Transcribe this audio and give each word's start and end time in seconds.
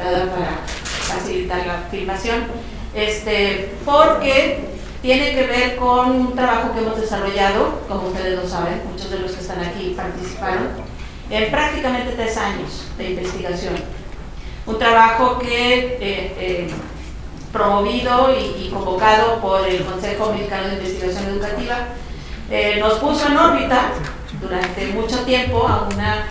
para 0.00 0.60
facilitar 0.66 1.66
la 1.66 1.82
filmación, 1.90 2.44
este, 2.94 3.72
porque 3.84 4.60
tiene 5.02 5.32
que 5.32 5.46
ver 5.46 5.76
con 5.76 6.10
un 6.10 6.34
trabajo 6.34 6.72
que 6.72 6.80
hemos 6.80 7.00
desarrollado, 7.00 7.80
como 7.88 8.08
ustedes 8.08 8.38
lo 8.38 8.48
saben, 8.48 8.82
muchos 8.90 9.10
de 9.10 9.18
los 9.18 9.32
que 9.32 9.40
están 9.40 9.60
aquí 9.60 9.94
participaron, 9.96 10.68
en 11.30 11.50
prácticamente 11.50 12.12
tres 12.12 12.36
años 12.36 12.86
de 12.98 13.10
investigación. 13.10 13.74
Un 14.66 14.78
trabajo 14.78 15.38
que, 15.38 15.96
eh, 16.00 16.00
eh, 16.00 16.70
promovido 17.52 18.34
y, 18.36 18.68
convocado 18.68 19.40
por 19.40 19.66
el 19.66 19.84
Consejo 19.84 20.32
Mexicano 20.32 20.68
de 20.68 20.74
Investigación 20.74 21.24
Educativa, 21.30 21.88
eh, 22.50 22.76
nos 22.78 22.94
puso 22.94 23.26
en 23.26 23.36
órbita 23.36 23.92
durante 24.40 24.86
mucho 24.88 25.20
tiempo 25.24 25.66
a 25.66 25.88
una 25.92 26.26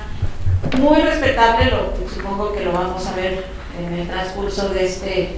muy 0.77 1.01
respetable, 1.01 1.71
lo, 1.71 1.93
supongo 2.09 2.53
que 2.53 2.63
lo 2.63 2.71
vamos 2.71 3.05
a 3.07 3.15
ver 3.15 3.58
en 3.87 3.93
el 3.93 4.07
transcurso 4.07 4.69
de 4.69 4.85
este 4.85 5.37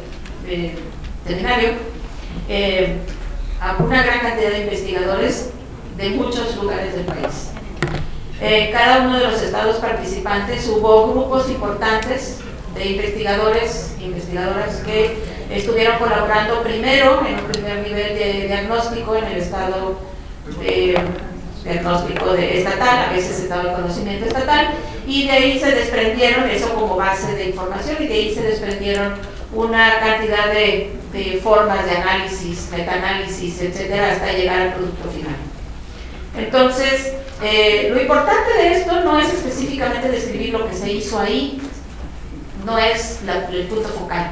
seminario, 1.25 1.69
a 3.61 3.83
una 3.83 4.03
gran 4.03 4.19
cantidad 4.19 4.51
de 4.51 4.61
investigadores 4.61 5.49
de 5.97 6.09
muchos 6.11 6.55
lugares 6.55 6.95
del 6.95 7.05
país. 7.05 7.51
En 8.39 8.71
cada 8.71 9.01
uno 9.01 9.19
de 9.19 9.27
los 9.27 9.41
estados 9.41 9.77
participantes 9.77 10.67
hubo 10.67 11.11
grupos 11.11 11.49
importantes 11.49 12.39
de 12.73 12.85
investigadores 12.85 13.95
investigadoras 13.99 14.77
que 14.77 15.17
estuvieron 15.51 15.97
colaborando 15.99 16.63
primero 16.63 17.23
en 17.27 17.35
un 17.35 17.51
primer 17.51 17.87
nivel 17.87 18.17
de 18.17 18.47
diagnóstico 18.47 19.15
en 19.15 19.25
el 19.25 19.37
estado 19.37 19.99
de 20.59 20.95
diagnóstico 21.63 22.33
de 22.33 22.59
estatal, 22.59 23.09
a 23.09 23.13
veces 23.13 23.39
estaba 23.39 23.69
el 23.69 23.75
conocimiento 23.75 24.25
estatal, 24.25 24.69
y 25.07 25.25
de 25.27 25.31
ahí 25.31 25.59
se 25.59 25.71
desprendieron, 25.71 26.49
eso 26.49 26.73
como 26.73 26.95
base 26.95 27.35
de 27.35 27.49
información, 27.49 27.97
y 27.99 28.07
de 28.07 28.13
ahí 28.13 28.35
se 28.35 28.41
desprendieron 28.41 29.13
una 29.53 29.99
cantidad 29.99 30.51
de, 30.51 30.93
de 31.11 31.39
formas 31.43 31.85
de 31.85 31.97
análisis, 31.97 32.69
metaanálisis, 32.71 33.61
etcétera, 33.61 34.13
hasta 34.13 34.31
llegar 34.33 34.61
al 34.61 34.73
producto 34.73 35.09
final. 35.09 35.35
Entonces, 36.37 37.13
eh, 37.43 37.89
lo 37.91 38.01
importante 38.01 38.53
de 38.57 38.73
esto 38.73 39.01
no 39.01 39.19
es 39.19 39.33
específicamente 39.33 40.09
describir 40.09 40.53
lo 40.53 40.69
que 40.69 40.75
se 40.75 40.91
hizo 40.91 41.19
ahí, 41.19 41.59
no 42.65 42.77
es 42.77 43.19
el 43.51 43.65
punto 43.67 43.89
focal, 43.89 44.31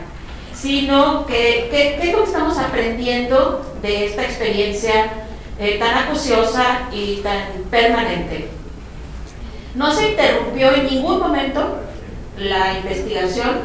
sino 0.53 1.25
que 1.25 1.67
lo 2.13 2.23
que 2.23 2.29
estamos 2.29 2.57
aprendiendo 2.57 3.75
de 3.81 4.05
esta 4.05 4.23
experiencia 4.23 5.11
eh, 5.59 5.77
tan 5.77 5.97
acuciosa 5.97 6.89
y 6.91 7.17
tan 7.17 7.63
permanente. 7.69 8.49
No 9.75 9.93
se 9.93 10.11
interrumpió 10.11 10.73
en 10.73 10.85
ningún 10.85 11.19
momento 11.19 11.79
la 12.37 12.77
investigación 12.77 13.59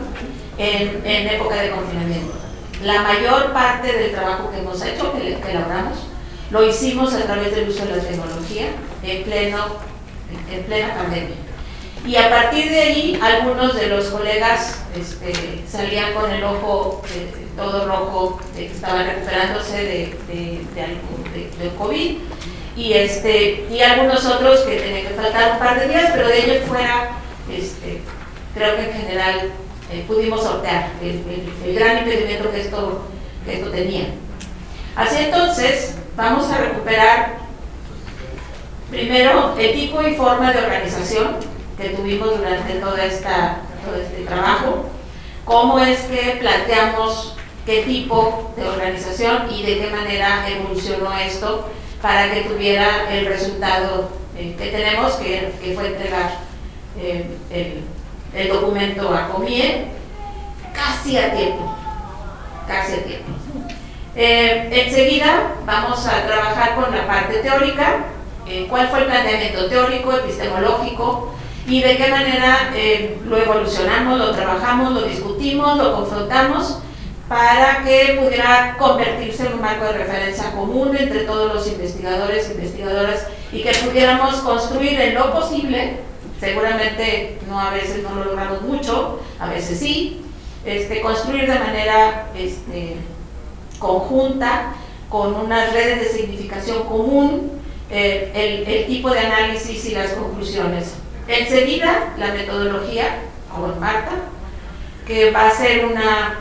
en, 0.58 1.28
época 1.28 1.56
de 1.56 1.70
confinamiento. 1.70 2.34
La 2.82 3.02
mayor 3.02 3.52
parte 3.52 3.92
del 3.92 4.12
trabajo 4.12 4.50
que 4.50 4.58
hemos 4.58 4.82
hecho, 4.84 5.12
que, 5.12 5.20
que 5.20 5.50
elaboramos, 5.50 5.98
lo 6.50 6.66
hicimos 6.68 7.14
a 7.14 7.24
través 7.24 7.54
del 7.54 7.68
uso 7.68 7.84
de 7.86 7.96
la 7.96 8.02
tecnología 8.02 8.66
en, 9.02 9.22
pleno, 9.22 9.58
en 10.50 10.62
plena 10.64 10.94
pandemia. 10.94 11.36
Y 12.06 12.16
a 12.16 12.28
partir 12.28 12.70
de 12.70 12.80
ahí, 12.80 13.18
algunos 13.22 13.74
de 13.74 13.88
los 13.88 14.06
colegas 14.06 14.82
este, 14.94 15.62
salían 15.66 16.12
con 16.12 16.30
el 16.30 16.44
ojo 16.44 17.02
eh, 17.14 17.44
todo 17.56 17.86
rojo, 17.86 18.40
que 18.54 18.66
estaban 18.66 19.06
recuperándose 19.06 19.76
de, 19.76 20.16
de, 20.74 21.70
COVID, 21.78 22.18
y, 22.76 22.92
este, 22.92 23.66
y 23.70 23.80
algunos 23.80 24.26
otros 24.26 24.60
que 24.60 24.76
tenían 24.76 25.06
que 25.06 25.14
faltar 25.14 25.52
un 25.52 25.58
par 25.58 25.80
de 25.80 25.88
días, 25.88 26.10
pero 26.14 26.28
de 26.28 26.44
ellos 26.44 26.68
fuera, 26.68 27.10
este, 27.50 28.00
creo 28.54 28.76
que 28.76 28.84
en 28.84 28.92
general 28.92 29.50
eh, 29.90 30.04
pudimos 30.06 30.42
sortear 30.42 30.90
el, 31.00 31.74
gran 31.74 31.98
impedimento 31.98 32.50
que 32.50 32.60
esto, 32.60 33.06
que 33.46 33.54
esto 33.54 33.70
tenía. 33.70 34.06
Así 34.96 35.24
entonces, 35.24 35.96
vamos 36.16 36.50
a 36.50 36.58
recuperar 36.58 37.38
primero 38.90 39.54
el 39.58 39.72
tipo 39.72 40.02
y 40.02 40.14
forma 40.14 40.52
de 40.52 40.58
organización 40.58 41.53
que 41.76 41.90
tuvimos 41.90 42.38
durante 42.38 42.74
toda 42.74 43.04
esta, 43.04 43.58
todo 43.84 43.96
este 43.96 44.24
trabajo, 44.24 44.86
cómo 45.44 45.78
es 45.78 46.00
que 46.02 46.38
planteamos 46.40 47.36
qué 47.66 47.82
tipo 47.82 48.52
de 48.56 48.68
organización 48.68 49.50
y 49.50 49.62
de 49.62 49.78
qué 49.78 49.90
manera 49.90 50.48
evolucionó 50.48 51.12
esto 51.18 51.68
para 52.02 52.30
que 52.32 52.42
tuviera 52.42 53.10
el 53.10 53.26
resultado 53.26 54.10
eh, 54.36 54.54
que 54.58 54.66
tenemos, 54.66 55.12
que, 55.14 55.52
que 55.62 55.74
fue 55.74 55.86
entregar 55.88 56.38
eh, 56.98 57.38
el, 57.50 57.84
el, 58.38 58.48
documento 58.48 59.14
a 59.14 59.28
COMIE 59.28 59.86
casi 60.74 61.16
a 61.16 61.34
tiempo, 61.34 61.74
casi 62.68 62.94
a 62.94 63.04
tiempo. 63.04 63.32
Eh, 64.16 64.68
enseguida 64.70 65.54
vamos 65.64 66.06
a 66.06 66.26
trabajar 66.26 66.74
con 66.74 66.94
la 66.94 67.06
parte 67.06 67.38
teórica, 67.38 68.04
cuál 68.68 68.88
fue 68.88 69.00
el 69.00 69.06
planteamiento 69.06 69.66
teórico, 69.66 70.12
epistemológico, 70.12 71.34
y 71.66 71.80
de 71.80 71.96
qué 71.96 72.08
manera 72.08 72.72
eh, 72.74 73.18
lo 73.26 73.38
evolucionamos, 73.38 74.18
lo 74.18 74.32
trabajamos, 74.32 74.92
lo 74.92 75.02
discutimos, 75.02 75.78
lo 75.78 75.94
confrontamos 75.94 76.78
para 77.28 77.82
que 77.84 78.20
pudiera 78.22 78.76
convertirse 78.78 79.46
en 79.46 79.54
un 79.54 79.62
marco 79.62 79.86
de 79.86 79.92
referencia 79.92 80.52
común 80.52 80.94
entre 80.94 81.20
todos 81.20 81.54
los 81.54 81.66
investigadores 81.66 82.48
e 82.48 82.52
investigadoras 82.52 83.26
y 83.50 83.62
que 83.62 83.72
pudiéramos 83.72 84.36
construir 84.36 85.00
en 85.00 85.14
lo 85.14 85.32
posible, 85.32 86.00
seguramente 86.38 87.38
no 87.48 87.58
a 87.58 87.70
veces 87.70 88.02
no 88.02 88.14
lo 88.14 88.24
logramos 88.26 88.60
mucho, 88.62 89.20
a 89.38 89.48
veces 89.48 89.78
sí, 89.78 90.20
este, 90.66 91.00
construir 91.00 91.50
de 91.50 91.58
manera 91.58 92.26
este, 92.36 92.96
conjunta, 93.78 94.74
con 95.08 95.34
unas 95.34 95.72
redes 95.72 96.00
de 96.00 96.18
significación 96.18 96.82
común, 96.84 97.52
eh, 97.90 98.32
el, 98.34 98.68
el 98.68 98.86
tipo 98.86 99.10
de 99.10 99.20
análisis 99.20 99.84
y 99.86 99.94
las 99.94 100.10
conclusiones. 100.12 100.94
Enseguida, 101.26 102.12
la 102.18 102.32
metodología, 102.32 103.20
con 103.54 103.78
Marta, 103.80 104.12
que 105.06 105.30
va 105.30 105.48
a 105.48 105.50
ser 105.50 105.86
una, 105.86 106.40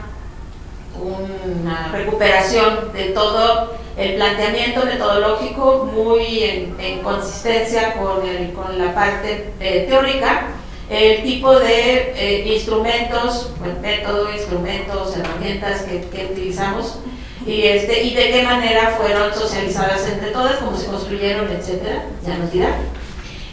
una 0.99 1.89
recuperación 1.91 2.91
de 2.93 3.05
todo 3.09 3.77
el 3.97 4.15
planteamiento 4.15 4.85
metodológico 4.85 5.89
muy 5.93 6.43
en, 6.79 6.99
consistencia 7.01 7.93
con, 7.93 8.27
el, 8.27 8.53
con, 8.53 8.77
la 8.77 8.93
parte 8.93 9.51
eh, 9.59 9.85
teórica, 9.87 10.47
el 10.89 11.23
tipo 11.23 11.57
de 11.59 12.13
eh, 12.15 12.53
instrumentos, 12.53 13.51
el 13.63 13.79
método, 13.79 14.33
instrumentos, 14.33 15.15
herramientas 15.15 15.83
que, 15.83 16.01
que, 16.07 16.25
utilizamos 16.31 16.99
y, 17.45 17.63
este, 17.63 18.03
y 18.03 18.15
de 18.15 18.31
qué 18.31 18.43
manera 18.43 18.95
fueron 18.97 19.33
socializadas 19.33 20.07
entre 20.07 20.31
todas, 20.31 20.57
cómo 20.57 20.77
se 20.77 20.87
construyeron, 20.87 21.49
etcétera, 21.51 22.05
ya 22.25 22.37
nos 22.37 22.51
dirá. 22.51 22.75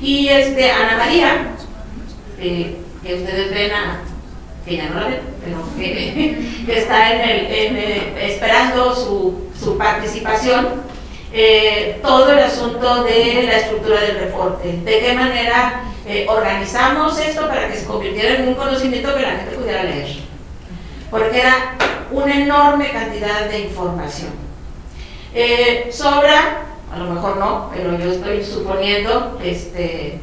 Y 0.02 0.28
este, 0.28 0.70
Ana 0.70 0.96
María, 0.96 1.48
eh, 2.38 2.76
que 3.02 3.14
ustedes 3.14 3.50
ven 3.50 3.70
a, 3.72 4.00
que 4.64 4.76
ya 4.76 4.88
no 4.88 5.00
la 5.00 5.08
ven, 5.08 5.20
pero 5.44 5.58
que, 5.76 6.74
está 6.78 7.12
en 7.12 7.76
el, 7.76 8.18
esperando 8.18 8.94
su, 8.94 9.50
su 9.62 9.76
participación, 9.76 10.82
eh, 11.32 11.98
todo 12.02 12.32
el 12.32 12.38
asunto 12.38 13.04
de 13.04 13.44
la 13.46 13.58
estructura 13.58 14.00
del 14.00 14.20
reporte, 14.20 14.72
de 14.72 15.00
qué 15.00 15.12
manera 15.12 15.82
eh, 16.06 16.26
organizamos 16.28 17.18
esto 17.20 17.46
para 17.46 17.68
que 17.68 17.76
se 17.76 17.84
convirtiera 17.84 18.36
en 18.36 18.48
un 18.48 18.54
conocimiento 18.54 19.14
que 19.14 19.22
la 19.22 19.30
gente 19.32 19.54
pudiera 19.54 19.82
leer, 19.84 20.08
porque 21.10 21.40
era 21.40 21.76
una 22.10 22.34
enorme 22.40 22.90
cantidad 22.90 23.50
de 23.50 23.60
información. 23.60 24.30
sobra 25.90 26.69
a 26.92 26.98
lo 26.98 27.14
mejor 27.14 27.36
no, 27.36 27.70
pero 27.72 27.96
yo 27.98 28.12
estoy 28.12 28.44
suponiendo, 28.44 29.38
este, 29.42 30.18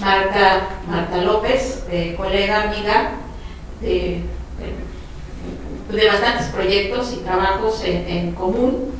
Marta, 0.00 0.68
Marta 0.86 1.18
López, 1.18 1.84
eh, 1.90 2.14
colega, 2.16 2.64
amiga, 2.64 3.12
de, 3.80 4.22
bastantes 6.06 6.46
proyectos 6.48 7.12
y 7.12 7.24
trabajos 7.24 7.82
en, 7.84 8.32
común, 8.32 8.92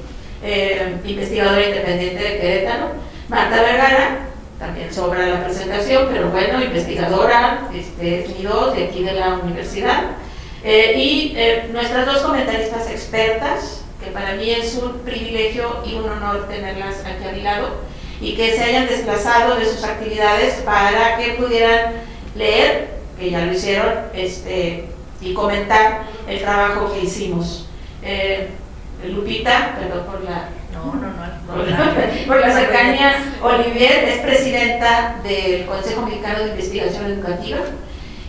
eh, 0.43 0.97
investigadora 1.05 1.67
independiente 1.67 2.23
de 2.23 2.39
Querétaro, 2.39 2.89
Marta 3.29 3.63
Vergara, 3.63 4.27
también 4.59 4.93
sobra 4.93 5.27
la 5.27 5.45
presentación, 5.45 6.09
pero 6.11 6.31
bueno, 6.31 6.63
investigadora, 6.63 7.69
este, 7.75 8.25
es 8.25 8.37
mi 8.37 8.45
dos 8.45 8.75
de 8.75 8.85
aquí 8.85 9.03
de 9.05 9.13
la 9.13 9.35
universidad, 9.35 10.03
eh, 10.63 10.95
y 10.97 11.37
nuestras 11.73 12.07
dos 12.07 12.19
comentaristas 12.19 12.91
expertas, 12.91 13.85
que 14.03 14.11
para 14.11 14.35
mí 14.35 14.51
es 14.51 14.77
un 14.77 15.01
privilegio 15.01 15.83
y 15.87 15.95
un 15.95 16.09
honor 16.09 16.49
tenerlas 16.49 17.05
aquí 17.05 17.29
a 17.29 17.33
mi 17.33 17.43
lado 17.43 17.69
y 18.21 18.35
que 18.35 18.53
se 18.53 18.63
hayan 18.63 18.87
desplazado 18.87 19.57
de 19.57 19.67
sus 19.67 19.85
actividades 19.85 20.55
para 20.65 21.17
que 21.17 21.35
pudieran 21.35 21.95
leer, 22.35 22.89
que 23.19 23.31
ya 23.31 23.45
lo 23.45 23.53
hicieron, 23.53 23.95
este, 24.15 24.87
y 25.21 25.35
comentar 25.35 26.03
el 26.29 26.41
trabajo 26.41 26.93
que 26.93 27.01
hicimos. 27.01 27.67
Eh, 28.03 28.49
Lupita, 29.05 29.77
perdón 29.79 30.07
por 30.07 30.25
la, 30.25 30.51
no, 30.73 30.95
no, 30.95 31.09
no, 31.09 32.27
por 32.27 32.41
la 32.41 32.53
cercanía, 32.53 33.15
Olivier 33.43 34.05
es 34.09 34.19
presidenta 34.19 35.17
del 35.23 35.65
Consejo 35.65 36.03
Mexicano 36.03 36.41
de 36.41 36.51
Investigación 36.51 37.07
Educativa 37.07 37.61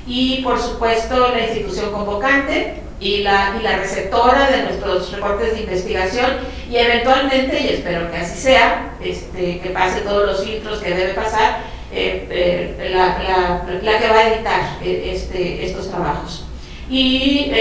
y 0.07 0.41
por 0.41 0.59
supuesto 0.59 1.29
la 1.29 1.41
institución 1.41 1.91
convocante 1.91 2.81
y 2.99 3.19
la, 3.19 3.55
y 3.59 3.63
la 3.63 3.77
receptora 3.77 4.49
de 4.49 4.63
nuestros 4.63 5.11
reportes 5.11 5.53
de 5.53 5.61
investigación 5.61 6.37
y 6.69 6.77
eventualmente, 6.77 7.59
y 7.59 7.67
espero 7.69 8.09
que 8.11 8.17
así 8.17 8.39
sea, 8.39 8.93
este, 9.03 9.59
que 9.59 9.69
pase 9.71 10.01
todos 10.01 10.25
los 10.25 10.45
filtros 10.45 10.79
que 10.79 10.91
debe 10.91 11.13
pasar, 11.13 11.63
eh, 11.91 12.25
eh, 12.29 12.89
la, 12.93 13.65
la, 13.81 13.99
que 13.99 14.07
va 14.07 14.17
a 14.17 14.33
editar 14.33 14.61
eh, 14.81 15.11
este, 15.13 15.65
estos 15.65 15.89
trabajos. 15.89 16.45
Y 16.89 17.51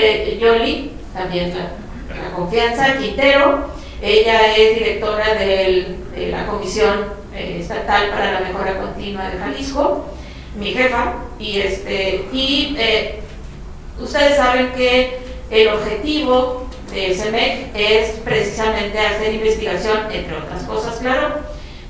Yoli, 0.41 0.93
también 1.13 1.53
la, 1.55 2.31
confianza, 2.37 2.97
Quintero, 2.97 3.71
ella 4.01 4.55
es 4.57 4.79
directora 4.79 5.35
de 5.35 6.29
la 6.31 6.47
Comisión 6.47 7.07
Estatal 7.35 8.11
para 8.11 8.33
la 8.33 8.41
Mejora 8.41 8.79
Continua 8.79 9.31
de 9.31 9.39
Jalisco, 9.39 10.07
mi 10.57 10.73
jefa, 10.73 11.15
y, 11.39 11.61
este, 11.61 12.27
y 12.33 12.77
ustedes 14.01 14.37
saben 14.37 14.73
que 14.73 15.19
el 15.51 15.69
objetivo 15.69 16.67
de 16.93 17.15
CEMEC 17.15 17.71
es 17.75 18.11
precisamente 18.21 18.99
hacer 18.99 19.35
investigación, 19.35 19.99
entre 20.11 20.37
otras 20.37 20.63
cosas, 20.65 20.97
claro, 20.97 21.41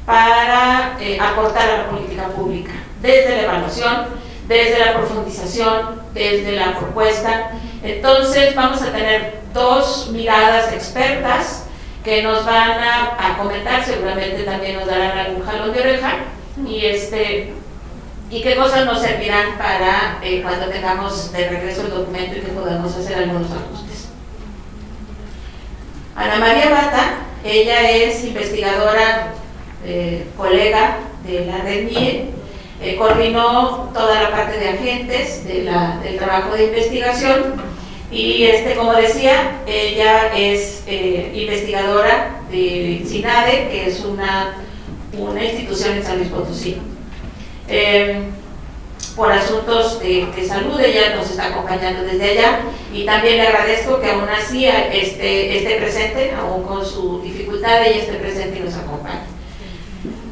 para 0.05 0.97
eh, 1.01 1.19
aportar 1.21 1.71
a 1.71 1.77
la 1.79 1.91
política 1.91 2.29
pública, 2.29 2.73
desde 3.01 3.37
la 3.37 3.43
evaluación, 3.43 4.07
desde 4.47 4.79
la 4.79 4.95
profundización, 4.95 6.03
desde 6.13 6.53
la 6.53 6.79
propuesta. 6.79 7.53
Entonces 7.83 8.55
vamos 8.55 8.83
a 8.83 8.93
tener 8.93 9.41
dos 9.55 10.11
miradas 10.13 10.73
expertas 10.73 11.67
que 12.05 12.23
nos 12.23 12.45
van 12.45 12.79
a, 12.81 13.37
comentar, 13.39 13.85
seguramente 13.85 14.43
también 14.43 14.77
nos 14.77 14.87
darán 14.87 15.19
algún 15.19 15.43
jalón 15.45 15.73
de 15.73 15.81
oreja 15.81 16.13
y 16.67 16.85
este 16.85 17.55
y 18.31 18.43
qué 18.43 18.55
cosas 18.55 18.87
nos 18.87 19.03
servirán 19.03 19.59
para 19.59 20.21
eh, 20.23 20.41
cuando 20.43 20.67
tengamos 20.67 21.33
de 21.33 21.49
regreso 21.49 21.83
el 21.83 21.91
documento 21.91 22.39
y 22.39 22.41
que 22.43 22.53
podamos 22.53 22.95
hacer 22.95 23.19
algunos 23.19 23.51
ajustes. 23.51 24.09
Ana 26.15 26.37
María 26.37 26.71
Bata, 26.71 27.19
ella 27.45 27.91
es 27.91 28.25
investigadora 28.25 29.33
eh, 29.85 30.29
colega 30.37 30.99
de 31.27 31.47
la 31.47 31.59
red 31.59 31.85
MIE, 31.87 32.31
eh, 32.81 32.97
coordinó 32.97 33.91
toda 33.93 34.23
la 34.23 34.31
parte 34.31 34.59
de 34.59 34.69
agentes 34.69 35.45
del 35.45 36.17
trabajo 36.17 36.55
de 36.55 36.67
investigación 36.67 37.61
y 38.13 38.45
este, 38.45 38.77
como 38.77 38.93
decía, 38.93 39.61
ella 39.67 40.33
es 40.37 40.85
investigadora 41.35 42.41
de 42.51 43.05
SINADE, 43.07 43.69
que 43.71 43.87
es 43.87 44.01
una, 44.01 44.57
una 45.17 45.45
institución 45.45 45.97
en 45.97 46.03
San 46.03 46.19
Luis 46.19 46.29
Potosí. 46.29 46.79
Por 49.17 49.33
asuntos 49.33 50.01
de, 50.01 50.47
salud, 50.47 50.81
ella 50.81 51.17
nos 51.17 51.31
está 51.31 51.47
acompañando 51.47 52.03
desde 52.03 52.31
allá 52.31 52.61
y 52.93 53.05
también 53.05 53.37
le 53.37 53.49
agradezco 53.49 54.01
que 54.01 54.11
aún 54.11 54.29
así 54.29 54.67
esté, 54.67 55.59
esté 55.59 55.77
presente, 55.77 56.33
aún 56.33 56.63
con 56.63 56.85
su 56.85 57.21
dificultad, 57.23 57.87
ella 57.87 58.03
esté 58.03 58.15
presente 58.15 58.59
y 58.59 58.63
nos 58.63 58.77
acompañe. 58.77 59.21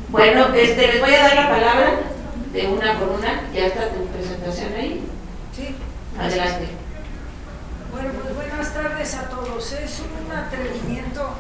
Bueno, 0.09 0.55
este, 0.55 0.87
les 0.87 1.01
voy 1.01 1.15
a 1.15 1.23
dar 1.23 1.35
la 1.35 1.49
palabra 1.51 2.01
de 2.53 2.67
una 2.67 2.99
por 2.99 3.11
una. 3.11 3.43
¿Ya 3.55 3.67
está 3.67 3.91
tu 3.91 4.07
presentación 4.07 4.73
ahí? 4.75 5.05
Sí. 5.55 5.75
Adelante. 6.19 6.69
Bueno, 7.93 8.11
pues 8.23 8.35
buenas 8.35 8.73
tardes 8.73 9.15
a 9.15 9.29
todos. 9.29 9.73
Es 9.73 10.01
un 10.01 10.33
atrevimiento. 10.35 11.31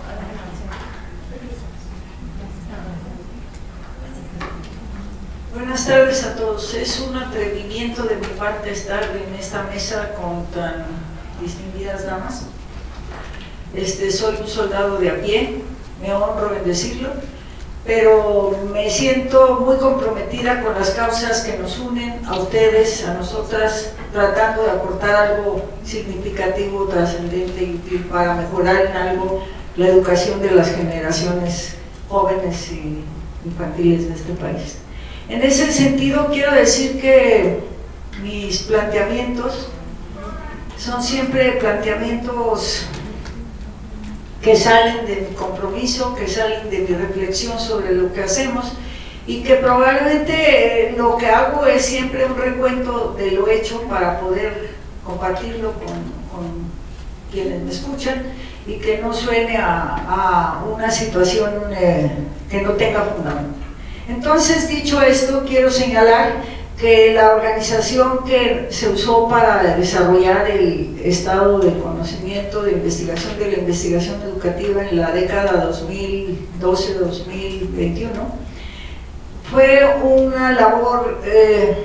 Buenas 5.58 5.86
tardes 5.88 6.22
a 6.22 6.36
todos. 6.36 6.72
Es 6.74 7.00
un 7.00 7.16
atrevimiento 7.16 8.04
de 8.04 8.14
mi 8.14 8.28
parte 8.38 8.70
estar 8.70 9.02
en 9.02 9.34
esta 9.34 9.64
mesa 9.64 10.14
con 10.14 10.46
tan 10.54 10.86
distinguidas 11.42 12.06
damas. 12.06 12.44
Este, 13.74 14.12
soy 14.12 14.36
un 14.40 14.46
soldado 14.46 14.98
de 14.98 15.10
a 15.10 15.20
pie, 15.20 15.62
me 16.00 16.14
honro 16.14 16.54
en 16.54 16.64
decirlo 16.64 17.08
pero 17.84 18.54
me 18.70 18.90
siento 18.90 19.60
muy 19.60 19.78
comprometida 19.78 20.62
con 20.62 20.74
las 20.74 20.90
causas 20.90 21.40
que 21.40 21.56
nos 21.56 21.78
unen 21.78 22.20
a 22.26 22.38
ustedes, 22.38 23.04
a 23.06 23.14
nosotras, 23.14 23.94
tratando 24.12 24.62
de 24.62 24.70
aportar 24.72 25.14
algo 25.14 25.62
significativo, 25.84 26.84
trascendente 26.84 27.62
y 27.62 28.06
para 28.10 28.34
mejorar 28.34 28.86
en 28.86 28.92
algo 28.96 29.42
la 29.76 29.88
educación 29.88 30.42
de 30.42 30.50
las 30.50 30.70
generaciones 30.70 31.76
jóvenes 32.10 32.70
y 32.72 33.02
infantiles 33.46 34.08
de 34.08 34.14
este 34.14 34.34
país. 34.34 34.76
En 35.28 35.42
ese 35.42 35.70
sentido 35.70 36.28
quiero 36.32 36.52
decir 36.52 36.98
que 37.00 37.60
mis 38.22 38.60
planteamientos 38.60 39.68
son 40.78 41.02
siempre 41.02 41.52
planteamientos 41.52 42.86
que 44.40 44.56
salen 44.56 45.04
de 45.04 45.28
mi 45.28 45.36
compromiso, 45.36 46.14
que 46.14 46.26
salen 46.26 46.70
de 46.70 46.78
mi 46.78 46.94
reflexión 46.94 47.58
sobre 47.58 47.94
lo 47.94 48.10
que 48.12 48.22
hacemos 48.22 48.72
y 49.26 49.42
que 49.42 49.56
probablemente 49.56 50.88
eh, 50.88 50.94
lo 50.96 51.18
que 51.18 51.26
hago 51.26 51.66
es 51.66 51.84
siempre 51.84 52.24
un 52.24 52.36
recuento 52.36 53.14
de 53.18 53.32
lo 53.32 53.48
hecho 53.48 53.82
para 53.82 54.20
poder 54.20 54.70
compartirlo 55.04 55.74
con, 55.74 56.18
quienes 57.30 57.62
me 57.62 57.70
escuchan 57.70 58.22
y 58.66 58.76
que 58.76 58.98
no 58.98 59.12
suene 59.12 59.58
a, 59.58 60.64
una 60.74 60.90
situación 60.90 61.52
eh, 61.76 62.10
que 62.48 62.62
no 62.62 62.72
tenga 62.72 63.02
fundamento. 63.02 63.57
Entonces, 64.08 64.68
dicho 64.68 65.00
esto, 65.02 65.44
quiero 65.46 65.70
señalar 65.70 66.42
que 66.78 67.12
la 67.12 67.34
organización 67.34 68.24
que 68.24 68.68
se 68.70 68.88
usó 68.88 69.28
para 69.28 69.76
desarrollar 69.76 70.48
el 70.48 70.98
estado 71.04 71.58
de 71.58 71.78
conocimiento 71.78 72.62
de 72.62 72.72
investigación 72.72 73.38
de 73.38 73.50
la 73.50 73.58
investigación 73.58 74.22
educativa 74.22 74.88
en 74.88 74.98
la 75.00 75.10
década 75.10 75.70
2012-2021 75.70 78.08
fue 79.50 79.80
una 80.04 80.52
labor 80.52 81.20
eh, 81.24 81.84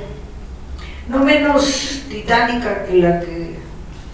no 1.09 1.23
menos 1.23 2.03
titánica 2.09 2.85
que 2.85 2.97
la 2.97 3.19
que 3.19 3.55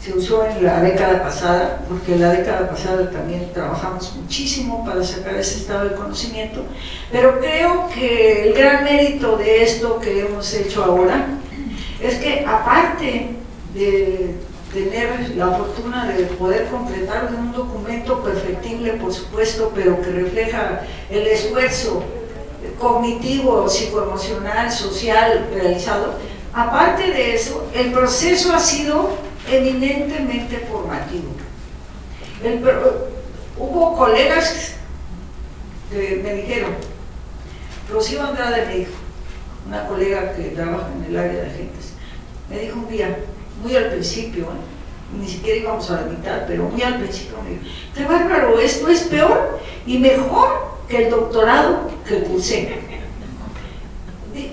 se 0.01 0.13
usó 0.13 0.45
en 0.45 0.63
la 0.63 0.81
década 0.81 1.21
pasada, 1.21 1.81
porque 1.87 2.13
en 2.13 2.21
la 2.21 2.31
década 2.31 2.69
pasada 2.69 3.11
también 3.11 3.51
trabajamos 3.53 4.15
muchísimo 4.15 4.85
para 4.85 5.03
sacar 5.03 5.35
ese 5.35 5.59
estado 5.59 5.89
de 5.89 5.95
conocimiento, 5.95 6.63
pero 7.11 7.39
creo 7.39 7.89
que 7.93 8.47
el 8.47 8.53
gran 8.53 8.85
mérito 8.85 9.37
de 9.37 9.63
esto 9.63 9.99
que 9.99 10.21
hemos 10.21 10.53
hecho 10.53 10.83
ahora 10.83 11.27
es 12.01 12.15
que 12.15 12.45
aparte 12.45 13.31
de 13.73 14.35
tener 14.73 15.35
la 15.35 15.51
fortuna 15.51 16.07
de 16.07 16.23
poder 16.25 16.67
completar 16.67 17.29
un 17.37 17.51
documento 17.51 18.23
perfectible, 18.23 18.93
por 18.93 19.13
supuesto, 19.13 19.71
pero 19.75 20.01
que 20.01 20.11
refleja 20.11 20.81
el 21.09 21.27
esfuerzo 21.27 22.03
cognitivo, 22.79 23.67
psicoemocional, 23.67 24.71
social 24.71 25.47
realizado, 25.53 26.13
aparte 26.53 27.11
de 27.11 27.35
eso, 27.35 27.67
el 27.73 27.91
proceso 27.91 28.53
ha 28.53 28.59
sido 28.59 29.28
eminentemente 29.51 30.67
formativo. 30.69 31.29
hubo 33.57 33.97
colegas 33.97 34.75
que 35.91 36.21
me 36.23 36.33
dijeron, 36.35 36.71
Rocío 37.91 38.23
Andrade 38.23 38.65
me 38.67 38.75
dijo, 38.77 38.91
una 39.67 39.87
colega 39.87 40.33
que 40.33 40.43
trabaja 40.49 40.89
en 40.95 41.05
el 41.05 41.17
área 41.17 41.41
de 41.41 41.47
agentes, 41.47 41.93
me 42.49 42.59
dijo 42.59 42.79
un 42.79 42.87
día, 42.87 43.19
muy 43.63 43.75
al 43.75 43.89
principio, 43.89 44.43
¿eh? 44.43 45.17
ni 45.19 45.27
siquiera 45.27 45.59
íbamos 45.59 45.89
a 45.89 46.01
la 46.01 46.07
mitad, 46.07 46.43
pero 46.47 46.65
muy 46.65 46.81
al 46.83 46.99
principio 46.99 47.37
me 47.43 47.51
dijo, 47.51 47.63
qué 47.95 48.05
bárbaro, 48.05 48.59
esto 48.59 48.87
es 48.89 49.01
peor 49.01 49.59
y 49.85 49.97
mejor 49.97 50.77
que 50.87 51.05
el 51.05 51.09
doctorado 51.09 51.89
que 52.07 52.19
cursé 52.23 52.79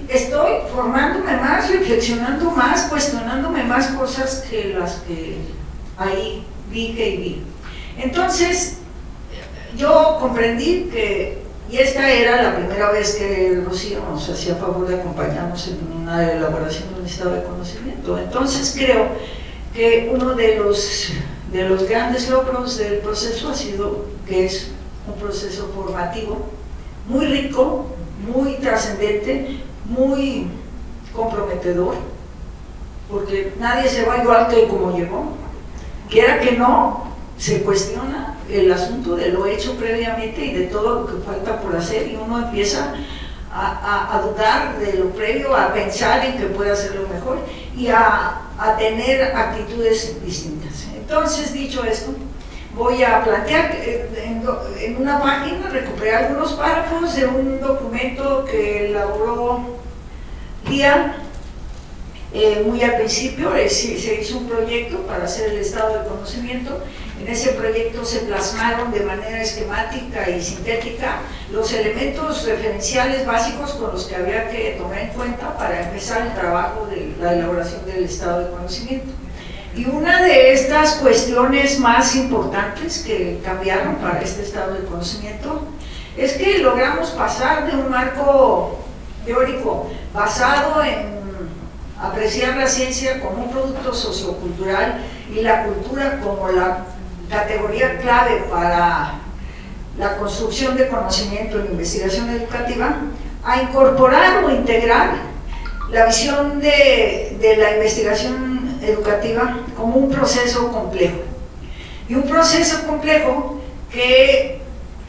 estoy 0.09 0.53
formándome 0.73 1.37
más, 1.37 1.71
reflexionando 1.71 2.51
más, 2.51 2.83
cuestionándome 2.85 3.65
más 3.65 3.89
cosas 3.89 4.45
que 4.49 4.75
las 4.79 4.97
que 5.07 5.39
ahí 5.97 6.45
vi 6.71 6.95
que 6.95 7.17
vi. 7.17 7.43
Entonces, 7.99 8.79
yo 9.77 10.19
comprendí 10.21 10.89
que, 10.93 11.43
y 11.71 11.79
esta 11.79 12.11
era 12.11 12.43
la 12.43 12.57
primera 12.57 12.91
vez 12.91 13.17
que 13.17 13.63
Rocío 13.65 14.01
nos 14.11 14.29
hacía 14.29 14.57
favor 14.57 14.87
de 14.87 14.97
acompañarnos 14.97 15.69
en 15.69 16.03
una 16.03 16.33
elaboración 16.33 16.95
de 16.95 17.01
un 17.01 17.07
estado 17.07 17.33
de 17.33 17.43
conocimiento. 17.43 18.19
Entonces 18.19 18.75
creo 18.77 19.09
que 19.75 20.11
uno 20.15 20.35
de 20.35 20.57
los, 20.57 21.13
de 21.53 21.69
los 21.69 21.89
grandes 21.89 22.31
logros 22.31 22.79
del 22.79 22.99
proceso 22.99 23.51
ha 23.51 23.55
sido 23.55 24.07
que 24.27 24.47
es 24.47 24.71
un 25.07 25.15
proceso 25.21 25.71
formativo 25.75 26.47
muy 27.09 27.27
rico, 27.27 27.87
muy 28.27 28.55
trascendente, 28.57 29.61
muy 29.89 30.49
comprometedor, 31.15 31.95
porque 33.11 33.55
nadie 33.59 33.89
se 33.89 34.05
va 34.05 34.19
igual 34.19 34.49
que 34.49 34.69
como 34.69 34.97
llegó. 34.97 35.33
Quiera 36.09 36.41
que 36.41 36.53
no, 36.53 37.05
se 37.39 37.63
cuestiona 37.63 38.37
el 38.49 38.73
asunto 38.73 39.17
de 39.17 39.31
lo 39.31 39.47
hecho 39.47 39.75
previamente 39.75 40.45
y 40.45 40.55
de 40.55 40.65
todo 40.67 41.01
lo 41.01 41.07
que 41.07 41.25
falta 41.25 41.61
por 41.61 41.75
hacer 41.77 42.09
y 42.09 42.17
uno 42.17 42.39
empieza 42.39 42.95
a, 43.53 44.21
dudar 44.23 44.79
de 44.79 44.99
lo 44.99 45.11
previo, 45.11 45.57
a 45.57 45.73
pensar 45.73 46.25
en 46.27 46.37
que 46.37 46.47
puede 46.47 46.73
hacerlo 46.73 47.09
mejor 47.09 47.39
y 47.75 47.89
a, 47.89 48.43
a 48.59 48.77
tener 48.77 49.35
actitudes 49.35 50.23
distintas. 50.23 50.87
Entonces, 50.95 51.55
dicho 51.55 51.83
esto, 51.85 52.13
voy 52.77 53.03
a 53.03 53.25
plantear 53.25 53.75
en, 53.75 54.45
en, 54.81 54.97
una 54.97 55.21
página, 55.21 55.69
recuperar 55.71 56.25
algunos 56.25 56.53
párrafos 56.53 57.17
de 57.17 57.27
un 57.27 57.61
documento 57.61 58.45
que 58.45 58.91
elaboró 58.91 59.77
Lian 60.69 61.27
eh, 62.33 62.63
muy 62.67 62.83
al 62.83 62.97
principio 62.97 63.53
se 63.69 64.21
hizo 64.21 64.39
un 64.39 64.49
proyecto 64.49 64.99
para 65.07 65.25
hacer 65.25 65.53
el 65.53 65.59
estado 65.59 66.03
de 66.03 66.09
conocimiento. 66.09 66.83
En 67.19 67.29
ese 67.29 67.53
proyecto 67.53 68.05
se 68.05 68.21
plasmaron 68.21 68.93
de 68.93 69.01
manera 69.01 69.41
esquemática 69.41 70.29
y 70.29 70.43
sintética 70.43 71.21
los 71.51 71.73
elementos 71.73 72.45
referenciales 72.45 73.25
básicos 73.25 73.73
con 73.73 73.93
los 73.93 74.05
que 74.05 74.17
había 74.17 74.51
que 74.51 74.77
tomar 74.79 74.99
en 74.99 75.09
cuenta 75.11 75.57
para 75.57 75.85
empezar 75.85 76.27
el 76.27 76.35
trabajo 76.35 76.87
de 76.87 77.15
la 77.19 77.33
elaboración 77.33 77.87
del 77.87 78.05
estado 78.05 78.45
de 78.45 78.51
conocimiento. 78.51 79.26
Y 79.77 79.85
una 79.85 80.23
de 80.23 80.55
estas 80.55 80.95
cuestiones 80.95 81.79
más 81.79 82.17
importantes 82.17 83.05
que 83.07 83.41
cambiaron 83.45 83.97
para 83.97 84.23
este 84.23 84.41
estado 84.43 84.73
de 84.73 84.87
conocimiento 84.87 85.69
es 86.17 86.33
que 86.33 86.61
logramos 86.61 87.11
pasar 87.11 87.71
de 87.71 87.77
un 87.77 87.91
marco 87.91 88.79
teórico 89.27 89.91
basado 90.15 90.83
en 90.83 91.15
apreciar 92.01 92.57
la 92.57 92.67
ciencia 92.67 93.21
como 93.21 93.45
un 93.45 93.51
producto 93.51 93.93
sociocultural 93.93 95.03
y 95.31 95.43
la 95.43 95.65
cultura 95.65 96.21
como 96.21 96.49
la 96.49 96.87
categoría 97.29 97.99
clave 97.99 98.45
para 98.51 99.17
la 99.99 100.17
construcción 100.17 100.75
de 100.79 100.89
conocimiento 100.89 101.61
en 101.61 101.67
investigación 101.67 102.31
educativa, 102.31 102.97
a 103.45 103.61
incorporar 103.61 104.43
o 104.43 104.51
integrar 104.51 105.17
la 105.91 106.07
visión 106.07 106.61
de, 106.61 107.37
de 107.39 107.57
la 107.59 107.73
investigación 107.73 108.56
educativa 108.83 109.59
como 109.77 109.97
un 109.97 110.11
proceso 110.11 110.71
complejo. 110.71 111.19
Y 112.09 112.15
un 112.15 112.23
proceso 112.23 112.87
complejo 112.87 113.61
que 113.91 114.61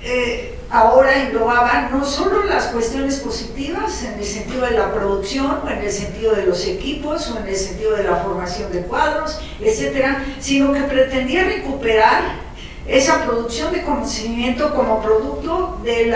eh, 0.03 0.57
ahora 0.69 1.23
englobaba 1.23 1.89
no 1.91 2.03
solo 2.03 2.43
las 2.43 2.67
cuestiones 2.67 3.17
positivas 3.17 4.03
en 4.03 4.19
el 4.19 4.25
sentido 4.25 4.65
de 4.65 4.71
la 4.71 4.93
producción 4.93 5.59
o 5.63 5.69
en 5.69 5.79
el 5.79 5.91
sentido 5.91 6.35
de 6.35 6.45
los 6.45 6.65
equipos 6.65 7.29
o 7.31 7.39
en 7.39 7.47
el 7.47 7.55
sentido 7.55 7.95
de 7.95 8.03
la 8.03 8.17
formación 8.17 8.71
de 8.71 8.81
cuadros, 8.81 9.39
etcétera, 9.61 10.23
sino 10.39 10.73
que 10.73 10.81
pretendía 10.81 11.45
recuperar 11.45 12.47
esa 12.87 13.25
producción 13.25 13.73
de 13.73 13.83
conocimiento 13.83 14.73
como 14.73 15.01
producto 15.01 15.81
eh, 15.85 16.11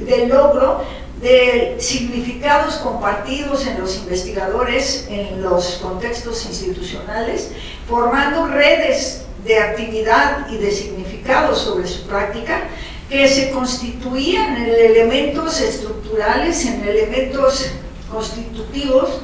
del 0.00 0.28
logro 0.28 0.82
de 1.20 1.76
significados 1.80 2.76
compartidos 2.76 3.66
en 3.66 3.80
los 3.80 3.96
investigadores 3.96 5.06
en 5.10 5.42
los 5.42 5.78
contextos 5.82 6.46
institucionales, 6.46 7.50
formando 7.88 8.46
redes 8.46 9.24
de 9.44 9.58
actividad 9.58 10.48
y 10.50 10.58
de 10.58 10.70
significados 10.70 11.58
sobre 11.60 11.88
su 11.88 12.06
práctica 12.06 12.64
que 13.08 13.26
se 13.26 13.50
constituían 13.50 14.56
en 14.56 14.68
elementos 14.68 15.60
estructurales, 15.60 16.64
en 16.66 16.86
elementos 16.86 17.66
constitutivos 18.10 19.22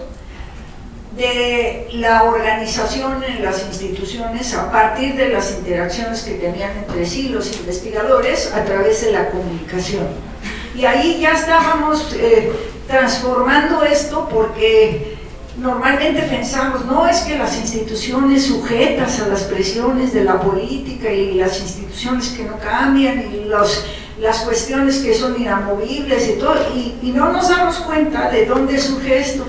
de 1.16 1.88
la 1.92 2.24
organización 2.24 3.22
en 3.22 3.44
las 3.44 3.64
instituciones 3.64 4.52
a 4.54 4.72
partir 4.72 5.14
de 5.14 5.28
las 5.28 5.52
interacciones 5.52 6.22
que 6.22 6.32
tenían 6.32 6.76
entre 6.76 7.06
sí 7.06 7.28
los 7.28 7.52
investigadores 7.56 8.52
a 8.52 8.64
través 8.64 9.02
de 9.02 9.12
la 9.12 9.30
comunicación. 9.30 10.33
Y 10.74 10.84
ahí 10.84 11.20
ya 11.20 11.32
estábamos 11.32 12.14
eh, 12.14 12.52
transformando 12.88 13.82
esto 13.84 14.28
porque 14.30 15.16
normalmente 15.56 16.22
pensamos, 16.22 16.84
no 16.84 17.06
es 17.06 17.20
que 17.20 17.38
las 17.38 17.56
instituciones 17.56 18.46
sujetas 18.46 19.20
a 19.20 19.28
las 19.28 19.44
presiones 19.44 20.12
de 20.12 20.24
la 20.24 20.40
política 20.40 21.12
y 21.12 21.34
las 21.34 21.60
instituciones 21.60 22.30
que 22.30 22.42
no 22.42 22.58
cambian 22.58 23.32
y 23.32 23.44
los, 23.44 23.84
las 24.18 24.38
cuestiones 24.38 24.98
que 24.98 25.14
son 25.14 25.40
inamovibles 25.40 26.28
y 26.28 26.38
todo, 26.38 26.56
y, 26.74 27.12
no 27.12 27.32
nos 27.32 27.48
damos 27.48 27.76
cuenta 27.76 28.30
de 28.30 28.46
dónde 28.46 28.78
surge 28.78 29.20
esto. 29.20 29.44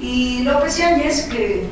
Y 0.00 0.42
López 0.44 0.76
Yáñez, 0.76 1.22
que 1.22 1.66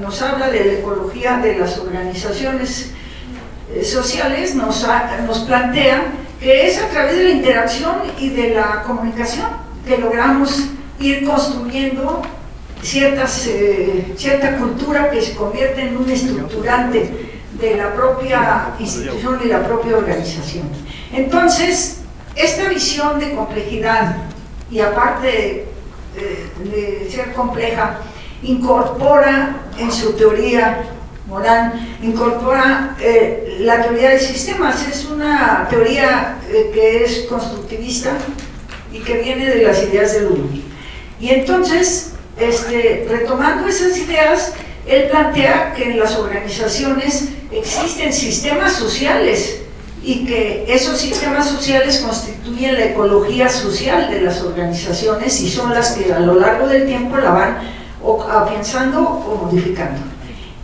nos 0.00 0.20
habla 0.20 0.50
de 0.50 0.64
la 0.64 0.72
ecología 0.72 1.36
de 1.36 1.58
las 1.58 1.78
organizaciones 1.78 2.90
eh, 3.72 3.84
sociales, 3.84 4.56
nos, 4.56 4.84
nos 5.24 5.38
plantea 5.40 6.06
que 6.42 6.66
es 6.68 6.82
a 6.82 6.88
través 6.88 7.16
de 7.16 7.24
la 7.24 7.30
interacción 7.30 7.96
y 8.18 8.30
de 8.30 8.50
la 8.50 8.82
comunicación 8.82 9.46
que 9.86 9.96
logramos 9.98 10.70
ir 10.98 11.24
construyendo 11.24 12.22
ciertas, 12.82 13.46
eh, 13.46 14.12
cierta 14.16 14.56
cultura 14.56 15.10
que 15.10 15.22
se 15.22 15.34
convierte 15.34 15.82
en 15.82 15.96
un 15.96 16.10
estructurante 16.10 17.30
de 17.60 17.76
la 17.76 17.94
propia 17.94 18.74
institución 18.80 19.40
y 19.44 19.48
la 19.48 19.64
propia 19.64 19.96
organización. 19.96 20.68
Entonces, 21.12 22.00
esta 22.34 22.68
visión 22.68 23.20
de 23.20 23.34
complejidad, 23.34 24.16
y 24.70 24.80
aparte 24.80 25.66
de, 26.14 27.08
ser 27.10 27.32
compleja, 27.34 27.98
incorpora 28.42 29.56
en 29.78 29.92
su 29.92 30.12
teoría 30.14 30.82
Morán, 31.32 31.96
incorpora 32.02 32.94
eh, 33.00 33.56
la 33.60 33.80
teoría 33.82 34.10
de 34.10 34.20
sistemas, 34.20 34.86
es 34.86 35.06
una 35.06 35.66
teoría 35.70 36.36
eh, 36.46 36.70
que 36.74 37.04
es 37.04 37.20
constructivista 37.20 38.18
y 38.92 38.98
que 38.98 39.22
viene 39.22 39.46
de 39.46 39.62
las 39.62 39.82
ideas 39.82 40.12
de 40.12 40.20
Luhmann. 40.24 40.62
Y 41.18 41.30
entonces, 41.30 42.12
este, 42.38 43.06
retomando 43.08 43.66
esas 43.66 43.96
ideas, 43.96 44.52
él 44.86 45.08
plantea 45.08 45.72
que 45.74 45.92
en 45.92 45.98
las 45.98 46.16
organizaciones 46.16 47.30
existen 47.50 48.12
sistemas 48.12 48.74
sociales 48.74 49.62
y 50.04 50.26
que 50.26 50.66
esos 50.68 51.00
sistemas 51.00 51.48
sociales 51.48 52.00
constituyen 52.00 52.74
la 52.74 52.84
ecología 52.84 53.48
social 53.48 54.10
de 54.10 54.20
las 54.20 54.42
organizaciones 54.42 55.40
y 55.40 55.48
son 55.48 55.72
las 55.72 55.92
que 55.92 56.12
a 56.12 56.20
lo 56.20 56.34
largo 56.34 56.68
del 56.68 56.86
tiempo 56.86 57.16
la 57.16 57.30
van 57.30 57.58
o 58.02 58.22
pensando 58.44 59.00
o 59.00 59.46
modificando. 59.46 60.11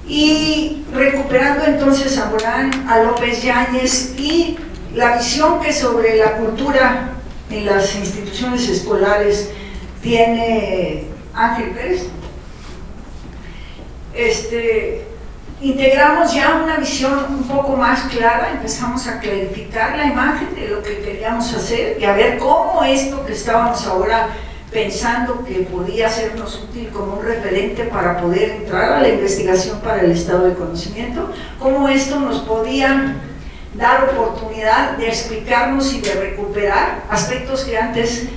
Y 0.08 0.84
recuperando 0.94 1.66
entonces 1.66 2.16
a 2.16 2.30
Morán, 2.30 2.88
a 2.88 3.02
López 3.02 3.42
Yáñez 3.42 4.14
y 4.18 4.56
la 4.94 5.18
visión 5.18 5.60
que 5.60 5.72
sobre 5.72 6.16
la 6.16 6.38
cultura 6.38 7.10
en 7.50 7.66
las 7.66 7.94
instituciones 7.94 8.68
escolares 8.68 9.50
tiene 10.02 11.04
Ángel 11.34 11.70
Pérez. 11.70 12.06
Este, 14.14 15.04
integramos 15.60 16.32
ya 16.34 16.60
una 16.64 16.76
visión 16.78 17.26
un 17.28 17.42
poco 17.44 17.76
más 17.76 18.04
clara, 18.10 18.50
empezamos 18.52 19.06
a 19.06 19.20
clarificar 19.20 19.96
la 19.96 20.06
imagen 20.06 20.54
de 20.54 20.68
lo 20.68 20.82
que 20.82 21.00
queríamos 21.00 21.52
hacer 21.52 21.98
y 22.00 22.04
a 22.04 22.14
ver 22.14 22.38
cómo 22.38 22.82
esto 22.82 23.24
que 23.26 23.32
estábamos 23.32 23.86
ahora 23.86 24.28
pensando 24.70 25.44
que 25.44 25.60
podía 25.60 26.10
sernos 26.10 26.62
útil 26.68 26.90
como 26.90 27.14
un 27.14 27.24
referente 27.24 27.84
para 27.84 28.20
poder 28.20 28.50
entrar 28.50 28.92
a 28.92 29.00
la 29.00 29.08
investigación 29.08 29.80
para 29.80 30.02
el 30.02 30.12
estado 30.12 30.46
de 30.46 30.54
conocimiento, 30.54 31.30
cómo 31.58 31.88
esto 31.88 32.20
nos 32.20 32.40
podía 32.40 33.16
dar 33.74 34.10
oportunidad 34.10 34.98
de 34.98 35.08
explicarnos 35.08 35.92
y 35.94 36.00
de 36.00 36.12
recuperar 36.14 37.04
aspectos 37.08 37.64
que 37.64 37.78
antes 37.78 38.28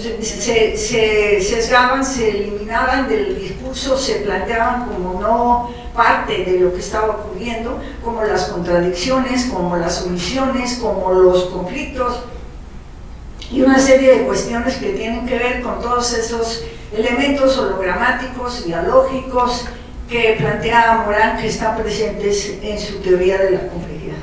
se, 0.00 0.76
se, 0.76 1.40
sesgaban, 1.40 2.04
se 2.04 2.30
eliminaban 2.30 3.08
del 3.08 3.38
discurso, 3.38 3.96
se 3.98 4.16
planteaban 4.16 4.86
como 4.86 5.20
no 5.20 5.70
parte 5.94 6.44
de 6.44 6.60
lo 6.60 6.72
que 6.72 6.80
estaba 6.80 7.08
ocurriendo, 7.08 7.78
como 8.02 8.22
las 8.24 8.44
contradicciones, 8.44 9.46
como 9.46 9.76
las 9.76 10.02
omisiones, 10.02 10.78
como 10.80 11.12
los 11.12 11.44
conflictos 11.46 12.20
y 13.52 13.60
una 13.60 13.78
serie 13.78 14.18
de 14.18 14.22
cuestiones 14.24 14.76
que 14.76 14.90
tienen 14.90 15.26
que 15.26 15.38
ver 15.38 15.60
con 15.60 15.80
todos 15.80 16.12
esos 16.14 16.64
elementos 16.96 17.58
hologramáticos, 17.58 18.64
dialógicos 18.64 19.66
que 20.08 20.36
plantea 20.38 21.04
Morán 21.04 21.38
que 21.38 21.48
están 21.48 21.76
presentes 21.76 22.58
en 22.62 22.78
su 22.78 22.98
teoría 23.00 23.38
de 23.38 23.50
la 23.50 23.68
complejidad. 23.68 24.16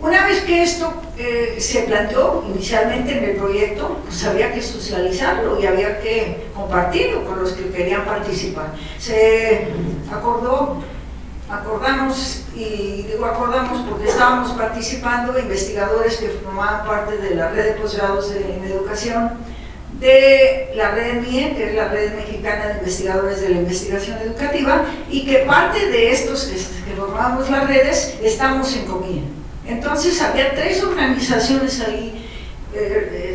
Una 0.00 0.26
vez 0.26 0.42
que 0.42 0.62
esto 0.62 0.92
eh, 1.16 1.56
se 1.58 1.82
planteó 1.82 2.44
inicialmente 2.48 3.18
en 3.18 3.24
el 3.24 3.36
proyecto, 3.36 3.98
pues 4.04 4.24
había 4.24 4.52
que 4.52 4.62
socializarlo 4.62 5.60
y 5.60 5.66
había 5.66 6.00
que 6.00 6.48
compartirlo 6.54 7.24
con 7.24 7.40
los 7.40 7.52
que 7.52 7.70
querían 7.70 8.04
participar. 8.04 8.72
Se 8.98 9.68
acordó, 10.12 10.82
acordamos, 11.50 12.42
y 12.54 13.02
digo 13.02 13.24
acordamos 13.24 13.86
porque 13.88 14.08
estábamos 14.08 14.52
participando 14.52 15.38
investigadores 15.38 16.16
que 16.18 16.28
formaban 16.28 16.86
parte 16.86 17.16
de 17.18 17.34
la 17.34 17.50
red 17.50 17.64
de 17.64 17.80
posgrados 17.80 18.32
en 18.32 18.64
educación, 18.64 19.32
de 19.98 20.72
la 20.76 20.92
red 20.92 21.22
MIE, 21.22 21.56
que 21.56 21.70
es 21.70 21.74
la 21.74 21.88
red 21.88 22.14
mexicana 22.14 22.66
de 22.68 22.78
investigadores 22.78 23.40
de 23.40 23.48
la 23.48 23.56
investigación 23.56 24.18
educativa, 24.18 24.84
y 25.10 25.24
que 25.24 25.38
parte 25.38 25.88
de 25.88 26.12
estos 26.12 26.44
que, 26.44 26.78
formamos 26.94 27.48
las 27.48 27.66
redes 27.68 28.18
estamos 28.22 28.74
en 28.74 28.86
comida. 28.86 29.22
Entonces 29.66 30.20
había 30.20 30.54
tres 30.54 30.82
organizaciones 30.82 31.80
ahí 31.80 32.26
eh, 32.74 33.27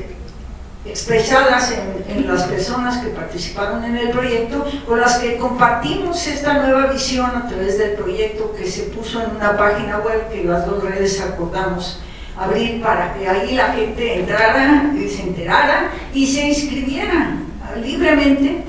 expresadas 0.85 1.71
en, 1.71 2.27
las 2.27 2.43
personas 2.43 2.97
que 2.97 3.09
participaron 3.09 3.83
en 3.83 3.97
el 3.97 4.09
proyecto, 4.09 4.65
con 4.85 4.99
las 4.99 5.17
que 5.17 5.37
compartimos 5.37 6.25
esta 6.27 6.53
nueva 6.53 6.87
visión 6.87 7.25
a 7.25 7.47
través 7.47 7.77
del 7.77 7.91
proyecto 7.93 8.53
que 8.53 8.69
se 8.69 8.83
puso 8.83 9.21
en 9.21 9.35
una 9.35 9.57
página 9.57 9.99
web 9.99 10.29
que 10.29 10.43
las 10.43 10.65
dos 10.65 10.83
redes 10.83 11.21
acordamos 11.21 11.99
abrir 12.37 12.81
para 12.81 13.13
que 13.13 13.27
ahí 13.27 13.55
la 13.55 13.73
gente 13.73 14.19
entrara, 14.19 14.91
se 14.93 15.21
enterara 15.21 15.91
y 16.13 16.27
se 16.27 16.47
inscribiera 16.47 17.37
libremente 17.81 18.63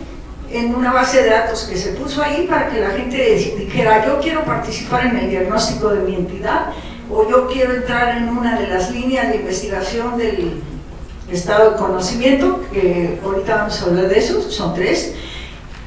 en 0.51 0.75
una 0.75 0.93
base 0.93 1.23
de 1.23 1.31
datos 1.31 1.65
que 1.65 1.77
se 1.77 1.93
puso 1.93 2.23
ahí 2.23 2.47
para 2.49 2.71
que 2.71 2.81
la 2.81 2.91
gente 2.91 3.35
dijera 3.59 4.07
yo 4.07 4.21
quiero 4.21 4.45
participar 4.45 5.07
en 5.07 5.17
el 5.17 5.31
diagnóstico 5.31 5.89
de 5.89 6.01
mi 6.01 6.15
entidad 6.15 6.67
o 7.11 7.29
yo 7.29 7.49
quiero 7.49 7.75
entrar 7.75 8.17
en 8.17 8.29
una 8.29 8.59
de 8.59 8.69
las 8.69 8.91
líneas 8.91 9.29
de 9.29 9.37
investigación 9.37 10.17
del 10.17 10.63
estado 11.31 11.73
de 11.73 11.77
conocimiento, 11.77 12.61
que 12.73 13.21
ahorita 13.25 13.57
vamos 13.57 13.81
a 13.81 13.85
hablar 13.87 14.09
de 14.09 14.19
eso, 14.19 14.43
son 14.51 14.75
tres, 14.75 15.15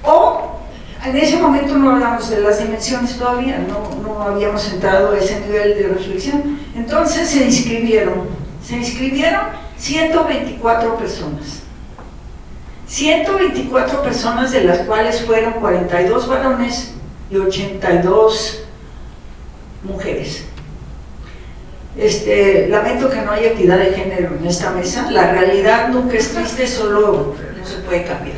o 0.03 0.57
en 1.05 1.15
ese 1.15 1.37
momento 1.37 1.77
no 1.77 1.91
hablamos 1.91 2.29
de 2.29 2.41
las 2.41 2.59
dimensiones 2.59 3.17
todavía, 3.17 3.59
no, 3.59 4.01
no 4.01 4.21
habíamos 4.21 4.67
entrado 4.71 5.11
a 5.11 5.17
ese 5.17 5.39
nivel 5.41 5.77
de 5.77 5.87
reflexión. 5.89 6.59
Entonces 6.75 7.29
se 7.29 7.45
inscribieron, 7.45 8.27
se 8.65 8.77
inscribieron 8.77 9.41
124 9.77 10.97
personas. 10.97 11.61
124 12.87 14.01
personas 14.01 14.51
de 14.51 14.63
las 14.63 14.79
cuales 14.79 15.21
fueron 15.21 15.53
42 15.53 16.27
varones 16.27 16.93
y 17.29 17.37
82 17.37 18.63
mujeres. 19.83 20.45
Este, 21.97 22.67
lamento 22.67 23.09
que 23.09 23.21
no 23.21 23.31
haya 23.31 23.53
equidad 23.53 23.79
de 23.79 23.93
género 23.93 24.35
en 24.39 24.47
esta 24.47 24.69
mesa. 24.71 25.09
La 25.09 25.31
realidad 25.31 25.89
nunca 25.89 26.17
es 26.17 26.29
triste, 26.29 26.67
solo 26.67 27.35
no 27.57 27.65
se 27.65 27.77
puede 27.77 28.03
cambiar. 28.03 28.37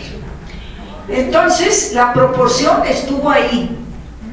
Entonces, 1.10 1.92
la 1.94 2.14
proporción 2.14 2.86
estuvo 2.86 3.30
ahí, 3.30 3.78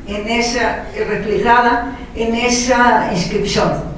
en 0.06 0.28
esa, 0.28 0.86
reflejada 0.94 1.98
en 2.14 2.34
esa 2.34 3.10
inscripción. 3.12 3.96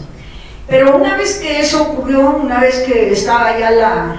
Pero 0.66 0.96
una 0.96 1.16
vez 1.16 1.38
que 1.38 1.60
eso 1.60 1.82
ocurrió, 1.82 2.30
una 2.30 2.60
vez 2.60 2.80
que 2.80 3.12
estaba 3.12 3.58
ya 3.58 3.70
la 3.70 4.16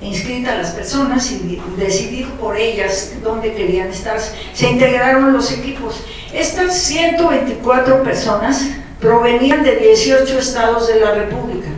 inscrita 0.00 0.56
las 0.56 0.70
personas 0.72 1.30
y 1.30 1.62
decidido 1.76 2.30
por 2.32 2.56
ellas 2.56 3.12
dónde 3.22 3.54
querían 3.54 3.88
estar, 3.88 4.18
se 4.52 4.70
integraron 4.70 5.32
los 5.32 5.52
equipos. 5.52 6.02
Estas 6.32 6.76
124 6.78 8.02
personas 8.02 8.66
provenían 9.02 9.64
de 9.64 9.76
18 9.76 10.38
estados 10.38 10.86
de 10.86 11.00
la 11.00 11.12
República 11.12 11.68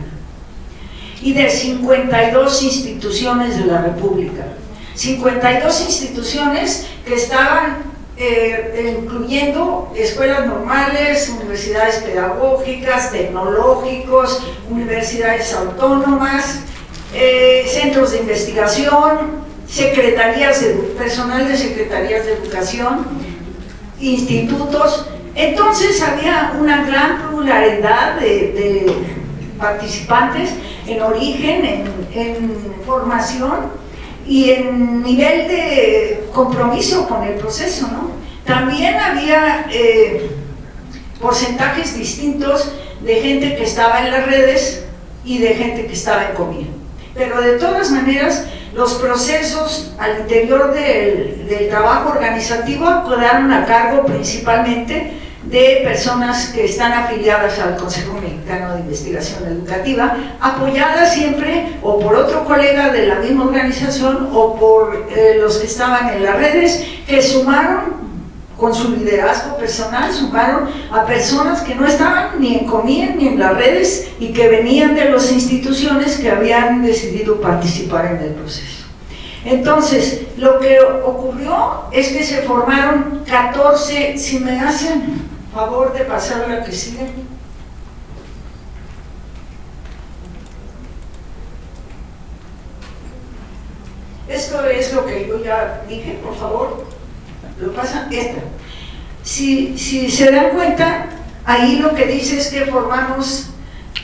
y 1.21 1.33
de 1.33 1.49
52 1.49 2.63
instituciones 2.63 3.57
de 3.57 3.65
la 3.65 3.81
República. 3.81 4.45
52 4.93 5.81
instituciones 5.81 6.85
que 7.03 7.15
estaban 7.15 7.77
eh, 8.17 8.95
incluyendo 9.01 9.91
escuelas 9.95 10.45
normales, 10.45 11.27
universidades 11.41 11.95
pedagógicas, 11.95 13.11
tecnológicos, 13.11 14.43
universidades 14.69 15.51
autónomas, 15.53 16.59
eh, 17.13 17.65
centros 17.67 18.11
de 18.11 18.19
investigación, 18.19 19.43
secretarías 19.67 20.61
de, 20.61 20.73
personal 20.97 21.47
de 21.47 21.57
secretarías 21.57 22.25
de 22.25 22.33
educación, 22.33 23.05
institutos, 23.99 25.07
entonces 25.35 26.01
había 26.01 26.53
una 26.57 26.85
gran 26.85 27.27
pluralidad 27.27 28.19
de, 28.19 28.89
participantes 29.59 30.51
en 30.87 31.01
origen, 31.01 31.85
en, 32.13 32.75
formación 32.85 33.71
y 34.27 34.51
en 34.51 35.01
nivel 35.01 35.47
de 35.47 36.27
compromiso 36.33 37.07
con 37.07 37.23
el 37.23 37.33
proceso. 37.33 37.87
¿no? 37.87 38.11
También 38.45 38.95
había 38.95 39.65
eh, 39.71 40.29
porcentajes 41.19 41.97
distintos 41.97 42.71
de 43.01 43.15
gente 43.15 43.55
que 43.55 43.63
estaba 43.63 44.05
en 44.05 44.11
las 44.11 44.27
redes 44.27 44.85
y 45.25 45.39
de 45.39 45.55
gente 45.55 45.87
que 45.87 45.93
estaba 45.93 46.29
en 46.29 46.35
comida. 46.35 46.67
Pero 47.15 47.41
de 47.41 47.57
todas 47.57 47.89
maneras, 47.91 48.45
los 48.75 48.95
procesos 48.95 49.93
al 49.97 50.19
interior 50.19 50.73
del, 50.73 51.47
del 51.47 51.69
trabajo 51.69 52.09
organizativo 52.09 52.85
quedaron 53.09 53.51
a 53.51 53.65
cargo 53.65 54.05
principalmente 54.05 55.24
de 55.45 55.81
personas 55.83 56.47
que 56.47 56.65
están 56.65 56.91
afiliadas 56.93 57.59
al 57.59 57.77
Consejo 57.77 58.19
Mexicano 58.19 58.73
de 58.73 58.81
Investigación 58.81 59.47
Educativa, 59.47 60.15
apoyadas 60.41 61.13
siempre 61.13 61.77
o 61.83 61.99
por 61.99 62.15
otro 62.15 62.45
colega 62.45 62.91
de 62.91 63.07
la 63.07 63.15
misma 63.15 63.45
organización 63.45 64.29
o 64.33 64.55
por 64.55 65.07
eh, 65.15 65.37
los 65.39 65.57
que 65.57 65.67
estaban 65.67 66.09
en 66.09 66.23
las 66.23 66.35
redes, 66.35 66.83
que 67.07 67.21
sumaron 67.21 68.05
con 68.57 68.73
su 68.73 68.95
liderazgo 68.95 69.57
personal, 69.57 70.11
sumaron 70.13 70.69
a 70.91 71.05
personas 71.05 71.61
que 71.61 71.75
no 71.75 71.85
estaban 71.85 72.39
ni 72.39 72.55
en 72.55 72.65
Comien 72.65 73.17
ni 73.17 73.27
en 73.27 73.39
las 73.39 73.55
redes 73.55 74.07
y 74.19 74.31
que 74.31 74.47
venían 74.47 74.95
de 74.95 75.11
las 75.11 75.31
instituciones 75.31 76.17
que 76.17 76.31
habían 76.31 76.81
decidido 76.81 77.39
participar 77.41 78.05
en 78.05 78.23
el 78.23 78.31
proceso. 78.31 78.85
Entonces, 79.43 80.21
lo 80.37 80.59
que 80.59 80.79
ocurrió 80.81 81.83
es 81.91 82.09
que 82.09 82.23
se 82.23 82.41
formaron 82.41 83.23
14, 83.27 84.17
si 84.17 84.39
me 84.39 84.59
hacen 84.59 85.34
favor 85.55 85.93
de 85.93 86.03
pasar 86.03 86.43
a 86.43 86.47
la 86.47 86.63
que 86.65 86.71
sigue. 86.73 87.07
Esto 94.27 94.65
es 94.65 94.93
lo 94.93 95.05
que 95.05 95.27
yo 95.27 95.41
ya 95.41 95.83
dije, 95.87 96.19
por 96.21 96.35
favor, 96.35 96.85
lo 97.61 97.73
pasan 97.73 98.11
esta. 98.11 98.41
Si, 99.23 99.77
si 99.77 100.11
se 100.11 100.29
dan 100.29 100.49
cuenta, 100.49 101.07
ahí 101.45 101.77
lo 101.77 101.95
que 101.95 102.05
dice 102.05 102.37
es 102.37 102.47
que 102.49 102.65
formamos 102.65 103.51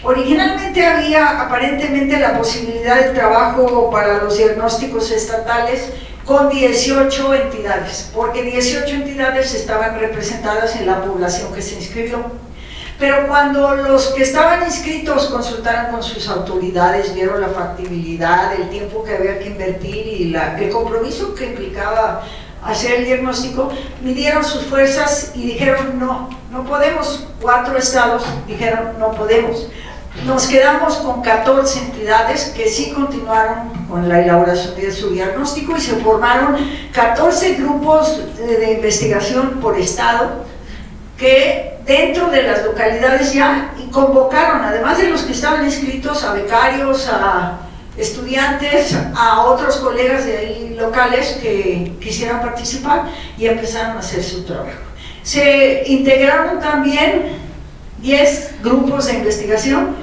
Originalmente 0.03 0.83
había 0.83 1.41
aparentemente 1.41 2.17
la 2.17 2.35
posibilidad 2.35 2.95
de 2.95 3.11
trabajo 3.11 3.91
para 3.91 4.23
los 4.23 4.35
diagnósticos 4.35 5.11
estatales 5.11 5.93
con 6.25 6.49
18 6.49 7.33
entidades, 7.33 8.11
porque 8.13 8.43
18 8.43 8.95
entidades 8.95 9.53
estaban 9.53 9.99
representadas 9.99 10.75
en 10.75 10.85
la 10.85 11.01
población 11.01 11.53
que 11.53 11.61
se 11.61 11.75
inscribió. 11.75 12.23
Pero 12.99 13.27
cuando 13.27 13.75
los 13.75 14.09
que 14.09 14.21
estaban 14.21 14.63
inscritos 14.63 15.25
consultaron 15.25 15.91
con 15.91 16.03
sus 16.03 16.27
autoridades, 16.27 17.15
vieron 17.15 17.41
la 17.41 17.47
factibilidad, 17.47 18.53
el 18.53 18.69
tiempo 18.69 19.03
que 19.03 19.15
había 19.15 19.39
que 19.39 19.47
invertir 19.47 20.05
y 20.05 20.25
la, 20.25 20.59
el 20.59 20.69
compromiso 20.69 21.33
que 21.33 21.47
implicaba 21.47 22.21
hacer 22.63 22.99
el 22.99 23.05
diagnóstico, 23.05 23.71
midieron 24.03 24.43
sus 24.43 24.65
fuerzas 24.65 25.31
y 25.33 25.47
dijeron 25.47 25.99
no, 25.99 26.29
no 26.51 26.63
podemos. 26.63 27.27
Cuatro 27.41 27.75
estados 27.75 28.23
dijeron 28.45 28.99
no 28.99 29.13
podemos. 29.13 29.67
Nos 30.25 30.45
quedamos 30.45 30.97
con 30.97 31.23
14 31.23 31.79
entidades 31.79 32.53
que 32.55 32.69
sí 32.69 32.91
continuaron 32.91 33.80
con 33.91 34.07
la 34.07 34.21
elaboración 34.21 34.75
de 34.75 34.89
su 34.89 35.09
diagnóstico 35.09 35.75
y 35.75 35.81
se 35.81 35.97
formaron 35.97 36.55
14 36.93 37.55
grupos 37.55 38.21
de, 38.37 38.73
investigación 38.73 39.59
por 39.61 39.77
estado 39.77 40.45
que 41.17 41.77
dentro 41.85 42.29
de 42.29 42.43
las 42.43 42.63
localidades 42.63 43.33
ya 43.33 43.73
convocaron, 43.91 44.61
además 44.63 44.97
de 44.97 45.09
los 45.09 45.23
que 45.23 45.33
estaban 45.33 45.65
inscritos, 45.65 46.23
a 46.23 46.31
becarios, 46.33 47.09
a 47.09 47.59
estudiantes, 47.97 48.95
a 49.13 49.41
otros 49.41 49.75
colegas 49.77 50.25
de 50.25 50.37
ahí 50.37 50.75
locales 50.79 51.37
que 51.41 51.97
quisieran 52.01 52.41
participar 52.41 53.09
y 53.37 53.45
empezaron 53.45 53.97
a 53.97 53.99
hacer 53.99 54.23
su 54.23 54.45
trabajo. 54.45 54.79
Se 55.21 55.83
integraron 55.85 56.61
también 56.61 57.37
10 58.01 58.63
grupos 58.63 59.07
de 59.07 59.15
investigación 59.15 59.95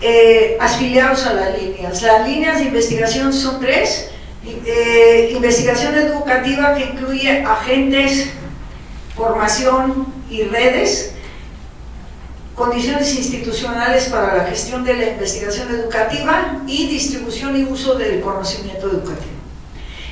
eh, 0.00 0.56
afiliados 0.60 1.26
a 1.26 1.34
las 1.34 1.60
líneas. 1.60 2.02
Las 2.02 2.28
líneas 2.28 2.58
de 2.58 2.66
investigación 2.66 3.32
son 3.32 3.60
tres. 3.60 4.10
Eh, 4.44 5.32
investigación 5.34 5.94
educativa 5.94 6.74
que 6.74 6.84
incluye 6.84 7.42
agentes, 7.42 8.30
formación 9.14 10.06
y 10.30 10.44
redes, 10.44 11.12
condiciones 12.54 13.14
institucionales 13.16 14.04
para 14.06 14.36
la 14.36 14.44
gestión 14.44 14.84
de 14.84 14.94
la 14.94 15.08
investigación 15.10 15.68
educativa 15.70 16.62
y 16.66 16.88
distribución 16.88 17.56
y 17.56 17.64
uso 17.64 17.96
del 17.96 18.20
conocimiento 18.20 18.88
educativo. 18.90 19.38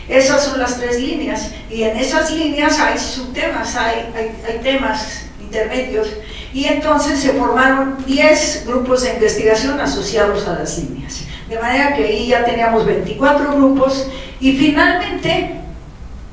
Esas 0.09 0.45
son 0.45 0.59
las 0.61 0.79
tres 0.79 1.01
líneas 1.01 1.51
y 1.71 1.83
en 1.83 1.97
esas 1.97 2.31
líneas 2.31 2.79
hay 2.79 2.99
subtemas, 2.99 3.75
hay, 3.77 4.13
hay 4.15 4.61
temas 4.63 5.27
intermedios 5.41 6.09
y 6.57 6.65
entonces 6.65 7.21
se 7.21 7.35
formaron 7.35 7.99
10 8.07 8.65
grupos 8.67 9.03
de 9.03 9.13
investigación 9.13 9.79
asociados 9.79 10.49
a 10.49 10.55
las 10.55 10.79
líneas. 10.79 11.25
De 11.51 11.59
manera 11.59 11.95
que 11.95 12.03
ahí 12.03 12.29
ya 12.29 12.47
teníamos 12.47 12.87
24 12.87 13.55
grupos 13.55 14.07
y 14.41 14.57
finalmente 14.57 15.61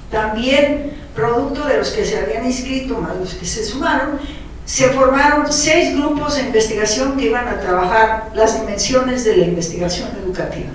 también 0.09 0.93
producto 1.13 1.67
de 1.67 1.77
los 1.77 1.89
que 1.89 2.05
se 2.05 2.17
habían 2.17 2.45
inscrito 2.45 2.99
más 2.99 3.17
los 3.17 3.33
que 3.33 3.45
se 3.45 3.65
sumaron, 3.65 4.17
se 4.63 4.91
formaron 4.91 5.51
seis 5.51 5.93
grupos 5.93 6.35
de 6.35 6.43
investigación 6.43 7.17
que 7.17 7.25
iban 7.25 7.45
a 7.49 7.59
trabajar 7.59 8.31
las 8.33 8.61
dimensiones 8.61 9.25
de 9.25 9.35
la 9.35 9.43
investigación 9.43 10.07
educativa. 10.23 10.71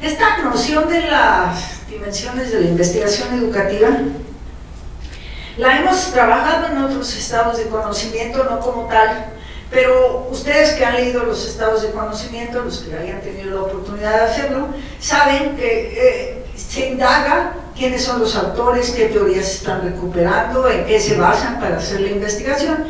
Esta 0.00 0.38
noción 0.38 0.88
de 0.88 1.00
las 1.00 1.84
dimensiones 1.90 2.52
de 2.52 2.60
la 2.60 2.68
investigación 2.68 3.34
educativa 3.34 3.88
la 5.56 5.78
hemos 5.78 6.12
trabajado 6.12 6.66
en 6.68 6.78
otros 6.78 7.16
estados 7.16 7.58
de 7.58 7.64
conocimiento, 7.66 8.44
no 8.44 8.60
como 8.60 8.88
tal, 8.88 9.26
pero 9.70 10.28
ustedes 10.30 10.72
que 10.72 10.84
han 10.84 10.94
leído 10.94 11.24
los 11.24 11.46
estados 11.46 11.82
de 11.82 11.90
conocimiento, 11.90 12.62
los 12.62 12.78
que 12.78 12.96
hayan 12.96 13.20
tenido 13.20 13.54
la 13.54 13.62
oportunidad 13.62 14.12
de 14.12 14.32
hacerlo, 14.32 14.68
saben 15.00 15.56
que 15.56 15.94
eh, 15.96 16.44
se 16.56 16.90
indaga 16.90 17.54
quiénes 17.76 18.02
son 18.04 18.20
los 18.20 18.36
autores, 18.36 18.90
qué 18.90 19.06
teorías 19.06 19.50
están 19.50 19.82
recuperando, 19.82 20.68
en 20.68 20.84
qué 20.86 21.00
se 21.00 21.16
basan 21.16 21.58
para 21.60 21.78
hacer 21.78 22.00
la 22.00 22.10
investigación 22.10 22.86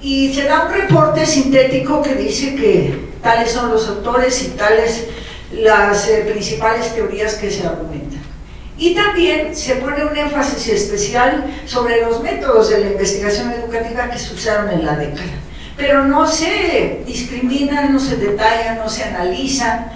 y 0.00 0.32
se 0.32 0.44
da 0.44 0.66
un 0.66 0.72
reporte 0.72 1.24
sintético 1.24 2.02
que 2.02 2.14
dice 2.14 2.54
que 2.54 3.08
tales 3.22 3.50
son 3.50 3.70
los 3.70 3.88
autores 3.88 4.42
y 4.42 4.48
tales 4.50 5.06
las 5.52 6.08
eh, 6.08 6.26
principales 6.30 6.94
teorías 6.94 7.34
que 7.34 7.50
se 7.50 7.66
argumentan. 7.66 8.15
Y 8.78 8.94
también 8.94 9.56
se 9.56 9.76
pone 9.76 10.04
un 10.04 10.16
énfasis 10.16 10.68
especial 10.68 11.44
sobre 11.64 12.02
los 12.02 12.22
métodos 12.22 12.68
de 12.68 12.80
la 12.80 12.90
investigación 12.90 13.50
educativa 13.52 14.10
que 14.10 14.18
se 14.18 14.34
usaron 14.34 14.70
en 14.70 14.84
la 14.84 14.96
década. 14.96 15.32
Pero 15.76 16.04
no 16.04 16.26
se 16.26 17.02
discriminan, 17.06 17.92
no 17.92 17.98
se 17.98 18.16
detallan, 18.16 18.78
no 18.78 18.88
se 18.88 19.04
analizan. 19.04 19.92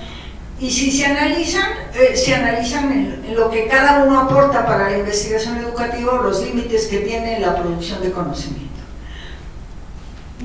Y 0.58 0.70
si 0.70 0.90
se 0.90 1.06
analizan, 1.06 1.64
eh, 1.94 2.16
se 2.16 2.34
analizan 2.34 2.92
en, 2.92 3.34
lo 3.34 3.50
que 3.50 3.66
cada 3.66 4.04
uno 4.04 4.20
aporta 4.20 4.66
para 4.66 4.90
la 4.90 4.98
investigación 4.98 5.58
educativa, 5.58 6.20
los 6.22 6.42
límites 6.42 6.86
que 6.86 6.98
tiene 6.98 7.38
la 7.38 7.56
producción 7.56 8.02
de 8.02 8.10
conocimiento 8.10 8.70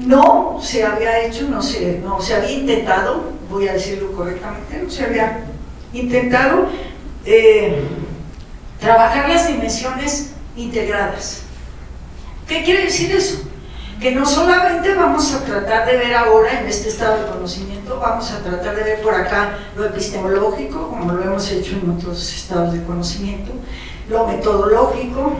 no 0.03 0.59
se 0.61 0.83
había 0.83 1.25
hecho, 1.25 1.47
no 1.49 1.61
se, 1.61 1.99
no 1.99 2.19
se 2.21 2.35
había 2.35 2.51
intentado, 2.51 3.31
voy 3.49 3.67
a 3.67 3.73
decirlo 3.73 4.11
correctamente, 4.11 4.81
no 4.83 4.89
se 4.89 5.05
había 5.05 5.45
intentado 5.93 6.67
eh, 7.25 7.81
trabajar 8.85 9.27
las 9.27 9.47
dimensiones 9.47 10.33
integradas. 10.55 11.41
¿Qué 12.47 12.63
quiere 12.63 12.83
decir 12.83 13.11
eso? 13.15 13.39
Que 13.99 14.11
no 14.11 14.27
solamente 14.27 14.93
vamos 14.93 15.33
a 15.33 15.43
tratar 15.43 15.87
de 15.87 15.97
ver 15.97 16.13
ahora 16.13 16.59
en 16.59 16.67
este 16.67 16.89
estado 16.89 17.23
de 17.23 17.31
conocimiento, 17.31 17.99
vamos 17.99 18.31
a 18.31 18.43
tratar 18.43 18.75
de 18.75 18.83
ver 18.83 19.01
por 19.01 19.15
acá 19.15 19.57
lo 19.75 19.85
epistemológico, 19.85 20.89
como 20.89 21.13
lo 21.13 21.23
hemos 21.23 21.49
hecho 21.49 21.77
en 21.81 21.89
otros 21.97 22.31
estados 22.31 22.73
de 22.73 22.83
conocimiento, 22.83 23.53
lo 24.07 24.27
metodológico 24.27 25.35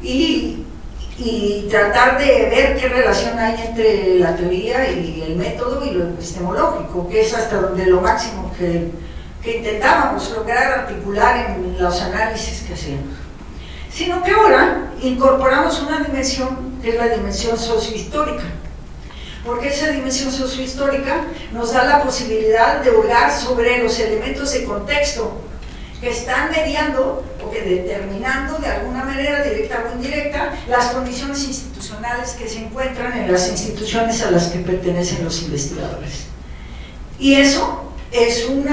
y 0.00 0.64
y 1.22 1.66
tratar 1.70 2.18
de 2.18 2.48
ver 2.48 2.76
qué 2.78 2.88
relación 2.88 3.38
hay 3.38 3.54
entre 3.68 4.18
la 4.20 4.34
teoría 4.34 4.90
y 4.90 5.22
el 5.26 5.36
método 5.36 5.84
y 5.84 5.90
lo 5.90 6.04
epistemológico, 6.04 7.06
que 7.10 7.20
es 7.20 7.34
hasta 7.34 7.60
donde 7.60 7.84
lo 7.86 8.00
máximo 8.00 8.50
que, 8.56 8.90
que 9.42 9.58
intentábamos 9.58 10.30
lograr 10.30 10.80
articular 10.80 11.56
en 11.56 11.82
los 11.82 12.00
análisis 12.00 12.62
que 12.62 12.74
hacíamos. 12.74 13.14
Sino 13.92 14.22
que 14.22 14.30
ahora 14.30 14.92
incorporamos 15.02 15.80
una 15.82 16.00
dimensión 16.00 16.78
que 16.82 16.90
es 16.90 16.96
la 16.96 17.08
dimensión 17.08 17.58
sociohistórica, 17.58 18.44
porque 19.44 19.68
esa 19.68 19.88
dimensión 19.88 20.30
sociohistórica 20.30 21.24
nos 21.52 21.72
da 21.72 21.84
la 21.84 22.02
posibilidad 22.02 22.82
de 22.82 22.90
hurgar 22.90 23.32
sobre 23.32 23.82
los 23.82 23.98
elementos 23.98 24.52
de 24.52 24.64
contexto 24.64 25.40
que 26.00 26.10
están 26.10 26.50
mediando 26.50 27.24
o 27.44 27.50
que 27.50 27.60
determinando 27.62 28.58
de 28.58 28.68
alguna 28.68 29.04
manera, 29.04 29.42
directa 29.42 29.84
o 29.86 29.96
indirecta, 29.96 30.54
las 30.68 30.86
condiciones 30.86 31.44
institucionales 31.44 32.30
que 32.32 32.48
se 32.48 32.60
encuentran 32.60 33.16
en 33.18 33.32
las 33.32 33.48
instituciones 33.48 34.22
a 34.22 34.30
las 34.30 34.48
que 34.48 34.60
pertenecen 34.60 35.24
los 35.24 35.42
investigadores. 35.42 36.26
Y 37.18 37.34
eso 37.34 37.89
es 38.12 38.48
un 38.48 38.66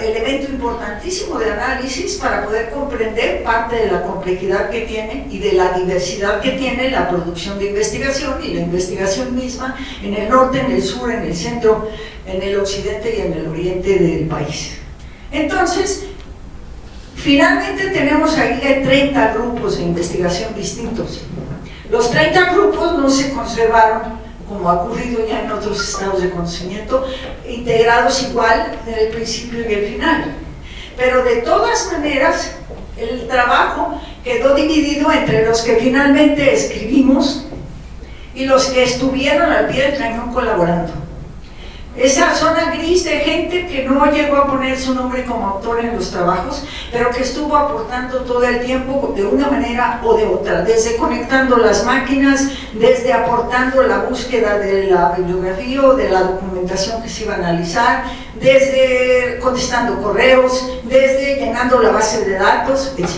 elemento 0.00 0.50
importantísimo 0.50 1.38
de 1.38 1.50
análisis 1.50 2.16
para 2.16 2.44
poder 2.44 2.70
comprender 2.70 3.42
parte 3.42 3.76
de 3.76 3.90
la 3.90 4.02
complejidad 4.02 4.70
que 4.70 4.82
tiene 4.82 5.26
y 5.30 5.38
de 5.38 5.52
la 5.52 5.72
diversidad 5.72 6.40
que 6.40 6.52
tiene 6.52 6.90
la 6.90 7.08
producción 7.08 7.58
de 7.58 7.66
investigación 7.66 8.42
y 8.42 8.54
la 8.54 8.60
investigación 8.62 9.34
misma 9.34 9.76
en 10.02 10.14
el 10.14 10.28
norte, 10.28 10.60
en 10.60 10.70
el 10.70 10.82
sur, 10.82 11.10
en 11.10 11.24
el 11.24 11.34
centro, 11.34 11.88
en 12.26 12.42
el 12.42 12.58
occidente 12.58 13.14
y 13.16 13.20
en 13.20 13.32
el 13.34 13.48
oriente 13.48 13.98
del 13.98 14.26
país. 14.26 14.78
Entonces, 15.30 16.04
Finalmente 17.22 17.90
tenemos 17.90 18.36
ahí 18.38 18.58
30 18.82 19.34
grupos 19.34 19.76
de 19.76 19.82
investigación 19.82 20.54
distintos. 20.54 21.20
Los 21.90 22.10
30 22.10 22.54
grupos 22.54 22.98
no 22.98 23.10
se 23.10 23.30
conservaron, 23.34 24.19
como 24.50 24.68
ha 24.68 24.82
ocurrido 24.82 25.24
ya 25.28 25.44
en 25.44 25.52
otros 25.52 25.80
estados 25.80 26.20
de 26.20 26.30
conocimiento, 26.30 27.06
integrados 27.48 28.20
igual 28.24 28.80
en 28.84 28.94
el 28.94 29.08
principio 29.10 29.60
y 29.60 29.72
el 29.72 29.86
final. 29.86 30.34
Pero 30.96 31.22
de 31.22 31.36
todas 31.36 31.92
maneras, 31.92 32.56
el 32.96 33.28
trabajo 33.28 34.00
quedó 34.24 34.56
dividido 34.56 35.12
entre 35.12 35.46
los 35.46 35.62
que 35.62 35.76
finalmente 35.76 36.52
escribimos 36.52 37.46
y 38.34 38.44
los 38.46 38.66
que 38.66 38.82
estuvieron 38.82 39.52
al 39.52 39.68
pie 39.68 39.92
del 39.92 39.98
cañón 39.98 40.32
colaborando 40.32 40.99
esa 41.96 42.34
zona 42.34 42.70
gris 42.70 43.04
de 43.04 43.18
gente 43.18 43.66
que 43.66 43.84
no 43.84 44.06
llegó 44.06 44.36
a 44.36 44.46
poner 44.46 44.78
su 44.78 44.94
nombre 44.94 45.24
como 45.24 45.46
autor 45.46 45.80
en 45.80 45.96
los 45.96 46.10
trabajos, 46.10 46.64
pero 46.92 47.10
que 47.10 47.22
estuvo 47.22 47.56
aportando 47.56 48.20
todo 48.20 48.44
el 48.44 48.64
tiempo 48.64 49.12
de 49.16 49.26
una 49.26 49.48
manera 49.48 50.00
o 50.04 50.16
de 50.16 50.24
otra, 50.24 50.62
desde 50.62 50.96
conectando 50.96 51.56
las 51.56 51.84
máquinas, 51.84 52.48
desde 52.74 53.12
aportando 53.12 53.82
la 53.82 53.98
búsqueda 53.98 54.58
de 54.58 54.84
la 54.84 55.10
bibliografía 55.16 55.82
o 55.82 55.94
de 55.94 56.08
la 56.08 56.22
documentación 56.22 57.02
que 57.02 57.08
se 57.08 57.24
iba 57.24 57.34
a 57.34 57.38
analizar, 57.38 58.04
desde 58.40 59.40
contestando 59.40 60.00
correos, 60.00 60.70
desde 60.84 61.36
llenando 61.36 61.80
la 61.82 61.90
base 61.90 62.24
de 62.24 62.38
datos, 62.38 62.94
etc. 62.96 63.16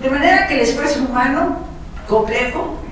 De 0.00 0.10
manera 0.10 0.46
que 0.46 0.54
el 0.54 0.60
esfuerzo 0.60 1.00
humano 1.00 1.58
complejo 2.06 2.83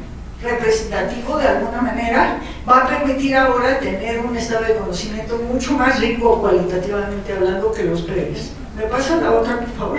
representativo 0.42 1.38
de 1.38 1.48
alguna 1.48 1.80
manera, 1.80 2.38
va 2.68 2.84
a 2.84 2.88
permitir 2.88 3.36
ahora 3.36 3.78
tener 3.78 4.20
un 4.20 4.36
estado 4.36 4.64
de 4.64 4.76
conocimiento 4.76 5.38
mucho 5.38 5.72
más 5.72 6.00
rico 6.00 6.40
cualitativamente 6.40 7.32
hablando 7.32 7.72
que 7.72 7.84
los 7.84 8.02
previos. 8.02 8.50
¿Me 8.76 8.84
pasa 8.84 9.16
la 9.16 9.32
otra, 9.32 9.58
por 9.58 9.70
favor? 9.70 9.98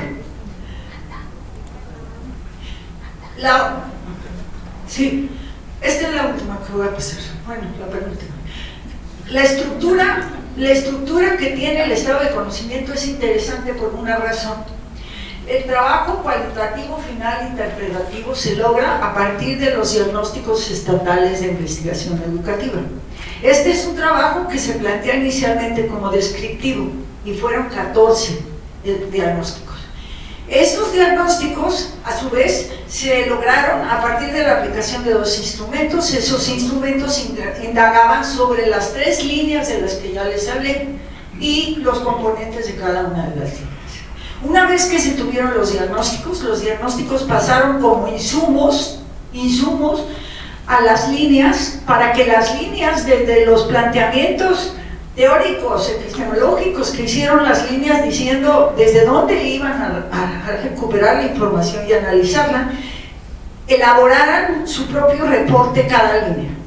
La, 3.37 3.83
sí, 4.87 5.29
esta 5.81 6.07
es 6.07 6.15
la 6.15 6.27
última 6.27 6.59
que 6.65 6.73
voy 6.73 6.87
a 6.87 6.93
pasar. 6.93 7.19
Bueno, 7.45 7.63
la 7.79 7.87
penúltima. 7.87 8.33
La 9.29 9.43
estructura, 9.43 10.29
la 10.57 10.69
estructura 10.69 11.37
que 11.37 11.51
tiene 11.51 11.83
el 11.83 11.91
estado 11.91 12.19
de 12.23 12.31
conocimiento 12.31 12.93
es 12.93 13.07
interesante 13.07 13.73
por 13.73 13.93
una 13.93 14.17
razón 14.17 14.63
el 15.47 15.65
trabajo 15.65 16.23
cualitativo 16.23 16.97
final 16.97 17.49
interpretativo 17.49 18.33
se 18.33 18.55
logra 18.55 19.05
a 19.05 19.13
partir 19.13 19.59
de 19.59 19.71
los 19.71 19.93
diagnósticos 19.93 20.71
estatales 20.71 21.41
de 21.41 21.47
investigación 21.47 22.21
educativa. 22.25 22.79
Este 23.41 23.71
es 23.71 23.85
un 23.85 23.95
trabajo 23.95 24.47
que 24.47 24.57
se 24.57 24.73
plantea 24.73 25.15
inicialmente 25.15 25.87
como 25.87 26.09
descriptivo 26.09 26.91
y 27.25 27.33
fueron 27.33 27.67
14 27.69 28.39
diagnósticos. 29.11 29.73
Estos 30.47 30.93
diagnósticos, 30.93 31.93
a 32.05 32.17
su 32.17 32.29
vez, 32.29 32.69
se 32.87 33.25
lograron 33.25 33.87
a 33.87 34.01
partir 34.01 34.33
de 34.33 34.43
la 34.43 34.59
aplicación 34.59 35.03
de 35.03 35.13
dos 35.13 35.37
instrumentos. 35.39 36.13
Esos 36.13 36.47
instrumentos 36.49 37.25
indagaban 37.63 38.23
sobre 38.23 38.67
las 38.67 38.93
tres 38.93 39.23
líneas 39.23 39.69
de 39.69 39.81
las 39.81 39.93
que 39.95 40.13
ya 40.13 40.25
les 40.25 40.47
hablé 40.49 40.89
y 41.39 41.77
los 41.77 41.99
componentes 41.99 42.67
de 42.67 42.75
cada 42.75 43.05
una 43.05 43.29
de 43.29 43.39
las 43.39 43.53
líneas. 43.53 43.72
Una 44.43 44.67
vez 44.67 44.85
que 44.85 44.99
se 44.99 45.11
tuvieron 45.11 45.53
los 45.55 45.71
diagnósticos, 45.71 46.41
los 46.43 46.61
diagnósticos 46.61 47.23
pasaron 47.23 47.81
como 47.81 48.07
insumos, 48.09 48.99
insumos 49.31 50.03
a 50.67 50.81
las 50.81 51.09
líneas 51.09 51.79
para 51.87 52.11
que 52.13 52.25
las 52.25 52.59
líneas 52.61 53.05
desde 53.05 53.45
los 53.45 53.63
planteamientos 53.63 54.75
teóricos, 55.15 55.89
epistemológicos 55.89 56.91
que 56.91 57.03
hicieron 57.03 57.43
las 57.43 57.71
líneas 57.71 58.03
diciendo 58.03 58.73
desde 58.77 59.05
dónde 59.05 59.43
iban 59.47 59.71
a, 59.71 60.07
a 60.11 60.57
recuperar 60.63 61.17
la 61.17 61.25
información 61.25 61.87
y 61.87 61.93
analizarla, 61.93 62.71
elaboraran 63.67 64.67
su 64.67 64.87
propio 64.87 65.25
reporte 65.25 65.87
cada 65.87 66.27
línea 66.27 66.62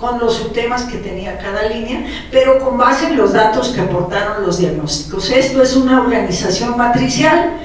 con 0.00 0.18
los 0.18 0.34
subtemas 0.36 0.84
que 0.84 0.96
tenía 0.96 1.36
cada 1.38 1.64
línea, 1.64 2.04
pero 2.32 2.58
con 2.58 2.78
base 2.78 3.08
en 3.08 3.18
los 3.18 3.34
datos 3.34 3.68
que 3.68 3.82
aportaron 3.82 4.44
los 4.44 4.58
diagnósticos. 4.58 5.30
Esto 5.30 5.62
es 5.62 5.76
una 5.76 6.00
organización 6.00 6.76
matricial, 6.76 7.58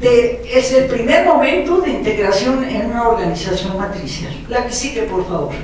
de, 0.00 0.42
es 0.52 0.72
el 0.72 0.86
primer 0.86 1.24
momento 1.24 1.80
de 1.80 1.90
integración 1.90 2.64
en 2.64 2.90
una 2.90 3.08
organización 3.08 3.78
matricial. 3.78 4.32
La 4.48 4.66
que 4.66 5.02
por 5.02 5.26
favor. 5.26 5.54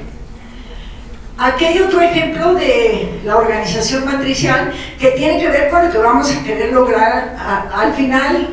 Aquí 1.36 1.64
otro 1.80 2.00
ejemplo 2.00 2.54
de 2.54 3.20
la 3.24 3.36
organización 3.36 4.04
matricial 4.04 4.72
que 4.98 5.08
tiene 5.08 5.40
que 5.40 5.48
ver 5.48 5.70
con 5.70 5.86
lo 5.86 5.90
que 5.90 5.98
vamos 5.98 6.30
a 6.30 6.44
querer 6.44 6.72
lograr 6.72 7.36
al 7.74 7.92
final 7.94 8.48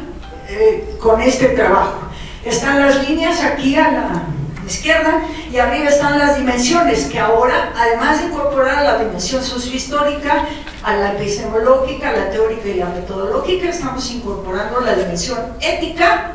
eh, 0.49 0.95
con 0.99 1.21
este 1.21 1.49
trabajo. 1.49 1.99
Están 2.43 2.79
las 2.79 3.07
líneas 3.07 3.43
aquí 3.43 3.75
a 3.75 3.91
la 3.91 4.38
izquierda, 4.69 5.21
y 5.51 5.57
arriba 5.57 5.89
están 5.89 6.17
las 6.17 6.37
dimensiones, 6.37 7.05
que 7.05 7.19
ahora, 7.19 7.73
además 7.75 8.19
de 8.19 8.27
incorporar 8.27 8.83
la 8.83 8.99
dimensión 8.99 9.43
sociohistórica, 9.43 10.45
a 10.83 10.95
la 10.95 11.13
epistemológica, 11.13 12.09
a 12.09 12.13
la 12.13 12.29
teórica 12.29 12.67
y 12.69 12.75
la 12.75 12.85
metodológica, 12.85 13.69
estamos 13.69 14.09
incorporando 14.11 14.79
la 14.81 14.95
dimensión 14.95 15.39
ética, 15.59 16.33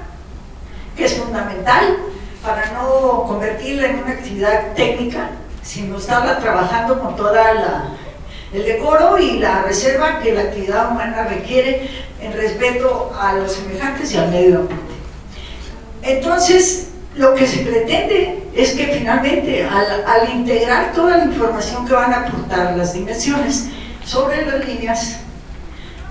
que 0.97 1.07
es 1.07 1.14
fundamental 1.14 1.97
para 2.42 2.73
no 2.73 3.25
convertirla 3.27 3.88
en 3.88 4.01
una 4.01 4.12
actividad 4.12 4.75
técnica, 4.75 5.31
sino 5.62 5.97
estarla 5.97 6.38
trabajando 6.38 7.01
con 7.01 7.16
toda 7.16 7.90
el 8.53 8.64
decoro 8.64 9.18
y 9.18 9.38
la 9.38 9.62
reserva 9.62 10.20
que 10.20 10.33
la 10.33 10.42
actividad 10.42 10.92
humana 10.92 11.25
requiere 11.25 11.90
en 12.20 12.33
respeto 12.35 13.12
a 13.18 13.33
los 13.33 13.51
semejantes 13.51 14.12
y 14.12 14.18
al 14.18 14.31
medio 14.31 14.61
ambiente. 14.61 14.94
Entonces, 16.03 16.88
lo 17.16 17.35
que 17.35 17.46
se 17.46 17.59
pretende 17.59 18.42
es 18.55 18.72
que 18.72 18.87
finalmente, 18.87 19.64
al, 19.64 20.29
integrar 20.33 20.92
toda 20.92 21.18
la 21.18 21.24
información 21.24 21.87
que 21.87 21.94
van 21.94 22.12
a 22.12 22.27
aportar 22.27 22.77
las 22.77 22.94
dimensiones 22.94 23.68
sobre 24.05 24.44
las 24.46 24.66
líneas, 24.66 25.20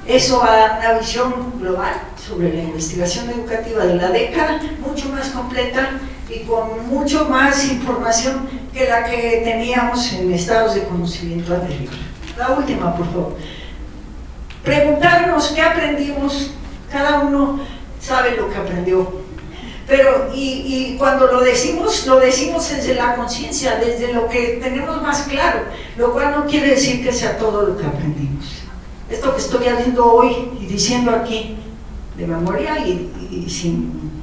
eso 0.08 0.40
va 0.40 0.54
a 0.54 0.58
dar 0.58 0.80
una 0.80 1.00
visión 1.00 1.60
global 1.60 1.94
sobre 2.26 2.54
la 2.54 2.64
investigación 2.64 3.30
educativa 3.30 3.86
de 3.86 3.96
la 3.96 4.10
década, 4.10 4.62
mucho 4.86 5.10
más 5.10 5.30
completa 5.30 6.00
y 6.30 6.40
con 6.40 6.88
mucho 6.88 7.28
más 7.30 7.66
información 7.70 8.48
que 8.74 8.88
la 8.88 9.04
que 9.04 9.42
teníamos 9.44 10.14
en 10.14 10.32
estados 10.32 10.76
de 10.76 10.84
conocimiento 10.84 11.54
anterior. 11.54 11.94
La 12.38 12.52
última, 12.52 12.96
por 12.96 13.06
favor. 13.08 13.38
Preguntarnos 14.64 15.50
qué 15.50 15.62
aprendimos, 15.62 16.52
cada 16.90 17.20
uno 17.20 17.60
sabe 18.00 18.38
lo 18.38 18.50
que 18.50 18.58
aprendió. 18.58 19.23
Pero, 19.88 20.32
y, 20.34 20.96
cuando 20.98 21.28
lo 21.28 21.42
decimos, 21.42 22.08
lo 22.08 22.20
decimos 22.20 22.70
desde 22.70 22.96
la 22.96 23.16
conciencia, 23.16 23.76
desde 23.76 24.14
lo 24.14 24.30
que 24.30 24.60
tenemos 24.62 25.02
más 25.02 25.24
claro, 25.24 25.62
lo 25.98 26.14
cual 26.14 26.32
no 26.32 26.46
quiere 26.46 26.70
decir 26.70 27.04
que 27.04 27.12
sea 27.12 27.38
todo 27.38 27.64
lo 27.68 27.78
que 27.78 27.86
aprendimos. 27.86 28.46
Esto 29.10 29.36
que 29.36 29.42
estoy 29.42 29.68
haciendo 29.68 30.06
hoy 30.06 30.50
y 30.62 30.66
diciendo 30.66 31.12
aquí 31.12 31.58
de 32.18 32.28
memoria 32.28 32.78
y 32.88 33.50
sin 33.50 34.14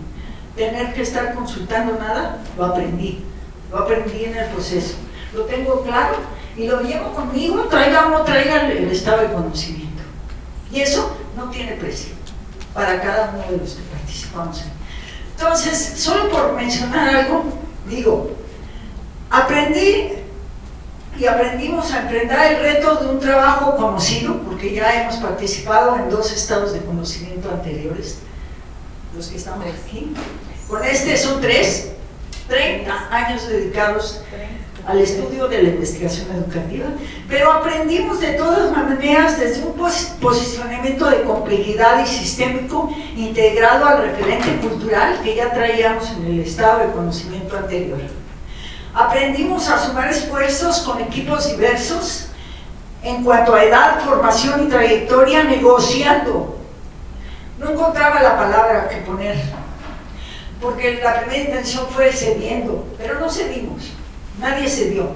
tener 0.56 0.92
que 0.94 1.02
estar 1.02 1.34
consultando 1.34 1.98
nada, 1.98 2.42
lo 2.56 2.66
aprendí. 2.66 3.24
Lo 3.70 3.78
aprendí 3.78 4.24
en 4.24 4.36
el 4.36 4.46
proceso. 4.50 4.96
Lo 5.32 5.42
tengo 5.44 5.82
claro 5.82 6.16
y 6.56 6.66
lo 6.66 6.82
llevo 6.82 7.14
conmigo, 7.14 7.62
traiga 7.64 8.06
o 8.06 8.10
no 8.10 8.22
traiga 8.24 8.70
el, 8.70 8.90
estado 8.90 9.22
de 9.22 9.32
conocimiento. 9.32 10.02
Y 10.72 10.80
eso 10.80 11.16
no 11.36 11.50
tiene 11.50 11.72
precio 11.72 12.14
para 12.74 13.00
cada 13.00 13.30
uno 13.34 13.50
de 13.50 13.58
los 13.58 13.74
que 13.74 13.82
participamos. 13.82 14.64
Entonces, 15.40 15.94
solo 15.96 16.28
por 16.28 16.52
mencionar 16.52 17.16
algo, 17.16 17.44
digo, 17.88 18.30
aprendí 19.30 20.12
y 21.18 21.24
aprendimos 21.24 21.90
a 21.92 22.02
emprender 22.02 22.38
el 22.52 22.60
reto 22.60 22.96
de 22.96 23.06
un 23.06 23.20
trabajo 23.20 23.74
conocido, 23.74 24.36
porque 24.42 24.74
ya 24.74 25.02
hemos 25.02 25.16
participado 25.16 25.96
en 25.96 26.10
dos 26.10 26.30
estados 26.30 26.74
de 26.74 26.80
conocimiento 26.80 27.50
anteriores, 27.50 28.18
los 29.16 29.28
que 29.28 29.38
estamos 29.38 29.64
aquí. 29.64 30.12
Con 30.68 30.84
este 30.84 31.16
son 31.16 31.40
tres, 31.40 31.92
30 32.46 33.08
años 33.10 33.48
dedicados 33.48 34.20
al 34.90 35.00
estudio 35.00 35.46
de 35.46 35.62
la 35.62 35.68
investigación 35.68 36.26
educativa, 36.32 36.86
pero 37.28 37.52
aprendimos 37.52 38.20
de 38.20 38.32
todas 38.32 38.72
maneras 38.72 39.38
desde 39.38 39.62
un 39.62 39.74
posicionamiento 39.74 41.08
de 41.08 41.22
complejidad 41.22 42.02
y 42.04 42.08
sistémico 42.08 42.92
integrado 43.16 43.86
al 43.86 44.02
referente 44.02 44.56
cultural 44.56 45.20
que 45.22 45.36
ya 45.36 45.52
traíamos 45.52 46.10
en 46.10 46.26
el 46.26 46.40
estado 46.40 46.80
de 46.80 46.92
conocimiento 46.92 47.56
anterior. 47.56 48.00
Aprendimos 48.92 49.68
a 49.68 49.78
sumar 49.78 50.08
esfuerzos 50.08 50.80
con 50.80 51.00
equipos 51.00 51.48
diversos 51.48 52.26
en 53.04 53.22
cuanto 53.22 53.54
a 53.54 53.64
edad, 53.64 54.04
formación 54.04 54.66
y 54.66 54.68
trayectoria, 54.68 55.44
negociando. 55.44 56.58
No 57.58 57.70
encontraba 57.70 58.20
la 58.20 58.36
palabra 58.36 58.88
que 58.88 58.96
poner, 58.98 59.36
porque 60.60 61.00
la 61.02 61.20
primera 61.20 61.44
intención 61.44 61.86
fue 61.88 62.12
cediendo, 62.12 62.84
pero 62.98 63.20
no 63.20 63.30
cedimos 63.30 63.92
nadie 64.40 64.68
se 64.68 64.90
dio. 64.90 65.10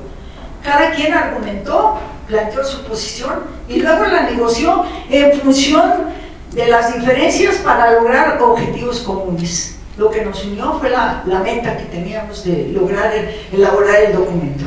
Cada 0.63 0.93
quien 0.93 1.13
argumentó, 1.13 1.99
planteó 2.27 2.65
su 2.65 2.85
posición 2.85 3.41
y 3.69 3.81
luego 3.81 4.05
la 4.07 4.23
negoció 4.31 4.85
en 5.11 5.39
función 5.41 5.93
de 6.53 6.67
las 6.69 6.95
diferencias 6.95 7.57
para 7.57 7.93
lograr 7.93 8.41
objetivos 8.41 9.01
comunes. 9.01 9.77
Lo 9.97 10.11
que 10.11 10.25
nos 10.25 10.45
unió 10.45 10.79
fue 10.81 10.91
la, 10.91 11.23
meta 11.45 11.77
que 11.77 11.85
teníamos 11.85 12.45
de 12.45 12.69
lograr 12.69 13.13
elaborar 13.53 14.03
el 14.03 14.13
documento. 14.15 14.65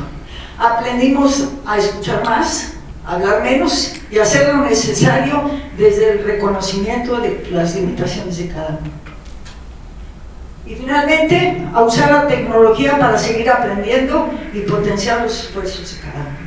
Aprendimos 0.58 1.50
a 1.66 1.78
escuchar 1.78 2.24
más, 2.24 2.74
hablar 3.06 3.44
menos 3.44 3.94
y 4.10 4.20
hacer 4.20 4.54
lo 4.54 4.66
necesario 4.66 5.50
desde 5.78 6.12
el 6.14 6.24
reconocimiento 6.24 7.20
de 7.20 7.48
las 7.52 7.76
limitaciones 7.76 8.38
de 8.38 8.48
cada 8.50 8.80
uno. 8.82 9.07
Y 10.68 10.76
finalmente, 10.76 11.66
a 11.74 11.82
usar 11.82 12.12
la 12.12 12.28
tecnología 12.28 13.00
para 13.00 13.18
seguir 13.18 13.50
aprendiendo 13.50 14.30
y 14.54 14.62
potenciar 14.62 15.22
los 15.22 15.46
esfuerzos 15.46 15.96
de 15.96 16.02
cada 16.02 16.20
uno. 16.20 16.38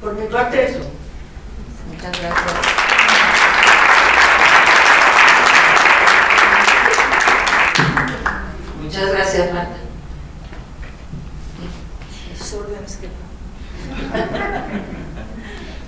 Por 0.00 0.14
mi 0.14 0.26
parte, 0.26 0.64
eso. 0.64 0.80
Muchas 1.88 2.20
gracias. 2.20 2.42
Muchas 8.82 9.12
gracias, 9.12 9.54
Marta. 9.54 9.82
órdenes 12.54 12.98
que 13.00 13.08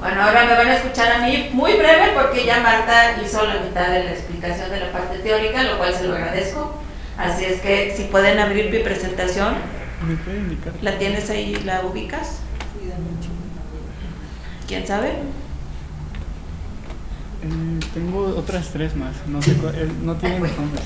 Bueno, 0.04 0.20
ahora 0.20 0.44
me 0.44 0.52
van 0.52 0.68
a 0.68 0.76
escuchar 0.76 1.10
a 1.12 1.26
mí 1.26 1.48
muy 1.54 1.72
breve 1.76 2.12
porque 2.14 2.44
ya 2.44 2.60
Marta 2.60 3.16
hizo 3.24 3.42
la 3.46 3.60
mitad 3.60 3.90
de 3.90 4.04
la 4.04 4.10
explicación 4.10 4.68
de 4.68 4.80
la 4.80 4.92
parte 4.92 5.20
teórica, 5.20 5.62
lo 5.62 5.78
cual 5.78 5.94
se 5.94 6.06
lo 6.06 6.14
agradezco. 6.14 6.74
Así 7.16 7.46
es 7.46 7.62
que 7.62 7.94
si 7.96 8.04
pueden 8.04 8.38
abrir 8.38 8.70
mi 8.70 8.80
presentación. 8.80 9.54
¿La 10.82 10.98
tienes 10.98 11.30
ahí, 11.30 11.54
la 11.64 11.86
ubicas? 11.86 12.40
¿Quién 14.68 14.86
sabe? 14.86 15.08
Eh, 15.08 15.22
tengo 17.94 18.26
otras 18.36 18.68
tres 18.74 18.94
más, 18.94 19.14
no 19.26 19.40
sé 19.40 19.52
eh, 19.52 19.90
no 20.02 20.16
tienen 20.16 20.42
nombres. 20.42 20.84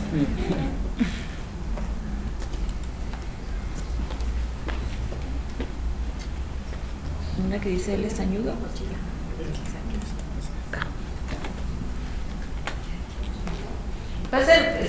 Una 7.45 7.59
que 7.59 7.69
dice 7.69 7.95
él 7.95 8.05
es 8.05 8.21
añudo. 8.21 8.55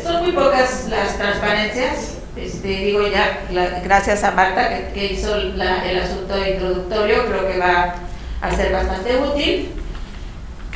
Son 0.04 0.24
muy 0.24 0.32
pocas 0.32 0.88
las 0.90 1.18
transparencias. 1.18 2.16
Este, 2.36 2.68
digo 2.68 3.08
ya, 3.08 3.42
gracias 3.84 4.24
a 4.24 4.32
Marta 4.32 4.92
que, 4.94 5.14
hizo 5.14 5.36
el 5.36 5.60
asunto 6.00 6.38
introductorio, 6.48 7.26
creo 7.26 7.48
que 7.48 7.58
va 7.58 7.96
a 8.42 8.56
ser 8.56 8.72
bastante 8.72 9.18
útil. 9.18 9.72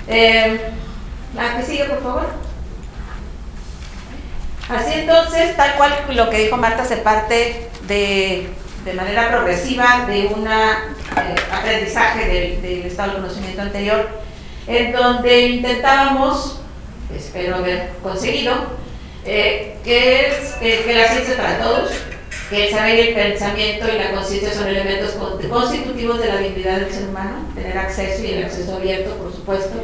Eh, 0.07 0.59
la 1.35 1.57
que 1.57 1.63
sigue, 1.63 1.85
por 1.85 2.03
favor. 2.03 2.25
Así 4.69 4.93
entonces, 4.93 5.55
tal 5.55 5.75
cual 5.75 5.93
lo 6.09 6.29
que 6.29 6.39
dijo 6.39 6.57
Marta, 6.57 6.85
se 6.85 6.97
parte 6.97 7.69
de, 7.87 8.49
de 8.85 8.93
manera 8.93 9.29
progresiva 9.29 10.05
de 10.07 10.27
un 10.27 10.47
eh, 10.47 11.35
aprendizaje 11.51 12.27
del, 12.27 12.61
del 12.61 12.85
estado 12.85 13.11
de 13.11 13.17
conocimiento 13.17 13.61
anterior, 13.61 14.09
en 14.67 14.91
donde 14.91 15.47
intentábamos 15.47 16.59
espero 17.15 17.57
haber 17.57 17.89
conseguido, 18.01 18.53
eh, 19.25 19.77
que 19.83 20.27
es 20.27 20.53
que 20.59 20.93
la 20.93 21.07
ciencia 21.07 21.37
para 21.37 21.59
todos, 21.59 21.91
que 22.49 22.67
el 22.67 22.73
saber 22.73 22.95
y 22.95 23.07
el 23.09 23.13
pensamiento 23.13 23.87
y 23.87 23.97
la 23.97 24.11
conciencia 24.11 24.53
son 24.53 24.67
elementos 24.67 25.11
constitutivos 25.49 26.19
de 26.19 26.27
la 26.27 26.37
dignidad 26.37 26.79
del 26.79 26.91
ser 26.91 27.09
humano, 27.09 27.47
tener 27.55 27.77
acceso 27.77 28.23
y 28.23 28.31
el 28.33 28.45
acceso 28.45 28.75
abierto, 28.75 29.15
por 29.15 29.31
supuesto, 29.31 29.83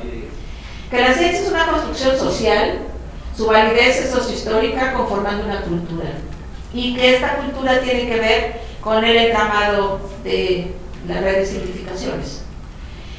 que 0.92 1.00
la 1.00 1.14
ciencia 1.14 1.42
es 1.42 1.48
una 1.48 1.68
construcción 1.68 2.18
social, 2.18 2.80
su 3.36 3.46
validez 3.46 4.02
es 4.02 4.12
sociohistórica 4.12 4.94
conformando 4.94 5.46
una 5.46 5.62
cultura, 5.62 6.10
y 6.74 6.96
que 6.96 7.16
esta 7.16 7.38
cultura 7.38 7.80
tiene 7.80 8.08
que 8.08 8.20
ver 8.20 8.68
con 8.82 9.04
el 9.04 9.18
entramado 9.18 10.00
de 10.24 10.72
la 11.08 11.22
red 11.22 11.39
de 11.39 11.46
simplificaciones 11.46 12.44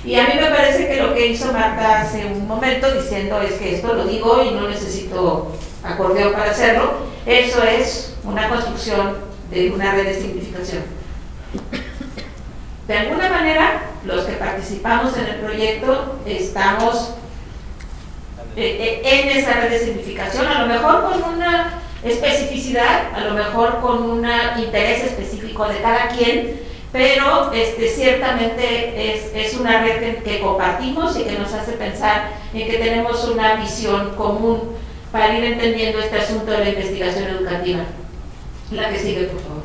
y 0.05 0.15
a 0.15 0.29
mí 0.29 0.35
me 0.41 0.49
parece 0.49 0.89
que 0.89 0.97
lo 0.97 1.15
que 1.15 1.27
hizo 1.27 1.53
Marta 1.53 2.01
hace 2.01 2.25
un 2.25 2.49
momento 2.49 2.91
diciendo 2.91 3.41
es 3.43 3.53
que 3.55 3.77
esto 3.77 3.93
lo 3.93 4.07
digo 4.07 4.43
y 4.43 4.53
no 4.53 4.67
necesito 4.67 5.53
acordeón 5.83 6.33
para 6.33 6.53
hacerlo, 6.53 6.95
eso 7.27 7.63
es 7.63 8.17
una 8.25 8.49
construcción 8.49 9.19
de 9.51 9.71
una 9.71 9.93
red 9.93 10.07
de 10.07 10.15
significación. 10.15 10.85
De 12.89 12.97
alguna 12.99 13.29
manera, 13.29 13.83
los 14.05 14.25
que 14.25 14.33
participamos 14.33 15.17
en 15.19 15.27
el 15.27 15.37
proyecto 15.37 16.19
estamos 16.25 17.15
eh, 18.57 19.03
eh, 19.05 19.23
en 19.23 19.39
esa 19.39 19.61
red 19.61 19.71
de 19.71 19.79
significación, 19.81 20.47
a 20.47 20.63
lo 20.63 20.67
mejor 20.67 21.11
con 21.11 21.35
una 21.35 21.80
especificidad, 22.05 23.15
a 23.15 23.21
lo 23.25 23.35
mejor 23.35 23.81
con 23.81 24.03
un 24.11 24.27
interés 24.59 25.05
específico 25.05 25.69
de 25.69 25.81
cada 25.81 26.09
quien, 26.09 26.61
pero 26.93 27.53
este, 27.53 27.89
ciertamente 27.89 29.15
es, 29.15 29.31
es 29.35 29.55
una 29.59 29.83
red 29.83 30.23
que, 30.23 30.41
compartimos 30.41 31.17
y 31.19 31.25
que 31.25 31.39
nos 31.39 31.53
hace 31.53 31.73
pensar 31.73 32.31
en 32.53 32.69
que 32.69 32.79
tenemos 32.79 33.25
una 33.29 33.55
visión 33.57 34.17
común 34.17 34.77
para 35.13 35.37
ir 35.37 35.45
entendiendo 35.45 36.01
este 36.01 36.19
asunto 36.19 36.51
de 36.51 36.59
la 36.59 36.69
investigación 36.71 37.29
educativa. 37.29 37.81
La 38.73 38.91
que 38.91 38.99
sigue, 38.99 39.25
por 39.25 39.41
favor. 39.41 39.63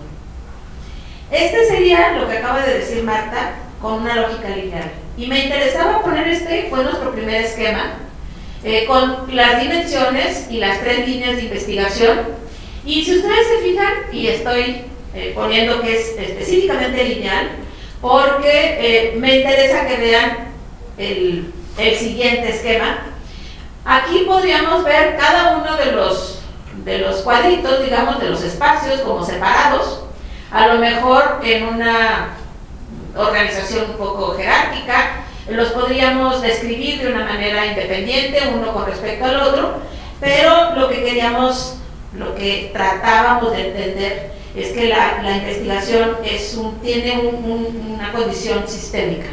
Este 1.32 1.66
sería 1.66 2.14
lo 2.14 2.28
que 2.28 2.38
acaba 2.38 2.64
de 2.64 2.80
decir 2.80 3.04
Marta 3.04 3.54
con 3.82 4.02
una 4.02 4.16
lógica 4.16 4.50
lineal. 4.50 4.92
Y 5.18 5.28
me 5.28 5.46
interesaba 5.46 6.02
poner 6.02 6.28
este, 6.28 6.68
fue 6.70 6.84
nuestro 6.84 7.12
primer 7.12 7.42
esquema, 7.42 7.94
eh, 8.68 8.86
con 8.88 9.28
las 9.36 9.62
dimensiones 9.62 10.48
y 10.50 10.58
las 10.58 10.82
tres 10.82 11.08
líneas 11.08 11.36
de 11.36 11.44
investigación. 11.44 12.22
Y 12.84 13.06
si 13.06 13.18
ustedes 13.18 13.48
se 13.48 13.58
fijan, 13.64 13.94
y 14.12 14.26
estoy 14.26 14.82
eh, 15.14 15.34
poniendo 15.36 15.80
que 15.84 15.96
es 15.96 16.18
específicamente 16.18 17.04
lineal, 17.04 17.52
porque 18.02 18.50
eh, 18.80 19.14
me 19.18 19.38
interesa 19.38 19.86
que 19.86 19.98
vean 19.98 20.48
el, 20.98 21.54
el, 21.78 21.96
siguiente 21.96 22.50
esquema. 22.50 23.06
Aquí 23.86 24.24
podríamos 24.26 24.84
ver 24.84 25.16
cada 25.16 25.58
uno 25.58 25.78
de 25.78 25.92
los, 25.92 26.40
de 26.84 26.98
los 26.98 27.18
cuadritos, 27.18 27.84
digamos, 27.84 28.20
de 28.20 28.32
los 28.32 28.42
espacios 28.42 29.02
como 29.02 29.24
separados, 29.24 30.06
a 30.50 30.66
lo 30.70 30.80
mejor 30.80 31.40
en 31.44 31.68
una 31.68 32.30
organización 33.16 33.92
un 33.92 33.98
poco 33.98 34.34
jerárquica, 34.34 35.25
los 35.50 35.70
podríamos 35.70 36.42
describir 36.42 37.02
de 37.02 37.14
una 37.14 37.26
manera 37.26 37.66
independiente, 37.68 38.40
uno 38.54 38.74
con 38.74 38.86
respecto 38.86 39.26
al 39.26 39.38
otro, 39.38 39.78
pero 40.20 40.76
lo 40.76 40.90
que 40.90 41.04
queríamos, 41.04 41.78
lo 42.18 42.36
que 42.36 42.72
tratábamos 42.74 43.52
de 43.52 43.68
entender 43.68 44.32
es 44.56 44.72
que 44.72 44.88
la, 44.88 45.38
investigación 45.38 46.18
es 46.24 46.58
tiene 46.82 47.18
una 47.18 48.12
condición 48.12 48.68
sistémica. 48.68 49.28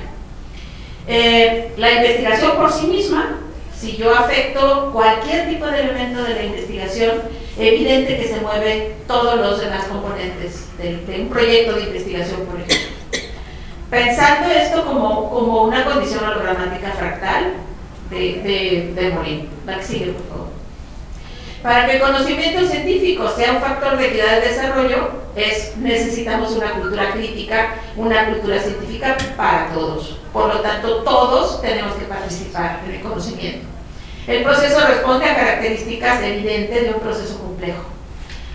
Eh, 1.07 1.73
la 1.77 1.93
investigación 1.93 2.57
por 2.57 2.73
sí 2.73 2.87
misma, 2.87 3.39
si 3.77 3.97
yo 3.97 4.15
afecto 4.15 4.91
cualquier 4.93 5.49
tipo 5.49 5.67
de 5.67 5.81
elemento 5.81 6.23
de 6.23 6.35
la 6.35 6.45
investigación, 6.45 7.23
evidente 7.59 8.17
que 8.17 8.29
se 8.29 8.41
mueven 8.41 8.95
todos 9.07 9.37
los 9.37 9.61
demás 9.61 9.85
componentes 9.85 10.67
de, 10.79 11.21
un 11.21 11.29
proyecto 11.29 11.75
de 11.75 11.83
investigación, 11.83 12.41
por 12.47 12.61
ejemplo. 12.61 12.92
Pensando 13.93 14.49
esto 14.51 14.87
como, 14.87 15.29
como 15.29 15.65
una 15.65 15.85
condición 15.85 16.25
hologramática 16.25 16.93
fractal 16.93 17.53
de, 18.09 18.17
de, 18.17 18.93
de. 18.95 19.49
La 19.67 19.75
por 19.75 19.85
favor. 19.85 20.49
Para 21.63 21.85
que 21.85 21.97
el 21.97 22.01
conocimiento 22.01 22.67
científico 22.67 23.29
sea 23.37 23.53
un 23.53 23.61
factor 23.61 23.99
de 23.99 24.09
equidad 24.09 24.41
de 24.41 24.49
desarrollo, 24.49 25.11
es, 25.37 25.77
necesitamos 25.77 26.53
una 26.53 26.71
cultura 26.71 27.13
crítica, 27.13 27.75
una 27.95 28.31
cultura 28.31 28.59
científica 28.61 29.15
para 29.37 29.75
todos. 29.75 30.21
Por 30.33 30.55
lo 30.55 30.61
tanto, 30.61 31.03
todos 31.03 31.61
tenemos 31.61 31.95
que 31.97 32.07
participar 32.07 32.81
en 32.87 32.95
el 32.95 33.01
conocimiento. 33.03 33.67
El 34.27 34.43
proceso 34.43 34.87
responde 34.87 35.27
a 35.27 35.37
características 35.37 36.23
evidentes 36.23 36.85
de 36.85 36.95
un 36.95 37.01
proceso 37.01 37.39
complejo. 37.41 37.92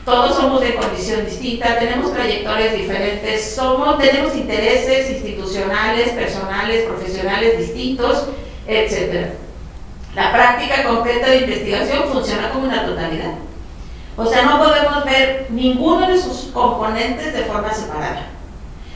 Todos 0.07 0.37
somos 0.37 0.61
de 0.61 0.73
condición 0.75 1.25
distinta, 1.25 1.77
tenemos 1.79 2.13
trayectorias 2.13 2.73
diferentes, 2.73 3.53
somos, 3.53 3.97
tenemos 3.97 4.33
intereses 4.37 5.11
institucionales, 5.11 6.11
personales, 6.11 6.85
profesionales 6.85 7.57
distintos, 7.57 8.27
etc. 8.65 9.31
La 10.15 10.31
práctica 10.31 10.85
concreta 10.85 11.29
de 11.29 11.39
investigación 11.39 12.05
funciona 12.09 12.51
como 12.51 12.67
una 12.67 12.85
totalidad. 12.85 13.33
O 14.15 14.25
sea, 14.25 14.43
no 14.43 14.59
podemos 14.59 15.03
ver 15.03 15.47
ninguno 15.49 16.07
de 16.07 16.17
sus 16.17 16.51
componentes 16.53 17.33
de 17.33 17.43
forma 17.43 17.73
separada. 17.73 18.27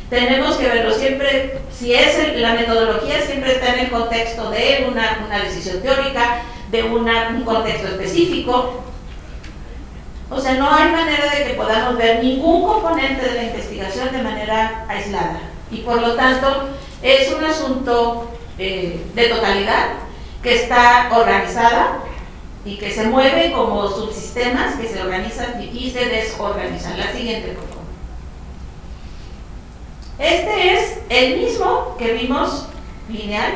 Tenemos 0.09 0.55
que 0.55 0.69
verlo 0.69 0.93
siempre, 0.93 1.59
si 1.77 1.93
es 1.93 2.37
la 2.37 2.53
metodología, 2.53 3.19
siempre 3.19 3.55
está 3.55 3.73
en 3.73 3.79
el 3.79 3.91
contexto 3.91 4.49
de 4.49 4.87
una, 4.89 5.25
una 5.25 5.43
decisión 5.43 5.81
teórica, 5.81 6.43
de 6.71 6.83
un 6.83 7.43
contexto 7.43 7.89
específico. 7.89 8.85
O 10.31 10.39
sea, 10.39 10.53
no 10.53 10.73
hay 10.73 10.91
manera 10.91 11.35
de 11.35 11.45
que 11.45 11.53
podamos 11.55 11.97
ver 11.97 12.23
ningún 12.23 12.63
componente 12.63 13.27
de 13.27 13.35
la 13.35 13.43
investigación 13.43 14.11
de 14.13 14.23
manera 14.23 14.85
aislada. 14.87 15.41
Y 15.69 15.79
por 15.79 16.01
lo 16.01 16.15
tanto, 16.15 16.69
es 17.01 17.31
un 17.33 17.43
asunto 17.43 18.31
eh, 18.57 19.05
de 19.13 19.27
totalidad 19.27 19.87
que 20.41 20.55
está 20.55 21.09
organizada 21.13 21.99
y 22.63 22.77
que 22.77 22.91
se 22.91 23.07
mueve 23.07 23.51
como 23.51 23.87
subsistemas 23.89 24.75
que 24.75 24.87
se 24.87 25.01
organizan 25.01 25.61
y 25.61 25.91
se 25.91 26.05
desorganizan. 26.05 26.97
La 26.97 27.11
siguiente, 27.11 27.49
por. 27.51 27.71
Este 30.21 30.73
es 30.75 30.99
el 31.09 31.39
mismo 31.39 31.95
que 31.97 32.13
vimos 32.13 32.67
lineal, 33.09 33.53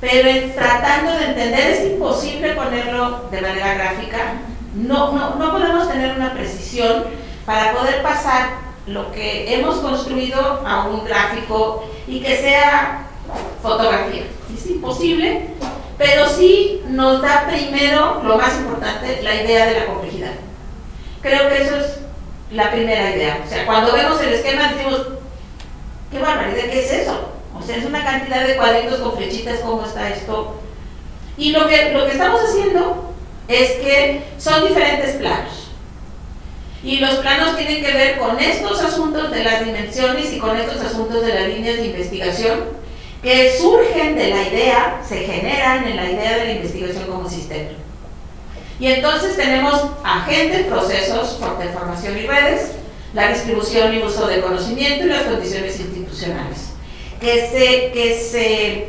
pero 0.00 0.52
tratando 0.54 1.12
de 1.12 1.26
entender 1.26 1.70
es 1.70 1.92
imposible 1.92 2.54
ponerlo 2.54 3.28
de 3.30 3.40
manera 3.42 3.74
gráfica. 3.74 4.40
No, 4.74 5.12
no, 5.12 5.36
no 5.36 5.52
podemos 5.52 5.88
tener 5.88 6.16
una 6.16 6.34
precisión 6.34 7.04
para 7.46 7.72
poder 7.72 8.02
pasar 8.02 8.64
lo 8.86 9.10
que 9.12 9.54
hemos 9.54 9.76
construido 9.76 10.62
a 10.66 10.84
un 10.84 11.04
gráfico 11.04 11.88
y 12.06 12.20
que 12.20 12.36
sea 12.36 13.06
fotografía. 13.62 14.24
Es 14.54 14.66
imposible, 14.66 15.48
pero 15.96 16.28
sí 16.28 16.82
nos 16.88 17.22
da 17.22 17.46
primero, 17.48 18.22
lo 18.24 18.36
más 18.36 18.56
importante, 18.58 19.22
la 19.22 19.34
idea 19.42 19.66
de 19.66 19.80
la 19.80 19.86
complejidad. 19.86 20.32
Creo 21.22 21.48
que 21.48 21.62
eso 21.62 21.76
es 21.76 21.98
la 22.50 22.70
primera 22.70 23.16
idea. 23.16 23.42
O 23.44 23.48
sea, 23.48 23.64
cuando 23.66 23.92
vemos 23.92 24.20
el 24.20 24.34
esquema 24.34 24.72
decimos, 24.72 25.06
qué 26.10 26.18
barbaridad, 26.18 26.64
¿qué 26.70 26.84
es 26.84 26.92
eso? 26.92 27.30
O 27.58 27.62
sea, 27.62 27.76
es 27.76 27.86
una 27.86 28.04
cantidad 28.04 28.46
de 28.46 28.56
cuadritos 28.56 29.00
con 29.00 29.16
flechitas, 29.16 29.60
¿cómo 29.60 29.84
está 29.86 30.10
esto? 30.10 30.60
Y 31.36 31.52
lo 31.52 31.66
que, 31.66 31.92
lo 31.92 32.04
que 32.04 32.12
estamos 32.12 32.40
haciendo 32.42 33.13
es 33.48 33.70
que 33.72 34.22
son 34.38 34.66
diferentes 34.66 35.16
planos. 35.16 35.70
Y 36.82 36.98
los 36.98 37.14
planos 37.16 37.56
tienen 37.56 37.82
que 37.82 37.92
ver 37.92 38.18
con 38.18 38.38
estos 38.38 38.80
asuntos 38.82 39.30
de 39.30 39.42
las 39.42 39.64
dimensiones 39.64 40.32
y 40.32 40.38
con 40.38 40.56
estos 40.56 40.80
asuntos 40.82 41.24
de 41.24 41.34
las 41.34 41.48
líneas 41.48 41.76
de 41.76 41.86
investigación 41.86 42.84
que 43.22 43.56
surgen 43.58 44.16
de 44.16 44.28
la 44.28 44.42
idea, 44.42 45.00
se 45.06 45.24
generan 45.24 45.88
en 45.88 45.96
la 45.96 46.10
idea 46.10 46.36
de 46.36 46.44
la 46.44 46.52
investigación 46.52 47.06
como 47.06 47.28
sistema. 47.28 47.70
Y 48.78 48.88
entonces 48.88 49.34
tenemos 49.34 49.80
agentes, 50.04 50.66
procesos, 50.66 51.40
de 51.58 51.68
formación 51.68 52.18
y 52.18 52.26
redes, 52.26 52.72
la 53.14 53.28
distribución 53.28 53.94
y 53.94 54.02
uso 54.02 54.26
de 54.26 54.42
conocimiento 54.42 55.06
y 55.06 55.08
las 55.08 55.22
condiciones 55.22 55.80
institucionales, 55.80 56.72
que 57.18 57.48
se, 57.48 57.92
que 57.92 58.20
se 58.20 58.88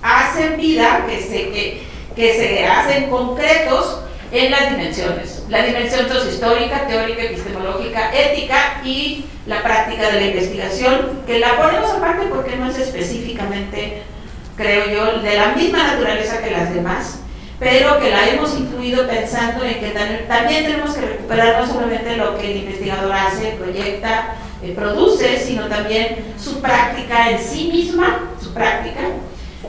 hacen 0.00 0.56
vida, 0.56 1.06
que 1.08 1.20
se, 1.20 1.50
que, 1.50 1.82
que 2.14 2.34
se 2.34 2.66
hacen 2.66 3.10
concretos 3.10 4.00
en 4.32 4.50
las 4.50 4.70
dimensiones. 4.70 5.44
La 5.48 5.64
dimensión 5.64 6.08
sociohistórica, 6.08 6.86
teórica, 6.86 7.22
epistemológica, 7.22 8.12
ética 8.14 8.80
y 8.84 9.26
la 9.46 9.62
práctica 9.62 10.10
de 10.10 10.20
la 10.20 10.26
investigación, 10.28 11.22
que 11.26 11.38
la 11.38 11.56
ponemos 11.56 11.90
aparte 11.90 12.26
porque 12.26 12.56
no 12.56 12.70
es 12.70 12.78
específicamente, 12.78 14.02
creo 14.56 14.86
yo, 14.86 15.20
de 15.20 15.36
la 15.36 15.48
misma 15.54 15.82
naturaleza 15.82 16.42
que 16.42 16.50
las 16.50 16.72
demás, 16.72 17.20
pero 17.58 17.98
que 18.00 18.10
la 18.10 18.28
hemos 18.28 18.58
incluido 18.58 19.06
pensando 19.06 19.64
en 19.64 19.80
que 19.80 19.90
también 20.28 20.64
tenemos 20.64 20.94
que 20.94 21.02
recuperar 21.02 21.60
no 21.60 21.66
solamente 21.66 22.16
lo 22.16 22.38
que 22.38 22.52
el 22.52 22.56
investigador 22.58 23.12
hace, 23.12 23.52
proyecta, 23.52 24.36
eh, 24.62 24.72
produce, 24.74 25.38
sino 25.38 25.66
también 25.66 26.34
su 26.42 26.60
práctica 26.60 27.30
en 27.30 27.38
sí 27.38 27.70
misma, 27.72 28.30
su 28.42 28.54
práctica, 28.54 29.00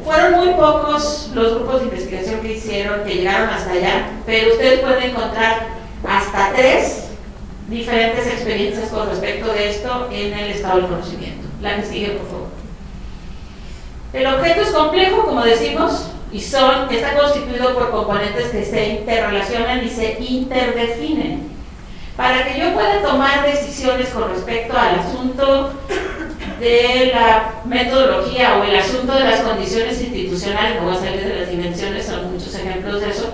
fueron 0.04 0.34
muy 0.34 0.54
pocos 0.54 1.30
los 1.34 1.56
grupos 1.56 1.80
de 1.82 1.86
investigación 1.88 2.42
que 2.42 2.54
hicieron, 2.54 3.04
que 3.04 3.16
llegaron 3.16 3.50
hasta 3.50 3.72
allá, 3.72 4.12
pero 4.26 4.52
ustedes 4.52 4.80
pueden 4.80 5.12
encontrar 5.12 5.68
hasta 6.08 6.54
tres 6.54 7.06
diferentes 7.68 8.28
experiencias 8.28 8.90
con 8.90 9.08
respecto 9.10 9.52
de 9.54 9.70
esto 9.70 10.10
en 10.12 10.34
el 10.34 10.52
estado 10.52 10.78
del 10.78 10.88
conocimiento. 10.88 11.48
La 11.62 11.78
que 11.78 11.84
sigue, 11.84 12.10
por 12.12 12.28
favor. 12.28 12.48
El 14.14 14.28
objeto 14.28 14.62
es 14.62 14.70
complejo, 14.72 15.26
como 15.26 15.44
decimos, 15.44 16.08
y 16.34 16.42
son, 16.42 16.90
está 16.92 17.18
constituido 17.18 17.74
por 17.74 17.92
componentes 17.92 18.48
que 18.48 18.66
se 18.66 18.88
interrelacionan 18.90 19.86
y 19.86 19.90
se 19.90 20.18
interdefinen. 20.20 21.52
Para 22.18 22.46
que 22.46 22.60
yo 22.60 22.74
pueda 22.74 23.02
tomar 23.02 23.46
decisiones 23.46 24.10
con 24.10 24.30
respecto 24.30 24.78
al 24.78 25.00
asunto 25.00 25.72
de 26.62 27.12
la 27.12 27.56
metodología 27.66 28.58
o 28.58 28.64
el 28.64 28.76
asunto 28.76 29.14
de 29.14 29.24
las 29.24 29.42
condiciones 29.42 30.00
institucionales, 30.00 30.76
no 30.76 30.88
voy 30.88 30.96
a 30.96 31.00
salir 31.00 31.26
de 31.26 31.40
las 31.40 31.50
dimensiones, 31.50 32.06
son 32.06 32.32
muchos 32.32 32.54
ejemplos 32.54 33.02
de 33.02 33.10
eso, 33.10 33.34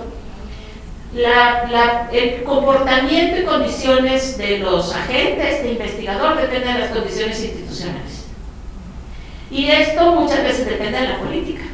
el 2.12 2.42
comportamiento 2.44 3.40
y 3.40 3.44
condiciones 3.44 4.38
de 4.38 4.58
los 4.58 4.94
agentes 4.94 5.62
de 5.62 5.72
investigador 5.72 6.40
depende 6.40 6.72
de 6.72 6.78
las 6.78 6.90
condiciones 6.90 7.42
institucionales. 7.42 8.26
Y 9.50 9.70
esto 9.70 10.14
muchas 10.14 10.42
veces 10.42 10.66
depende 10.66 10.98
de 10.98 11.08
la 11.08 11.18
política. 11.18 11.64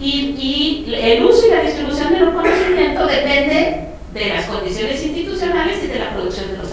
Y, 0.00 0.86
el 0.94 1.24
uso 1.24 1.46
y 1.46 1.50
la 1.50 1.62
distribución 1.62 2.12
del 2.12 2.32
conocimiento 2.32 3.06
depende 3.06 3.88
de 4.14 4.28
las 4.28 4.46
condiciones 4.46 5.02
institucionales 5.02 5.84
y 5.84 5.86
de 5.88 5.98
la 5.98 6.10
producción 6.10 6.50
de 6.50 6.58
los. 6.58 6.69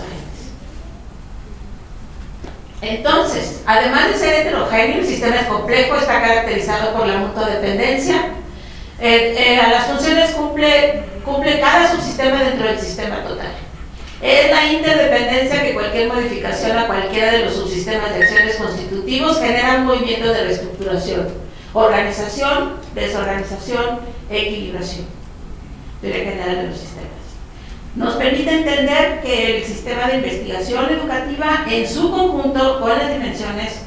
Entonces, 2.82 3.64
además 3.66 4.10
de 4.10 4.18
ser 4.18 4.34
heterogéneo, 4.42 5.00
el 5.00 5.08
sistema 5.08 5.38
es 5.38 5.48
complejo, 5.48 5.96
está 5.96 6.22
caracterizado 6.22 6.94
por 6.94 7.08
la 7.08 7.18
mutua 7.18 7.50
dependencia. 7.50 8.34
Eh, 9.00 9.60
a 9.60 9.70
las 9.70 9.86
funciones 9.86 10.32
cumple, 10.32 11.04
cumple 11.24 11.60
cada 11.60 11.92
subsistema 11.92 12.44
dentro 12.44 12.68
del 12.68 12.80
sistema 12.80 13.24
total. 13.24 13.52
Es 14.22 14.50
la 14.50 14.66
interdependencia 14.66 15.64
que 15.64 15.74
cualquier 15.74 16.08
modificación 16.12 16.78
a 16.78 16.88
cualquiera 16.88 17.32
de 17.32 17.46
los 17.46 17.54
subsistemas 17.54 18.16
de 18.16 18.24
acciones 18.24 18.56
constitutivos 18.56 19.40
genera 19.40 19.76
un 19.76 19.86
movimiento 19.86 20.34
de 20.34 20.44
reestructuración, 20.44 21.28
organización, 21.74 22.78
desorganización, 22.96 24.00
equilibración 24.30 25.18
general 26.02 26.56
de 26.56 26.64
los 26.70 26.78
nos 27.98 28.14
permite 28.14 28.60
entender 28.60 29.22
que 29.22 29.58
el 29.58 29.64
sistema 29.64 30.08
de 30.08 30.18
investigación 30.18 30.86
educativa 30.86 31.66
en 31.68 31.90
su 31.90 32.12
conjunto, 32.12 32.80
con 32.80 32.90
las 32.90 33.12
dimensiones 33.12 33.82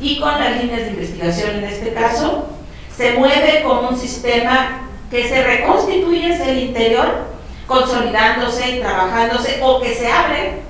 y 0.00 0.18
con 0.18 0.32
las 0.40 0.62
líneas 0.62 0.80
de 0.80 0.88
investigación 0.88 1.56
en 1.56 1.64
este 1.64 1.92
caso, 1.92 2.48
se 2.96 3.12
mueve 3.12 3.62
como 3.62 3.90
un 3.90 3.98
sistema 3.98 4.88
que 5.10 5.28
se 5.28 5.42
reconstituye 5.44 6.32
hacia 6.32 6.50
el 6.50 6.58
interior, 6.58 7.26
consolidándose 7.66 8.76
y 8.76 8.80
trabajándose, 8.80 9.60
o 9.62 9.80
que 9.80 9.94
se 9.94 10.10
abre, 10.10 10.62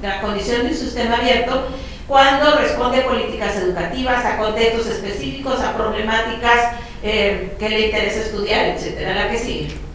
la 0.00 0.20
condición 0.20 0.62
de 0.62 0.68
un 0.68 0.76
sistema 0.76 1.16
abierto, 1.16 1.66
cuando 2.06 2.56
responde 2.56 2.98
a 2.98 3.04
políticas 3.04 3.56
educativas, 3.56 4.24
a 4.24 4.38
contextos 4.38 4.86
específicos, 4.86 5.60
a 5.60 5.76
problemáticas 5.76 6.76
eh, 7.02 7.56
que 7.58 7.68
le 7.68 7.86
interesa 7.86 8.20
estudiar, 8.20 8.66
etcétera, 8.66 9.14
la 9.14 9.30
que 9.30 9.38
sigue. 9.38 9.91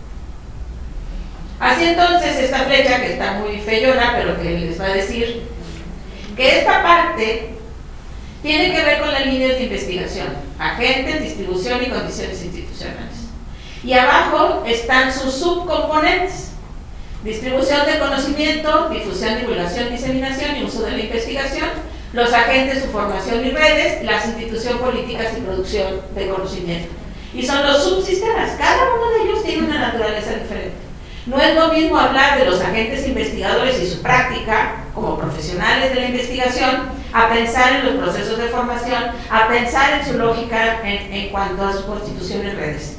Así 1.60 1.86
entonces 1.86 2.38
esta 2.38 2.60
flecha, 2.60 3.02
que 3.02 3.14
está 3.14 3.34
muy 3.34 3.60
feyona, 3.60 4.14
pero 4.16 4.40
que 4.40 4.60
les 4.60 4.80
va 4.80 4.86
a 4.86 4.94
decir 4.94 5.44
que 6.36 6.60
esta 6.60 6.84
parte 6.84 7.50
tiene 8.44 8.72
que 8.72 8.84
ver 8.84 9.00
con 9.00 9.12
las 9.12 9.26
líneas 9.26 9.58
de 9.58 9.64
investigación, 9.64 10.28
agentes, 10.60 11.24
distribución 11.24 11.84
y 11.84 11.90
condiciones 11.90 12.44
institucionales. 12.44 13.28
Y 13.84 13.94
abajo 13.94 14.64
están 14.68 15.12
sus 15.12 15.34
subcomponentes, 15.34 16.52
distribución 17.24 17.86
de 17.88 18.00
conocimiento, 18.00 18.90
difusión, 18.90 19.40
divulgación, 19.40 19.90
diseminación 19.90 20.58
y 20.58 20.64
uso 20.64 20.84
de 20.84 20.92
la 20.92 21.00
investigación, 21.00 21.70
los 22.14 22.32
agentes, 22.32 22.84
su 22.84 22.90
formación 22.90 23.46
y 23.46 23.50
redes, 23.50 24.04
las 24.04 24.28
instituciones 24.28 24.80
políticas 24.80 25.34
y 25.38 25.42
producción 25.42 26.02
de 26.14 26.30
conocimiento. 26.30 26.90
Y 27.34 27.46
son 27.46 27.66
los 27.66 27.84
subsistemas, 27.84 28.52
cada 28.58 28.94
uno 28.94 29.10
de 29.12 29.30
ellos 29.30 29.44
tiene 29.44 29.68
una 29.68 29.80
naturaleza 29.80 30.36
diferente. 30.36 30.87
No 31.28 31.42
es 31.42 31.56
lo 31.56 31.68
mismo 31.74 31.98
hablar 31.98 32.40
de 32.40 32.46
los 32.46 32.62
agentes 32.62 33.06
investigadores 33.06 33.82
y 33.82 33.90
su 33.90 34.02
práctica 34.02 34.86
como 34.96 35.20
profesionales 35.20 35.94
de 35.94 36.00
la 36.00 36.08
investigación, 36.08 36.84
a 37.12 37.30
pensar 37.30 37.74
en 37.74 37.86
los 37.86 37.96
procesos 37.96 38.38
de 38.38 38.48
formación, 38.48 39.12
a 39.30 39.48
pensar 39.50 40.00
en 40.00 40.06
su 40.06 40.18
lógica 40.18 40.80
en, 40.84 41.30
cuanto 41.30 41.66
a 41.66 41.74
su 41.74 41.86
constitución 41.86 42.48
en 42.48 42.56
redes. 42.56 42.98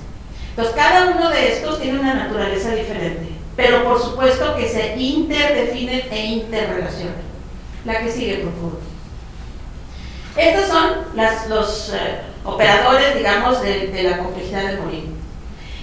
Entonces, 0.51 0.75
cada 0.75 1.11
uno 1.13 1.31
de 1.31 1.55
estos 1.55 1.81
tiene 1.81 2.01
una 2.01 2.15
naturaleza 2.15 2.75
diferente, 2.75 3.29
pero 3.57 3.83
por 3.85 3.99
supuesto 3.99 4.57
que 4.57 4.69
se 4.69 4.97
interdefinen 4.97 6.03
e 6.11 6.27
interrelacionan. 6.27 7.29
La 7.87 8.01
que 8.01 8.13
sigue, 8.13 8.39
por 8.39 8.55
favor. 8.55 8.81
Estos 10.37 10.69
son 10.69 11.49
los 11.49 11.95
eh, 11.95 12.21
operadores, 12.45 13.17
digamos, 13.17 13.63
de, 13.63 13.87
de 13.87 14.03
la 14.03 14.19
complejidad 14.19 14.65
del 14.65 14.81
molino. 14.81 15.18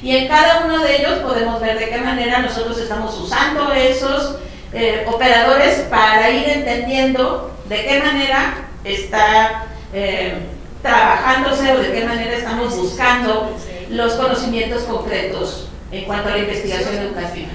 Y 0.01 0.15
en 0.15 0.27
cada 0.27 0.65
uno 0.65 0.79
de 0.83 0.97
ellos 0.97 1.19
podemos 1.19 1.59
ver 1.61 1.79
de 1.79 1.89
qué 1.89 1.97
manera 1.97 2.39
nosotros 2.39 2.77
estamos 2.77 3.17
usando 3.17 3.71
esos 3.73 4.37
eh, 4.73 5.05
operadores 5.07 5.85
para 5.89 6.29
ir 6.29 6.49
entendiendo 6.49 7.51
de 7.67 7.85
qué 7.85 7.99
manera 7.99 8.55
está 8.83 9.65
eh, 9.93 10.35
trabajándose 10.81 11.71
o 11.71 11.79
de 11.79 11.91
qué 11.91 12.05
manera 12.05 12.33
estamos 12.35 12.75
buscando 12.77 13.55
los 13.89 14.13
conocimientos 14.13 14.83
concretos 14.83 15.69
en 15.91 16.05
cuanto 16.05 16.29
a 16.29 16.31
la 16.33 16.39
investigación 16.39 16.95
educativa. 16.95 17.49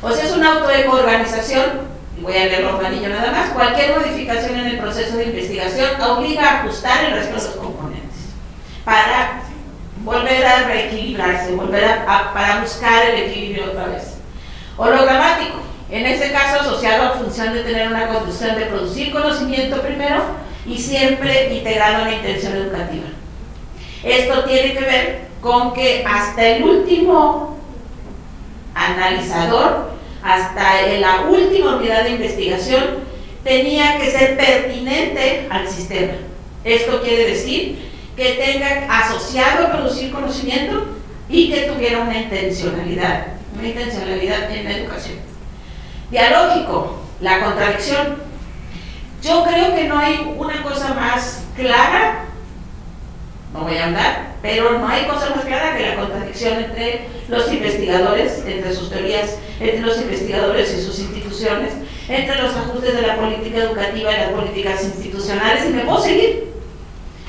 O 0.00 0.10
sea, 0.10 0.24
es 0.24 0.32
una 0.32 0.54
autoorganización, 0.54 1.92
voy 2.20 2.36
a 2.36 2.46
leer 2.46 2.64
manillo 2.64 3.08
nada 3.08 3.30
más, 3.30 3.50
cualquier 3.50 3.98
modificación 3.98 4.58
en 4.58 4.66
el 4.66 4.78
proceso 4.78 5.16
de 5.16 5.24
investigación 5.24 6.00
obliga 6.00 6.42
a 6.44 6.60
ajustar 6.60 7.04
el 7.04 7.12
resto 7.12 7.36
de 7.36 7.42
los 7.42 7.56
componentes 7.56 8.02
para 8.84 9.41
volver 10.04 10.44
a 10.44 10.64
reequilibrarse, 10.64 11.54
volver 11.54 11.84
a, 11.84 12.32
para 12.32 12.60
buscar 12.60 13.06
el 13.06 13.24
equilibrio 13.24 13.66
otra 13.66 13.86
vez. 13.86 14.18
Hologramático, 14.76 15.58
en 15.90 16.06
este 16.06 16.32
caso 16.32 16.60
asociado 16.60 17.04
a 17.04 17.10
función 17.12 17.52
de 17.54 17.62
tener 17.62 17.88
una 17.88 18.08
condición 18.08 18.56
de 18.56 18.66
producir 18.66 19.12
conocimiento 19.12 19.80
primero 19.82 20.22
y 20.66 20.78
siempre 20.78 21.54
integrado 21.54 22.02
en 22.02 22.08
la 22.08 22.14
intención 22.14 22.54
educativa. 22.54 23.06
Esto 24.02 24.44
tiene 24.44 24.74
que 24.74 24.80
ver 24.80 25.20
con 25.40 25.72
que 25.74 26.04
hasta 26.06 26.44
el 26.44 26.64
último 26.64 27.56
analizador, 28.74 29.92
hasta 30.22 30.86
la 30.98 31.26
última 31.28 31.76
unidad 31.76 32.04
de 32.04 32.10
investigación, 32.10 33.12
tenía 33.44 33.98
que 33.98 34.10
ser 34.10 34.36
pertinente 34.36 35.46
al 35.50 35.68
sistema. 35.68 36.14
Esto 36.64 37.02
quiere 37.02 37.26
decir 37.26 37.91
que 38.16 38.32
tenga 38.34 38.86
asociado 38.90 39.66
a 39.66 39.72
producir 39.72 40.12
conocimiento 40.12 40.84
y 41.28 41.50
que 41.50 41.62
tuviera 41.62 42.00
una 42.00 42.18
intencionalidad, 42.18 43.26
una 43.58 43.68
intencionalidad 43.68 44.50
en 44.50 44.64
la 44.64 44.72
educación. 44.72 45.18
Dialógico, 46.10 47.00
la 47.20 47.40
contradicción. 47.42 48.16
Yo 49.22 49.44
creo 49.44 49.74
que 49.74 49.84
no 49.84 49.98
hay 49.98 50.34
una 50.36 50.62
cosa 50.62 50.94
más 50.94 51.44
clara, 51.56 52.24
no 53.54 53.60
voy 53.60 53.76
a 53.76 53.86
hablar, 53.86 54.32
pero 54.42 54.78
no 54.78 54.88
hay 54.88 55.06
cosa 55.06 55.30
más 55.34 55.44
clara 55.44 55.76
que 55.76 55.88
la 55.88 55.96
contradicción 55.96 56.58
entre 56.58 57.06
los 57.28 57.50
investigadores, 57.50 58.42
entre 58.46 58.74
sus 58.74 58.90
teorías, 58.90 59.36
entre 59.60 59.80
los 59.80 59.98
investigadores 60.00 60.74
y 60.74 60.82
sus 60.82 60.98
instituciones, 60.98 61.72
entre 62.08 62.42
los 62.42 62.54
ajustes 62.56 62.94
de 62.94 63.06
la 63.06 63.16
política 63.16 63.58
educativa 63.58 64.12
y 64.12 64.16
las 64.16 64.30
políticas 64.30 64.84
institucionales, 64.84 65.66
y 65.66 65.72
me 65.72 65.84
puedo 65.84 66.02
seguir. 66.02 66.51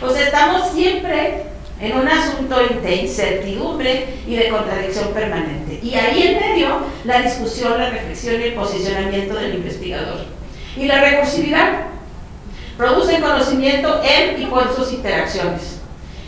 Pues 0.03 0.17
estamos 0.17 0.71
siempre 0.71 1.43
en 1.79 1.97
un 1.97 2.05
asunto 2.09 2.57
de 2.57 2.95
incertidumbre 2.95 4.15
y 4.27 4.35
de 4.35 4.49
contradicción 4.49 5.13
permanente. 5.13 5.79
Y 5.81 5.95
ahí 5.95 6.23
en 6.23 6.39
medio 6.41 6.79
la 7.05 7.21
discusión, 7.21 7.77
la 7.77 7.89
reflexión 7.89 8.41
y 8.41 8.43
el 8.43 8.53
posicionamiento 8.53 9.35
del 9.35 9.55
investigador. 9.55 10.25
Y 10.75 10.87
la 10.87 10.99
recursividad 10.99 11.85
produce 12.77 13.21
conocimiento 13.21 14.01
en 14.03 14.41
y 14.41 14.45
por 14.47 14.75
sus 14.75 14.91
interacciones. 14.91 15.79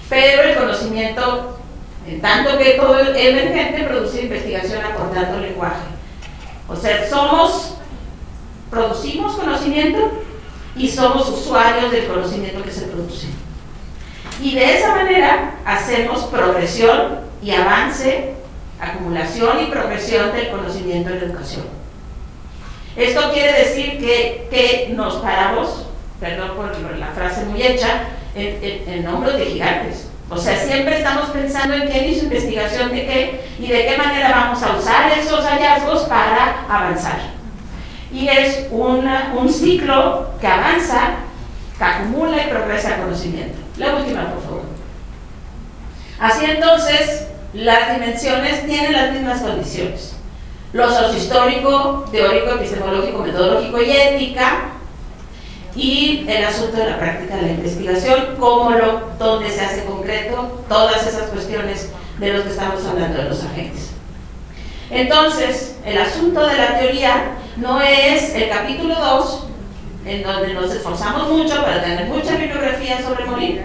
Pero 0.08 0.44
el 0.44 0.56
conocimiento, 0.56 1.60
en 2.08 2.22
tanto 2.22 2.58
que 2.58 2.78
todo 2.80 2.98
emergente, 3.14 3.84
produce 3.84 4.22
investigación 4.22 4.86
aportando 4.86 5.40
lenguaje. 5.40 5.84
O 6.70 6.78
sea, 6.78 7.10
somos, 7.10 7.76
producimos 8.72 9.36
conocimiento 9.36 10.14
y 10.78 10.88
somos 10.88 11.28
usuarios 11.28 11.92
del 11.92 12.08
conocimiento 12.08 12.64
que 12.64 12.72
se 12.72 12.84
produce. 12.84 13.35
Y 14.42 14.56
de 14.56 14.78
esa 14.78 14.96
manera 14.96 15.56
hacemos 15.66 16.24
progresión 16.26 17.20
y 17.42 17.52
avance, 17.52 18.34
acumulación 18.80 19.64
y 19.64 19.68
progresión 19.68 20.34
del 20.34 20.50
conocimiento 20.50 21.10
en 21.10 21.20
la 21.20 21.26
educación. 21.26 21.66
Esto 22.96 23.32
quiere 23.34 23.54
decir 23.60 24.00
que, 24.00 24.94
nos 24.96 25.16
paramos, 25.16 25.88
perdón 26.20 26.52
por 26.56 26.98
la 26.98 27.08
frase 27.08 27.46
muy 27.46 27.62
hecha, 27.62 28.04
en, 28.36 28.90
en, 28.90 29.08
hombros 29.08 29.38
de 29.38 29.46
gigantes. 29.46 30.10
O 30.30 30.38
sea, 30.38 30.58
siempre 30.58 30.98
estamos 30.98 31.30
pensando 31.30 31.76
en 31.76 31.88
quién 31.88 32.06
hizo 32.06 32.26
investigación 32.26 32.90
de 32.92 33.06
qué 33.06 33.42
y 33.60 33.68
de 33.68 33.86
qué 33.86 33.98
manera 33.98 34.32
vamos 34.32 34.62
a 34.64 34.76
usar 34.76 35.12
esos 35.18 35.46
hallazgos 35.46 36.04
para 36.04 36.66
avanzar. 36.68 37.20
Y 38.12 38.28
es 38.28 38.68
un 38.72 39.50
ciclo 39.50 40.30
que 40.40 40.48
avanza, 40.48 41.16
que 41.78 41.84
acumula 41.84 42.44
y 42.44 42.50
progresa 42.50 42.98
conocimiento. 42.98 43.65
La 43.78 43.96
última, 43.96 44.32
por 44.32 44.44
favor. 44.44 44.62
Así 46.20 46.46
entonces, 46.46 47.28
las 47.54 47.94
dimensiones 47.94 48.66
tienen 48.66 48.94
las 48.94 49.12
mismas 49.12 49.42
condiciones. 49.42 50.16
Lo 50.74 50.90
sociohistórico, 50.90 52.06
teórico, 52.12 52.52
epistemológico, 52.52 53.20
metodológico 53.20 53.82
y 53.82 53.92
ética, 53.92 54.72
y 55.76 56.26
el 56.28 56.46
asunto 56.46 56.78
de 56.78 56.90
la 56.90 56.98
práctica 56.98 57.36
de 57.36 57.42
la 57.42 57.50
investigación, 57.50 58.36
cómo 58.40 58.72
lo, 58.72 59.10
dónde 59.20 59.50
se 59.50 59.62
hace 59.62 59.84
concreto, 59.84 60.64
todas 60.70 61.06
esas 61.06 61.30
cuestiones 61.30 61.90
de 62.18 62.34
los 62.34 62.44
que 62.44 62.52
estamos 62.52 62.86
hablando 62.86 63.18
de 63.18 63.30
los 63.30 63.44
agentes. 63.44 63.92
Entonces, 64.90 65.78
el 65.86 65.98
asunto 65.98 66.46
de 66.46 66.58
la 66.58 66.80
teoría 66.80 67.38
no 67.58 67.82
es 67.82 68.36
el 68.36 68.50
capítulo 68.50 68.96
2, 68.96 69.48
en 70.06 70.24
donde 70.24 70.54
nos 70.54 70.72
esforzamos 70.72 71.30
mucho 71.30 71.62
para 71.62 71.84
tener 71.84 72.06
mucha 72.08 72.36
bibliografía 72.36 73.02
sobre 73.02 73.26
morir. 73.26 73.64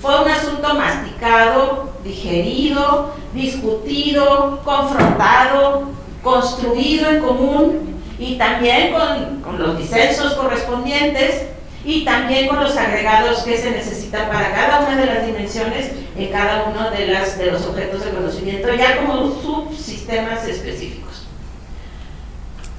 Fue 0.00 0.22
un 0.22 0.30
asunto 0.30 0.74
masticado, 0.74 1.90
digerido, 2.04 3.14
discutido, 3.32 4.60
confrontado, 4.64 5.90
construido 6.22 7.10
en 7.10 7.20
común 7.20 8.00
y 8.18 8.36
también 8.36 8.92
con, 8.92 9.40
con 9.42 9.58
los 9.58 9.78
disensos 9.78 10.34
correspondientes 10.34 11.46
y 11.84 12.04
también 12.04 12.48
con 12.48 12.60
los 12.60 12.76
agregados 12.76 13.44
que 13.44 13.56
se 13.56 13.70
necesitan 13.70 14.28
para 14.28 14.52
cada 14.52 14.80
una 14.80 14.96
de 14.96 15.06
las 15.06 15.26
dimensiones 15.26 15.92
en 16.16 16.32
cada 16.32 16.64
uno 16.64 16.90
de, 16.90 17.06
las, 17.06 17.38
de 17.38 17.52
los 17.52 17.64
objetos 17.66 18.04
de 18.04 18.10
conocimiento, 18.10 18.74
ya 18.74 19.04
como 19.04 19.30
subsistemas 19.40 20.46
específicos. 20.46 21.26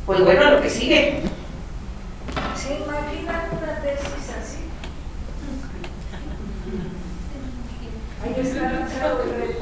Pues 0.06 0.24
bueno, 0.24 0.52
lo 0.52 0.62
que 0.62 0.70
sigue. 0.70 1.22
¿Se 2.56 2.76
imagina 2.76 3.50
una 3.52 3.82
tesis 3.82 4.28
así? 4.40 4.58
Ahí 8.24 8.36
está 8.46 8.72
lanzado 8.72 9.24
el. 9.24 9.58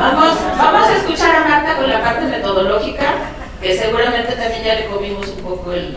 Vamos, 0.00 0.34
vamos 0.58 0.88
a 0.88 0.96
escuchar 0.96 1.36
a 1.36 1.48
Marta 1.48 1.76
con 1.76 1.88
la 1.88 2.02
parte 2.02 2.26
metodológica 2.26 3.14
que 3.60 3.78
seguramente 3.78 4.32
también 4.32 4.64
ya 4.64 4.74
le 4.74 4.86
comimos 4.86 5.28
un 5.28 5.42
poco 5.44 5.72
el, 5.72 5.96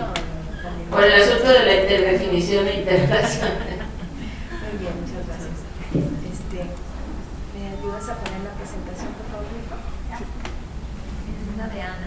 por 0.89 1.03
el 1.03 1.21
asunto 1.21 1.49
de 1.49 1.65
la 1.65 1.81
interdefinición 1.81 2.67
e 2.67 2.79
interrelación. 2.79 3.49
Muy 3.49 4.77
bien, 4.79 4.93
muchas 4.99 5.25
gracias. 5.27 5.55
Este, 5.93 6.57
¿Me 7.55 7.67
ayudas 7.71 8.09
a 8.09 8.15
poner 8.15 8.41
la 8.43 8.51
presentación, 8.59 9.13
por 9.13 9.25
favor? 9.31 9.47
Es 11.23 11.57
la 11.57 11.67
de 11.67 11.81
Ana. 11.81 12.02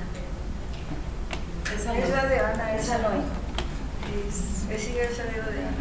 Esa 1.75 1.93
no. 1.93 1.99
Es 1.99 2.11
la 2.11 2.27
de 2.27 2.39
Ana, 2.39 2.77
Esa 2.77 2.99
no. 2.99 3.09
Es 3.09 4.71
Es 4.71 4.89
esa 4.89 5.25
de 5.25 5.41
Ana. 5.41 5.73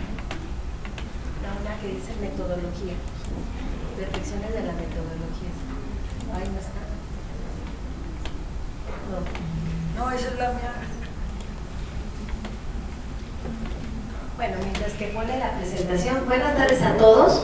la 1.43 1.49
una 1.61 1.81
que 1.81 1.87
dice 1.87 2.13
metodología. 2.21 2.95
Reflexiones 3.97 4.53
de 4.53 4.63
la 4.63 4.73
metodología. 4.73 5.51
Ahí 6.33 6.49
no 6.51 6.59
está. 6.59 6.81
No. 9.11 10.05
No, 10.05 10.11
esa 10.11 10.27
es 10.27 10.37
la 10.39 10.49
mía. 10.49 10.73
Bueno, 14.35 14.55
mientras 14.61 14.91
que 14.93 15.05
pone 15.07 15.37
la 15.39 15.51
presentación, 15.57 16.25
buenas 16.25 16.57
tardes 16.57 16.81
a 16.81 16.97
todos. 16.97 17.43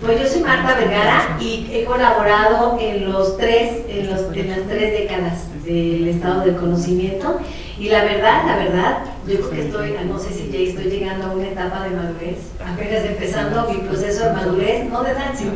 Pues 0.00 0.20
yo 0.20 0.28
soy 0.28 0.42
Marta 0.42 0.76
Vergara 0.76 1.36
y 1.40 1.68
he 1.72 1.84
colaborado 1.84 2.78
en 2.80 3.10
los 3.10 3.36
tres, 3.36 3.82
en, 3.88 4.08
los, 4.08 4.32
en 4.36 4.50
las 4.50 4.68
tres 4.68 4.92
décadas 5.00 5.64
del 5.64 6.06
estado 6.06 6.42
del 6.42 6.54
conocimiento. 6.56 7.40
Y 7.78 7.88
la 7.88 8.02
verdad, 8.02 8.44
la 8.44 8.56
verdad, 8.56 8.98
yo 9.26 9.36
creo 9.36 9.50
que 9.50 9.66
estoy, 9.66 9.94
no 10.08 10.18
sé 10.18 10.32
si 10.32 10.50
ya 10.50 10.58
estoy 10.58 10.90
llegando 10.90 11.26
a 11.26 11.32
una 11.32 11.46
etapa 11.46 11.84
de 11.84 11.90
madurez, 11.90 12.38
apenas 12.60 13.04
empezando 13.04 13.70
mi 13.70 13.78
proceso 13.78 14.24
de 14.24 14.32
madurez, 14.32 14.84
no 14.90 15.04
de 15.04 15.12
edad, 15.12 15.32
sino 15.36 15.52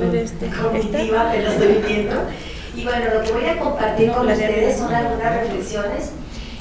cognitiva, 0.62 1.28
apenas 1.28 1.54
estoy 1.54 1.72
viviendo. 1.74 2.14
Y 2.76 2.84
bueno, 2.84 3.06
lo 3.14 3.22
que 3.22 3.32
voy 3.32 3.46
a 3.46 3.58
compartir 3.58 4.12
con 4.12 4.28
ustedes 4.28 4.78
son 4.78 4.94
algunas 4.94 5.34
reflexiones 5.34 6.12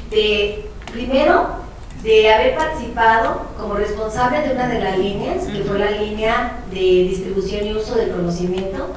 de, 0.10 0.66
primero, 0.92 1.62
de 2.02 2.34
haber 2.34 2.56
participado 2.56 3.46
como 3.58 3.76
responsable 3.76 4.42
de 4.42 4.56
una 4.56 4.68
de 4.68 4.80
las 4.80 4.98
líneas, 4.98 5.46
que 5.46 5.64
fue 5.64 5.78
la 5.78 5.92
línea 5.92 6.60
de 6.72 6.80
distribución 6.80 7.68
y 7.68 7.74
uso 7.74 7.96
del 7.96 8.10
conocimiento, 8.10 8.88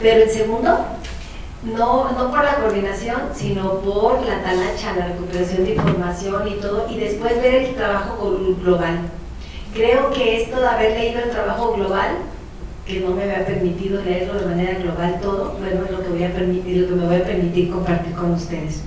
pero 0.00 0.24
el 0.24 0.30
segundo, 0.30 0.78
no, 1.62 2.12
no 2.12 2.30
por 2.30 2.44
la 2.44 2.54
coordinación, 2.56 3.20
sino 3.34 3.80
por 3.80 4.24
la 4.26 4.42
talacha, 4.42 4.94
la 4.96 5.06
recuperación 5.08 5.64
de 5.64 5.72
información 5.74 6.48
y 6.48 6.54
todo, 6.60 6.86
y 6.90 6.98
después 6.98 7.34
ver 7.42 7.54
el 7.54 7.74
trabajo 7.74 8.16
glo- 8.30 8.62
global. 8.62 8.98
Creo 9.74 10.10
que 10.10 10.42
esto 10.42 10.60
de 10.60 10.66
haber 10.66 10.92
leído 10.98 11.20
el 11.20 11.30
trabajo 11.30 11.72
global, 11.74 12.18
que 12.86 13.00
no 13.00 13.10
me 13.10 13.24
había 13.24 13.44
permitido 13.44 14.02
leerlo 14.02 14.34
de 14.40 14.46
manera 14.46 14.78
global 14.78 15.18
todo, 15.20 15.56
bueno, 15.58 15.84
es 15.84 15.90
lo 15.90 16.02
que, 16.02 16.08
voy 16.08 16.24
a 16.24 16.32
permitir, 16.32 16.76
lo 16.82 16.88
que 16.88 16.94
me 16.94 17.06
voy 17.06 17.16
a 17.16 17.24
permitir 17.24 17.70
compartir 17.70 18.14
con 18.14 18.30
ustedes. 18.32 18.82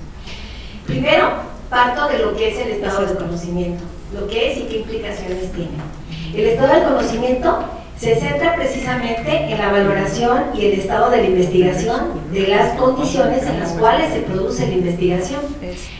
Primero, 0.86 1.28
parto 1.70 2.08
de 2.08 2.18
lo 2.18 2.34
que 2.36 2.48
es 2.52 2.58
el 2.58 2.72
estado 2.72 3.06
del 3.06 3.16
conocimiento, 3.16 3.84
lo 4.18 4.26
que 4.26 4.50
es 4.52 4.58
y 4.58 4.62
qué 4.62 4.78
implicaciones 4.78 5.52
tiene. 5.52 5.70
El 6.34 6.46
estado 6.46 6.74
del 6.74 6.84
conocimiento 6.84 7.58
se 8.02 8.16
centra 8.16 8.56
precisamente 8.56 9.30
en 9.30 9.58
la 9.58 9.70
valoración 9.70 10.46
y 10.56 10.66
el 10.66 10.80
estado 10.80 11.08
de 11.08 11.18
la 11.18 11.28
investigación 11.28 12.20
de 12.32 12.48
las 12.48 12.76
condiciones 12.76 13.46
en 13.46 13.60
las 13.60 13.70
cuales 13.74 14.12
se 14.12 14.22
produce 14.22 14.66
la 14.66 14.72
investigación. 14.72 15.40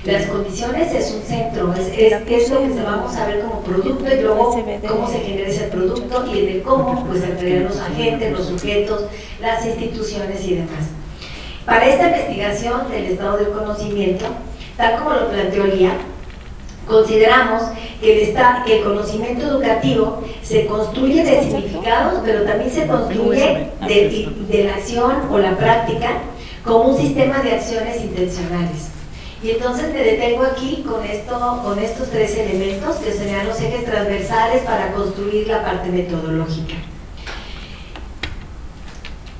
Las 0.04 0.26
condiciones 0.26 0.92
es 0.92 1.12
un 1.12 1.22
centro, 1.22 1.72
es, 1.74 1.86
es, 1.96 2.12
es 2.26 2.50
lo 2.50 2.58
que 2.58 2.82
vamos 2.82 3.14
a 3.14 3.26
ver 3.26 3.42
como 3.42 3.60
producto 3.60 4.12
y 4.12 4.20
luego 4.20 4.50
cómo 4.88 5.08
se 5.08 5.20
genera 5.20 5.48
ese 5.48 5.66
producto 5.68 6.24
y 6.26 6.40
en 6.40 6.48
el 6.48 6.62
cómo 6.62 7.06
pues 7.06 7.22
entrarían 7.22 7.64
los 7.66 7.78
agentes, 7.78 8.32
los 8.32 8.48
sujetos, 8.48 9.04
las 9.40 9.64
instituciones 9.64 10.44
y 10.44 10.54
demás. 10.56 10.88
Para 11.64 11.86
esta 11.86 12.08
investigación 12.08 12.90
del 12.90 13.04
estado 13.04 13.36
del 13.36 13.50
conocimiento, 13.50 14.24
tal 14.76 14.98
como 14.98 15.14
lo 15.14 15.28
planteó 15.30 15.66
Lía, 15.66 15.92
consideramos 16.86 17.62
que 18.00 18.30
el, 18.30 18.36
que 18.66 18.78
el 18.78 18.84
conocimiento 18.84 19.46
educativo 19.46 20.22
se 20.42 20.66
construye 20.66 21.24
de 21.24 21.42
significados, 21.42 22.20
pero 22.24 22.42
también 22.42 22.70
se 22.70 22.86
construye 22.86 23.70
de, 23.86 24.28
de 24.48 24.64
la 24.64 24.74
acción 24.74 25.28
o 25.30 25.38
la 25.38 25.56
práctica 25.56 26.08
como 26.64 26.90
un 26.90 26.98
sistema 26.98 27.40
de 27.40 27.52
acciones 27.52 28.02
intencionales. 28.02 28.92
Y 29.42 29.50
entonces 29.50 29.92
me 29.92 29.98
detengo 29.98 30.44
aquí 30.44 30.84
con, 30.88 31.04
esto, 31.04 31.60
con 31.64 31.78
estos 31.78 32.10
tres 32.10 32.36
elementos 32.38 32.96
que 32.96 33.12
serían 33.12 33.48
los 33.48 33.60
ejes 33.60 33.84
transversales 33.84 34.62
para 34.62 34.92
construir 34.92 35.48
la 35.48 35.64
parte 35.64 35.88
metodológica. 35.88 36.74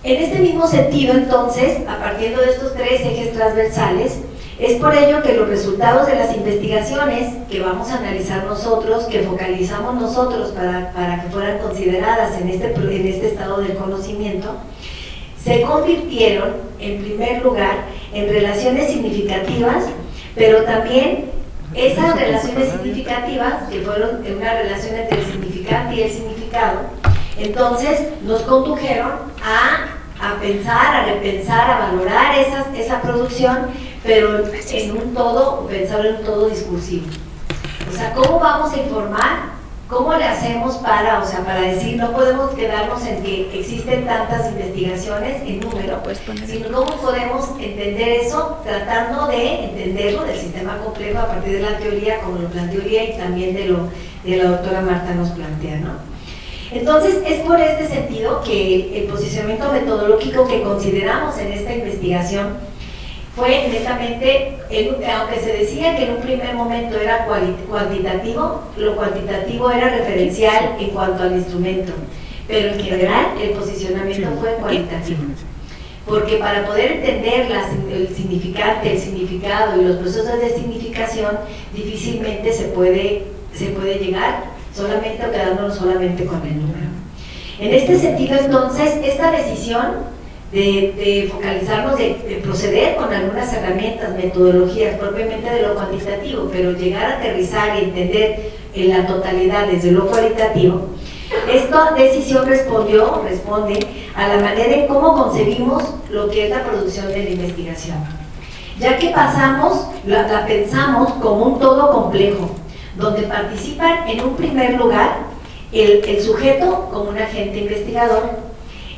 En 0.02 0.20
este 0.20 0.40
mismo 0.40 0.66
sentido, 0.66 1.14
entonces, 1.14 1.86
a 1.86 1.98
partir 2.00 2.36
de 2.36 2.50
estos 2.50 2.74
tres 2.74 3.02
ejes 3.02 3.32
transversales, 3.32 4.18
es 4.58 4.80
por 4.80 4.94
ello 4.94 5.22
que 5.22 5.34
los 5.34 5.48
resultados 5.48 6.06
de 6.06 6.14
las 6.14 6.36
investigaciones 6.36 7.34
que 7.50 7.60
vamos 7.60 7.90
a 7.90 7.98
analizar 7.98 8.44
nosotros, 8.44 9.04
que 9.04 9.22
focalizamos 9.22 10.00
nosotros 10.00 10.50
para, 10.50 10.92
para 10.92 11.22
que 11.22 11.30
fueran 11.30 11.58
consideradas 11.58 12.40
en 12.40 12.48
este, 12.48 12.74
en 12.74 13.06
este 13.06 13.28
estado 13.28 13.60
del 13.60 13.76
conocimiento, 13.76 14.54
se 15.42 15.62
convirtieron, 15.62 16.52
en 16.78 17.02
primer 17.02 17.42
lugar, 17.42 17.86
en 18.12 18.28
relaciones 18.28 18.90
significativas, 18.90 19.84
pero 20.36 20.62
también 20.62 21.30
esas 21.74 22.14
relaciones 22.18 22.70
significativas, 22.70 23.68
que 23.70 23.80
fueron 23.80 24.24
una 24.36 24.54
relación 24.54 24.94
entre 24.94 25.18
el 25.18 25.26
significante 25.26 25.94
y 25.96 26.02
el 26.02 26.10
significado, 26.10 26.80
entonces 27.38 28.08
nos 28.24 28.42
condujeron 28.42 29.12
a, 29.42 30.01
a 30.22 30.38
pensar, 30.40 30.94
a 30.94 31.04
repensar, 31.04 31.68
a 31.68 31.78
valorar 31.80 32.38
esas, 32.38 32.66
esa 32.74 33.02
producción, 33.02 33.70
pero 34.04 34.44
en 34.70 34.90
un 34.92 35.14
todo, 35.14 35.66
pensar 35.66 36.06
en 36.06 36.16
un 36.16 36.24
todo 36.24 36.48
discursivo. 36.48 37.06
O 37.90 37.92
sea, 37.92 38.12
¿cómo 38.14 38.38
vamos 38.38 38.72
a 38.72 38.76
informar? 38.78 39.52
¿Cómo 39.88 40.14
le 40.14 40.24
hacemos 40.24 40.76
para, 40.76 41.20
o 41.22 41.26
sea, 41.26 41.44
para 41.44 41.60
decir, 41.62 41.96
no 41.98 42.12
podemos 42.12 42.52
quedarnos 42.52 43.04
en 43.04 43.22
que 43.22 43.58
existen 43.60 44.06
tantas 44.06 44.48
investigaciones 44.48 45.42
en 45.42 45.60
número, 45.60 46.00
sino 46.46 46.72
cómo 46.72 46.92
podemos 46.96 47.50
entender 47.60 48.08
eso 48.22 48.58
tratando 48.64 49.26
de 49.26 49.64
entenderlo 49.66 50.24
del 50.24 50.38
sistema 50.38 50.78
complejo 50.78 51.18
a 51.18 51.26
partir 51.26 51.54
de 51.54 51.70
la 51.70 51.78
teoría, 51.78 52.20
como 52.20 52.38
lo 52.38 52.48
planteó 52.48 52.80
Lía 52.80 53.04
y 53.04 53.18
también 53.18 53.54
de 53.54 53.66
lo 53.66 53.88
de 54.24 54.36
la 54.36 54.50
doctora 54.52 54.80
Marta 54.80 55.12
nos 55.14 55.30
plantea, 55.30 55.80
¿no? 55.80 56.11
Entonces, 56.74 57.18
es 57.26 57.40
por 57.40 57.60
este 57.60 57.86
sentido 57.86 58.42
que 58.42 58.98
el 58.98 59.04
posicionamiento 59.04 59.70
metodológico 59.72 60.46
que 60.46 60.62
consideramos 60.62 61.36
en 61.38 61.52
esta 61.52 61.74
investigación 61.74 62.56
fue 63.36 63.68
netamente, 63.68 64.56
en- 64.70 64.96
aunque 65.10 65.40
se 65.40 65.52
decía 65.52 65.96
que 65.96 66.04
en 66.04 66.12
un 66.16 66.22
primer 66.22 66.54
momento 66.54 66.98
era 66.98 67.26
cuantitativo, 67.26 68.62
lo 68.76 68.96
cuantitativo 68.96 69.70
era 69.70 69.88
referencial 69.90 70.76
en 70.78 70.90
cuanto 70.90 71.22
al 71.22 71.32
instrumento, 71.32 71.92
pero 72.48 72.68
en 72.74 72.80
general 72.80 73.26
el 73.42 73.50
posicionamiento 73.50 74.28
fue 74.40 74.54
cualitativo. 74.54 75.20
Porque 76.06 76.36
para 76.36 76.66
poder 76.66 76.92
entender 76.92 77.48
la 77.50 77.68
el 77.94 78.08
significante, 78.14 78.92
el 78.92 78.98
significado 78.98 79.80
y 79.80 79.84
los 79.84 79.96
procesos 79.98 80.40
de 80.40 80.50
significación, 80.50 81.38
difícilmente 81.74 82.52
se 82.52 82.64
puede, 82.64 83.22
se 83.54 83.66
puede 83.66 83.94
llegar 83.96 84.51
solamente 84.74 85.26
o 85.26 85.30
quedándonos 85.30 85.76
solamente 85.76 86.24
con 86.24 86.42
el 86.42 86.60
número. 86.60 86.86
En 87.58 87.74
este 87.74 87.98
sentido, 87.98 88.38
entonces, 88.38 88.96
esta 89.04 89.30
decisión 89.30 90.12
de, 90.50 90.94
de 90.96 91.30
focalizarnos, 91.32 91.96
de, 91.96 92.16
de 92.28 92.40
proceder 92.42 92.96
con 92.96 93.12
algunas 93.12 93.52
herramientas, 93.52 94.16
metodologías 94.16 94.98
propiamente 94.98 95.48
de 95.48 95.62
lo 95.62 95.74
cuantitativo, 95.74 96.48
pero 96.52 96.72
llegar 96.72 97.04
a 97.04 97.16
aterrizar 97.18 97.78
y 97.78 97.84
entender 97.84 98.52
en 98.74 98.88
la 98.90 99.06
totalidad 99.06 99.66
desde 99.66 99.92
lo 99.92 100.06
cualitativo, 100.06 100.88
esta 101.50 101.92
decisión 101.92 102.46
respondió, 102.46 103.22
responde 103.26 103.78
a 104.14 104.28
la 104.28 104.36
manera 104.36 104.74
en 104.74 104.86
cómo 104.86 105.14
concebimos 105.14 105.82
lo 106.10 106.28
que 106.28 106.44
es 106.44 106.50
la 106.50 106.64
producción 106.64 107.08
de 107.08 107.24
la 107.24 107.30
investigación. 107.30 107.96
Ya 108.78 108.98
que 108.98 109.10
pasamos, 109.10 109.86
la, 110.06 110.26
la 110.28 110.46
pensamos 110.46 111.12
como 111.14 111.44
un 111.46 111.58
todo 111.60 111.90
complejo, 111.90 112.50
donde 112.96 113.22
participan 113.22 114.08
en 114.08 114.24
un 114.24 114.36
primer 114.36 114.74
lugar 114.74 115.16
el, 115.72 116.04
el 116.04 116.22
sujeto 116.22 116.88
como 116.92 117.10
un 117.10 117.18
agente 117.18 117.58
investigador, 117.58 118.30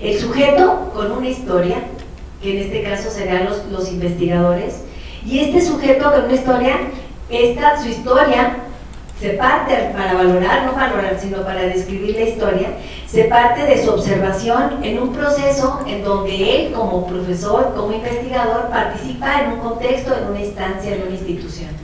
el 0.02 0.18
sujeto 0.18 0.90
con 0.92 1.12
una 1.12 1.28
historia, 1.28 1.76
que 2.42 2.52
en 2.52 2.66
este 2.66 2.82
caso 2.82 3.10
serían 3.10 3.44
los, 3.44 3.64
los 3.66 3.90
investigadores. 3.90 4.82
Y 5.24 5.38
este 5.38 5.60
sujeto 5.62 6.10
con 6.10 6.24
una 6.24 6.34
historia, 6.34 6.76
esta, 7.30 7.80
su 7.80 7.88
historia 7.88 8.56
se 9.18 9.30
parte 9.30 9.90
para 9.96 10.14
valorar, 10.14 10.66
no 10.66 10.72
valorar, 10.72 11.16
sino 11.18 11.42
para 11.42 11.62
describir 11.62 12.16
la 12.16 12.22
historia, 12.22 12.68
se 13.06 13.24
parte 13.24 13.62
de 13.62 13.82
su 13.82 13.90
observación 13.90 14.80
en 14.82 14.98
un 14.98 15.12
proceso 15.12 15.80
en 15.86 16.02
donde 16.02 16.66
él 16.66 16.72
como 16.72 17.06
profesor, 17.06 17.72
como 17.74 17.92
investigador, 17.92 18.68
participa 18.68 19.40
en 19.40 19.52
un 19.52 19.58
contexto, 19.60 20.14
en 20.14 20.30
una 20.30 20.40
instancia, 20.40 20.94
en 20.94 21.02
una 21.02 21.12
institución. 21.12 21.83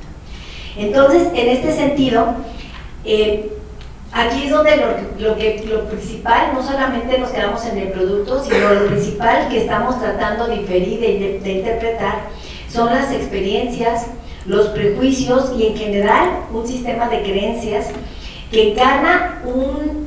Entonces, 0.77 1.29
en 1.35 1.49
este 1.49 1.73
sentido, 1.73 2.35
eh, 3.05 3.53
aquí 4.13 4.45
es 4.45 4.51
donde 4.51 4.77
lo, 5.19 5.37
que, 5.37 5.65
lo 5.69 5.85
principal, 5.87 6.53
no 6.55 6.63
solamente 6.63 7.19
nos 7.19 7.31
quedamos 7.31 7.65
en 7.67 7.79
el 7.79 7.89
producto, 7.89 8.43
sino 8.43 8.75
lo 8.75 8.87
principal 8.87 9.49
que 9.49 9.63
estamos 9.63 10.01
tratando 10.01 10.47
de 10.47 10.57
inferir, 10.57 11.01
de, 11.01 11.41
de 11.41 11.53
interpretar, 11.53 12.29
son 12.69 12.87
las 12.87 13.13
experiencias, 13.13 14.07
los 14.47 14.69
prejuicios 14.69 15.53
y 15.59 15.67
en 15.67 15.77
general 15.77 16.31
un 16.53 16.67
sistema 16.67 17.09
de 17.09 17.23
creencias 17.23 17.87
que 18.51 18.73
encarna 18.73 19.43
un, 19.45 20.01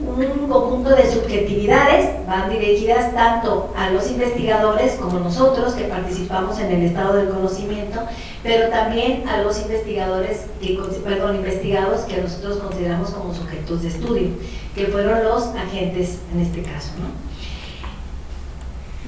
conjunto 0.47 0.89
de 0.91 1.11
subjetividades, 1.11 2.27
van 2.27 2.49
dirigidas 2.49 3.13
tanto 3.15 3.73
a 3.75 3.89
los 3.89 4.11
investigadores 4.11 4.93
como 4.95 5.19
nosotros 5.19 5.73
que 5.73 5.85
participamos 5.85 6.59
en 6.59 6.71
el 6.71 6.83
estado 6.83 7.15
del 7.15 7.29
conocimiento, 7.29 8.01
pero 8.43 8.69
también 8.69 9.27
a 9.27 9.41
los 9.41 9.59
investigadores, 9.61 10.45
que, 10.61 10.77
perdón, 11.03 11.37
investigados 11.37 12.01
que 12.01 12.21
nosotros 12.21 12.57
consideramos 12.57 13.09
como 13.11 13.33
sujetos 13.33 13.81
de 13.81 13.87
estudio, 13.87 14.29
que 14.75 14.85
fueron 14.87 15.23
los 15.23 15.47
agentes 15.55 16.19
en 16.33 16.41
este 16.41 16.61
caso. 16.61 16.91
¿no? 16.99 17.23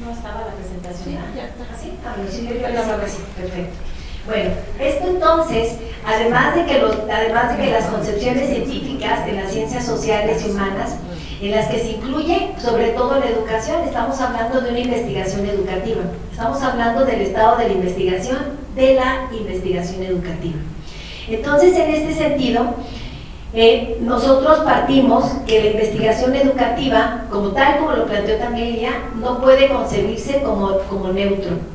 ¿No 0.05 0.11
estaba 0.11 0.41
la 0.41 0.53
presentación? 0.53 1.05
Sí, 1.05 1.17
ya 1.35 1.45
está. 1.45 1.63
¿Así? 1.73 1.91
Ah, 2.05 2.15
sí, 3.07 3.21
perfecto. 3.35 3.75
Bueno, 4.27 4.49
esto 4.79 5.07
entonces, 5.07 5.77
además 6.03 6.55
de, 6.55 6.65
que 6.65 6.81
además 7.13 7.55
de 7.55 7.63
que 7.63 7.71
las 7.71 7.85
concepciones 7.85 8.49
científicas 8.49 9.23
de 9.23 9.33
las 9.33 9.51
ciencias 9.51 9.85
sociales 9.85 10.43
y 10.43 10.49
humanas, 10.49 10.95
en 11.41 11.51
las 11.51 11.67
que 11.67 11.77
se 11.77 11.91
incluye 11.91 12.53
sobre 12.57 12.89
todo 12.89 13.19
la 13.19 13.27
educación, 13.27 13.83
estamos 13.83 14.19
hablando 14.19 14.61
de 14.61 14.71
una 14.71 14.79
investigación 14.79 15.45
educativa, 15.45 16.01
estamos 16.31 16.59
hablando 16.63 17.05
del 17.05 17.21
estado 17.21 17.57
de 17.57 17.67
la 17.67 17.73
investigación, 17.73 18.37
de 18.75 18.95
la 18.95 19.29
investigación 19.31 20.01
educativa. 20.01 20.57
Entonces, 21.29 21.77
en 21.77 21.91
este 21.91 22.13
sentido, 22.15 22.65
eh, 23.53 23.97
nosotros 24.01 24.59
partimos 24.61 25.23
que 25.45 25.61
la 25.61 25.69
investigación 25.69 26.35
educativa, 26.35 27.25
como 27.29 27.49
tal 27.49 27.77
como 27.77 27.91
lo 27.91 28.07
planteó 28.07 28.37
también 28.37 28.73
Lía, 28.73 29.03
no 29.21 29.39
puede 29.39 29.69
concebirse 29.69 30.41
como, 30.41 30.79
como 30.89 31.09
neutro 31.09 31.74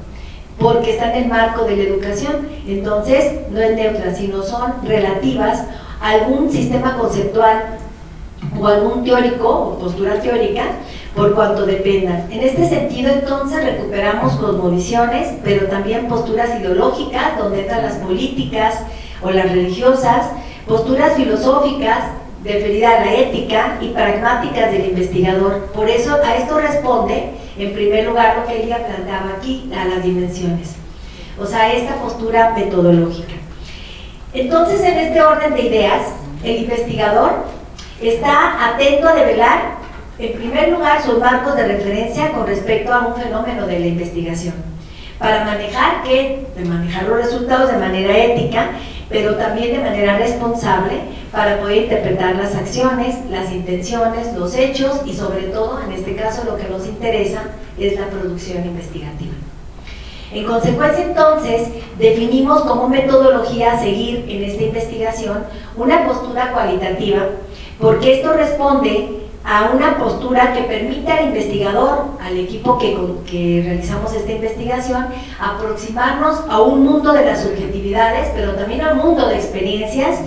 porque 0.61 0.93
está 0.93 1.17
en 1.17 1.25
el 1.25 1.29
marco 1.29 1.65
de 1.65 1.77
la 1.77 1.83
educación. 1.85 2.49
Entonces, 2.69 3.49
no 3.51 3.59
neutra, 3.59 4.15
sino 4.15 4.43
son 4.43 4.75
relativas 4.85 5.65
a 6.01 6.11
algún 6.11 6.53
sistema 6.53 6.97
conceptual 6.97 7.79
o 8.59 8.67
algún 8.67 9.03
teórico 9.03 9.49
o 9.49 9.79
postura 9.79 10.21
teórica 10.21 10.65
por 11.17 11.35
cuanto 11.35 11.67
dependan. 11.67 12.31
En 12.31 12.41
este 12.41 12.69
sentido, 12.69 13.11
entonces, 13.11 13.65
recuperamos 13.65 14.35
cosmovisiones, 14.35 15.35
pero 15.43 15.67
también 15.67 16.09
posturas 16.09 16.51
ideológicas, 16.61 17.39
donde 17.39 17.63
entran 17.63 17.83
las 17.83 17.95
políticas 17.95 18.81
o 19.23 19.31
las 19.31 19.51
religiosas, 19.51 20.31
posturas 20.69 21.15
filosóficas, 21.15 21.99
referida 22.45 22.91
a 22.91 23.05
la 23.05 23.15
ética 23.15 23.79
y 23.81 23.89
pragmáticas 23.89 24.73
del 24.73 24.87
investigador. 24.91 25.67
Por 25.75 25.89
eso 25.89 26.17
a 26.23 26.37
esto 26.37 26.59
responde, 26.59 27.33
en 27.65 27.73
primer 27.75 28.07
lugar, 28.07 28.39
lo 28.39 28.47
que 28.47 28.65
ella 28.65 28.87
planteaba 28.87 29.35
aquí, 29.37 29.71
a 29.77 29.85
las 29.85 30.03
dimensiones. 30.03 30.77
O 31.39 31.47
sea, 31.47 31.73
esta 31.73 31.97
postura 31.97 32.53
metodológica. 32.57 33.35
Entonces, 34.33 34.81
en 34.83 34.99
este 34.99 35.21
orden 35.21 35.55
de 35.55 35.63
ideas, 35.63 36.03
el 36.45 36.63
investigador 36.63 37.45
está 38.01 38.69
atento 38.71 39.09
a 39.09 39.15
develar, 39.15 39.81
en 40.19 40.33
primer 40.35 40.69
lugar, 40.71 41.03
sus 41.03 41.19
marcos 41.19 41.57
de 41.57 41.67
referencia 41.67 42.33
con 42.33 42.47
respecto 42.47 42.93
a 42.93 43.07
un 43.07 43.21
fenómeno 43.21 43.67
de 43.67 43.79
la 43.79 43.87
investigación, 43.87 44.55
para 45.19 45.45
manejar, 45.45 46.03
que, 46.03 46.47
manejar 46.65 47.05
los 47.05 47.19
resultados 47.19 47.73
de 47.73 47.79
manera 47.79 48.17
ética 48.17 48.71
pero 49.11 49.35
también 49.35 49.73
de 49.73 49.83
manera 49.83 50.17
responsable 50.17 51.01
para 51.33 51.61
poder 51.61 51.85
interpretar 51.85 52.37
las 52.37 52.55
acciones, 52.55 53.17
las 53.29 53.53
intenciones, 53.53 54.33
los 54.35 54.55
hechos 54.55 55.03
y 55.05 55.13
sobre 55.13 55.49
todo, 55.49 55.81
en 55.83 55.93
este 55.93 56.15
caso, 56.15 56.45
lo 56.45 56.57
que 56.57 56.69
nos 56.69 56.87
interesa 56.87 57.43
es 57.79 57.99
la 57.99 58.07
producción 58.07 58.65
investigativa. 58.65 59.33
En 60.33 60.45
consecuencia, 60.45 61.05
entonces, 61.05 61.69
definimos 61.99 62.63
como 62.63 62.89
metodología 62.89 63.73
a 63.73 63.81
seguir 63.81 64.27
en 64.29 64.45
esta 64.45 64.63
investigación 64.63 65.45
una 65.77 66.07
postura 66.07 66.53
cualitativa, 66.53 67.23
porque 67.81 68.15
esto 68.15 68.33
responde 68.35 69.20
a 69.45 69.71
una 69.75 69.97
postura 69.97 70.53
que 70.53 70.63
permite 70.63 71.11
al 71.11 71.27
investigador, 71.27 72.11
al 72.21 72.37
equipo 72.37 72.79
que, 72.79 72.97
que, 73.29 73.63
realizamos 73.65 74.13
esta 74.13 74.33
investigación, 74.33 75.07
aproximarnos 75.41 76.43
a 76.49 76.61
un 76.61 76.85
mundo 76.85 77.13
de 77.13 77.25
las 77.25 77.43
subjetividades, 77.43 78.29
pero 78.35 78.53
también 78.53 78.83
a 78.83 78.93
un 78.93 78.99
mundo 78.99 79.29
de 79.29 79.37
experiencias 79.37 80.19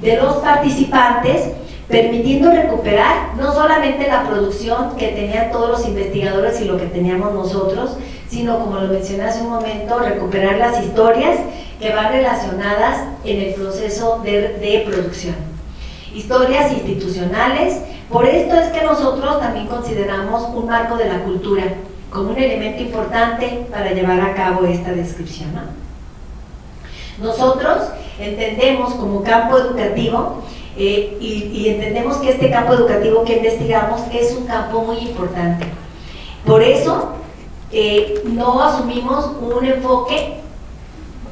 de 0.00 0.16
los 0.16 0.36
participantes, 0.36 1.48
permitiendo 1.88 2.52
recuperar 2.52 3.34
no 3.36 3.52
solamente 3.52 4.06
la 4.06 4.22
producción 4.28 4.96
que 4.96 5.08
tenían 5.08 5.50
todos 5.50 5.70
los 5.70 5.88
investigadores 5.88 6.60
y 6.60 6.66
lo 6.66 6.78
que 6.78 6.86
teníamos 6.86 7.34
nosotros, 7.34 7.96
sino, 8.28 8.60
como 8.60 8.78
lo 8.78 8.86
mencioné 8.86 9.24
hace 9.24 9.42
un 9.42 9.50
momento, 9.50 9.98
recuperar 9.98 10.58
las 10.58 10.80
historias 10.80 11.40
que 11.80 11.92
van 11.92 12.12
relacionadas 12.12 13.08
en 13.24 13.40
el 13.40 13.54
proceso 13.54 14.20
de 14.22 14.84
producción. 14.88 15.49
Historias 16.14 16.72
institucionales, 16.72 17.80
por 18.10 18.26
esto 18.26 18.56
es 18.56 18.68
que 18.68 18.84
nosotros 18.84 19.40
también 19.40 19.66
consideramos 19.66 20.42
un 20.54 20.66
marco 20.66 20.96
de 20.96 21.06
la 21.06 21.22
cultura 21.22 21.64
como 22.10 22.30
un 22.30 22.38
elemento 22.38 22.82
importante 22.82 23.66
para 23.70 23.92
llevar 23.92 24.20
a 24.20 24.34
cabo 24.34 24.66
esta 24.66 24.92
descripción. 24.92 25.50
Nosotros 27.20 27.90
entendemos 28.18 28.94
como 28.94 29.22
campo 29.22 29.58
educativo 29.58 30.42
eh, 30.76 31.16
y, 31.20 31.68
entendemos 31.68 32.16
que 32.18 32.30
este 32.30 32.50
campo 32.50 32.72
educativo 32.74 33.24
que 33.24 33.36
investigamos 33.36 34.00
es 34.12 34.32
un 34.36 34.46
campo 34.46 34.82
muy 34.82 34.98
importante. 34.98 35.66
Por 36.46 36.62
eso 36.62 37.12
eh, 37.70 38.22
no 38.24 38.62
asumimos 38.62 39.30
un 39.40 39.64
enfoque 39.64 40.40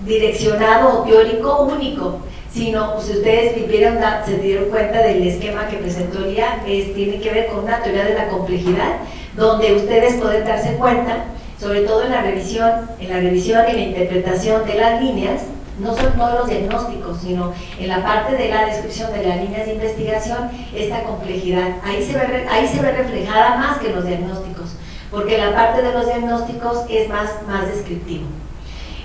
direccionado 0.04 1.00
o 1.00 1.04
teórico 1.04 1.62
único, 1.62 2.18
sino 2.52 2.94
pues, 2.94 3.06
si 3.06 3.12
ustedes 3.12 3.54
vivieron, 3.54 3.98
se 4.24 4.38
dieron 4.38 4.70
cuenta 4.70 5.02
del 5.02 5.26
esquema 5.26 5.68
que 5.68 5.76
presentó 5.76 6.20
Lía, 6.20 6.62
es, 6.66 6.94
tiene 6.94 7.20
que 7.20 7.30
ver 7.30 7.46
con 7.48 7.64
una 7.64 7.82
teoría 7.82 8.04
de 8.04 8.14
la 8.14 8.28
complejidad, 8.28 8.98
donde 9.36 9.74
ustedes 9.74 10.14
pueden 10.14 10.44
darse 10.44 10.74
cuenta, 10.74 11.24
sobre 11.60 11.82
todo 11.82 12.04
en 12.04 12.12
la 12.12 12.22
revisión, 12.22 12.70
en 13.00 13.08
la 13.08 13.20
revisión 13.20 13.64
y 13.68 13.72
la 13.72 13.80
interpretación 13.80 14.66
de 14.66 14.74
las 14.74 15.02
líneas, 15.02 15.42
no 15.78 15.94
son 15.96 16.12
todos 16.14 16.40
los 16.40 16.48
diagnósticos, 16.48 17.18
sino 17.20 17.52
en 17.78 17.88
la 17.88 18.02
parte 18.02 18.34
de 18.34 18.48
la 18.48 18.66
descripción 18.66 19.12
de 19.12 19.24
las 19.24 19.36
líneas 19.36 19.66
de 19.66 19.74
investigación, 19.74 20.50
esta 20.74 21.02
complejidad. 21.04 21.76
Ahí 21.84 22.02
se 22.02 22.14
ve, 22.14 22.46
ahí 22.50 22.66
se 22.66 22.80
ve 22.80 22.92
reflejada 22.92 23.56
más 23.56 23.78
que 23.78 23.90
los 23.90 24.04
diagnósticos, 24.04 24.76
porque 25.10 25.38
la 25.38 25.54
parte 25.54 25.82
de 25.82 25.92
los 25.92 26.06
diagnósticos 26.06 26.84
es 26.88 27.08
más, 27.08 27.30
más 27.46 27.68
descriptivo. 27.68 28.26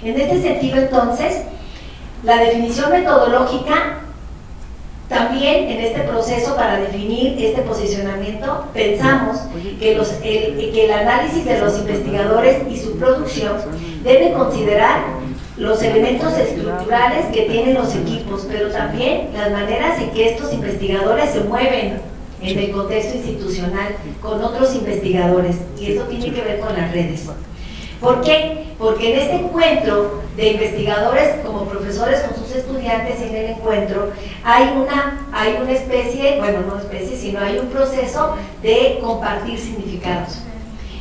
En 0.03 0.19
este 0.19 0.41
sentido, 0.41 0.77
entonces, 0.77 1.43
la 2.23 2.37
definición 2.37 2.91
metodológica, 2.91 3.99
también 5.09 5.69
en 5.69 5.81
este 5.81 6.01
proceso 6.01 6.55
para 6.55 6.79
definir 6.79 7.35
este 7.37 7.61
posicionamiento, 7.61 8.65
pensamos 8.73 9.41
que, 9.79 9.95
los, 9.95 10.13
el, 10.23 10.71
que 10.73 10.85
el 10.85 10.91
análisis 10.91 11.45
de 11.45 11.59
los 11.59 11.77
investigadores 11.77 12.63
y 12.69 12.77
su 12.77 12.97
producción 12.97 13.57
debe 14.03 14.33
considerar 14.33 15.03
los 15.57 15.83
elementos 15.83 16.35
estructurales 16.37 17.27
que 17.27 17.43
tienen 17.43 17.75
los 17.75 17.93
equipos, 17.93 18.47
pero 18.49 18.71
también 18.71 19.29
las 19.33 19.51
maneras 19.51 20.01
en 20.01 20.11
que 20.11 20.29
estos 20.29 20.51
investigadores 20.53 21.29
se 21.29 21.41
mueven 21.41 22.01
en 22.41 22.59
el 22.59 22.71
contexto 22.71 23.15
institucional 23.15 23.95
con 24.21 24.43
otros 24.43 24.73
investigadores, 24.75 25.57
y 25.79 25.91
esto 25.91 26.05
tiene 26.05 26.33
que 26.33 26.41
ver 26.41 26.59
con 26.59 26.75
las 26.75 26.91
redes. 26.91 27.29
¿Por 28.03 28.19
qué? 28.19 28.65
Porque 28.77 29.13
en 29.13 29.19
este 29.21 29.35
encuentro 29.35 30.21
de 30.35 30.49
investigadores 30.49 31.37
como 31.45 31.63
profesores 31.63 32.19
con 32.19 32.35
sus 32.35 32.53
estudiantes 32.53 33.21
en 33.21 33.33
el 33.33 33.45
encuentro 33.51 34.11
hay 34.43 34.73
una, 34.75 35.25
hay 35.31 35.57
una 35.61 35.71
especie, 35.71 36.37
bueno, 36.37 36.59
no 36.67 36.79
especie, 36.79 37.15
sino 37.15 37.39
hay 37.39 37.59
un 37.59 37.67
proceso 37.67 38.35
de 38.61 38.99
compartir 39.01 39.57
significados. 39.57 40.39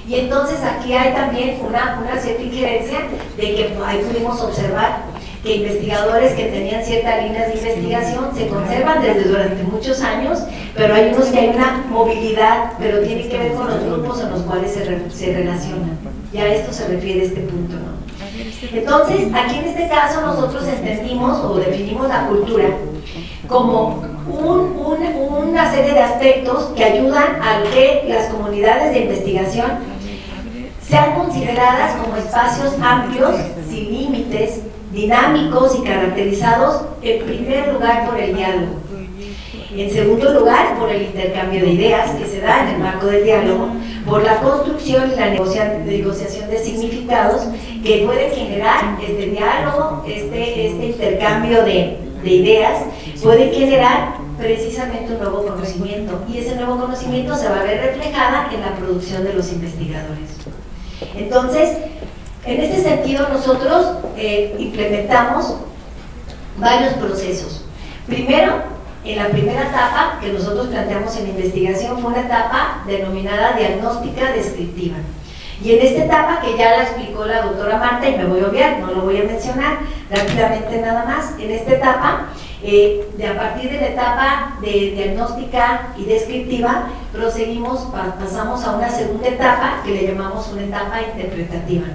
Y 0.07 0.15
entonces 0.15 0.61
aquí 0.63 0.93
hay 0.93 1.13
también 1.13 1.59
una, 1.67 2.01
una 2.01 2.21
cierta 2.21 2.41
injerencia 2.41 3.01
de 3.37 3.43
que 3.43 3.77
ahí 3.85 3.99
pudimos 4.09 4.41
observar 4.41 5.03
que 5.43 5.57
investigadores 5.57 6.35
que 6.35 6.45
tenían 6.45 6.85
ciertas 6.85 7.25
líneas 7.25 7.49
de 7.49 7.59
investigación 7.59 8.31
se 8.33 8.47
conservan 8.47 9.03
desde 9.03 9.25
durante 9.25 9.65
muchos 9.65 10.03
años, 10.03 10.39
pero 10.77 10.95
hay 10.95 11.13
unos 11.13 11.27
que 11.27 11.39
hay 11.41 11.49
una 11.49 11.85
movilidad, 11.91 12.75
pero 12.79 13.01
tiene 13.01 13.29
que 13.29 13.39
ver 13.39 13.55
con 13.55 13.67
los 13.67 13.83
grupos 13.83 14.21
en 14.21 14.31
los 14.31 14.43
cuales 14.43 14.71
se, 14.71 15.11
se 15.11 15.33
relacionan. 15.33 16.12
Y 16.33 16.39
a 16.39 16.55
esto 16.55 16.73
se 16.73 16.89
refiere 16.89 17.25
este 17.25 17.41
punto, 17.41 17.75
¿no? 17.75 18.03
Entonces, 18.73 19.29
aquí 19.35 19.59
en 19.59 19.65
este 19.67 19.89
caso 19.89 20.21
nosotros 20.23 20.67
entendimos 20.67 21.39
o 21.45 21.55
definimos 21.57 22.09
la 22.09 22.27
cultura 22.27 22.69
como 23.47 24.03
una 24.29 25.71
serie 25.71 25.93
de 25.93 26.01
aspectos 26.01 26.71
que 26.77 26.85
ayudan 26.85 27.43
a 27.43 27.63
que 27.71 28.05
las 28.09 28.33
comunidades 28.33 28.95
de 28.95 29.01
investigación 29.01 29.71
sean 30.81 31.15
consideradas 31.15 31.97
como 32.01 32.17
espacios 32.17 32.75
amplios, 32.81 33.35
sin 33.69 33.93
límites, 33.93 34.61
dinámicos 34.93 35.79
y 35.79 35.83
caracterizados 35.83 36.83
en 37.03 37.27
primer 37.27 37.73
lugar 37.75 38.07
por 38.09 38.19
el 38.19 38.35
diálogo. 38.35 38.73
En 39.75 39.91
segundo 39.91 40.33
lugar, 40.35 40.79
por 40.79 40.91
el 40.91 41.03
intercambio 41.03 41.63
de 41.63 41.71
ideas 41.71 42.11
que 42.11 42.27
se 42.27 42.41
da 42.41 42.63
en 42.63 42.75
el 42.75 42.79
marco 42.81 43.07
del 43.07 43.25
diálogo, 43.25 43.69
por 44.07 44.23
la 44.23 44.37
construcción 44.41 45.11
y 45.13 45.17
la 45.17 45.31
negociación 45.31 46.51
de 46.51 46.59
significados 46.59 47.43
que 47.83 48.03
puede 48.05 48.31
generar 48.31 48.99
este 49.01 49.27
diálogo, 49.27 50.05
este, 50.07 50.67
este 50.67 50.87
intercambio 50.87 51.65
de, 51.65 51.97
de 52.23 52.31
ideas, 52.31 52.83
puede 53.23 53.51
generar 53.53 54.17
precisamente 54.39 55.13
un 55.13 55.21
nuevo 55.21 55.47
conocimiento 55.47 56.23
y 56.29 56.39
ese 56.39 56.57
nuevo 56.57 56.79
conocimiento 56.79 57.35
se 57.37 57.49
va 57.49 57.61
a 57.61 57.65
ver 57.65 57.81
reflejada 57.81 58.51
en 58.53 58.61
la 58.61 58.75
producción 58.75 59.25
de 59.25 59.33
los 59.35 59.53
investigadores. 59.53 60.31
Entonces, 61.17 61.79
en 62.45 62.61
este 62.61 62.83
sentido 62.83 63.29
nosotros 63.29 63.99
eh, 64.17 64.55
implementamos 64.59 65.57
varios 66.59 66.93
procesos. 66.95 67.65
Primero, 68.07 68.55
en 69.05 69.17
la 69.17 69.29
primera 69.29 69.63
etapa 69.63 70.19
que 70.21 70.33
nosotros 70.33 70.69
planteamos 70.69 71.17
en 71.17 71.31
investigación 71.31 71.99
fue 71.99 72.13
una 72.13 72.21
etapa 72.21 72.83
denominada 72.87 73.57
diagnóstica 73.57 74.33
descriptiva. 74.33 74.97
Y 75.63 75.73
en 75.73 75.87
esta 75.87 76.05
etapa, 76.05 76.41
que 76.41 76.57
ya 76.57 76.71
la 76.77 76.83
explicó 76.83 77.25
la 77.25 77.43
doctora 77.43 77.79
Marta, 77.79 78.09
y 78.09 78.17
me 78.17 78.25
voy 78.25 78.41
a 78.41 78.49
obviar, 78.49 78.81
no 78.81 78.89
lo 78.89 79.03
voy 79.03 79.21
a 79.21 79.25
mencionar 79.25 79.79
rápidamente 80.11 80.81
nada 80.81 81.05
más, 81.05 81.35
en 81.39 81.51
esta 81.53 81.73
etapa, 81.73 82.29
eh, 82.65 83.07
de 83.17 83.27
a 83.27 83.37
partir 83.37 83.71
de 83.71 83.81
la 83.81 83.89
etapa 83.89 84.57
de 84.61 84.93
diagnóstica 84.97 85.93
y 85.97 86.05
descriptiva, 86.05 86.89
proseguimos, 87.13 87.89
pasamos 88.19 88.65
a 88.65 88.77
una 88.77 88.89
segunda 88.89 89.29
etapa 89.29 89.83
que 89.85 89.93
le 89.93 90.09
llamamos 90.09 90.49
una 90.53 90.63
etapa 90.63 91.01
interpretativa. 91.01 91.87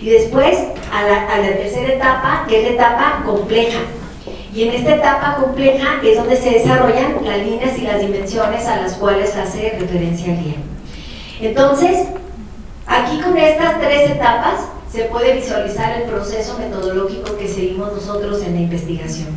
Y 0.00 0.10
después 0.10 0.58
a 0.92 0.98
a 1.00 1.38
la 1.38 1.56
tercera 1.56 1.94
etapa, 1.94 2.44
que 2.46 2.58
es 2.58 2.64
la 2.64 2.74
etapa 2.74 3.22
compleja, 3.24 3.78
y 4.56 4.62
en 4.62 4.72
esta 4.72 4.94
etapa 4.94 5.36
compleja 5.36 6.00
es 6.02 6.16
donde 6.16 6.34
se 6.34 6.48
desarrollan 6.48 7.22
las 7.22 7.38
líneas 7.40 7.78
y 7.78 7.82
las 7.82 8.00
dimensiones 8.00 8.64
a 8.66 8.80
las 8.80 8.94
cuales 8.94 9.36
hace 9.36 9.76
referencia 9.78 10.32
el 10.32 10.54
Entonces, 11.42 12.08
aquí 12.86 13.20
con 13.20 13.36
estas 13.36 13.78
tres 13.78 14.12
etapas 14.12 14.60
se 14.90 15.04
puede 15.04 15.34
visualizar 15.34 16.00
el 16.00 16.08
proceso 16.08 16.56
metodológico 16.58 17.36
que 17.36 17.46
seguimos 17.46 17.92
nosotros 17.92 18.42
en 18.44 18.54
la 18.54 18.60
investigación. 18.62 19.28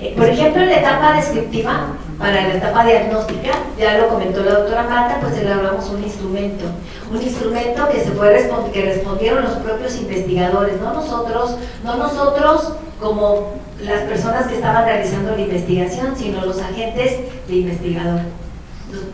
Eh, 0.00 0.14
por 0.16 0.26
ejemplo, 0.26 0.60
en 0.60 0.70
la 0.70 0.78
etapa 0.78 1.12
descriptiva, 1.12 1.92
para 2.18 2.48
la 2.48 2.54
etapa 2.54 2.84
diagnóstica, 2.84 3.50
ya 3.78 3.98
lo 3.98 4.08
comentó 4.08 4.42
la 4.42 4.54
doctora 4.54 4.82
Marta, 4.84 5.18
pues 5.20 5.38
elaboramos 5.38 5.88
un 5.90 6.02
instrumento, 6.02 6.64
un 7.10 7.22
instrumento 7.22 7.88
que 7.88 8.00
se 8.00 8.10
puede 8.10 8.50
que 8.72 8.82
respondieron 8.82 9.44
los 9.44 9.54
propios 9.54 9.96
investigadores, 9.96 10.80
no 10.80 10.92
nosotros, 10.94 11.56
no 11.84 11.96
nosotros 11.96 12.72
como 13.00 13.52
las 13.80 14.02
personas 14.02 14.48
que 14.48 14.56
estaban 14.56 14.84
realizando 14.84 15.36
la 15.36 15.42
investigación, 15.42 16.16
sino 16.16 16.44
los 16.44 16.60
agentes 16.60 17.20
de 17.46 17.54
investigador, 17.54 18.22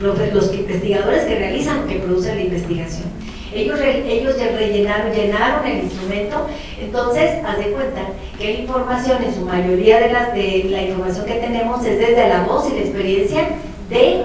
los, 0.00 0.32
los 0.32 0.54
investigadores 0.54 1.24
que 1.24 1.34
realizan 1.34 1.86
que 1.86 1.96
producen 1.96 2.36
la 2.36 2.42
investigación. 2.44 3.12
Ellos, 3.54 3.78
ellos 3.80 4.34
rellenaron, 4.36 5.12
llenaron 5.12 5.66
el 5.66 5.84
instrumento, 5.84 6.46
entonces, 6.80 7.44
haz 7.44 7.58
de 7.58 7.70
cuenta 7.70 8.00
que 8.38 8.52
la 8.52 8.60
información, 8.60 9.22
en 9.22 9.34
su 9.34 9.42
mayoría 9.42 10.00
de 10.00 10.12
la, 10.12 10.30
de 10.30 10.66
la 10.70 10.82
información 10.82 11.24
que 11.24 11.34
tenemos, 11.34 11.84
es 11.84 11.98
desde 11.98 12.28
la 12.28 12.42
voz 12.42 12.68
y 12.70 12.74
la 12.74 12.80
experiencia 12.80 13.48
de 13.88 14.24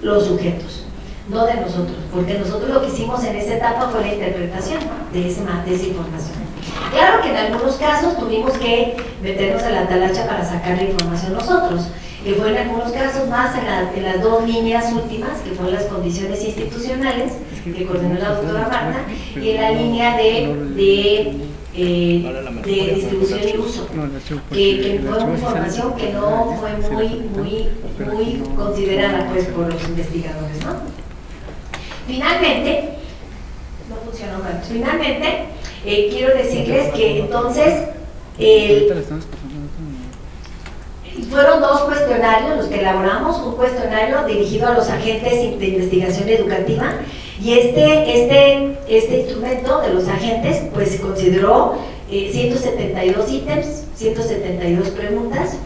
los 0.00 0.26
sujetos, 0.26 0.86
no 1.28 1.44
de 1.44 1.54
nosotros, 1.54 1.96
porque 2.12 2.34
nosotros 2.34 2.70
lo 2.70 2.80
que 2.80 2.88
hicimos 2.88 3.22
en 3.24 3.36
esa 3.36 3.54
etapa 3.54 3.88
fue 3.90 4.00
la 4.00 4.14
interpretación 4.14 4.80
de, 5.12 5.28
ese, 5.28 5.42
de 5.42 5.74
esa 5.74 5.86
información. 5.86 6.42
Claro 6.90 7.22
que 7.22 7.30
en 7.30 7.36
algunos 7.36 7.76
casos 7.76 8.18
tuvimos 8.18 8.52
que 8.58 8.96
meternos 9.22 9.62
en 9.62 9.74
la 9.74 9.88
talacha 9.88 10.26
para 10.26 10.44
sacar 10.44 10.76
la 10.76 10.84
información 10.84 11.34
nosotros, 11.34 11.88
que 12.24 12.34
fue 12.34 12.50
en 12.50 12.68
algunos 12.68 12.92
casos 12.92 13.28
más 13.28 13.56
en, 13.56 14.02
las 14.02 14.22
dos 14.22 14.46
líneas 14.46 14.92
últimas, 14.92 15.40
que 15.40 15.50
fueron 15.50 15.74
las 15.74 15.84
condiciones 15.84 16.44
institucionales, 16.44 17.32
que 17.70 17.86
coordinó 17.86 18.14
la 18.14 18.34
doctora 18.34 18.68
Marta, 18.68 19.04
y 19.40 19.50
en 19.50 19.60
la 19.60 19.70
línea 19.70 20.16
de, 20.16 20.54
de, 20.74 21.34
eh, 21.74 22.60
de 22.64 22.94
distribución 22.94 23.40
y 23.48 23.58
uso, 23.58 23.88
que, 24.52 25.00
fue 25.06 25.18
una 25.18 25.34
información 25.34 25.94
que 25.96 26.12
no 26.12 26.56
fue 26.58 26.90
muy, 26.90 27.08
muy, 27.36 27.68
muy 28.04 28.42
considerada 28.56 29.28
pues, 29.30 29.46
por 29.46 29.72
los 29.72 29.82
investigadores. 29.84 30.64
¿no? 30.64 30.74
Finalmente, 32.06 32.94
no 33.88 33.96
funcionó 33.96 34.38
mal. 34.40 34.60
Finalmente, 34.68 35.44
eh, 35.84 36.08
quiero 36.10 36.34
decirles 36.34 36.92
que 36.94 37.20
entonces 37.20 37.88
fueron 41.30 41.60
dos 41.60 41.82
cuestionarios 41.82 42.56
los 42.56 42.66
que 42.66 42.80
elaboramos, 42.80 43.38
un 43.38 43.54
cuestionario 43.54 44.24
dirigido 44.26 44.68
a 44.68 44.74
los 44.74 44.88
agentes 44.88 45.58
de 45.58 45.66
investigación 45.66 46.28
educativa 46.28 46.94
y 47.42 47.52
este, 47.54 48.22
este, 48.22 48.78
este 48.88 49.20
instrumento 49.20 49.80
de 49.80 49.94
los 49.94 50.08
agentes 50.08 50.62
pues 50.72 51.00
consideró 51.00 51.74
172 52.08 53.28
eh, 53.28 53.34
ítems, 53.34 53.84
172 53.96 54.90
preguntas 54.90 55.56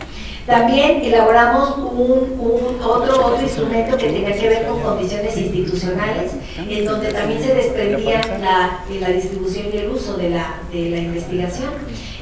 también 0.46 1.02
elaboramos 1.02 1.76
un, 1.76 2.78
otro, 2.80 3.26
otro 3.26 3.42
instrumento 3.42 3.96
que 3.96 4.06
tenía 4.06 4.32
que 4.32 4.48
ver 4.48 4.66
con 4.66 4.80
condiciones 4.80 5.36
institucionales, 5.36 6.32
en 6.68 6.84
donde 6.84 7.12
también 7.12 7.42
se 7.42 7.52
desprendía 7.52 8.20
la, 8.40 8.80
la 9.00 9.08
distribución 9.08 9.66
y 9.72 9.78
el 9.78 9.90
uso 9.90 10.16
de 10.16 10.30
la, 10.30 10.60
de 10.72 10.90
la 10.90 10.98
investigación. 10.98 11.70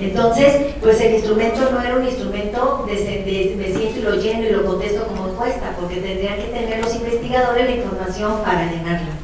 Entonces, 0.00 0.74
pues 0.80 1.02
el 1.02 1.16
instrumento 1.16 1.70
no 1.70 1.82
era 1.82 1.96
un 1.96 2.04
instrumento 2.04 2.86
de, 2.86 2.94
de, 2.94 3.54
me 3.58 3.66
siento 3.66 3.98
y 3.98 4.02
lo 4.02 4.14
lleno 4.14 4.42
y 4.48 4.52
lo 4.52 4.64
contesto 4.64 5.06
como 5.06 5.28
encuesta, 5.28 5.76
porque 5.78 5.96
tendrían 5.96 6.36
que 6.36 6.44
tener 6.44 6.82
los 6.82 6.94
investigadores 6.94 7.66
la 7.66 7.76
información 7.76 8.42
para 8.42 8.72
llenarla. 8.72 9.23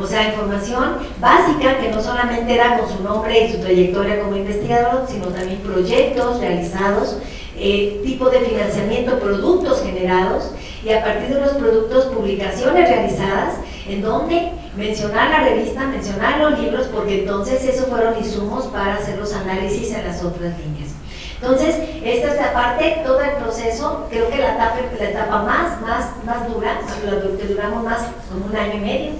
O 0.00 0.06
sea, 0.06 0.28
información 0.28 0.98
básica 1.20 1.78
que 1.78 1.90
no 1.90 2.02
solamente 2.02 2.54
era 2.54 2.78
con 2.78 2.88
su 2.88 3.02
nombre 3.02 3.46
y 3.46 3.52
su 3.52 3.58
trayectoria 3.58 4.20
como 4.20 4.36
investigador, 4.36 5.06
sino 5.08 5.26
también 5.28 5.58
proyectos 5.58 6.40
realizados 6.40 7.16
eh, 7.60 8.00
tipo 8.04 8.30
de 8.30 8.38
financiamiento, 8.40 9.18
productos 9.18 9.82
generados 9.82 10.52
y 10.84 10.90
a 10.90 11.02
partir 11.02 11.34
de 11.34 11.40
los 11.40 11.52
productos, 11.54 12.04
publicaciones 12.06 12.88
realizadas, 12.88 13.54
en 13.88 14.00
donde 14.00 14.52
mencionar 14.76 15.30
la 15.30 15.40
revista, 15.40 15.86
mencionar 15.86 16.38
los 16.38 16.60
libros, 16.60 16.86
porque 16.94 17.22
entonces 17.22 17.64
esos 17.64 17.86
fueron 17.86 18.16
insumos 18.16 18.66
para 18.66 18.94
hacer 18.94 19.18
los 19.18 19.34
análisis 19.34 19.92
en 19.92 20.06
las 20.06 20.22
otras 20.22 20.56
líneas. 20.58 20.92
Entonces, 21.40 21.74
esta 22.04 22.28
es 22.28 22.36
la 22.36 22.52
parte, 22.52 23.02
todo 23.04 23.20
el 23.20 23.30
proceso, 23.42 24.06
creo 24.08 24.28
que 24.28 24.38
la 24.38 24.54
etapa, 24.54 24.76
la 24.98 25.10
etapa 25.10 25.42
más, 25.42 25.80
más, 25.80 26.10
más 26.24 26.52
dura, 26.52 26.80
la 27.04 27.36
que 27.36 27.46
duramos 27.46 27.84
más, 27.84 28.02
como 28.28 28.46
un 28.46 28.56
año 28.56 28.74
y 28.74 28.80
medio, 28.80 29.10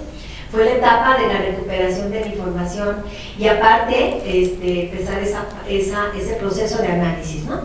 fue 0.51 0.65
la 0.65 0.71
etapa 0.71 1.17
de 1.17 1.27
la 1.27 1.41
recuperación 1.41 2.11
de 2.11 2.21
la 2.21 2.27
información 2.27 3.03
y 3.37 3.47
aparte 3.47 4.21
este, 4.25 4.83
empezar 4.83 5.19
esa, 5.21 6.11
ese 6.17 6.33
proceso 6.35 6.81
de 6.81 6.87
análisis, 6.87 7.45
¿no? 7.45 7.61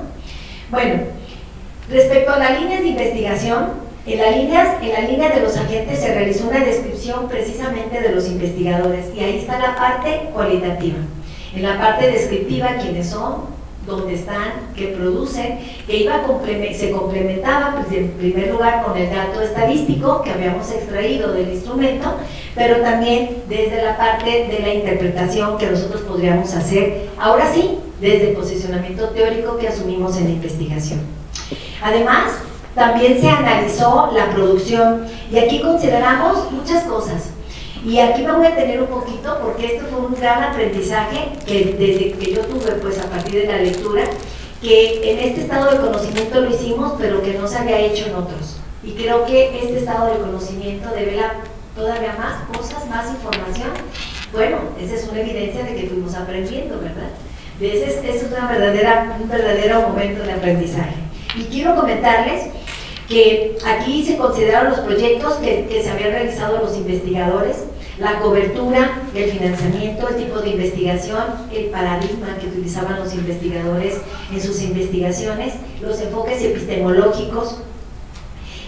Bueno, 0.70 1.04
respecto 1.88 2.32
a 2.32 2.38
las 2.38 2.60
líneas 2.60 2.82
de 2.82 2.88
investigación, 2.88 3.84
en, 4.06 4.18
las 4.18 4.36
líneas, 4.36 4.82
en 4.82 4.92
la 4.92 5.00
línea 5.00 5.30
de 5.30 5.40
los 5.40 5.56
agentes 5.56 5.98
se 5.98 6.14
realizó 6.14 6.48
una 6.48 6.60
descripción 6.60 7.26
precisamente 7.28 8.00
de 8.00 8.10
los 8.10 8.28
investigadores 8.28 9.06
y 9.14 9.20
ahí 9.20 9.38
está 9.38 9.58
la 9.58 9.74
parte 9.76 10.28
cualitativa. 10.34 10.98
En 11.54 11.62
la 11.62 11.78
parte 11.78 12.10
descriptiva, 12.10 12.76
quiénes 12.82 13.08
son, 13.08 13.53
dónde 13.86 14.14
están, 14.14 14.52
qué 14.76 14.88
producen, 14.88 15.58
que 15.86 15.98
iba 15.98 16.22
se 16.74 16.90
complementaba 16.90 17.76
pues, 17.76 17.98
en 17.98 18.10
primer 18.12 18.50
lugar 18.52 18.82
con 18.84 18.96
el 18.96 19.10
dato 19.10 19.40
estadístico 19.40 20.22
que 20.22 20.30
habíamos 20.30 20.70
extraído 20.70 21.32
del 21.32 21.50
instrumento, 21.50 22.14
pero 22.54 22.80
también 22.80 23.42
desde 23.48 23.82
la 23.82 23.96
parte 23.96 24.48
de 24.48 24.60
la 24.60 24.74
interpretación 24.74 25.58
que 25.58 25.70
nosotros 25.70 26.02
podríamos 26.02 26.54
hacer, 26.54 27.08
ahora 27.18 27.52
sí, 27.52 27.78
desde 28.00 28.30
el 28.30 28.36
posicionamiento 28.36 29.08
teórico 29.10 29.56
que 29.58 29.68
asumimos 29.68 30.16
en 30.16 30.24
la 30.24 30.30
investigación. 30.30 31.00
Además, 31.82 32.32
también 32.74 33.20
se 33.20 33.28
analizó 33.28 34.10
la 34.12 34.30
producción 34.30 35.06
y 35.30 35.38
aquí 35.38 35.60
consideramos 35.60 36.50
muchas 36.50 36.84
cosas. 36.84 37.33
Y 37.84 37.98
aquí 37.98 38.22
me 38.22 38.32
voy 38.32 38.46
a 38.46 38.56
tener 38.56 38.80
un 38.80 38.88
poquito 38.88 39.38
porque 39.42 39.76
esto 39.76 39.84
fue 39.90 40.06
un 40.06 40.14
gran 40.14 40.42
aprendizaje 40.42 41.32
que 41.46 41.76
desde 41.78 42.12
que 42.12 42.32
yo 42.32 42.40
tuve 42.40 42.72
pues 42.80 42.98
a 42.98 43.10
partir 43.10 43.42
de 43.42 43.46
la 43.46 43.58
lectura, 43.58 44.04
que 44.62 45.10
en 45.12 45.18
este 45.18 45.42
estado 45.42 45.70
de 45.70 45.76
conocimiento 45.76 46.40
lo 46.40 46.48
hicimos 46.48 46.94
pero 46.98 47.22
que 47.22 47.34
no 47.34 47.46
se 47.46 47.58
había 47.58 47.78
hecho 47.80 48.06
en 48.06 48.14
otros. 48.14 48.56
Y 48.82 48.92
creo 48.92 49.26
que 49.26 49.58
este 49.62 49.78
estado 49.78 50.14
de 50.14 50.18
conocimiento 50.18 50.88
devela 50.94 51.34
todavía 51.76 52.14
más 52.18 52.56
cosas, 52.56 52.88
más 52.88 53.10
información 53.10 53.70
Bueno, 54.32 54.58
esa 54.80 54.94
es 54.94 55.08
una 55.08 55.20
evidencia 55.20 55.64
de 55.64 55.74
que 55.74 55.86
fuimos 55.86 56.14
aprendiendo, 56.14 56.78
¿verdad? 56.80 57.10
Ese 57.60 57.84
es, 57.84 58.16
es 58.16 58.32
una 58.32 58.48
verdadera, 58.48 59.18
un 59.20 59.28
verdadero 59.28 59.82
momento 59.82 60.22
de 60.22 60.32
aprendizaje. 60.32 60.94
Y 61.36 61.44
quiero 61.44 61.76
comentarles 61.76 62.46
que 63.08 63.58
aquí 63.66 64.04
se 64.04 64.16
consideraron 64.16 64.70
los 64.70 64.80
proyectos 64.80 65.34
que, 65.34 65.66
que 65.66 65.82
se 65.82 65.90
habían 65.90 66.12
realizado 66.12 66.58
los 66.58 66.76
investigadores, 66.76 67.64
la 67.98 68.18
cobertura, 68.20 69.02
el 69.14 69.30
financiamiento, 69.30 70.08
el 70.08 70.16
tipo 70.16 70.40
de 70.40 70.50
investigación, 70.50 71.22
el 71.52 71.66
paradigma 71.66 72.36
que 72.40 72.48
utilizaban 72.48 72.98
los 72.98 73.14
investigadores 73.14 74.00
en 74.32 74.40
sus 74.40 74.62
investigaciones, 74.62 75.54
los 75.80 76.00
enfoques 76.00 76.42
epistemológicos, 76.42 77.58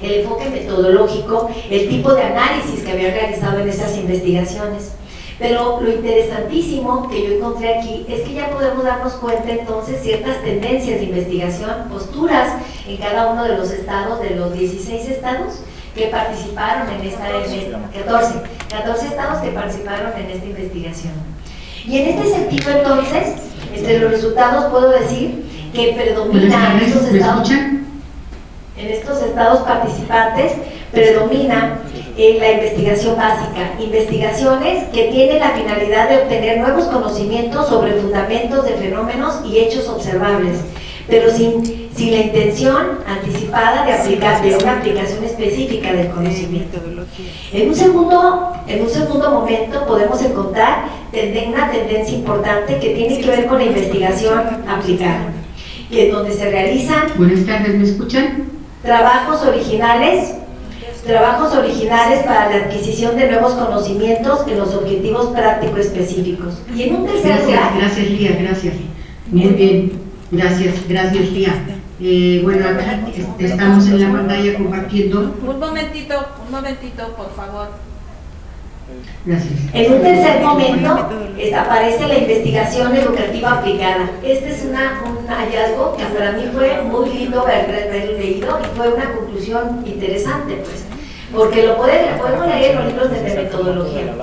el 0.02 0.20
enfoque 0.20 0.48
metodológico, 0.50 1.50
el 1.70 1.88
tipo 1.88 2.12
de 2.14 2.22
análisis 2.22 2.84
que 2.84 2.92
habían 2.92 3.12
realizado 3.12 3.58
en 3.60 3.68
esas 3.68 3.96
investigaciones. 3.96 4.92
Pero 5.38 5.80
lo 5.82 5.90
interesantísimo 5.90 7.10
que 7.10 7.28
yo 7.28 7.34
encontré 7.34 7.78
aquí 7.78 8.06
es 8.08 8.22
que 8.22 8.34
ya 8.34 8.50
podemos 8.50 8.84
darnos 8.84 9.14
cuenta 9.14 9.50
entonces 9.50 10.02
ciertas 10.02 10.42
tendencias 10.42 10.98
de 11.00 11.06
investigación, 11.06 11.88
posturas 11.90 12.54
en 12.86 12.96
cada 12.96 13.32
uno 13.32 13.44
de 13.44 13.58
los 13.58 13.70
estados, 13.70 14.20
de 14.20 14.30
los 14.30 14.54
16 14.54 15.08
estados 15.08 15.60
que 15.96 16.06
participaron 16.08 16.88
en 16.90 17.06
esta, 17.06 17.28
en 17.30 17.72
14, 18.04 18.34
14 18.68 19.06
estados 19.06 19.42
que 19.42 19.50
participaron 19.50 20.12
en 20.18 20.30
esta 20.30 20.46
investigación. 20.46 21.14
Y 21.86 21.98
en 21.98 22.08
este 22.08 22.30
sentido 22.30 22.70
entonces, 22.70 23.34
entre 23.74 23.98
los 24.00 24.10
resultados 24.10 24.66
puedo 24.66 24.90
decir 24.90 25.70
que 25.72 25.94
predomina 25.94 26.74
en 26.74 26.80
estos 26.86 27.04
estados, 27.08 27.50
en 27.50 28.86
estos 28.88 29.22
estados 29.22 29.60
participantes, 29.60 30.52
predomina 30.92 31.78
en 32.18 32.38
la 32.40 32.52
investigación 32.52 33.16
básica, 33.16 33.72
investigaciones 33.78 34.84
que 34.92 35.04
tienen 35.04 35.40
la 35.40 35.50
finalidad 35.50 36.08
de 36.08 36.18
obtener 36.18 36.58
nuevos 36.58 36.84
conocimientos 36.86 37.68
sobre 37.68 37.94
fundamentos 37.94 38.64
de 38.64 38.72
fenómenos 38.72 39.40
y 39.46 39.58
hechos 39.58 39.88
observables, 39.88 40.58
pero 41.08 41.30
sin, 41.30 41.90
sin 41.94 42.10
la 42.10 42.18
intención 42.18 42.98
anticipada 43.06 43.86
de 43.86 43.92
aplicar 43.92 44.42
de 44.42 44.56
una 44.56 44.78
aplicación 44.78 45.24
específica 45.24 45.92
del 45.92 46.08
conocimiento. 46.08 46.78
En 47.52 47.68
un 47.68 47.74
segundo, 47.74 48.52
en 48.66 48.82
un 48.82 48.88
segundo 48.90 49.30
momento 49.30 49.86
podemos 49.86 50.20
encontrar 50.22 50.84
una 51.48 51.70
tendencia 51.70 52.16
importante 52.16 52.78
que 52.78 52.90
tiene 52.90 53.20
que 53.20 53.26
ver 53.26 53.46
con 53.46 53.58
la 53.58 53.64
investigación 53.64 54.38
aplicada, 54.68 55.32
y 55.90 56.00
en 56.00 56.12
donde 56.12 56.32
se 56.32 56.50
realizan 56.50 57.12
Buenas 57.16 57.46
tardes, 57.46 57.74
¿me 57.74 57.84
escuchan? 57.84 58.44
trabajos 58.82 59.42
originales 59.46 60.34
trabajos 61.06 61.54
originales 61.54 62.24
para 62.24 62.50
la 62.50 62.64
adquisición 62.64 63.16
de 63.16 63.30
nuevos 63.30 63.52
conocimientos 63.52 64.40
en 64.48 64.58
los 64.58 64.74
objetivos 64.74 65.26
prácticos 65.26 65.78
específicos. 65.78 66.60
Y 66.74 66.82
en 66.82 66.96
un 66.96 67.06
tercer 67.06 67.26
Gracias, 67.26 67.46
lugar, 67.46 67.72
gracias 67.78 68.10
Lía, 68.10 68.36
gracias. 68.40 68.74
Muy 69.30 69.46
bien, 69.50 69.92
gracias, 70.30 70.88
gracias 70.88 71.30
Lía. 71.30 71.54
Eh, 72.00 72.40
bueno, 72.44 72.66
aquí 72.68 73.20
este, 73.22 73.46
estamos 73.46 73.86
en 73.86 74.00
la 74.02 74.12
pantalla 74.12 74.54
compartiendo. 74.58 75.34
Un 75.46 75.58
momentito, 75.58 76.14
un 76.44 76.50
momentito, 76.52 77.14
por 77.16 77.34
favor. 77.34 77.68
Gracias. 79.24 79.52
en 79.72 79.92
un 79.94 80.00
tercer 80.00 80.40
momento 80.44 81.08
esta- 81.36 81.62
aparece 81.62 82.06
la 82.06 82.18
investigación 82.18 82.94
educativa 82.94 83.52
aplicada. 83.58 84.10
Este 84.22 84.50
es 84.50 84.64
una, 84.64 85.02
un 85.04 85.26
hallazgo 85.26 85.96
que 85.96 86.04
para 86.04 86.32
mí 86.32 86.44
fue 86.54 86.82
muy 86.82 87.10
lindo 87.12 87.40
haber 87.42 88.16
leído 88.16 88.58
y 88.60 88.76
fue 88.76 88.92
una 88.94 89.12
conclusión 89.12 89.82
interesante, 89.84 90.62
pues. 90.64 90.84
Porque 91.36 91.66
lo 91.66 91.76
podemos 91.76 92.46
leer 92.46 92.70
en 92.70 92.76
los 92.76 92.86
libros 92.86 93.10
de 93.10 93.20
metodología, 93.20 94.14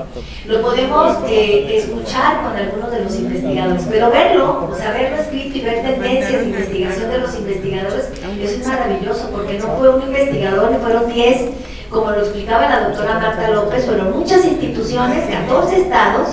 lo 0.48 0.62
podemos 0.62 1.18
eh, 1.30 1.78
escuchar 1.78 2.42
con 2.42 2.56
algunos 2.56 2.92
de 2.92 3.04
los 3.04 3.16
investigadores, 3.16 3.84
pero 3.90 4.10
verlo, 4.10 4.68
o 4.72 4.76
sea, 4.76 4.92
verlo 4.92 5.18
escrito 5.18 5.58
y 5.60 5.62
ver 5.62 5.84
tendencias 5.84 6.42
de 6.42 6.46
investigación 6.46 7.12
de 7.12 7.18
los 7.20 7.36
investigadores, 7.36 8.10
eso 8.42 8.62
es 8.62 8.68
maravilloso, 8.68 9.30
porque 9.32 9.60
no 9.60 9.68
fue 9.78 9.90
un 9.90 10.02
investigador, 10.02 10.72
ni 10.72 10.78
fueron 10.80 11.14
10, 11.14 11.42
como 11.90 12.10
lo 12.10 12.20
explicaba 12.20 12.68
la 12.68 12.90
doctora 12.90 13.20
Marta 13.20 13.50
López, 13.52 13.86
fueron 13.86 14.18
muchas 14.18 14.44
instituciones, 14.46 15.30
14 15.30 15.82
estados, 15.82 16.30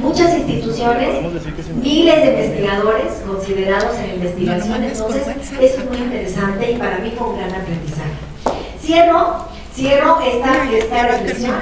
muchas 0.00 0.36
instituciones, 0.36 1.22
miles 1.80 2.16
de 2.16 2.30
investigadores 2.30 3.12
considerados 3.24 3.96
en 3.98 4.16
investigación, 4.16 4.82
entonces 4.82 5.22
eso 5.60 5.80
es 5.80 5.88
muy 5.88 5.98
interesante 5.98 6.72
y 6.72 6.76
para 6.76 6.98
mí 6.98 7.12
fue 7.16 7.28
un 7.28 7.36
gran 7.36 7.50
aprendizaje. 7.50 8.10
Cierro, 8.82 9.54
cierro 9.74 10.20
esta, 10.20 10.70
esta 10.70 11.06
reflexión 11.08 11.54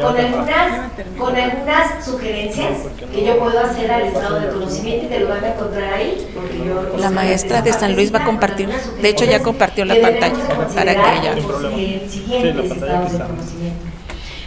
con 0.00 0.14
algunas, 0.16 0.90
con 1.18 1.34
algunas 1.36 2.04
sugerencias 2.04 2.72
que 3.12 3.24
yo 3.24 3.38
puedo 3.38 3.58
hacer 3.60 3.90
al 3.90 4.02
estado 4.02 4.40
de 4.40 4.48
conocimiento 4.48 5.06
y 5.06 5.08
te 5.08 5.20
lo 5.20 5.28
van 5.28 5.42
a 5.44 5.48
encontrar 5.54 5.94
ahí. 5.94 6.28
porque 6.34 6.58
yo- 6.58 6.98
La 6.98 7.10
maestra 7.10 7.62
de 7.62 7.72
San 7.72 7.94
Luis 7.94 8.14
va 8.14 8.18
a 8.20 8.24
compartir. 8.24 8.68
De 8.68 9.08
hecho, 9.08 9.24
ya 9.24 9.42
compartió 9.42 9.84
la 9.86 9.94
pantalla 10.00 10.34
para 10.74 10.94
que 10.94 11.18
ella- 11.18 11.34
eh, 11.76 12.06
Sí, 12.10 12.26
la 12.28 12.62
pantalla 12.68 13.00
de 13.00 13.18
conocimiento. 13.18 13.86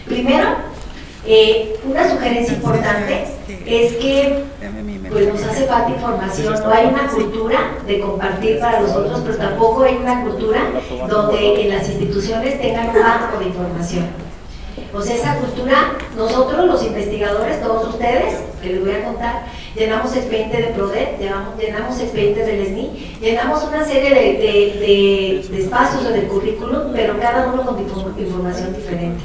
Primero, 0.05 0.47
eh, 1.25 1.75
una 1.85 2.09
sugerencia 2.09 2.53
importante 2.55 3.25
es 3.65 3.93
que 3.97 4.43
pues 5.09 5.27
nos 5.27 5.43
hace 5.43 5.65
falta 5.65 5.89
información, 5.91 6.53
no 6.63 6.71
hay 6.71 6.87
una 6.87 7.07
cultura 7.07 7.59
de 7.85 7.99
compartir 7.99 8.59
para 8.59 8.81
los 8.81 8.91
otros, 8.91 9.21
pero 9.25 9.37
tampoco 9.37 9.83
hay 9.83 9.97
una 9.97 10.23
cultura 10.23 10.61
donde 11.09 11.61
en 11.63 11.69
las 11.69 11.87
instituciones 11.89 12.59
tengan 12.61 12.87
un 12.89 12.93
banco 12.93 13.39
de 13.39 13.45
información. 13.45 14.07
O 14.93 15.01
sea, 15.01 15.15
esa 15.15 15.35
cultura, 15.37 15.75
nosotros 16.15 16.65
los 16.65 16.83
investigadores, 16.83 17.61
todos 17.61 17.89
ustedes, 17.93 18.39
que 18.61 18.69
les 18.69 18.81
voy 18.81 18.91
a 18.91 19.03
contar, 19.05 19.45
llenamos 19.75 20.15
expediente 20.15 20.57
de 20.57 20.67
PRODET, 20.69 21.19
llenamos, 21.19 21.59
llenamos 21.59 21.99
expedientes 21.99 22.47
del 22.47 22.65
SNI, 22.65 23.17
llenamos 23.21 23.63
una 23.65 23.85
serie 23.85 24.09
de, 24.09 24.15
de- 24.15 24.79
de- 24.79 25.47
de 25.51 25.63
espacios 25.63 26.05
o 26.05 26.09
de 26.11 26.23
currículum, 26.23 26.91
pero 26.93 27.19
cada 27.19 27.51
uno 27.53 27.63
con 27.65 27.79
información 28.19 28.73
diferente. 28.75 29.21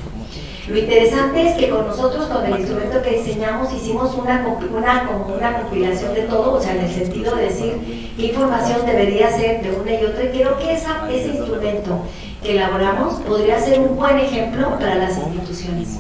Lo 0.69 0.79
interesante 0.79 1.47
es 1.47 1.57
que 1.57 1.69
con 1.69 1.87
nosotros, 1.87 2.27
con 2.27 2.47
el 2.47 2.59
instrumento 2.59 3.03
que 3.03 3.19
diseñamos, 3.19 3.73
hicimos 3.73 4.15
una, 4.15 4.47
una, 4.73 5.07
como 5.07 5.35
una 5.35 5.61
compilación 5.61 6.15
de 6.15 6.23
todo, 6.23 6.55
o 6.55 6.61
sea, 6.61 6.75
en 6.75 6.85
el 6.85 6.91
sentido 6.91 7.37
de 7.37 7.45
decir 7.45 8.15
qué 8.17 8.27
información 8.27 8.87
debería 8.87 9.31
ser 9.31 9.63
de 9.63 9.73
una 9.73 9.93
y 9.93 10.05
otra. 10.05 10.25
Y 10.25 10.29
creo 10.29 10.59
que 10.59 10.73
esa, 10.73 11.07
ese 11.11 11.29
instrumento 11.29 12.01
que 12.43 12.57
elaboramos 12.57 13.15
podría 13.27 13.61
ser 13.61 13.81
un 13.81 13.97
buen 13.97 14.19
ejemplo 14.19 14.71
para 14.79 14.95
las 14.95 15.19
instituciones. 15.19 15.99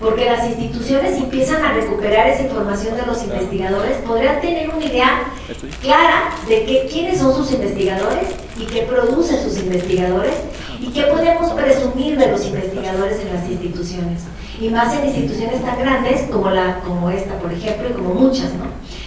Porque 0.00 0.26
las 0.26 0.46
instituciones 0.46 1.16
empiezan 1.16 1.64
a 1.64 1.72
recuperar 1.72 2.28
esa 2.28 2.42
información 2.42 2.96
de 2.96 3.06
los 3.06 3.22
investigadores, 3.22 3.98
podrían 3.98 4.40
tener 4.40 4.70
una 4.70 4.84
idea 4.84 5.32
clara 5.80 6.34
de 6.48 6.64
que, 6.64 6.86
quiénes 6.90 7.18
son 7.20 7.34
sus 7.34 7.52
investigadores 7.52 8.28
y 8.58 8.64
qué 8.66 8.82
producen 8.82 9.42
sus 9.42 9.58
investigadores 9.58 10.34
y 10.80 10.88
qué 10.88 11.02
podemos 11.04 11.52
presumir 11.52 12.18
de 12.18 12.30
los 12.30 12.44
investigadores 12.44 13.20
en 13.20 13.34
las 13.34 13.48
instituciones. 13.48 14.22
Y 14.60 14.68
más 14.68 14.94
en 14.94 15.06
instituciones 15.06 15.64
tan 15.64 15.78
grandes 15.78 16.22
como, 16.30 16.50
la, 16.50 16.80
como 16.80 17.10
esta, 17.10 17.38
por 17.38 17.52
ejemplo, 17.52 17.88
y 17.90 17.92
como 17.92 18.14
muchas, 18.14 18.52
¿no? 18.54 18.66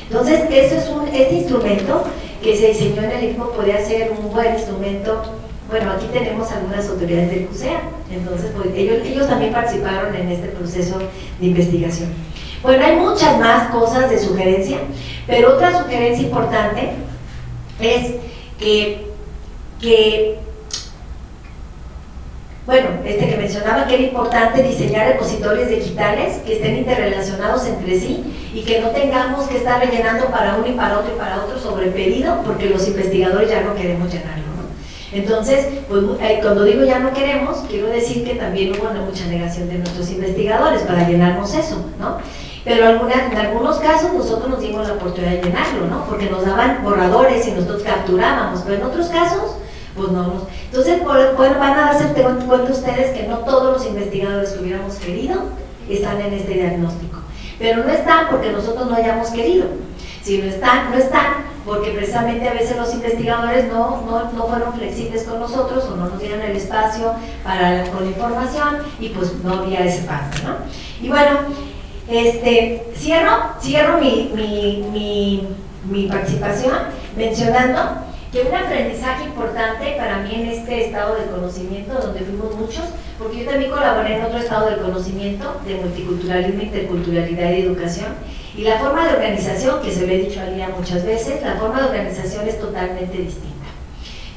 Entonces, 0.10 0.42
eso 0.50 0.76
es 0.76 0.90
un, 0.90 1.08
este 1.08 1.36
instrumento 1.36 2.04
que 2.42 2.56
se 2.56 2.68
diseñó 2.70 3.04
en 3.04 3.12
el 3.12 3.24
ICMO 3.32 3.52
podría 3.52 3.84
ser 3.84 4.12
un 4.12 4.32
buen 4.32 4.54
instrumento 4.54 5.22
bueno, 5.70 5.92
aquí 5.92 6.08
tenemos 6.14 6.52
algunas 6.52 6.88
autoridades 6.88 7.30
del 7.30 7.46
CUSEA, 7.48 7.82
entonces 8.12 8.52
pues, 8.56 8.70
ellos, 8.76 8.98
ellos 9.04 9.28
también 9.28 9.52
participaron 9.52 10.16
en 10.16 10.30
este 10.30 10.48
proceso 10.48 11.00
de 11.40 11.46
investigación. 11.46 12.10
Bueno, 12.64 12.86
hay 12.86 12.96
muchas 12.96 13.38
más 13.40 13.70
cosas 13.70 14.10
de 14.10 14.18
sugerencia, 14.18 14.78
pero 15.28 15.56
otra 15.56 15.78
sugerencia 15.78 16.26
importante 16.26 16.92
es 17.80 18.16
que, 18.58 19.08
que 19.80 20.40
bueno, 22.66 22.90
este 23.06 23.30
que 23.30 23.38
mencionaba 23.38 23.88
que 23.88 23.96
era 23.96 24.04
importante 24.04 24.62
diseñar 24.62 25.08
repositorios 25.08 25.70
digitales 25.70 26.40
que 26.46 26.56
estén 26.56 26.76
interrelacionados 26.76 27.66
entre 27.66 27.98
sí 27.98 28.50
y 28.54 28.62
que 28.64 28.82
no 28.82 28.90
tengamos 28.90 29.48
que 29.48 29.58
estar 29.58 29.80
rellenando 29.80 30.26
para 30.26 30.56
uno 30.56 30.68
y 30.68 30.74
para 30.74 31.00
otro 31.00 31.14
y 31.16 31.18
para 31.18 31.46
otro 31.46 31.58
sobre 31.58 31.88
pedido, 31.88 32.42
porque 32.44 32.70
los 32.70 32.86
investigadores 32.88 33.50
ya 33.50 33.62
no 33.62 33.74
queremos 33.74 34.12
llenarlo. 34.12 34.47
Entonces, 35.18 35.66
pues, 35.90 36.04
eh, 36.22 36.40
cuando 36.42 36.64
digo 36.64 36.84
ya 36.84 37.00
no 37.00 37.14
queremos, 37.14 37.58
quiero 37.70 37.88
decir 37.88 38.24
que 38.24 38.36
también 38.36 38.72
hubo 38.72 38.90
mucha 39.06 39.26
negación 39.26 39.68
de 39.70 39.80
nuestros 39.80 40.10
investigadores 40.12 40.82
para 40.84 41.08
llenarnos 41.08 41.54
eso, 41.56 41.78
¿no? 42.00 42.18
Pero 42.64 42.86
alguna- 42.88 43.28
en 43.32 43.38
algunos 43.38 43.78
casos 43.78 44.14
nosotros 44.14 44.50
nos 44.50 44.60
dimos 44.60 44.88
la 44.88 44.94
oportunidad 44.96 45.32
de 45.32 45.42
llenarlo, 45.44 45.88
¿no? 45.90 46.06
Porque 46.06 46.30
nos 46.30 46.46
daban 46.46 46.84
borradores 46.84 47.48
y 47.48 47.52
nosotros 47.52 47.82
capturábamos, 47.84 48.62
pero 48.66 48.76
en 48.76 48.84
otros 48.84 49.08
casos, 49.08 49.56
pues 49.96 50.12
no 50.12 50.24
nos... 50.28 50.44
Entonces, 50.66 51.02
bueno, 51.04 51.60
van 51.60 51.74
a 51.80 51.94
darse 51.94 52.06
cuenta 52.14 52.72
ustedes 52.72 53.18
que 53.18 53.28
no 53.28 53.40
todos 53.40 53.78
los 53.78 53.88
investigadores 53.88 54.50
que 54.52 54.60
hubiéramos 54.64 54.96
querido 54.96 55.42
están 55.90 56.20
en 56.22 56.34
este 56.34 56.54
diagnóstico. 56.54 57.20
Pero 57.58 57.84
no 57.84 57.90
están 57.92 58.28
porque 58.30 58.52
nosotros 58.52 58.88
no 58.90 58.96
hayamos 58.96 59.30
querido, 59.30 59.66
sino 60.22 60.46
están, 60.46 60.92
no 60.92 60.98
están 60.98 61.37
porque 61.68 61.92
precisamente 61.92 62.48
a 62.48 62.54
veces 62.54 62.78
los 62.78 62.94
investigadores 62.94 63.68
no, 63.68 64.02
no, 64.02 64.32
no 64.32 64.48
fueron 64.48 64.74
flexibles 64.74 65.24
con 65.24 65.40
nosotros 65.42 65.84
o 65.86 65.96
no 65.98 66.08
nos 66.10 66.20
dieron 66.20 66.42
el 66.42 66.56
espacio 66.56 67.14
para, 67.44 67.84
con 67.92 68.06
la 68.06 68.10
información 68.10 68.78
y 69.00 69.10
pues 69.10 69.36
no 69.44 69.54
había 69.56 69.86
ese 69.86 70.04
paso, 70.06 70.48
¿no? 70.48 70.56
Y 71.06 71.10
bueno, 71.10 71.40
Este, 72.10 72.88
cierro, 72.96 73.36
cierro 73.62 74.00
mi, 74.00 74.32
mi, 74.34 74.86
mi, 74.94 75.48
mi 75.92 76.08
participación 76.08 76.74
mencionando 77.18 77.80
que 78.38 78.50
un 78.50 78.56
aprendizaje 78.56 79.24
importante 79.24 79.96
para 79.98 80.20
mí 80.20 80.36
en 80.36 80.48
este 80.48 80.86
estado 80.86 81.16
de 81.16 81.26
conocimiento, 81.26 81.94
donde 81.94 82.20
fuimos 82.20 82.54
muchos, 82.56 82.86
porque 83.18 83.44
yo 83.44 83.50
también 83.50 83.72
colaboré 83.72 84.18
en 84.18 84.26
otro 84.26 84.38
estado 84.38 84.70
del 84.70 84.80
conocimiento 84.80 85.60
de 85.66 85.76
multiculturalismo, 85.76 86.62
interculturalidad 86.62 87.52
y 87.52 87.62
educación, 87.62 88.14
y 88.56 88.62
la 88.62 88.78
forma 88.78 89.08
de 89.08 89.16
organización, 89.16 89.82
que 89.82 89.92
se 89.92 90.06
lo 90.06 90.14
he 90.14 90.18
dicho 90.20 90.40
a 90.40 90.46
Lía 90.46 90.70
muchas 90.70 91.04
veces, 91.04 91.42
la 91.42 91.56
forma 91.56 91.82
de 91.82 91.88
organización 91.88 92.48
es 92.48 92.60
totalmente 92.60 93.18
distinta. 93.18 93.66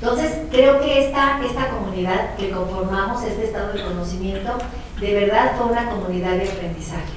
Entonces, 0.01 0.32
creo 0.51 0.80
que 0.80 1.07
esta, 1.07 1.38
esta 1.44 1.68
comunidad 1.68 2.36
que 2.36 2.51
conformamos, 2.51 3.22
este 3.24 3.44
estado 3.44 3.74
de 3.74 3.82
conocimiento, 3.82 4.53
de 4.98 5.14
verdad 5.14 5.53
fue 5.59 5.72
una 5.72 5.90
comunidad 5.90 6.36
de 6.36 6.48
aprendizaje, 6.48 7.12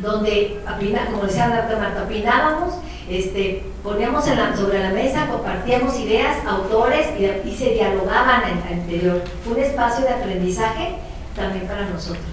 donde, 0.00 0.60
como 1.10 1.24
decía 1.24 1.48
Marta, 1.48 2.04
opinábamos, 2.04 2.74
este, 3.08 3.62
poníamos 3.82 4.24
sobre 4.24 4.80
la 4.80 4.90
mesa, 4.90 5.28
compartíamos 5.30 5.98
ideas, 5.98 6.44
autores 6.46 7.08
y, 7.18 7.54
se 7.54 7.70
dialogaban 7.70 8.42
en 8.44 8.58
el 8.58 8.80
anterior. 8.80 9.22
Fue 9.44 9.54
un 9.54 9.60
espacio 9.60 10.04
de 10.04 10.10
aprendizaje 10.10 10.96
también 11.36 11.66
para 11.66 11.86
nosotros. 11.88 12.24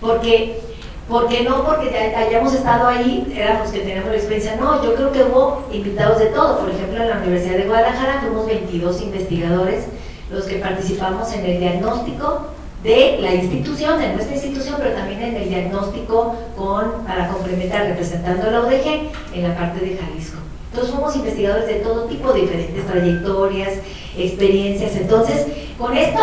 Porque 0.00 0.60
porque 1.08 1.42
no 1.42 1.64
porque 1.66 1.94
hayamos 1.98 2.54
estado 2.54 2.86
ahí, 2.88 3.30
éramos 3.36 3.70
que 3.70 3.80
teníamos 3.80 4.08
la 4.08 4.16
experiencia, 4.16 4.56
no, 4.56 4.82
yo 4.82 4.94
creo 4.94 5.12
que 5.12 5.22
hubo 5.22 5.68
invitados 5.70 6.18
de 6.18 6.26
todo, 6.26 6.60
por 6.60 6.70
ejemplo 6.70 7.02
en 7.02 7.10
la 7.10 7.18
Universidad 7.18 7.58
de 7.58 7.64
Guadalajara 7.64 8.20
fuimos 8.22 8.46
22 8.46 9.02
investigadores 9.02 9.84
los 10.30 10.44
que 10.44 10.56
participamos 10.56 11.30
en 11.34 11.44
el 11.44 11.60
diagnóstico 11.60 12.53
de 12.84 13.18
la 13.20 13.34
institución, 13.34 13.98
de 13.98 14.12
nuestra 14.12 14.36
institución, 14.36 14.76
pero 14.78 14.94
también 14.94 15.22
en 15.22 15.36
el 15.36 15.48
diagnóstico 15.48 16.36
con, 16.56 17.04
para 17.06 17.28
complementar, 17.28 17.86
representando 17.86 18.46
a 18.46 18.50
la 18.50 18.60
UDG 18.60 19.10
en 19.34 19.42
la 19.42 19.56
parte 19.56 19.84
de 19.84 19.96
Jalisco. 19.96 20.38
Entonces 20.70 20.94
fuimos 20.94 21.16
investigadores 21.16 21.66
de 21.66 21.74
todo 21.76 22.04
tipo, 22.04 22.32
diferentes 22.32 22.86
trayectorias, 22.86 23.72
experiencias. 24.16 24.96
Entonces, 24.96 25.46
con 25.78 25.96
esto, 25.96 26.20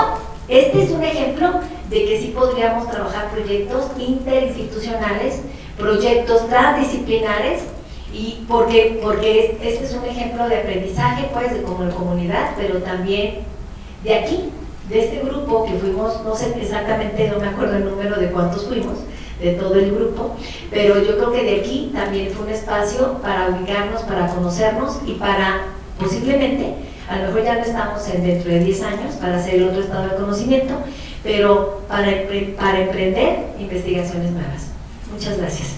este 0.47 0.83
es 0.83 0.91
un 0.91 1.03
ejemplo 1.03 1.61
de 1.89 2.05
que 2.05 2.21
sí 2.21 2.33
podríamos 2.35 2.89
trabajar 2.89 3.31
proyectos 3.31 3.85
interinstitucionales, 3.97 5.41
proyectos 5.77 6.47
transdisciplinares, 6.47 7.63
y 8.13 8.43
porque, 8.47 8.99
porque 9.01 9.57
este 9.63 9.85
es 9.85 9.93
un 9.93 10.05
ejemplo 10.05 10.47
de 10.49 10.57
aprendizaje 10.57 11.29
pues 11.33 11.53
como 11.65 11.89
comunidad, 11.91 12.51
pero 12.57 12.79
también 12.79 13.39
de 14.03 14.15
aquí, 14.15 14.49
de 14.91 14.99
este 14.99 15.19
grupo 15.19 15.65
que 15.65 15.73
fuimos, 15.73 16.21
no 16.23 16.35
sé 16.35 16.53
exactamente, 16.61 17.29
no 17.29 17.39
me 17.39 17.47
acuerdo 17.47 17.77
el 17.77 17.85
número 17.85 18.19
de 18.19 18.29
cuántos 18.31 18.67
fuimos, 18.67 18.99
de 19.39 19.53
todo 19.53 19.75
el 19.75 19.91
grupo, 19.91 20.35
pero 20.69 21.01
yo 21.01 21.17
creo 21.17 21.31
que 21.31 21.43
de 21.43 21.59
aquí 21.61 21.91
también 21.93 22.29
fue 22.31 22.45
un 22.45 22.51
espacio 22.51 23.17
para 23.21 23.49
ubicarnos, 23.49 24.01
para 24.03 24.27
conocernos 24.27 24.99
y 25.05 25.13
para 25.13 25.61
posiblemente, 25.97 26.75
a 27.09 27.17
lo 27.17 27.27
mejor 27.27 27.43
ya 27.43 27.55
no 27.55 27.61
estamos 27.61 28.07
en 28.09 28.23
dentro 28.23 28.51
de 28.51 28.59
10 28.59 28.83
años 28.83 29.15
para 29.15 29.37
hacer 29.37 29.55
el 29.55 29.69
otro 29.69 29.81
estado 29.81 30.09
de 30.09 30.15
conocimiento, 30.15 30.73
pero 31.23 31.83
para, 31.87 32.07
para 32.57 32.79
emprender 32.79 33.53
investigaciones 33.59 34.31
nuevas. 34.31 34.71
Muchas 35.11 35.37
gracias. 35.37 35.75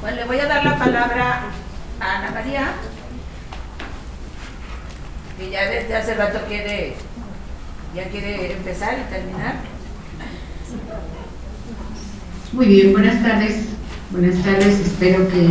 Bueno, 0.00 0.16
le 0.16 0.24
voy 0.24 0.38
a 0.38 0.46
dar 0.46 0.64
la 0.64 0.78
palabra 0.78 1.40
a 2.00 2.18
Ana 2.18 2.30
María, 2.30 2.72
que 5.40 5.50
ya 5.50 5.70
desde 5.70 5.96
hace 5.96 6.14
rato 6.14 6.38
quiere, 6.46 6.92
ya 7.96 8.04
quiere 8.10 8.52
empezar 8.52 8.98
y 8.98 9.10
terminar. 9.10 9.54
Muy 12.52 12.66
bien, 12.66 12.92
buenas 12.92 13.22
tardes. 13.22 13.68
Buenas 14.10 14.42
tardes, 14.44 14.80
espero 14.80 15.26
que, 15.28 15.50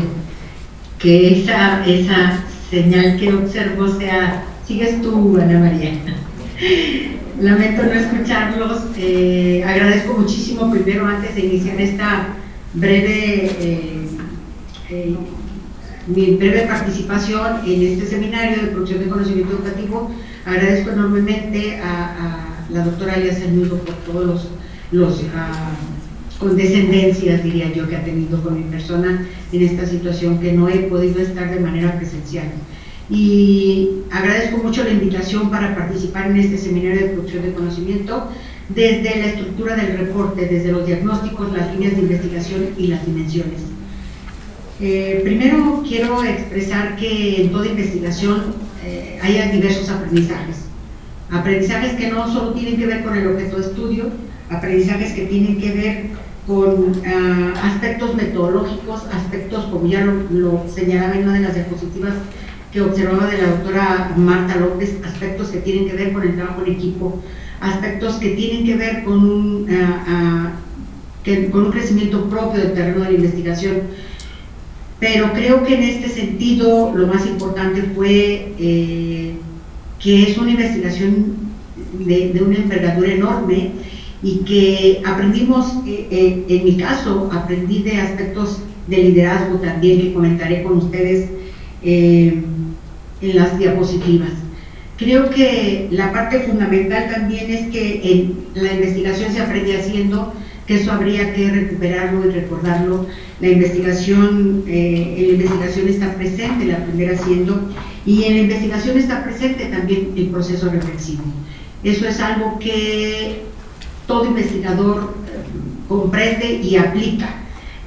que 1.00 1.42
esa, 1.42 1.84
esa 1.88 2.44
señal 2.70 3.18
que 3.18 3.34
observo 3.34 3.88
sea, 3.88 4.44
sigues 4.68 5.02
tú, 5.02 5.40
Ana 5.42 5.60
María. 5.60 5.94
Lamento 7.42 7.84
no 7.84 7.94
escucharlos. 7.94 8.84
Eh, 8.96 9.64
agradezco 9.66 10.14
muchísimo, 10.14 10.70
primero, 10.70 11.08
antes 11.08 11.34
de 11.34 11.42
iniciar 11.42 11.82
esta 11.82 12.28
breve, 12.74 13.46
eh, 13.60 14.08
eh, 14.92 15.16
mi 16.10 16.36
breve 16.36 16.66
participación 16.68 17.62
en 17.66 17.84
este 17.84 18.06
seminario 18.08 18.64
de 18.64 18.68
producción 18.70 19.00
de 19.00 19.10
conocimiento 19.10 19.54
educativo, 19.54 20.12
agradezco 20.46 20.92
enormemente 20.92 21.80
a, 21.82 22.46
la 22.72 22.86
doctora 22.86 23.14
Alias 23.14 23.42
Añudo 23.42 23.78
por 23.78 23.96
todos 23.96 24.26
los, 24.26 24.48
los 24.92 25.24
ah, 25.36 25.72
condescendencias, 26.40 27.44
diría 27.44 27.74
yo, 27.74 27.88
que 27.90 27.96
ha 27.96 28.04
tenido 28.04 28.42
con 28.44 28.58
mi 28.58 28.64
persona 28.70 29.28
en 29.52 29.64
esta 29.64 29.88
situación 29.88 30.40
que 30.40 30.54
no 30.54 30.70
he 30.70 30.78
podido 30.84 31.20
estar 31.20 31.50
de 31.50 31.60
manera 31.60 31.98
presencial. 31.98 32.46
Y 33.10 33.90
agradezco 34.12 34.58
mucho 34.58 34.84
la 34.84 34.92
invitación 34.92 35.50
para 35.50 35.76
participar 35.76 36.30
en 36.30 36.38
este 36.38 36.60
seminario 36.60 37.08
de 37.08 37.14
producción 37.14 37.44
de 37.44 37.54
conocimiento 37.54 38.28
desde 38.70 39.20
la 39.20 39.26
estructura 39.26 39.76
del 39.76 39.98
reporte, 39.98 40.46
desde 40.46 40.72
los 40.72 40.86
diagnósticos, 40.86 41.52
las 41.52 41.74
líneas 41.74 41.96
de 41.96 42.04
investigación 42.04 42.70
y 42.78 42.88
las 42.88 43.04
dimensiones. 43.04 43.69
Eh, 44.82 45.20
primero 45.24 45.84
quiero 45.86 46.24
expresar 46.24 46.96
que 46.96 47.42
en 47.42 47.52
toda 47.52 47.68
investigación 47.68 48.56
eh, 48.86 49.20
hay 49.22 49.52
diversos 49.52 49.90
aprendizajes. 49.90 50.66
Aprendizajes 51.30 51.94
que 51.94 52.10
no 52.10 52.32
solo 52.32 52.54
tienen 52.54 52.78
que 52.78 52.86
ver 52.86 53.04
con 53.04 53.16
el 53.16 53.28
objeto 53.28 53.58
de 53.58 53.68
estudio, 53.68 54.10
aprendizajes 54.50 55.14
que 55.14 55.26
tienen 55.26 55.60
que 55.60 55.72
ver 55.72 56.06
con 56.48 56.94
ah, 57.06 57.54
aspectos 57.64 58.16
metodológicos, 58.16 59.04
aspectos, 59.14 59.66
como 59.66 59.86
ya 59.86 60.04
lo, 60.06 60.66
señalaba 60.74 61.16
en 61.16 61.24
una 61.24 61.34
de 61.34 61.40
las 61.42 61.56
diapositivas 61.56 62.14
que 62.72 62.82
observaba 62.82 63.28
de 63.28 63.38
la 63.38 63.48
doctora 63.50 64.14
Marta 64.16 64.56
López, 64.56 64.98
aspectos 65.06 65.50
que 65.50 65.60
tienen 65.60 65.90
que 65.90 65.96
ver 65.96 66.14
con 66.14 66.24
el 66.24 66.36
trabajo 66.36 66.64
en 66.66 66.74
equipo, 66.74 67.22
aspectos 67.60 68.16
que 68.16 68.30
tienen 68.30 68.66
que 68.66 68.76
ver 68.76 69.04
con 69.04 69.20
un, 69.30 69.68
ah, 69.70 70.06
ah, 70.08 70.52
con 71.52 71.66
un 71.66 71.72
crecimiento 71.72 72.30
propio 72.30 72.62
del 72.62 72.74
terreno 72.74 73.04
de 73.04 73.12
la 73.12 73.18
investigación. 73.18 73.82
Pero 75.00 75.32
creo 75.34 75.64
que 75.64 75.76
en 75.76 75.84
este 75.84 76.10
sentido 76.10 76.94
lo 76.96 77.08
más 77.08 77.26
importante 77.26 77.84
fue 77.96 78.54
eh, 78.60 79.34
que 80.00 80.24
es 80.24 80.38
una 80.38 80.52
investigación 80.52 81.36
de, 81.94 82.42
una 82.46 82.58
envergadura 82.58 83.12
enorme, 83.14 83.72
y 84.22 84.40
que 84.40 85.02
aprendimos, 85.06 85.76
eh, 85.88 86.08
eh, 86.12 86.46
en 86.50 86.64
mi 86.66 86.78
caso, 86.78 87.30
aprendí 87.32 87.84
de 87.84 87.98
aspectos 87.98 88.62
de 88.88 88.98
liderazgo 88.98 89.60
también 89.60 90.02
que 90.02 90.14
comentaré 90.14 90.64
con 90.64 90.78
ustedes 90.78 91.30
eh, 91.84 92.44
en 93.22 93.36
las 93.36 93.58
diapositivas. 93.58 94.32
Creo 94.98 95.30
que 95.30 95.88
la 95.92 96.12
parte 96.12 96.42
fundamental 96.42 97.10
también 97.10 97.50
es 97.50 97.68
que 97.70 98.34
la 98.56 98.74
investigación 98.74 99.32
se 99.32 99.40
aprende 99.40 99.78
haciendo, 99.78 100.34
que 100.70 100.76
eso 100.76 100.92
habría 100.92 101.34
que 101.34 101.50
recuperarlo 101.50 102.28
y 102.28 102.30
recordarlo. 102.30 103.08
La 103.42 103.48
investigación, 103.48 104.64
en 104.68 105.28
la 105.28 105.34
investigación 105.34 105.88
está 105.88 106.14
presente, 106.14 106.66
la 106.66 106.86
primera 106.86 107.16
haciendo, 107.16 107.60
y 108.06 108.26
en 108.26 108.34
la 108.36 108.42
investigación 108.42 108.96
está 109.00 109.24
presente 109.24 109.66
también 109.66 110.12
el 110.16 110.28
proceso 110.28 110.70
reflexivo. 110.70 111.24
Eso 111.84 112.08
es 112.08 112.20
algo 112.20 112.60
que 112.60 113.46
todo 114.06 114.26
investigador 114.26 115.16
eh, 115.26 115.88
comprende 115.88 116.62
y 116.62 116.76
aplica, 116.76 117.30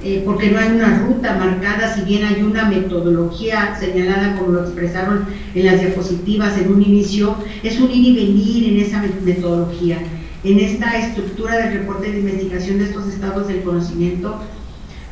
eh, 0.03 0.21
porque 0.25 0.51
no 0.51 0.59
hay 0.59 0.71
una 0.71 1.05
ruta 1.05 1.37
marcada, 1.37 1.95
si 1.95 2.01
bien 2.01 2.25
hay 2.25 2.43
una 2.43 2.65
metodología 2.65 3.77
señalada 3.79 4.35
como 4.35 4.51
lo 4.51 4.63
expresaron 4.63 5.23
en 5.55 5.65
las 5.65 5.79
diapositivas 5.79 6.57
en 6.57 6.69
un 6.69 6.81
inicio, 6.81 7.37
es 7.63 7.79
un 7.79 7.89
ir 7.91 8.09
y 8.09 8.13
venir 8.13 8.73
en 8.73 8.85
esa 8.85 9.01
metodología, 9.23 9.99
en 10.43 10.59
esta 10.59 10.97
estructura 10.97 11.57
del 11.57 11.79
reporte 11.79 12.11
de 12.11 12.19
investigación 12.19 12.79
de 12.79 12.85
estos 12.85 13.07
estados 13.07 13.47
del 13.47 13.61
conocimiento. 13.61 14.39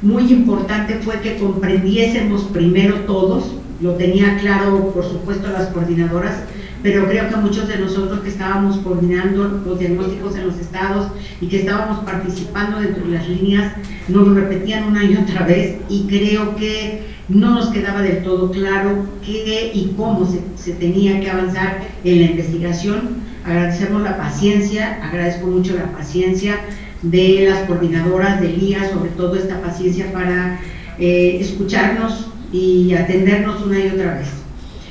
Muy 0.01 0.31
importante 0.31 0.95
fue 0.95 1.21
que 1.21 1.37
comprendiésemos 1.37 2.43
primero 2.45 3.01
todos, 3.01 3.51
lo 3.81 3.93
tenía 3.95 4.37
claro 4.39 4.91
por 4.93 5.03
supuesto 5.03 5.47
las 5.49 5.67
coordinadoras, 5.67 6.43
pero 6.83 7.07
creo 7.07 7.29
que 7.29 7.35
muchos 7.35 7.67
de 7.67 7.77
nosotros 7.77 8.21
que 8.21 8.29
estábamos 8.29 8.77
coordinando 8.77 9.61
los 9.65 9.79
diagnósticos 9.79 10.35
en 10.35 10.47
los 10.47 10.57
estados 10.57 11.07
y 11.39 11.47
que 11.47 11.59
estábamos 11.59 11.99
participando 12.03 12.79
dentro 12.79 13.05
de 13.05 13.11
las 13.11 13.29
líneas, 13.29 13.73
nos 14.07 14.27
lo 14.27 14.33
repetían 14.33 14.85
una 14.85 15.03
y 15.03 15.15
otra 15.15 15.45
vez 15.45 15.77
y 15.89 16.07
creo 16.07 16.55
que 16.55 17.03
no 17.29 17.51
nos 17.51 17.67
quedaba 17.67 18.01
del 18.01 18.23
todo 18.23 18.51
claro 18.51 19.05
qué 19.23 19.71
y 19.73 19.93
cómo 19.95 20.25
se, 20.25 20.41
se 20.61 20.73
tenía 20.73 21.19
que 21.19 21.29
avanzar 21.29 21.81
en 22.03 22.19
la 22.19 22.31
investigación. 22.31 23.30
Agradecemos 23.45 24.03
la 24.03 24.17
paciencia, 24.17 24.99
agradezco 25.03 25.47
mucho 25.47 25.75
la 25.75 25.91
paciencia 25.91 26.59
de 27.01 27.47
las 27.49 27.67
coordinadoras 27.67 28.39
del 28.39 28.61
IA, 28.61 28.91
sobre 28.91 29.09
todo 29.11 29.35
esta 29.35 29.59
paciencia 29.61 30.11
para 30.13 30.59
eh, 30.99 31.37
escucharnos 31.41 32.27
y 32.53 32.93
atendernos 32.93 33.63
una 33.65 33.79
y 33.79 33.87
otra 33.87 34.15
vez. 34.15 34.27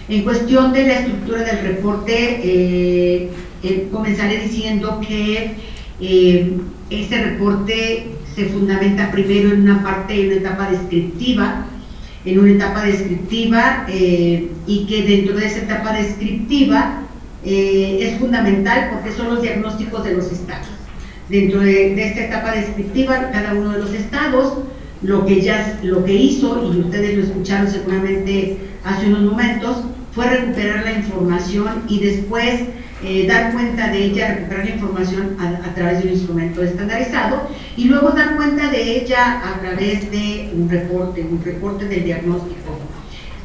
En 0.09 0.25
cuestión 0.25 0.73
de 0.73 0.85
la 0.85 0.99
estructura 0.99 1.45
del 1.45 1.61
reporte, 1.61 2.41
eh, 2.43 3.31
eh, 3.63 3.89
comenzaré 3.93 4.41
diciendo 4.41 5.01
que 5.07 5.55
este 6.91 7.25
reporte 7.25 8.07
se 8.35 8.47
fundamenta 8.47 9.13
primero 9.13 9.53
en 9.53 9.63
una 9.63 9.85
parte, 9.85 10.21
en 10.21 10.27
una 10.29 10.37
etapa 10.37 10.71
descriptiva, 10.71 11.67
en 12.25 12.39
una 12.41 12.51
etapa 12.53 12.83
descriptiva 12.85 13.87
y 13.87 14.87
que 14.89 15.03
dentro 15.03 15.37
de 15.37 15.47
esa 15.47 15.59
etapa 15.59 15.93
descriptiva 15.93 17.03
eh, 17.45 17.99
es 18.03 18.19
fundamental 18.19 18.91
porque 18.93 19.13
son 19.13 19.35
los 19.35 19.43
diagnósticos 19.43 20.05
de 20.05 20.15
los 20.15 20.31
estados. 20.31 20.69
Dentro 21.29 21.61
de, 21.61 22.03
esta 22.03 22.25
etapa 22.25 22.53
descriptiva, 22.53 23.31
cada 23.31 23.55
uno 23.55 23.73
de 23.73 23.79
los 23.79 23.95
estados, 23.95 24.59
lo 25.03 25.25
que 25.25 25.41
ya 25.41 25.79
lo 25.83 26.05
que 26.05 26.13
hizo, 26.13 26.73
y 26.73 26.81
ustedes 26.81 27.17
lo 27.17 27.25
escucharon 27.25 27.71
seguramente 27.71 28.59
hace 28.85 29.07
unos 29.07 29.23
momentos, 29.23 29.85
fue 30.13 30.29
recuperar 30.29 30.85
la 30.85 30.93
información 30.93 31.85
y 31.89 32.01
después 32.01 32.63
eh, 33.03 33.27
dar 33.27 33.53
cuenta 33.53 33.89
de 33.89 34.05
ella, 34.05 34.35
recuperar 34.35 34.65
la 34.67 34.75
información 34.75 35.37
a, 35.39 35.75
través 35.75 36.03
de 36.03 36.09
un 36.09 36.15
instrumento 36.15 36.63
estandarizado 36.63 37.49
y 37.77 37.85
luego 37.85 38.11
dar 38.11 38.37
cuenta 38.37 38.69
de 38.71 38.99
ella 38.99 39.41
a 39.41 39.61
través 39.61 40.11
de 40.11 40.51
un 40.55 40.69
reporte, 40.69 41.23
un 41.23 41.43
reporte 41.43 41.87
del 41.87 42.05
diagnóstico. 42.05 42.90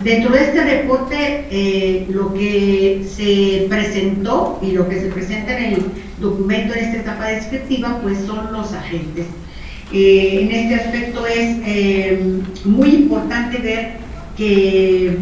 Dentro 0.03 0.31
de 0.33 0.43
este 0.43 0.63
reporte, 0.63 1.47
eh, 1.49 2.05
lo 2.09 2.33
que 2.33 3.05
se 3.09 3.65
presentó 3.69 4.59
y 4.61 4.71
lo 4.71 4.87
que 4.89 4.99
se 4.99 5.07
presenta 5.07 5.57
en 5.57 5.73
el 5.73 5.85
documento 6.19 6.73
en 6.73 6.85
esta 6.85 6.97
etapa 6.97 7.27
descriptiva, 7.27 7.99
pues 8.01 8.19
son 8.25 8.51
los 8.51 8.73
agentes. 8.73 9.25
Eh, 9.93 10.39
en 10.41 10.51
este 10.51 10.75
aspecto 10.75 11.25
es 11.25 11.57
eh, 11.65 12.41
muy 12.65 12.89
importante 12.89 13.57
ver 13.59 13.93
que 14.35 15.17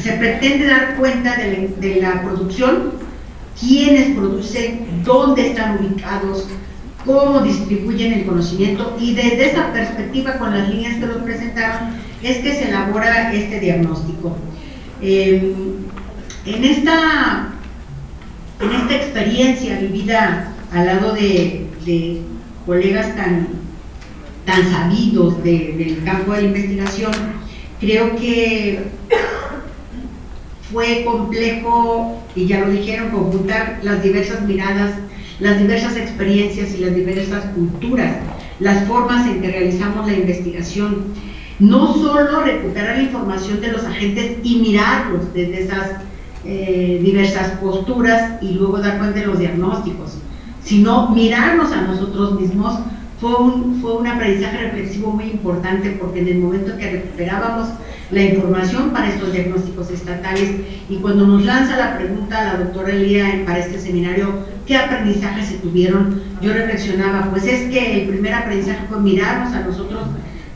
se 0.00 0.12
pretende 0.12 0.66
dar 0.66 0.96
cuenta 0.96 1.36
de 1.36 1.52
la, 1.52 1.80
de 1.80 2.00
la 2.00 2.22
producción, 2.22 2.92
quiénes 3.58 4.16
producen, 4.16 5.02
dónde 5.04 5.48
están 5.48 5.84
ubicados, 5.84 6.46
cómo 7.04 7.40
distribuyen 7.40 8.12
el 8.12 8.26
conocimiento 8.26 8.96
y 9.00 9.14
desde 9.14 9.50
esa 9.50 9.72
perspectiva 9.72 10.38
con 10.38 10.56
las 10.56 10.68
líneas 10.68 10.96
que 10.96 11.06
nos 11.06 11.22
presentaron 11.22 12.05
es 12.26 12.38
que 12.38 12.54
se 12.54 12.68
elabora 12.68 13.32
este 13.32 13.60
diagnóstico. 13.60 14.36
Eh, 15.00 15.52
en, 16.44 16.64
esta, 16.64 17.52
en 18.60 18.70
esta 18.72 18.96
experiencia 18.96 19.78
vivida 19.78 20.52
al 20.72 20.86
lado 20.86 21.14
de, 21.14 21.66
colegas 22.64 23.14
tan, 23.14 23.48
tan 24.44 24.70
sabidos 24.70 25.42
de, 25.44 25.74
del 25.78 26.04
campo 26.04 26.32
de 26.32 26.42
la 26.42 26.48
investigación, 26.48 27.12
creo 27.78 28.16
que 28.16 28.80
fue 30.72 31.04
complejo, 31.04 32.22
y 32.34 32.46
ya 32.46 32.60
lo 32.60 32.70
dijeron, 32.70 33.10
computar 33.10 33.78
las 33.82 34.02
diversas 34.02 34.42
miradas, 34.42 34.94
las 35.38 35.58
diversas 35.60 35.96
experiencias 35.96 36.74
y 36.74 36.78
las 36.78 36.94
diversas 36.94 37.44
culturas, 37.54 38.16
las 38.58 38.86
formas 38.88 39.26
en 39.28 39.42
que 39.42 39.50
realizamos 39.50 40.06
la 40.06 40.14
investigación. 40.14 41.04
No 41.58 41.94
solo 41.94 42.42
recuperar 42.42 42.96
la 42.96 43.02
información 43.02 43.60
de 43.60 43.72
los 43.72 43.84
agentes 43.84 44.38
y 44.42 44.56
mirarlos 44.56 45.32
desde 45.32 45.62
esas 45.62 45.90
eh, 46.44 47.00
diversas 47.02 47.52
posturas 47.58 48.42
y 48.42 48.52
luego 48.52 48.78
dar 48.78 48.98
cuenta 48.98 49.20
de 49.20 49.26
los 49.26 49.38
diagnósticos, 49.38 50.18
sino 50.62 51.08
mirarnos 51.10 51.72
a 51.72 51.82
nosotros 51.82 52.38
mismos 52.40 52.78
fue 53.20 53.34
un, 53.34 53.80
fue 53.80 53.96
un 53.96 54.06
aprendizaje 54.06 54.58
reflexivo 54.58 55.10
muy 55.10 55.24
importante 55.24 55.96
porque 56.00 56.20
en 56.20 56.28
el 56.28 56.38
momento 56.38 56.76
que 56.76 56.90
recuperábamos 56.90 57.68
la 58.10 58.22
información 58.22 58.90
para 58.90 59.08
estos 59.08 59.32
diagnósticos 59.32 59.90
estatales 59.90 60.50
y 60.88 60.96
cuando 60.96 61.26
nos 61.26 61.44
lanza 61.44 61.76
la 61.76 61.96
pregunta 61.96 62.44
la 62.44 62.64
doctora 62.64 62.92
Elía 62.92 63.42
para 63.44 63.58
este 63.58 63.80
seminario, 63.80 64.28
¿qué 64.66 64.76
aprendizajes 64.76 65.46
se 65.46 65.58
tuvieron? 65.58 66.20
Yo 66.40 66.52
reflexionaba, 66.52 67.30
pues 67.30 67.46
es 67.46 67.70
que 67.70 68.02
el 68.02 68.08
primer 68.08 68.34
aprendizaje 68.34 68.86
fue 68.88 69.00
mirarnos 69.00 69.54
a 69.54 69.60
nosotros 69.60 70.02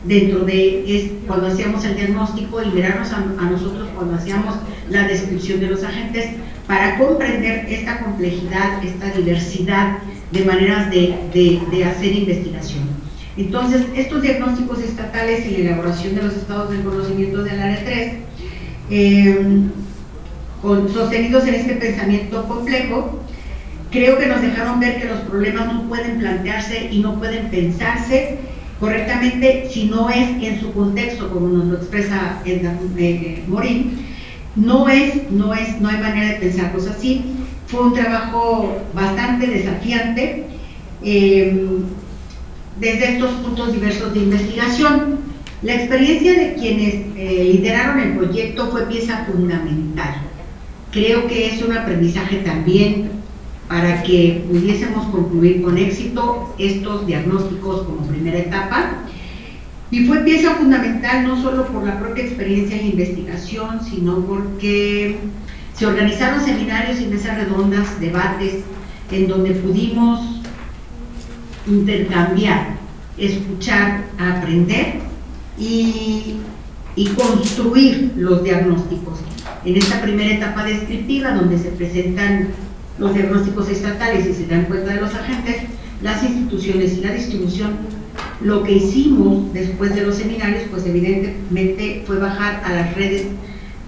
dentro 0.03 0.39
de 0.45 0.97
es, 0.97 1.11
cuando 1.27 1.47
hacíamos 1.47 1.85
el 1.85 1.95
diagnóstico 1.95 2.61
y 2.61 2.69
mirarnos 2.69 3.11
a, 3.11 3.19
nosotros 3.19 3.89
cuando 3.95 4.15
hacíamos 4.15 4.55
la 4.89 5.07
descripción 5.07 5.59
de 5.59 5.67
los 5.67 5.83
agentes 5.83 6.31
para 6.67 6.97
comprender 6.97 7.65
esta 7.69 7.99
complejidad, 7.99 8.83
esta 8.83 9.11
diversidad 9.11 9.97
de 10.31 10.45
maneras 10.45 10.89
de, 10.89 11.15
de, 11.33 11.61
de, 11.71 11.85
hacer 11.85 12.13
investigación. 12.13 12.83
Entonces, 13.37 13.83
estos 13.95 14.21
diagnósticos 14.21 14.79
estatales 14.79 15.45
y 15.45 15.51
la 15.51 15.69
elaboración 15.69 16.15
de 16.15 16.23
los 16.23 16.33
estados 16.33 16.71
del 16.71 16.83
conocimiento 16.83 17.43
del 17.43 17.59
área 17.59 17.83
3, 17.83 18.13
eh, 18.89 19.45
con, 20.61 20.91
sostenidos 20.93 21.45
en 21.47 21.55
este 21.55 21.73
pensamiento 21.75 22.47
complejo, 22.47 23.19
creo 23.89 24.17
que 24.17 24.27
nos 24.27 24.41
dejaron 24.41 24.79
ver 24.79 25.01
que 25.01 25.07
los 25.07 25.19
problemas 25.21 25.73
no 25.73 25.83
pueden 25.89 26.19
plantearse 26.19 26.89
y 26.91 26.99
no 26.99 27.19
pueden 27.19 27.49
pensarse 27.49 28.39
correctamente 28.81 29.69
si 29.71 29.85
no 29.85 30.09
es 30.09 30.27
en 30.41 30.59
su 30.59 30.73
contexto, 30.73 31.29
como 31.29 31.47
nos 31.47 31.65
lo 31.67 31.77
expresa 31.77 32.41
Edgar 32.43 32.75
eh, 32.97 33.43
Morín, 33.47 34.07
no 34.55 34.89
es, 34.89 35.31
no 35.31 35.53
es, 35.53 35.79
no 35.79 35.87
hay 35.87 35.97
manera 35.99 36.33
de 36.33 36.39
pensarlos 36.39 36.87
así. 36.87 37.23
Fue 37.67 37.81
un 37.81 37.93
trabajo 37.93 38.81
bastante 38.93 39.47
desafiante 39.47 40.45
eh, 41.03 41.67
desde 42.79 43.13
estos 43.13 43.29
puntos 43.35 43.71
diversos 43.71 44.13
de 44.15 44.19
investigación. 44.21 45.19
La 45.61 45.75
experiencia 45.75 46.33
de 46.33 46.55
quienes 46.55 46.95
eh, 47.15 47.51
lideraron 47.53 47.99
el 47.99 48.17
proyecto 48.17 48.71
fue 48.71 48.87
pieza 48.87 49.25
fundamental. 49.31 50.15
Creo 50.91 51.27
que 51.27 51.49
es 51.49 51.61
un 51.61 51.77
aprendizaje 51.77 52.37
también 52.37 53.20
para 53.71 54.03
que 54.03 54.43
pudiésemos 54.49 55.05
concluir 55.07 55.61
con 55.61 55.77
éxito 55.77 56.53
estos 56.59 57.07
diagnósticos 57.07 57.83
como 57.83 58.05
primera 58.05 58.39
etapa. 58.39 58.97
Y 59.89 60.07
fue 60.07 60.25
pieza 60.25 60.55
fundamental 60.55 61.25
no 61.25 61.41
solo 61.41 61.65
por 61.67 61.85
la 61.85 61.97
propia 61.97 62.25
experiencia 62.25 62.77
en 62.77 62.87
investigación, 62.87 63.79
sino 63.81 64.25
porque 64.25 65.19
se 65.73 65.85
organizaron 65.85 66.43
seminarios 66.43 66.99
y 66.99 67.05
mesas 67.05 67.37
redondas, 67.37 67.97
debates, 68.01 68.55
en 69.09 69.29
donde 69.29 69.51
pudimos 69.51 70.41
intercambiar, 71.65 72.75
escuchar, 73.17 74.03
aprender 74.17 74.95
y 75.57 76.35
construir 77.15 78.11
los 78.17 78.43
diagnósticos. 78.43 79.19
En 79.63 79.77
esta 79.77 80.01
primera 80.01 80.33
etapa 80.33 80.65
descriptiva, 80.65 81.31
donde 81.31 81.57
se 81.57 81.69
presentan 81.69 82.49
los 83.01 83.15
diagnósticos 83.15 83.67
estatales 83.67 84.27
y 84.27 84.33
se 84.33 84.45
dan 84.45 84.65
cuenta 84.65 84.93
de 84.93 85.01
los 85.01 85.13
agentes, 85.13 85.57
las 86.03 86.23
instituciones 86.23 86.97
y 86.97 87.01
la 87.01 87.13
distribución, 87.13 87.71
lo 88.41 88.63
que 88.63 88.73
hicimos 88.73 89.51
después 89.53 89.95
de 89.95 90.03
los 90.03 90.15
seminarios, 90.15 90.63
pues 90.69 90.85
evidentemente 90.85 92.03
fue 92.05 92.19
bajar 92.19 92.61
a 92.63 92.73
las 92.73 92.95
redes 92.95 93.25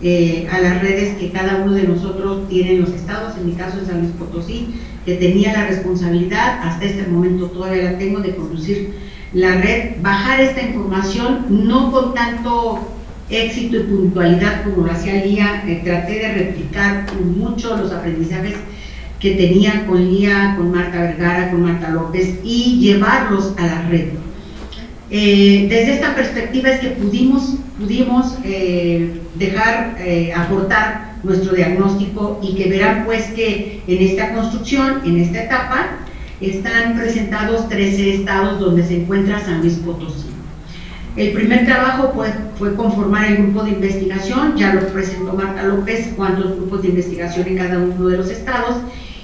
eh, 0.06 0.50
a 0.52 0.60
las 0.60 0.82
redes 0.82 1.16
que 1.18 1.32
cada 1.32 1.64
uno 1.64 1.72
de 1.74 1.84
nosotros 1.84 2.50
tiene 2.50 2.74
en 2.74 2.82
los 2.82 2.90
estados, 2.90 3.38
en 3.38 3.46
mi 3.46 3.54
caso 3.54 3.80
en 3.80 3.86
San 3.86 4.00
Luis 4.00 4.12
Potosí, 4.20 4.76
que 5.06 5.16
tenía 5.16 5.54
la 5.54 5.68
responsabilidad, 5.68 6.60
hasta 6.62 6.84
este 6.84 7.08
momento 7.08 7.46
todavía 7.48 7.92
la 7.92 7.98
tengo, 7.98 8.20
de 8.20 8.36
conducir 8.36 8.96
la 9.32 9.62
red, 9.62 10.02
bajar 10.02 10.42
esta 10.42 10.62
información, 10.62 11.46
no 11.50 11.90
con 11.90 12.14
tanto 12.14 12.80
éxito 13.30 13.78
y 13.78 13.84
puntualidad 13.84 14.66
como 14.66 14.86
lo 14.86 14.92
hacía 14.92 15.24
Lía, 15.24 15.64
eh, 15.66 15.82
traté 15.86 16.20
de 16.20 16.34
replicar 16.34 17.06
mucho 17.38 17.78
los 17.78 17.94
aprendizajes 17.94 18.56
que 19.24 19.36
tenía 19.36 19.86
con 19.88 20.04
Lía, 20.04 20.54
con 20.58 20.70
Marta 20.72 21.00
Vergara, 21.00 21.50
con 21.50 21.64
Marta 21.64 21.92
López 21.92 22.40
y 22.44 22.78
llevarlos 22.82 23.54
a 23.58 23.66
la 23.66 23.82
red. 23.84 24.10
Eh, 25.10 25.68
desde 25.70 25.94
esta 25.94 26.14
perspectiva 26.14 26.72
es 26.72 26.82
que 26.82 26.90
pudimos, 26.90 27.56
pudimos 27.80 28.38
eh, 28.44 29.22
dejar, 29.36 29.96
eh, 30.00 30.34
aportar 30.36 31.14
nuestro 31.24 31.56
diagnóstico 31.56 32.42
y 32.44 32.56
que 32.56 32.68
verán 32.68 33.06
pues 33.06 33.28
que 33.28 33.82
en 33.88 34.02
esta 34.04 34.34
construcción, 34.34 35.00
en 35.06 35.18
esta 35.18 35.46
etapa, 35.46 35.88
están 36.42 36.98
presentados 36.98 37.70
13 37.70 38.16
estados 38.16 38.60
donde 38.60 38.84
se 38.86 39.04
encuentra 39.04 39.40
San 39.40 39.62
Luis 39.62 39.76
Potosí. 39.76 40.34
El 41.16 41.32
primer 41.32 41.66
trabajo 41.66 42.12
pues, 42.14 42.34
fue 42.58 42.76
conformar 42.76 43.32
el 43.32 43.38
grupo 43.38 43.64
de 43.64 43.70
investigación, 43.70 44.58
ya 44.58 44.74
lo 44.74 44.82
presentó 44.88 45.32
Marta 45.32 45.64
López, 45.64 46.12
cuántos 46.18 46.58
grupos 46.58 46.82
de 46.82 46.90
investigación 46.90 47.48
en 47.48 47.58
cada 47.58 47.78
uno 47.78 48.08
de 48.08 48.18
los 48.18 48.30
estados, 48.30 48.78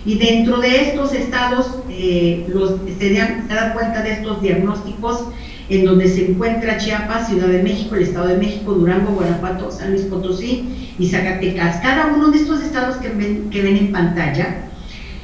y 0.06 0.18
dentro 0.18 0.60
de 0.60 0.90
estos 0.90 1.14
estados 1.14 1.80
eh, 1.90 2.46
los, 2.48 2.76
se, 2.98 3.14
dan, 3.14 3.48
se 3.48 3.54
dan 3.54 3.74
cuenta 3.74 4.02
de 4.02 4.14
estos 4.14 4.42
diagnósticos 4.42 5.26
en 5.70 5.86
donde 5.86 6.08
se 6.08 6.32
encuentra 6.32 6.78
Chiapas, 6.78 7.28
Ciudad 7.28 7.48
de 7.48 7.62
México, 7.62 7.96
el 7.96 8.04
Estado 8.04 8.30
de 8.30 8.38
México, 8.38 8.74
Durango, 8.74 9.12
Guanajuato, 9.12 9.70
San 9.72 9.92
Luis 9.92 10.04
Potosí 10.04 10.94
y 10.98 11.08
Zacatecas. 11.08 11.78
Cada 11.82 12.08
uno 12.08 12.32
de 12.32 12.40
estos 12.40 12.64
estados 12.64 12.98
que 12.98 13.10
ven, 13.10 13.50
que 13.52 13.62
ven 13.62 13.78
en 13.78 13.92
pantalla, 13.92 14.64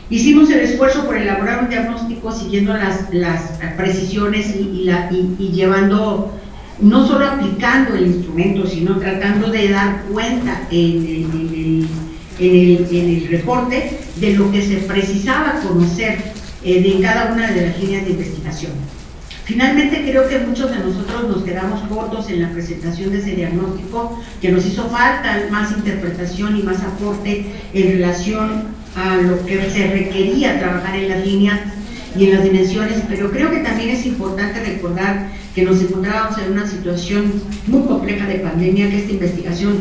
hicimos 0.10 0.52
el 0.52 0.60
esfuerzo 0.60 1.06
por 1.06 1.18
elaborar 1.18 1.64
un 1.64 1.70
diagnóstico 1.70 2.32
siguiendo 2.32 2.74
las, 2.74 3.12
las 3.12 3.58
precisiones 3.76 4.56
y, 4.56 4.88
y, 4.88 5.36
y, 5.40 5.52
llevando, 5.52 6.32
no 6.80 7.08
solo 7.08 7.26
aplicando 7.26 7.96
el 7.96 8.08
instrumento, 8.08 8.68
sino 8.68 8.98
tratando 8.98 9.50
de 9.50 9.70
dar 9.70 10.04
cuenta 10.12 10.68
en, 10.70 11.08
en, 11.08 11.32
en, 11.34 11.88
en 12.40 12.56
el, 12.56 12.88
en 12.92 13.10
el 13.16 13.28
reporte 13.30 14.05
de 14.16 14.34
lo 14.34 14.52
que 14.52 14.62
se 14.62 14.78
precisaba 14.78 15.60
conocer 15.62 16.20
eh, 16.64 16.82
de 16.82 17.02
cada 17.02 17.34
una 17.34 17.52
de 17.52 17.68
las 17.68 17.80
líneas 17.80 18.06
de 18.06 18.12
investigación. 18.12 18.72
Finalmente 19.46 20.02
creo 20.02 20.28
que 20.28 20.40
muchos 20.40 20.72
de 20.72 20.80
nosotros 20.80 21.30
nos 21.30 21.44
quedamos 21.44 21.82
cortos 21.82 22.30
en 22.32 22.42
la 22.42 22.50
presentación 22.50 23.12
de 23.12 23.20
ese 23.20 23.36
diagnóstico, 23.36 24.20
que 24.42 24.52
nos 24.52 24.66
hizo 24.66 24.90
falta 24.90 25.38
más 25.52 25.72
interpretación 25.72 26.58
y 26.58 26.64
más 26.64 26.82
aporte 26.82 27.46
en 27.74 27.92
relación 27.92 28.64
a 28.96 29.18
lo 29.18 29.46
que 29.46 29.70
se 29.70 29.88
requería 29.88 30.60
trabajar 30.60 30.96
en 30.96 31.10
las 31.10 31.26
líneas 31.26 31.60
y 32.18 32.26
en 32.26 32.34
las 32.34 32.44
dimensiones, 32.44 33.04
pero 33.08 33.30
creo 33.30 33.52
que 33.52 33.60
también 33.60 33.90
es 33.90 34.06
importante 34.08 34.64
recordar 34.64 35.28
que 35.54 35.64
nos 35.64 35.80
encontrábamos 35.82 36.40
en 36.40 36.54
una 36.54 36.66
situación 36.66 37.32
muy 37.68 37.84
compleja 37.84 38.26
de 38.26 38.36
pandemia, 38.36 38.90
que 38.90 38.98
esta 38.98 39.12
investigación 39.12 39.78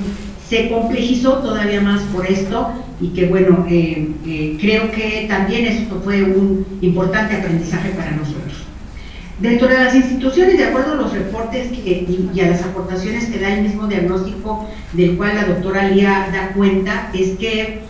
se 0.47 0.69
complejizó 0.69 1.39
todavía 1.39 1.81
más 1.81 2.02
por 2.12 2.27
esto 2.27 2.84
y 3.05 3.09
que 3.09 3.26
bueno, 3.26 3.66
eh, 3.68 4.09
eh, 4.26 4.56
creo 4.59 4.90
que 4.90 5.26
también 5.28 5.66
esto 5.66 6.01
fue 6.02 6.22
un 6.22 6.66
importante 6.81 7.36
aprendizaje 7.36 7.90
para 7.90 8.12
nosotros. 8.12 8.64
Dentro 9.39 9.68
de 9.68 9.74
las 9.74 9.94
instituciones, 9.94 10.56
de 10.56 10.64
acuerdo 10.64 10.93
a 10.93 10.97
los 10.97 11.12
reportes 11.12 11.70
y, 11.70 12.40
a 12.40 12.48
las 12.48 12.62
aportaciones 12.62 13.26
que 13.26 13.40
da 13.40 13.52
el 13.52 13.62
mismo 13.62 13.86
diagnóstico 13.89 14.66
del 14.94 15.18
cual 15.18 15.35
la 15.35 15.44
doctora 15.44 15.90
Lía 15.90 16.31
da 16.32 16.52
cuenta, 16.55 17.10
es 17.12 17.36
que 17.36 17.81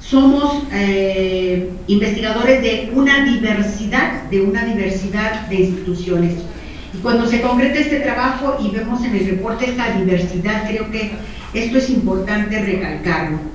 somos 0.00 0.62
eh, 0.72 1.70
investigadores 1.86 2.62
de 2.62 2.92
una 2.94 3.26
diversidad, 3.26 4.22
de 4.30 4.40
una 4.40 4.64
diversidad 4.64 5.48
de 5.48 5.56
instituciones. 5.56 6.34
Y 6.94 6.98
cuando 6.98 7.26
se 7.26 7.42
concreta 7.42 7.78
este 7.78 8.00
trabajo 8.00 8.56
y 8.64 8.70
vemos 8.70 9.04
en 9.04 9.16
el 9.16 9.26
reporte 9.26 9.66
esta 9.66 9.98
diversidad, 9.98 10.66
creo 10.66 10.90
que 10.90 11.12
esto 11.52 11.76
es 11.76 11.90
importante 11.90 12.58
recalcarlo. 12.62 13.54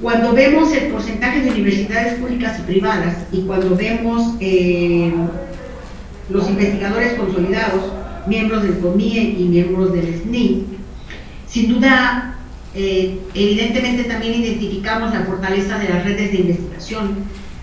Cuando 0.00 0.32
vemos 0.34 0.72
el 0.72 0.88
porcentaje 0.92 1.40
de 1.40 1.50
universidades 1.50 2.14
públicas 2.18 2.58
y 2.58 2.62
privadas 2.62 3.16
y 3.32 3.42
cuando 3.42 3.74
vemos 3.74 4.34
eh, 4.40 5.10
los 6.28 6.48
investigadores 6.50 7.14
consolidados, 7.14 7.92
miembros 8.26 8.62
del 8.62 8.78
COMIE 8.78 9.36
y 9.38 9.44
miembros 9.44 9.94
del 9.94 10.20
SNI, 10.20 10.64
sin 11.48 11.72
duda, 11.72 12.36
eh, 12.74 13.18
evidentemente 13.32 14.04
también 14.04 14.34
identificamos 14.34 15.14
la 15.14 15.20
fortaleza 15.20 15.78
de 15.78 15.88
las 15.88 16.04
redes 16.04 16.30
de 16.32 16.38
investigación, 16.40 17.14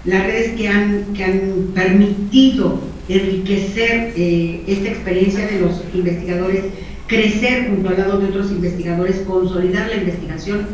las 0.04 0.24
redes 0.24 0.54
que 0.58 0.68
han, 0.68 1.14
que 1.14 1.24
han 1.24 1.68
permitido 1.76 2.80
enriquecer 3.08 4.14
eh, 4.16 4.64
esta 4.66 4.90
experiencia 4.90 5.46
de 5.46 5.60
los 5.60 5.84
investigadores, 5.94 6.64
crecer 7.06 7.70
junto 7.70 7.90
al 7.90 7.98
lado 8.00 8.20
de 8.20 8.30
otros 8.30 8.50
investigadores, 8.50 9.18
consolidar 9.28 9.88
la 9.90 9.98
investigación. 9.98 10.68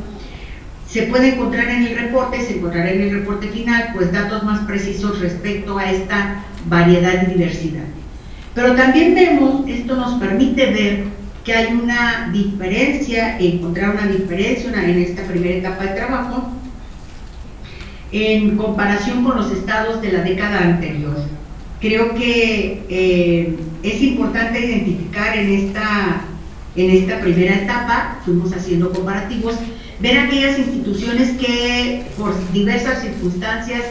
Se 0.90 1.04
puede 1.04 1.36
encontrar 1.36 1.70
en 1.70 1.84
el 1.84 1.96
reporte, 1.96 2.42
se 2.42 2.58
encontrará 2.58 2.92
en 2.92 3.02
el 3.02 3.12
reporte 3.12 3.48
final, 3.50 3.92
pues 3.94 4.12
datos 4.12 4.44
más 4.44 4.62
precisos 4.62 5.20
respecto 5.20 5.78
a 5.78 5.92
esta 5.92 6.44
variedad 6.66 7.28
y 7.28 7.34
diversidad. 7.34 7.84
Pero 8.56 8.76
también 8.76 9.14
vemos, 9.14 9.68
esto 9.68 9.96
nos 9.96 10.20
permite 10.20 10.66
ver 10.72 11.04
que 11.44 11.54
hay 11.54 11.74
una 11.74 12.30
diferencia, 12.34 13.38
encontrar 13.40 13.92
una 13.92 14.08
diferencia 14.08 14.72
en 14.84 15.00
esta 15.00 15.24
primera 15.24 15.58
etapa 15.58 15.84
de 15.84 15.90
trabajo 15.90 16.50
en 18.12 18.58
comparación 18.58 19.24
con 19.24 19.38
los 19.38 19.52
estados 19.52 20.02
de 20.02 20.12
la 20.12 20.24
década 20.24 20.60
anterior. 20.62 21.16
Creo 21.80 22.16
que 22.16 22.84
eh, 22.90 23.56
es 23.84 24.02
importante 24.02 24.66
identificar 24.66 25.38
en 25.38 25.54
esta, 25.54 26.22
en 26.76 26.90
esta 26.90 27.20
primera 27.22 27.56
etapa, 27.56 28.20
fuimos 28.26 28.52
haciendo 28.54 28.92
comparativos, 28.92 29.56
ver 30.00 30.18
aquellas 30.18 30.58
instituciones 30.60 31.32
que 31.32 32.06
por 32.18 32.34
diversas 32.52 33.02
circunstancias 33.02 33.84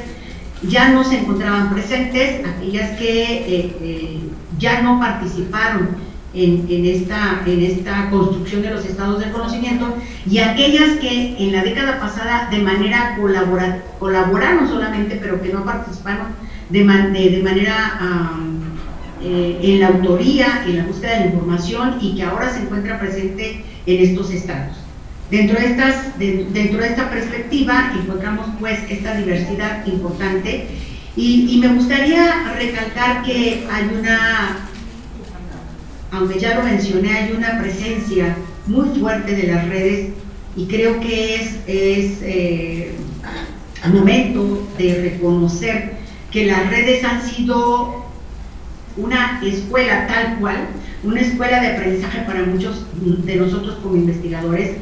ya 0.63 0.91
no 0.91 1.05
se 1.05 1.21
encontraban 1.21 1.71
presentes, 1.73 2.41
aquellas 2.47 2.99
que 2.99 3.23
eh, 3.23 3.77
eh, 3.81 4.21
ya 4.59 4.83
no 4.83 4.99
participaron 4.99 6.09
en, 6.35 6.85
esta, 6.85 8.11
construcción 8.11 8.63
de 8.63 8.71
los 8.71 8.85
estados 8.85 9.21
del 9.21 9.33
conocimiento 9.33 9.97
y 10.29 10.39
aquellas 10.39 10.99
que 10.99 11.37
en 11.39 11.53
la 11.53 11.63
década 11.63 11.99
pasada 11.99 12.49
de 12.51 12.59
manera 12.59 13.17
colaboraron 13.99 14.69
solamente, 14.69 15.19
pero 15.21 15.41
que 15.43 15.53
no 15.53 15.65
participaron 15.65 16.29
de, 16.69 16.81
de, 16.81 17.43
manera 17.43 17.95
eh, 19.23 19.59
en 19.63 19.81
la 19.81 19.89
autoría, 19.89 20.65
en 20.67 20.77
la 20.77 20.85
búsqueda 20.85 21.13
de 21.15 21.21
la 21.21 21.27
información 21.27 21.99
y 22.01 22.15
que 22.15 22.23
ahora 22.23 22.51
se 22.53 22.61
encuentra 22.61 23.01
presente 23.01 23.65
en 23.87 24.05
estos 24.05 24.31
estados. 24.31 24.88
Dentro 25.31 25.61
de, 25.61 25.67
estas, 25.67 26.19
dentro 26.19 26.81
de 26.81 26.87
esta 26.87 27.11
perspectiva 27.11 27.93
encontramos 27.95 28.47
pues 28.59 28.79
esta 28.89 29.15
diversidad 29.15 29.87
importante. 29.87 30.69
Y, 31.17 31.59
me 31.61 31.69
gustaría 31.75 32.53
recalcar 32.57 33.25
que 33.25 33.67
hay 33.71 33.91
una, 33.99 34.57
aunque 36.13 36.39
ya 36.39 36.55
lo 36.55 36.63
mencioné, 36.63 37.11
hay 37.11 37.33
una 37.33 37.61
presencia 37.61 38.37
muy 38.67 38.89
fuerte 39.01 39.35
de 39.35 39.53
las 39.53 39.69
redes 39.69 40.11
y 40.57 40.67
creo 40.67 41.01
que 41.01 41.35
es, 41.35 41.57
es 41.67 42.19
eh, 42.23 42.95
momento 43.93 44.67
de 44.79 45.11
reconocer 45.13 45.97
que 46.31 46.47
las 46.47 46.71
redes 46.71 47.05
han 47.05 47.23
sido 47.23 48.05
una 48.97 49.41
escuela 49.45 50.07
tal 50.07 50.39
cual, 50.39 50.69
una 51.03 51.21
escuela 51.21 51.61
de 51.61 51.69
aprendizaje 51.69 52.21
para 52.21 52.45
muchos 52.45 52.87
de 53.01 53.37
nosotros 53.37 53.79
como 53.83 53.97
investigadores, 53.97 54.77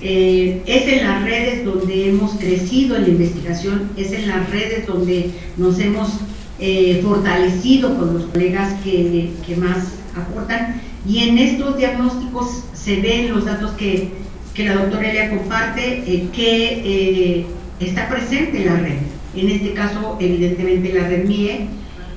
eh, 0.00 0.62
es 0.64 0.86
en 0.86 1.04
las 1.04 1.24
redes 1.24 1.64
donde 1.64 2.10
hemos 2.10 2.32
crecido 2.34 2.96
en 2.96 3.02
la 3.02 3.08
investigación, 3.08 3.90
es 3.96 4.12
en 4.12 4.28
las 4.28 4.48
redes 4.48 4.86
donde 4.86 5.30
nos 5.56 5.78
hemos 5.80 6.20
eh, 6.60 7.00
fortalecido 7.02 7.96
con 7.98 8.14
los 8.14 8.24
colegas 8.26 8.74
que, 8.84 9.30
más 9.56 9.94
aportan. 10.16 10.80
Y 11.06 11.28
en 11.28 11.38
estos 11.38 11.76
diagnósticos 11.78 12.64
se 12.74 13.00
ven 13.00 13.30
los 13.30 13.44
datos 13.44 13.72
que, 13.72 14.10
la 14.56 14.74
doctora 14.74 15.10
Elia 15.10 15.30
comparte 15.30 16.02
eh, 16.04 16.28
que 16.32 17.46
está 17.78 18.08
presente 18.08 18.58
en 18.58 18.66
la 18.66 18.76
red, 18.80 18.98
en 19.36 19.48
este 19.50 19.72
caso 19.72 20.16
evidentemente 20.20 20.92
la 20.92 21.06
red 21.06 21.24
MIE. 21.26 21.68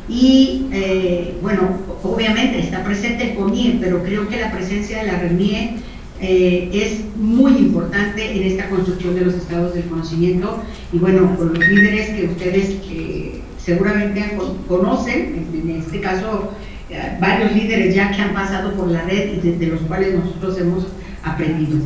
Y 0.10 0.66
bueno, 1.42 1.78
obviamente 2.04 2.60
está 2.60 2.84
presente 2.84 3.32
el 3.32 3.36
CONIE, 3.36 3.78
pero 3.80 4.04
creo 4.04 4.28
que 4.28 4.40
la 4.40 4.52
presencia 4.52 5.04
de 5.04 5.12
la 5.12 5.20
red 5.20 5.32
MIE 5.32 5.78
eh, 6.24 6.70
es 6.72 7.16
muy 7.16 7.54
importante 7.54 8.32
en 8.32 8.44
esta 8.44 8.70
construcción 8.70 9.16
de 9.16 9.22
los 9.22 9.34
estados 9.34 9.74
del 9.74 9.86
conocimiento 9.86 10.62
y 10.94 11.00
bueno, 11.00 11.36
con 11.36 11.52
los 11.52 11.68
líderes 11.68 12.10
que 12.10 12.26
ustedes 12.28 12.76
seguramente 13.58 14.38
conocen, 14.68 15.48
en 15.52 15.70
este 15.72 16.00
caso 16.00 16.52
eh, 16.92 17.18
varios 17.20 17.52
líderes 17.54 17.96
ya 17.96 18.12
que 18.12 18.22
han 18.22 18.36
pasado 18.36 18.76
por 18.76 18.92
la 18.92 19.02
red 19.02 19.34
y 19.34 19.52
de, 19.52 19.66
los 19.66 19.82
cuales 19.82 20.14
nosotros 20.14 20.60
hemos 20.60 20.86
aprendido. 21.24 21.80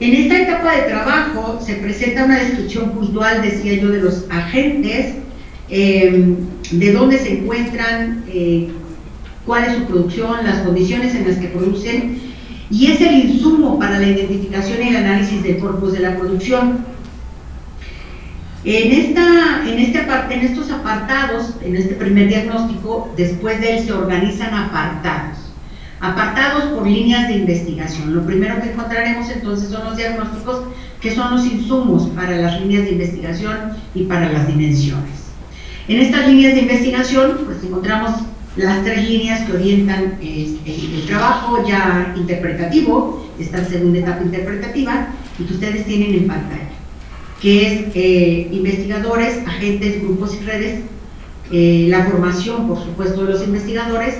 En 0.00 0.14
esta 0.14 0.42
etapa 0.42 0.76
de 0.76 0.82
trabajo 0.82 1.60
se 1.64 1.74
presenta 1.74 2.24
una 2.24 2.40
descripción 2.40 2.90
puntual, 2.90 3.42
decía 3.42 3.74
yo, 3.74 3.90
de 3.90 4.00
los 4.00 4.26
agentes, 4.30 5.14
eh, 5.70 6.34
de 6.72 6.92
dónde 6.92 7.18
se 7.18 7.38
encuentran, 7.38 8.24
cuál 9.46 9.64
es 9.64 9.76
su 9.76 9.84
producción, 9.84 10.44
las 10.44 10.58
condiciones 10.62 11.14
en 11.14 11.28
las 11.28 11.36
que 11.38 11.48
producen 11.48 12.27
y 12.70 12.86
es 12.86 13.00
el 13.00 13.30
insumo 13.30 13.78
para 13.78 13.98
la 13.98 14.08
identificación 14.08 14.82
y 14.82 14.88
el 14.88 14.96
análisis 14.96 15.42
del 15.42 15.58
corpus 15.58 15.92
de 15.92 16.00
la 16.00 16.16
producción. 16.16 16.84
En, 18.64 18.92
esta, 18.92 19.62
en, 19.66 19.78
este, 19.78 20.00
en 20.00 20.40
estos 20.40 20.70
apartados, 20.70 21.54
en 21.62 21.76
este 21.76 21.94
primer 21.94 22.28
diagnóstico, 22.28 23.12
después 23.16 23.60
de 23.60 23.78
él 23.78 23.86
se 23.86 23.92
organizan 23.92 24.52
apartados. 24.52 25.38
Apartados 26.00 26.64
por 26.74 26.86
líneas 26.86 27.28
de 27.28 27.38
investigación. 27.38 28.14
Lo 28.14 28.26
primero 28.26 28.60
que 28.60 28.72
encontraremos 28.72 29.30
entonces 29.30 29.70
son 29.70 29.84
los 29.84 29.96
diagnósticos, 29.96 30.64
que 31.00 31.14
son 31.14 31.36
los 31.36 31.46
insumos 31.46 32.08
para 32.10 32.36
las 32.36 32.60
líneas 32.60 32.84
de 32.84 32.92
investigación 32.92 33.72
y 33.94 34.04
para 34.04 34.30
las 34.30 34.46
dimensiones. 34.46 35.28
En 35.88 36.00
estas 36.00 36.28
líneas 36.28 36.54
de 36.54 36.60
investigación, 36.60 37.38
pues 37.46 37.64
encontramos 37.64 38.12
las 38.58 38.84
tres 38.84 39.08
líneas 39.08 39.46
que 39.46 39.52
orientan 39.52 40.18
el, 40.20 41.04
trabajo 41.06 41.66
ya 41.66 42.12
interpretativo, 42.16 43.26
esta 43.38 43.64
segunda 43.64 44.00
etapa 44.00 44.22
interpretativa, 44.22 45.08
y 45.38 45.44
que 45.44 45.54
ustedes 45.54 45.86
tienen 45.86 46.14
en 46.14 46.26
pantalla, 46.26 46.68
que 47.40 47.66
es 47.66 47.84
eh, 47.94 48.48
investigadores, 48.50 49.46
agentes, 49.46 50.02
grupos 50.02 50.36
y 50.40 50.44
redes, 50.44 50.80
eh, 51.52 51.86
la 51.88 52.04
formación, 52.04 52.66
por 52.66 52.78
supuesto, 52.78 53.24
de 53.24 53.32
los 53.32 53.44
investigadores, 53.44 54.16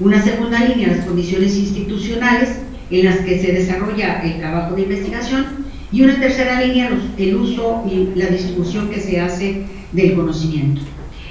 una 0.00 0.22
segunda 0.22 0.60
línea, 0.60 0.88
las 0.88 1.06
condiciones 1.06 1.56
institucionales 1.56 2.50
en 2.90 3.04
las 3.06 3.18
que 3.18 3.40
se 3.40 3.52
desarrolla 3.52 4.22
el 4.22 4.38
trabajo 4.38 4.74
de 4.76 4.82
investigación, 4.82 5.46
y 5.90 6.02
una 6.02 6.20
tercera 6.20 6.60
línea, 6.60 6.90
el 7.16 7.36
uso 7.36 7.82
y 7.90 8.18
la 8.18 8.26
distribución 8.26 8.90
que 8.90 9.00
se 9.00 9.18
hace 9.18 9.62
del 9.92 10.14
conocimiento. 10.14 10.82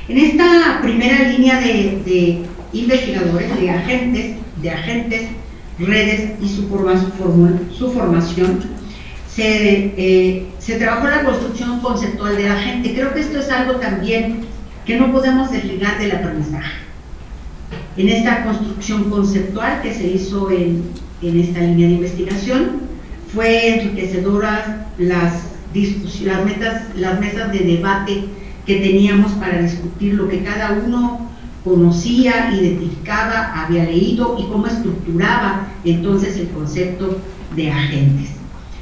En 0.10 0.18
esta 0.18 0.80
primera 0.82 1.28
línea 1.30 1.60
de, 1.60 2.46
investigadores, 2.72 3.60
de 3.60 3.70
agentes, 3.70 4.36
de 4.62 4.70
agentes, 4.70 5.28
redes 5.80 6.32
y 6.42 6.48
su, 6.50 6.68
formación, 6.70 8.60
se, 9.30 9.94
eh, 9.98 10.46
se 10.60 10.80
trabajó 10.80 11.08
la 11.08 11.24
construcción 11.24 11.80
conceptual 11.82 12.38
de 12.38 12.48
la 12.48 12.56
gente. 12.56 12.94
Creo 12.94 13.14
que 13.14 13.20
esto 13.20 13.40
es 13.40 13.50
algo 13.50 13.76
también 13.76 14.46
que 14.86 14.98
no 14.98 15.12
podemos 15.12 15.52
desligar 15.52 16.00
del 16.00 16.14
aprendizaje. 16.14 16.78
En 17.98 18.08
esta 18.08 18.44
construcción 18.44 19.10
conceptual 19.10 19.82
que 19.82 19.94
se 19.94 20.08
hizo 20.08 20.50
en, 20.52 20.84
en 21.22 21.40
esta 21.40 21.60
línea 21.60 21.88
de 21.88 21.94
investigación, 21.96 22.82
fue 23.34 23.76
enriquecedora 23.76 24.88
las, 24.98 25.34
las, 26.24 26.46
metas, 26.46 26.84
las 26.96 27.20
mesas 27.20 27.52
de 27.52 27.60
debate 27.60 28.24
que 28.68 28.76
teníamos 28.76 29.32
para 29.34 29.62
discutir 29.62 30.16
lo 30.16 30.28
que 30.28 30.44
cada 30.44 30.74
uno 30.74 31.32
conocía, 31.64 32.52
identificaba, 32.54 33.64
había 33.64 33.86
leído 33.86 34.38
y 34.38 34.44
cómo 34.52 34.68
estructuraba 34.68 35.70
entonces 35.86 36.38
el 36.38 36.50
concepto 36.50 37.18
de 37.56 37.72
agentes. 37.72 38.30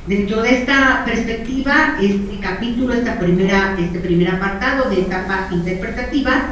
Dentro 0.07 0.41
de 0.41 0.59
esta 0.59 1.03
perspectiva, 1.05 1.97
este 2.01 2.39
capítulo, 2.39 2.93
esta 2.93 3.17
primera, 3.19 3.75
este 3.79 3.99
primer 3.99 4.29
apartado 4.29 4.89
de 4.89 5.01
etapa 5.01 5.49
interpretativa, 5.51 6.51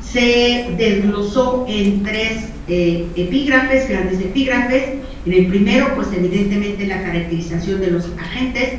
se 0.00 0.74
desglosó 0.76 1.66
en 1.68 2.02
tres 2.02 2.48
eh, 2.68 3.06
epígrafes, 3.16 3.88
grandes 3.88 4.20
epígrafes. 4.20 4.94
En 5.26 5.32
el 5.32 5.46
primero, 5.46 5.94
pues 5.94 6.08
evidentemente 6.12 6.86
la 6.86 7.02
caracterización 7.02 7.80
de 7.80 7.90
los 7.90 8.08
agentes, 8.18 8.74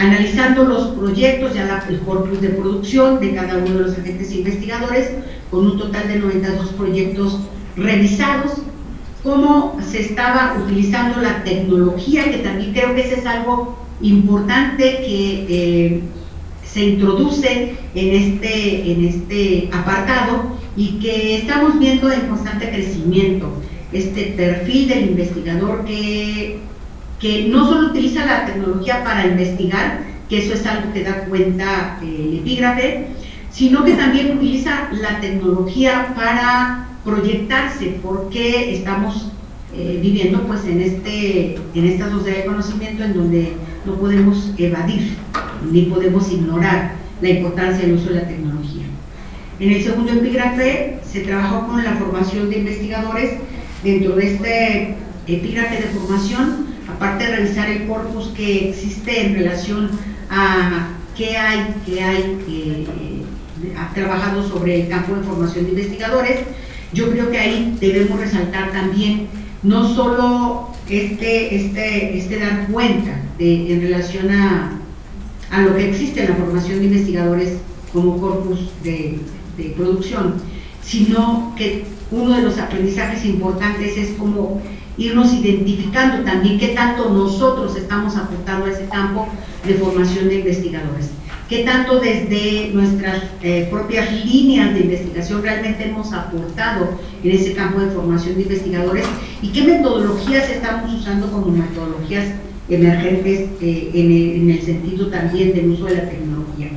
analizando 0.00 0.64
los 0.64 0.88
proyectos, 0.96 1.52
ya 1.52 1.84
el 1.86 2.00
corpus 2.00 2.40
de 2.40 2.48
producción 2.48 3.20
de 3.20 3.34
cada 3.34 3.58
uno 3.58 3.74
de 3.74 3.82
los 3.82 3.98
agentes 3.98 4.34
investigadores, 4.34 5.10
con 5.50 5.66
un 5.66 5.78
total 5.78 6.08
de 6.08 6.18
92 6.18 6.68
proyectos 6.70 7.38
revisados, 7.76 8.62
cómo 9.22 9.78
se 9.86 10.00
estaba 10.00 10.56
utilizando 10.64 11.20
la 11.20 11.44
tecnología, 11.44 12.30
que 12.30 12.38
también 12.38 12.72
creo 12.72 12.94
que 12.94 13.02
ese 13.02 13.16
es 13.16 13.26
algo 13.26 13.76
importante 14.00 15.02
que 15.04 15.46
eh, 15.48 16.00
se 16.64 16.80
introduce 16.80 17.74
en 17.94 18.14
este, 18.14 18.92
en 18.92 19.04
este 19.04 19.68
apartado 19.70 20.56
y 20.78 20.98
que 20.98 21.36
estamos 21.36 21.78
viendo 21.78 22.10
en 22.10 22.22
constante 22.22 22.70
crecimiento. 22.70 23.52
Este 23.92 24.32
perfil 24.34 24.88
del 24.88 25.10
investigador 25.10 25.84
que, 25.84 26.60
que 27.20 27.48
no 27.48 27.68
solo 27.68 27.88
utiliza 27.88 28.24
la 28.24 28.46
tecnología 28.46 29.04
para 29.04 29.26
investigar, 29.26 30.00
que 30.28 30.38
eso 30.38 30.54
es 30.54 30.66
algo 30.66 30.92
que 30.92 31.04
da 31.04 31.24
cuenta 31.24 31.98
eh, 32.02 32.26
el 32.28 32.38
epígrafe, 32.38 33.06
sino 33.50 33.84
que 33.84 33.94
también 33.94 34.36
utiliza 34.36 34.88
la 34.92 35.20
tecnología 35.20 36.14
para 36.16 36.86
proyectarse, 37.04 37.98
porque 38.02 38.74
estamos 38.74 39.30
eh, 39.74 39.98
viviendo 40.00 40.42
pues 40.46 40.64
en, 40.64 40.80
este, 40.80 41.56
en 41.74 41.84
esta 41.84 42.10
sociedad 42.10 42.38
de 42.38 42.44
conocimiento 42.44 43.04
en 43.04 43.14
donde 43.14 43.52
no 43.84 43.94
podemos 43.94 44.52
evadir 44.56 45.16
ni 45.70 45.82
podemos 45.82 46.30
ignorar 46.32 46.92
la 47.20 47.28
importancia 47.28 47.86
del 47.86 47.96
uso 47.96 48.08
de 48.08 48.14
la 48.16 48.28
tecnología. 48.28 48.84
En 49.58 49.72
el 49.72 49.82
segundo 49.82 50.12
epígrafe 50.12 50.98
se 51.04 51.20
trabajó 51.20 51.66
con 51.66 51.84
la 51.84 51.92
formación 51.94 52.48
de 52.48 52.58
investigadores 52.58 53.34
dentro 53.84 54.16
de 54.16 54.34
este 54.34 54.96
epígrafe 55.26 55.76
de 55.76 55.88
formación, 55.88 56.66
aparte 56.94 57.24
de 57.24 57.36
revisar 57.36 57.68
el 57.70 57.86
corpus 57.86 58.28
que 58.28 58.70
existe 58.70 59.26
en 59.26 59.34
relación 59.34 59.90
a 60.30 60.88
qué 61.16 61.36
hay, 61.36 61.74
qué 61.86 62.02
hay 62.02 62.38
eh, 62.48 63.22
ha 63.78 63.92
trabajado 63.94 64.46
sobre 64.46 64.82
el 64.82 64.88
campo 64.88 65.14
de 65.14 65.22
formación 65.22 65.64
de 65.64 65.70
investigadores, 65.70 66.40
yo 66.92 67.10
creo 67.10 67.30
que 67.30 67.38
ahí 67.38 67.76
debemos 67.80 68.18
resaltar 68.18 68.72
también 68.72 69.28
no 69.62 69.94
solo 69.94 70.70
este, 70.88 71.54
este, 71.54 72.18
este 72.18 72.38
dar 72.38 72.66
cuenta 72.68 73.20
de, 73.38 73.72
en 73.72 73.82
relación 73.82 74.30
a, 74.30 74.78
a, 75.50 75.60
lo 75.62 75.76
que 75.76 75.90
existe 75.90 76.24
en 76.24 76.30
la 76.30 76.36
formación 76.36 76.78
de 76.78 76.86
investigadores 76.86 77.58
como 77.92 78.18
corpus 78.18 78.70
de, 78.82 79.18
de 79.56 79.64
producción, 79.76 80.36
sino 80.82 81.54
que 81.56 81.84
uno 82.10 82.36
de 82.36 82.42
los 82.42 82.58
aprendizajes 82.58 83.24
importantes 83.24 83.96
es 83.96 84.10
como 84.18 84.60
irnos 85.00 85.32
identificando 85.32 86.22
también 86.24 86.58
qué 86.58 86.68
tanto 86.68 87.10
nosotros 87.10 87.74
estamos 87.76 88.16
aportando 88.16 88.66
a 88.66 88.70
ese 88.70 88.86
campo 88.86 89.26
de 89.66 89.74
formación 89.74 90.28
de 90.28 90.36
investigadores 90.36 91.10
qué 91.50 91.64
tanto 91.64 91.98
desde 91.98 92.70
nuestras 92.72 93.24
eh, 93.42 93.66
propias 93.68 94.24
líneas 94.24 94.72
de 94.72 94.82
investigación 94.82 95.42
realmente 95.42 95.84
hemos 95.84 96.12
aportado 96.12 96.90
en 97.24 97.30
ese 97.32 97.54
campo 97.54 97.80
de 97.80 97.90
formación 97.90 98.36
de 98.36 98.42
investigadores 98.42 99.04
y 99.42 99.48
qué 99.48 99.64
metodologías 99.64 100.48
estamos 100.48 100.94
usando 100.94 101.28
como 101.32 101.48
metodologías 101.48 102.34
emergentes 102.68 103.48
eh, 103.60 103.90
en, 103.92 104.48
el, 104.48 104.62
sentido 104.62 105.08
también 105.08 105.52
del 105.52 105.70
uso 105.70 105.86
de 105.86 105.96
la 105.96 106.08
tecnología. 106.08 106.70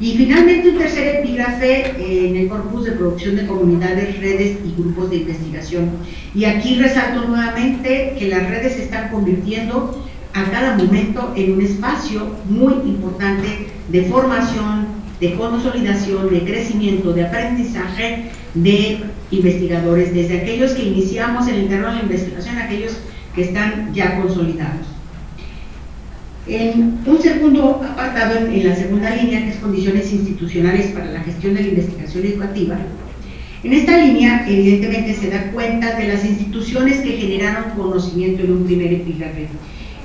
Y 0.00 0.16
finalmente 0.16 0.68
un 0.68 0.78
tercer 0.78 1.16
epígrafe 1.16 1.90
eh, 1.98 2.28
en 2.28 2.36
el 2.36 2.48
corpus 2.48 2.84
de 2.84 2.92
producción 2.92 3.34
de 3.34 3.46
comunidades, 3.46 4.20
redes 4.20 4.58
y 4.64 4.80
grupos 4.80 5.10
de 5.10 5.16
investigación. 5.16 5.90
Y 6.34 6.44
aquí 6.44 6.76
resalto 6.76 7.26
nuevamente 7.26 8.14
que 8.16 8.28
las 8.28 8.48
redes 8.48 8.74
se 8.74 8.84
están 8.84 9.10
convirtiendo 9.10 10.04
a 10.34 10.44
cada 10.50 10.76
momento 10.76 11.32
en 11.34 11.54
un 11.54 11.62
espacio 11.62 12.30
muy 12.48 12.74
importante 12.74 13.66
de 13.88 14.02
formación, 14.04 14.86
de 15.20 15.34
consolidación, 15.34 16.30
de 16.30 16.44
crecimiento, 16.44 17.12
de 17.12 17.26
aprendizaje 17.26 18.30
de 18.54 19.00
investigadores, 19.32 20.14
desde 20.14 20.42
aquellos 20.42 20.72
que 20.72 20.84
iniciamos 20.84 21.48
el 21.48 21.62
interno 21.62 21.88
de 21.88 21.94
la 21.94 22.02
investigación, 22.02 22.56
aquellos 22.56 22.98
que 23.34 23.42
están 23.42 23.92
ya 23.92 24.20
consolidados. 24.20 24.97
En 26.48 27.00
un 27.04 27.20
segundo 27.20 27.82
apartado, 27.86 28.38
en 28.38 28.66
la 28.66 28.74
segunda 28.74 29.14
línea, 29.14 29.44
que 29.44 29.50
es 29.50 29.56
condiciones 29.56 30.10
institucionales 30.12 30.86
para 30.92 31.06
la 31.12 31.20
gestión 31.20 31.54
de 31.54 31.62
la 31.62 31.68
investigación 31.68 32.24
educativa, 32.24 32.78
en 33.62 33.72
esta 33.72 33.98
línea, 33.98 34.46
evidentemente, 34.48 35.14
se 35.14 35.30
da 35.30 35.50
cuenta 35.50 35.98
de 35.98 36.08
las 36.08 36.24
instituciones 36.24 37.00
que 37.00 37.18
generaron 37.18 37.72
conocimiento 37.76 38.44
en 38.44 38.52
un 38.52 38.64
primer 38.64 38.92
epígrafe 38.92 39.48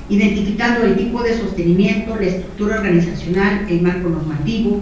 identificando 0.10 0.86
el 0.86 0.96
tipo 0.96 1.24
de 1.24 1.38
sostenimiento, 1.38 2.16
la 2.16 2.28
estructura 2.28 2.76
organizacional, 2.78 3.66
el 3.70 3.82
marco 3.82 4.10
normativo. 4.10 4.82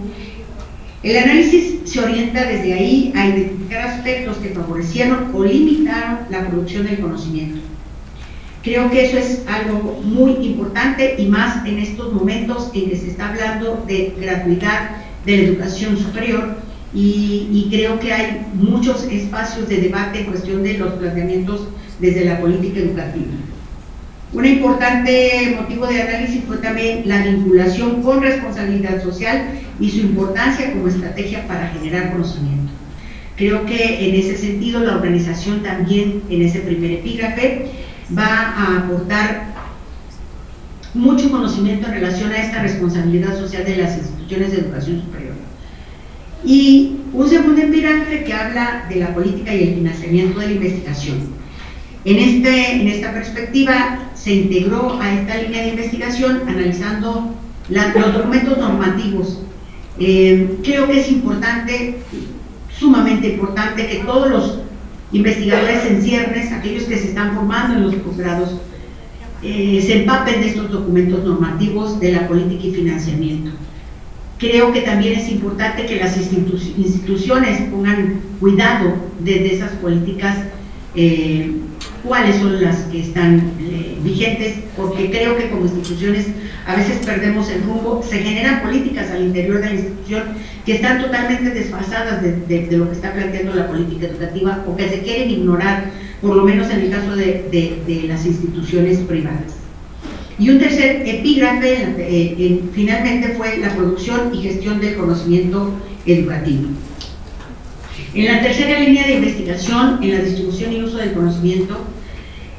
El 1.02 1.16
análisis 1.16 1.80
se 1.84 2.00
orienta 2.00 2.44
desde 2.44 2.74
ahí 2.74 3.12
a 3.14 3.26
identificar 3.26 3.88
aspectos 3.88 4.36
que 4.38 4.50
favorecieron 4.50 5.30
o 5.34 5.44
limitaron 5.44 6.20
la 6.30 6.46
producción 6.46 6.86
del 6.86 7.00
conocimiento. 7.00 7.60
Creo 8.62 8.88
que 8.90 9.06
eso 9.06 9.18
es 9.18 9.42
algo 9.48 10.00
muy 10.04 10.32
importante 10.46 11.16
y 11.18 11.26
más 11.26 11.66
en 11.66 11.78
estos 11.78 12.12
momentos 12.12 12.70
en 12.74 12.90
que 12.90 12.96
se 12.96 13.08
está 13.08 13.30
hablando 13.30 13.84
de 13.88 14.14
gratuidad 14.20 14.90
de 15.26 15.36
la 15.36 15.42
educación 15.42 15.98
superior 15.98 16.56
y, 16.94 17.68
creo 17.70 17.98
que 17.98 18.12
hay 18.12 18.46
muchos 18.54 19.04
espacios 19.04 19.68
de 19.68 19.78
debate 19.78 20.20
en 20.20 20.26
cuestión 20.26 20.62
de 20.62 20.78
los 20.78 20.92
planteamientos 20.92 21.68
desde 21.98 22.24
la 22.24 22.38
política 22.38 22.80
educativa. 22.80 23.32
Un 24.32 24.46
importante 24.46 25.56
motivo 25.58 25.86
de 25.86 26.02
análisis 26.02 26.44
fue 26.46 26.58
también 26.58 27.02
la 27.06 27.22
vinculación 27.22 28.02
con 28.02 28.22
responsabilidad 28.22 29.02
social 29.02 29.58
y 29.80 29.90
su 29.90 30.00
importancia 30.00 30.72
como 30.72 30.88
estrategia 30.88 31.46
para 31.48 31.68
generar 31.68 32.12
conocimiento. 32.12 32.72
Creo 33.36 33.66
que 33.66 34.08
en 34.08 34.14
ese 34.14 34.36
sentido 34.36 34.80
la 34.80 34.96
organización 34.96 35.62
también 35.62 36.22
en 36.28 36.42
ese 36.42 36.60
primer 36.60 36.92
epígrafe 36.92 37.66
va 38.16 38.26
a 38.26 38.78
aportar 38.78 39.52
mucho 40.94 41.30
conocimiento 41.30 41.86
en 41.88 41.94
relación 41.94 42.30
a 42.32 42.42
esta 42.42 42.62
responsabilidad 42.62 43.38
social 43.38 43.64
de 43.64 43.76
las 43.76 43.96
instituciones 43.96 44.52
de 44.52 44.58
educación 44.58 45.02
superior. 45.02 45.34
Y 46.44 46.96
un 47.12 47.28
segundo 47.28 47.60
epígrafe 47.62 48.24
que 48.24 48.32
habla 48.32 48.86
de 48.88 48.96
la 48.96 49.14
política 49.14 49.54
y 49.54 49.62
el 49.62 49.74
financiamiento 49.76 50.40
de 50.40 50.46
la 50.46 50.52
investigación. 50.52 51.18
En, 52.04 52.18
este, 52.18 52.80
en 52.80 52.88
esta 52.88 53.12
perspectiva, 53.12 53.98
se 54.14 54.34
integró 54.34 55.00
a 55.00 55.12
esta 55.12 55.36
línea 55.36 55.62
de 55.62 55.68
investigación 55.70 56.42
analizando 56.48 57.34
los 57.68 58.12
documentos 58.12 58.58
normativos. 58.58 59.40
Eh, 59.98 60.58
creo 60.64 60.86
que 60.88 61.00
es 61.00 61.10
importante, 61.10 61.98
sumamente 62.76 63.34
importante, 63.34 63.86
que 63.86 63.96
todos 64.04 64.30
los 64.30 64.61
investigadores 65.12 65.84
en 65.84 66.02
ciernes, 66.02 66.52
aquellos 66.52 66.84
que 66.84 66.96
se 66.96 67.08
están 67.08 67.34
formando 67.34 67.74
en 67.74 67.82
los 67.82 67.94
posgrados, 67.96 68.58
eh, 69.42 69.82
se 69.84 70.00
empapen 70.00 70.40
de 70.40 70.48
estos 70.48 70.70
documentos 70.70 71.24
normativos 71.24 72.00
de 72.00 72.12
la 72.12 72.28
política 72.28 72.66
y 72.66 72.74
financiamiento. 72.74 73.50
Creo 74.38 74.72
que 74.72 74.82
también 74.82 75.18
es 75.18 75.28
importante 75.30 75.86
que 75.86 75.96
las 75.96 76.16
instituciones 76.16 77.62
pongan 77.70 78.20
cuidado 78.40 78.94
desde 79.20 79.54
esas 79.54 79.72
políticas 79.72 80.38
eh, 80.94 81.52
cuáles 82.02 82.36
son 82.36 82.62
las 82.62 82.76
que 82.84 83.00
están 83.00 83.52
eh, 83.60 83.96
vigentes, 84.02 84.56
porque 84.76 85.10
creo 85.10 85.36
que 85.36 85.50
como 85.50 85.64
instituciones 85.64 86.26
a 86.66 86.76
veces 86.76 87.04
perdemos 87.04 87.50
el 87.50 87.62
rumbo, 87.62 88.02
se 88.08 88.18
generan 88.18 88.62
políticas 88.62 89.10
al 89.10 89.22
interior 89.22 89.60
de 89.60 89.66
la 89.66 89.74
institución 89.74 90.22
que 90.64 90.74
están 90.74 91.02
totalmente 91.02 91.50
desfasadas 91.50 92.22
de, 92.22 92.68
lo 92.70 92.88
que 92.88 92.94
está 92.94 93.12
planteando 93.12 93.54
la 93.54 93.68
política 93.68 94.06
educativa 94.06 94.64
o 94.66 94.76
que 94.76 94.88
se 94.88 95.00
quieren 95.00 95.30
ignorar, 95.30 95.90
por 96.20 96.36
lo 96.36 96.44
menos 96.44 96.70
en 96.70 96.80
el 96.80 96.90
caso 96.90 97.16
de, 97.16 98.04
las 98.06 98.24
instituciones 98.26 98.98
privadas. 98.98 99.56
Y 100.38 100.50
un 100.50 100.58
tercer 100.58 101.02
epígrafe 101.06 101.94
eh, 101.98 102.60
finalmente 102.72 103.34
fue 103.36 103.58
la 103.58 103.74
producción 103.74 104.34
y 104.34 104.42
gestión 104.42 104.80
del 104.80 104.96
conocimiento 104.96 105.72
educativo. 106.06 106.68
En 108.14 108.26
la 108.26 108.42
tercera 108.42 108.78
línea 108.78 109.06
de 109.06 109.14
investigación, 109.14 109.98
en 110.02 110.12
la 110.12 110.22
distribución 110.22 110.72
y 110.72 110.82
uso 110.82 110.98
del 110.98 111.14
conocimiento, 111.14 111.78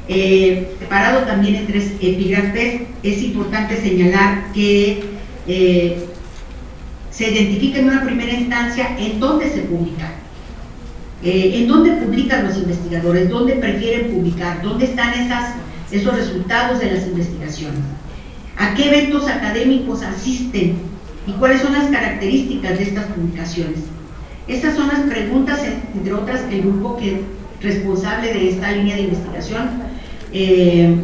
eh, 0.08 0.74
separado 0.80 1.20
también 1.20 1.54
en 1.54 1.66
tres 1.68 1.92
epígrafes, 2.00 2.82
es 3.04 3.22
importante 3.22 3.80
señalar 3.80 4.52
que 4.52 5.04
eh, 5.46 6.06
se 7.10 7.30
identifica 7.30 7.78
en 7.78 7.88
una 7.88 8.04
primera 8.04 8.32
instancia 8.32 8.96
en 8.98 9.20
dónde 9.20 9.48
se 9.48 9.60
publica, 9.60 10.14
eh, 11.22 11.52
en 11.54 11.68
dónde 11.68 11.92
publican 11.92 12.48
los 12.48 12.56
investigadores, 12.56 13.30
dónde 13.30 13.54
prefieren 13.54 14.10
publicar, 14.10 14.60
dónde 14.60 14.86
están 14.86 15.14
esos 15.92 16.16
resultados 16.16 16.80
de 16.80 16.90
las 16.90 17.06
investigaciones, 17.06 17.78
a 18.56 18.74
qué 18.74 18.88
eventos 18.88 19.28
académicos 19.28 20.02
asisten 20.02 20.78
y 21.28 21.32
cuáles 21.38 21.62
son 21.62 21.74
las 21.74 21.90
características 21.90 22.76
de 22.76 22.82
estas 22.82 23.04
publicaciones. 23.06 23.93
Estas 24.46 24.76
son 24.76 24.88
las 24.88 25.00
preguntas, 25.00 25.60
entre 25.94 26.12
otras, 26.12 26.42
que 26.42 26.56
el 26.56 26.62
grupo 26.62 26.96
que 26.96 27.20
responsable 27.60 28.32
de 28.32 28.50
esta 28.50 28.72
línea 28.72 28.96
de 28.96 29.02
investigación 29.02 29.70
eh, 30.32 30.96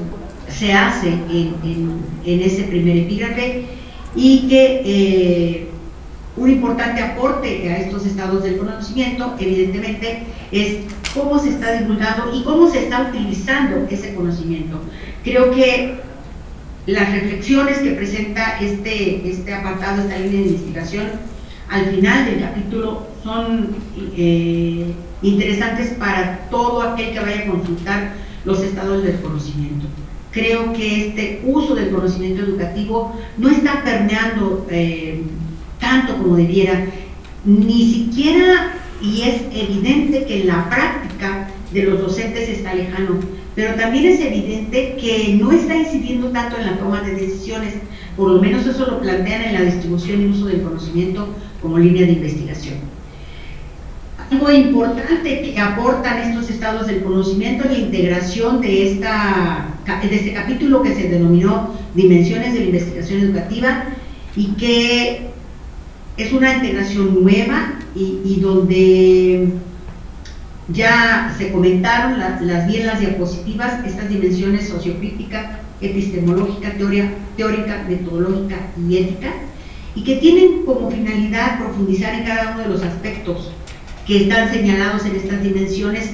se 0.48 0.72
hace 0.72 1.08
en, 1.08 2.00
ese 2.24 2.64
primer 2.64 2.98
epígrafe 2.98 3.64
y 4.14 4.48
que 4.48 4.82
eh, 4.84 5.68
un 6.36 6.50
importante 6.50 7.00
aporte 7.02 7.70
a 7.70 7.78
estos 7.78 8.04
estados 8.06 8.42
del 8.42 8.58
conocimiento, 8.58 9.34
evidentemente, 9.38 10.24
es 10.52 10.78
cómo 11.14 11.38
se 11.38 11.50
está 11.50 11.80
divulgando 11.80 12.34
y 12.34 12.42
cómo 12.42 12.68
se 12.68 12.84
está 12.84 13.08
utilizando 13.08 13.86
ese 13.90 14.14
conocimiento. 14.14 14.80
Creo 15.24 15.50
que 15.50 15.94
las 16.86 17.12
reflexiones 17.12 17.78
que 17.78 17.92
presenta 17.92 18.58
este, 18.60 19.28
este 19.28 19.54
apartado, 19.54 20.02
esta 20.02 20.18
línea 20.18 20.40
de 20.40 20.46
investigación, 20.48 21.06
al 21.70 21.86
final 21.86 22.24
del 22.26 22.40
capítulo 22.40 23.06
son 23.22 23.68
eh, 24.16 24.92
interesantes 25.22 25.90
para 25.90 26.40
todo 26.50 26.82
aquel 26.82 27.12
que 27.12 27.20
vaya 27.20 27.42
a 27.42 27.46
consultar 27.46 28.12
los 28.44 28.60
estados 28.60 29.04
del 29.04 29.20
conocimiento. 29.20 29.86
Creo 30.32 30.72
que 30.72 31.08
este 31.08 31.42
uso 31.44 31.74
del 31.74 31.90
conocimiento 31.90 32.42
educativo 32.42 33.16
no 33.38 33.48
está 33.48 33.84
permeando 33.84 34.66
eh, 34.70 35.22
tanto 35.78 36.18
como 36.18 36.36
debiera, 36.36 36.86
ni 37.44 37.92
siquiera, 37.92 38.74
y 39.00 39.22
es 39.22 39.42
evidente 39.52 40.26
que 40.26 40.44
la 40.44 40.68
práctica 40.68 41.48
de 41.72 41.84
los 41.84 42.00
docentes 42.00 42.48
está 42.48 42.74
lejano, 42.74 43.20
pero 43.60 43.74
también 43.74 44.06
es 44.06 44.20
evidente 44.20 44.96
que 44.98 45.36
no 45.38 45.52
está 45.52 45.76
incidiendo 45.76 46.28
tanto 46.28 46.56
en 46.56 46.64
la 46.64 46.78
toma 46.78 47.02
de 47.02 47.14
decisiones, 47.14 47.74
por 48.16 48.30
lo 48.30 48.40
menos 48.40 48.66
eso 48.66 48.86
lo 48.86 49.00
plantean 49.02 49.42
en 49.42 49.52
la 49.52 49.60
distribución 49.60 50.22
y 50.22 50.26
uso 50.28 50.46
del 50.46 50.62
conocimiento 50.62 51.28
como 51.60 51.78
línea 51.78 52.06
de 52.06 52.12
investigación. 52.12 52.76
Algo 54.30 54.50
importante 54.50 55.42
que 55.42 55.58
aportan 55.60 56.30
estos 56.30 56.48
estados 56.48 56.86
del 56.86 57.02
conocimiento 57.02 57.64
es 57.64 57.72
la 57.72 57.78
integración 57.80 58.62
de, 58.62 58.92
esta, 58.92 59.66
de 60.08 60.16
este 60.16 60.32
capítulo 60.32 60.82
que 60.82 60.94
se 60.94 61.10
denominó 61.10 61.74
Dimensiones 61.94 62.54
de 62.54 62.60
la 62.60 62.64
Investigación 62.64 63.20
Educativa 63.20 63.84
y 64.36 64.52
que 64.52 65.26
es 66.16 66.32
una 66.32 66.54
integración 66.54 67.22
nueva 67.22 67.74
y, 67.94 68.40
donde 68.40 69.48
ya 70.72 71.34
se 71.36 71.50
comentaron 71.50 72.18
las 72.18 72.66
bien 72.66 72.86
las 72.86 73.00
diapositivas, 73.00 73.84
estas 73.84 74.08
dimensiones 74.08 74.68
sociocrítica, 74.68 75.60
epistemológica, 75.80 76.72
teórica, 77.36 77.84
metodológica 77.88 78.56
y 78.88 78.98
ética, 78.98 79.32
y 79.94 80.04
que 80.04 80.16
tienen 80.16 80.64
como 80.64 80.90
finalidad 80.90 81.58
profundizar 81.58 82.14
en 82.14 82.24
cada 82.24 82.52
uno 82.52 82.62
de 82.62 82.68
los 82.68 82.82
aspectos 82.82 83.50
que 84.06 84.22
están 84.22 84.52
señalados 84.52 85.04
en 85.06 85.16
estas 85.16 85.42
dimensiones, 85.42 86.12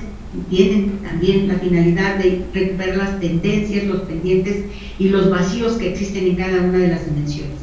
tienen 0.50 0.98
también 0.98 1.48
la 1.48 1.54
finalidad 1.54 2.16
de 2.16 2.44
recuperar 2.52 2.96
las 2.96 3.20
tendencias, 3.20 3.84
los 3.84 4.02
pendientes 4.02 4.64
y 4.98 5.08
los 5.08 5.30
vacíos 5.30 5.74
que 5.74 5.90
existen 5.90 6.26
en 6.26 6.36
cada 6.36 6.62
una 6.62 6.78
de 6.78 6.88
las 6.88 7.06
dimensiones. 7.06 7.56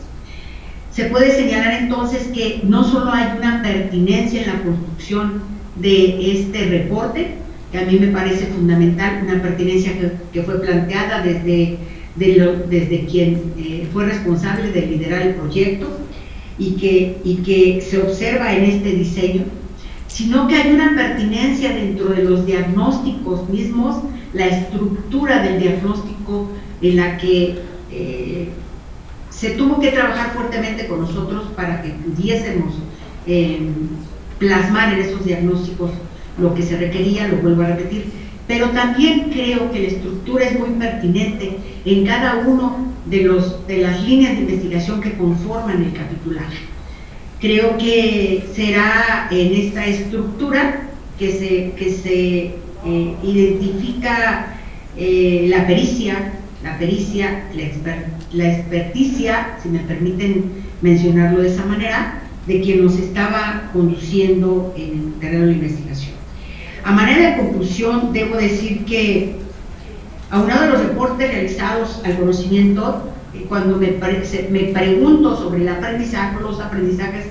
Se 0.91 1.05
puede 1.05 1.31
señalar 1.31 1.73
entonces 1.73 2.27
que 2.27 2.61
no 2.63 2.83
solo 2.83 3.11
hay 3.11 3.37
una 3.37 3.61
pertinencia 3.63 4.41
en 4.41 4.47
la 4.47 4.63
construcción 4.63 5.52
de 5.75 6.31
este 6.31 6.65
reporte, 6.65 7.35
que 7.71 7.77
a 7.79 7.85
mí 7.85 7.97
me 7.99 8.07
parece 8.07 8.45
fundamental, 8.47 9.21
una 9.23 9.41
pertinencia 9.41 9.93
que, 10.31 10.43
fue 10.43 10.61
planteada 10.61 11.23
desde, 11.23 11.77
desde 12.15 13.05
quien 13.05 13.41
eh, 13.57 13.87
fue 13.91 14.05
responsable 14.05 14.71
de 14.71 14.85
liderar 14.85 15.23
el 15.23 15.35
proyecto 15.35 15.87
y 16.59 16.73
que, 16.73 17.17
y 17.23 17.37
que 17.37 17.81
se 17.81 17.99
observa 17.99 18.53
en 18.53 18.65
este 18.65 18.91
diseño, 18.91 19.45
sino 20.07 20.47
que 20.47 20.55
hay 20.55 20.71
una 20.71 20.93
pertinencia 20.95 21.73
dentro 21.73 22.09
de 22.09 22.23
los 22.23 22.45
diagnósticos 22.45 23.49
mismos, 23.49 24.03
la 24.33 24.45
estructura 24.45 25.41
del 25.41 25.59
diagnóstico 25.59 26.49
en 26.81 26.95
la 26.97 27.17
que 27.17 27.55
eh, 27.91 28.49
se 29.29 29.51
tuvo 29.51 29.79
que 29.79 29.91
trabajar 29.91 30.33
fuertemente 30.33 30.87
con 30.87 31.01
nosotros 31.01 31.45
para 31.55 31.81
que 31.81 31.89
pudiésemos 31.89 32.75
eh, 33.25 33.59
plasmar 34.43 34.93
en 34.93 34.99
esos 34.99 35.25
diagnósticos 35.25 35.91
lo 36.37 36.53
que 36.53 36.63
se 36.63 36.77
requería, 36.77 37.29
lo 37.29 37.37
vuelvo 37.37 37.61
a 37.61 37.67
repetir, 37.67 38.07
pero 38.45 38.69
también 38.71 39.29
creo 39.31 39.71
que 39.71 39.79
la 39.79 39.87
estructura 39.87 40.45
es 40.45 40.59
muy 40.59 40.71
pertinente 40.71 41.57
en 41.85 42.05
cada 42.05 42.35
uno 42.45 42.93
de, 43.05 43.21
los, 43.21 43.65
de 43.67 43.77
las 43.77 44.03
líneas 44.03 44.33
de 44.33 44.41
investigación 44.41 44.99
que 44.99 45.13
conforman 45.13 45.81
el 45.81 45.93
capitulaje. 45.93 46.57
Creo 47.39 47.77
que 47.77 48.45
será 48.53 49.27
en 49.31 49.53
esta 49.53 49.85
estructura 49.85 50.89
que 51.17 51.31
se, 51.31 51.71
que 51.77 51.91
se 51.91 52.55
eh, 52.85 53.15
identifica 53.23 54.57
eh, 54.97 55.45
la 55.49 55.65
pericia, 55.65 56.33
la 56.63 56.77
pericia, 56.77 57.45
la, 58.33 58.47
experticia, 58.47 59.57
si 59.61 59.69
me 59.69 59.79
permiten 59.79 60.51
mencionarlo 60.81 61.41
de 61.41 61.49
esa 61.49 61.65
manera, 61.65 62.22
de 62.47 62.61
quien 62.61 62.83
nos 62.83 62.97
estaba 62.97 63.69
conduciendo 63.71 64.73
en 64.77 64.91
el 64.91 65.13
terreno 65.19 65.45
de 65.45 65.51
la 65.51 65.57
investigación. 65.57 66.13
A 66.83 66.91
manera 66.91 67.31
de 67.31 67.37
conclusión, 67.37 68.11
debo 68.11 68.35
decir 68.35 68.85
que, 68.85 69.35
aunado 70.29 70.63
de 70.63 70.69
los 70.69 70.83
reportes 70.83 71.31
realizados 71.31 72.01
al 72.03 72.17
conocimiento, 72.17 73.13
eh, 73.33 73.45
cuando 73.47 73.77
me, 73.77 73.91
me 74.49 74.59
pregunto 74.73 75.37
sobre 75.37 75.61
el 75.61 75.69
aprendizaje, 75.69 76.41
los 76.41 76.59
aprendizajes 76.59 77.27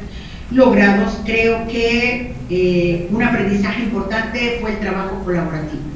logrados, 0.50 1.18
creo 1.24 1.66
que 1.66 2.34
eh, 2.48 3.08
un 3.10 3.22
aprendizaje 3.22 3.82
importante 3.84 4.58
fue 4.60 4.72
el 4.72 4.80
trabajo 4.80 5.22
colaborativo 5.24 5.92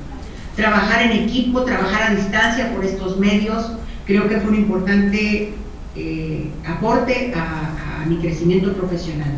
trabajar 0.57 1.03
en 1.03 1.13
equipo, 1.13 1.63
trabajar 1.63 2.11
a 2.11 2.15
distancia 2.15 2.73
por 2.75 2.85
estos 2.85 3.19
medios, 3.19 3.73
creo 4.07 4.29
que 4.29 4.39
fue 4.39 4.51
un 4.51 4.57
importante 4.57 5.53
eh, 5.95 6.51
aporte 6.67 7.33
a, 7.37 7.76
mi 8.07 8.17
crecimiento 8.17 8.73
profesional. 8.73 9.31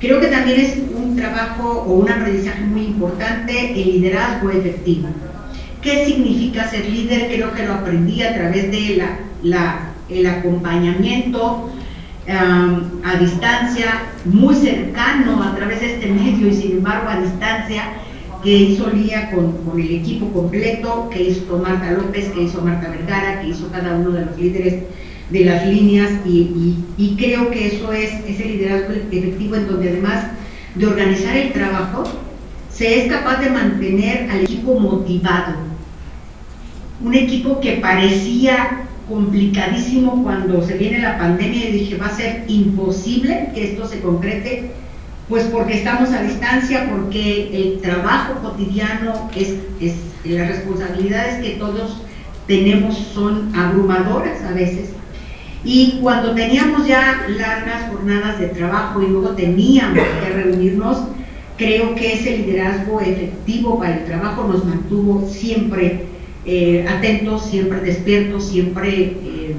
Creo 0.00 0.20
que 0.20 0.28
también 0.28 0.60
es 0.60 0.78
un 0.94 1.16
trabajo 1.16 1.84
o 1.86 1.94
un 1.94 2.10
aprendizaje 2.10 2.62
muy 2.62 2.82
importante 2.86 3.72
el 3.72 3.92
liderazgo 3.92 4.50
efectivo. 4.50 5.08
¿Qué 5.82 6.06
significa 6.06 6.68
ser 6.68 6.88
líder? 6.88 7.28
Creo 7.28 7.52
que 7.52 7.66
lo 7.66 7.74
aprendí 7.74 8.22
a 8.22 8.34
través 8.34 8.70
de 8.70 9.02
la, 9.42 9.90
el 10.08 10.26
acompañamiento 10.26 11.70
a 12.28 13.16
distancia, 13.18 14.02
muy 14.26 14.54
cercano 14.54 15.42
a 15.42 15.56
través 15.56 15.80
de 15.80 15.94
este 15.94 16.08
medio 16.08 16.48
y 16.48 16.54
sin 16.54 16.72
embargo 16.72 17.08
a 17.08 17.20
distancia, 17.20 17.84
que 18.42 18.54
hizo 18.54 18.90
Lía 18.90 19.30
con, 19.30 19.80
el 19.80 19.90
equipo 19.90 20.30
completo, 20.32 21.08
que 21.10 21.22
hizo 21.22 21.58
Marta 21.58 21.90
López, 21.92 22.28
que 22.28 22.42
hizo 22.42 22.62
Marta 22.62 22.90
Vergara, 22.90 23.40
que 23.40 23.48
hizo 23.48 23.70
cada 23.70 23.96
uno 23.96 24.10
de 24.10 24.26
los 24.26 24.38
líderes 24.38 24.84
de 25.30 25.44
las 25.44 25.66
líneas 25.66 26.10
y, 26.24 26.76
creo 27.18 27.50
que 27.50 27.66
eso 27.66 27.92
es 27.92 28.12
ese 28.26 28.44
liderazgo 28.44 28.94
efectivo 29.10 29.56
en 29.56 29.68
donde 29.68 29.90
además 29.90 30.24
de 30.74 30.86
organizar 30.86 31.36
el 31.36 31.52
trabajo, 31.52 32.04
se 32.72 33.04
es 33.04 33.12
capaz 33.12 33.40
de 33.40 33.50
mantener 33.50 34.30
al 34.30 34.44
equipo 34.44 34.78
motivado. 34.78 35.56
Un 37.02 37.14
equipo 37.14 37.60
que 37.60 37.72
parecía 37.72 38.84
complicadísimo 39.08 40.22
cuando 40.22 40.62
se 40.62 40.76
viene 40.76 41.00
la 41.00 41.18
pandemia 41.18 41.68
y 41.68 41.72
dije 41.72 41.96
va 41.96 42.06
a 42.06 42.16
ser 42.16 42.44
imposible 42.46 43.50
que 43.54 43.72
esto 43.72 43.86
se 43.88 44.00
concrete 44.00 44.70
pues 45.28 45.44
porque 45.44 45.74
estamos 45.74 46.10
a 46.10 46.22
distancia, 46.22 46.88
porque 46.90 47.50
el 47.52 47.80
trabajo 47.82 48.40
cotidiano 48.40 49.30
es, 49.36 49.56
es 49.78 49.94
las 50.24 50.48
responsabilidades 50.48 51.44
que 51.44 51.56
todos 51.56 52.00
tenemos 52.46 52.96
son 52.96 53.54
abrumadoras 53.54 54.42
a 54.42 54.52
veces. 54.52 54.90
Y 55.64 55.98
cuando 56.00 56.34
teníamos 56.34 56.86
ya 56.86 57.26
largas 57.28 57.90
jornadas 57.90 58.38
de 58.38 58.48
trabajo 58.48 59.02
y 59.02 59.08
luego 59.08 59.30
teníamos 59.30 59.98
que 60.22 60.32
reunirnos, 60.32 60.98
creo 61.56 61.94
que 61.94 62.14
ese 62.14 62.38
liderazgo 62.38 63.00
efectivo 63.00 63.78
para 63.78 63.98
el 63.98 64.04
trabajo 64.04 64.46
nos 64.46 64.64
mantuvo 64.64 65.28
siempre 65.28 66.04
eh, 66.46 66.86
atentos, 66.88 67.46
siempre 67.46 67.80
despiertos, 67.80 68.48
siempre 68.48 69.16
eh, 69.22 69.54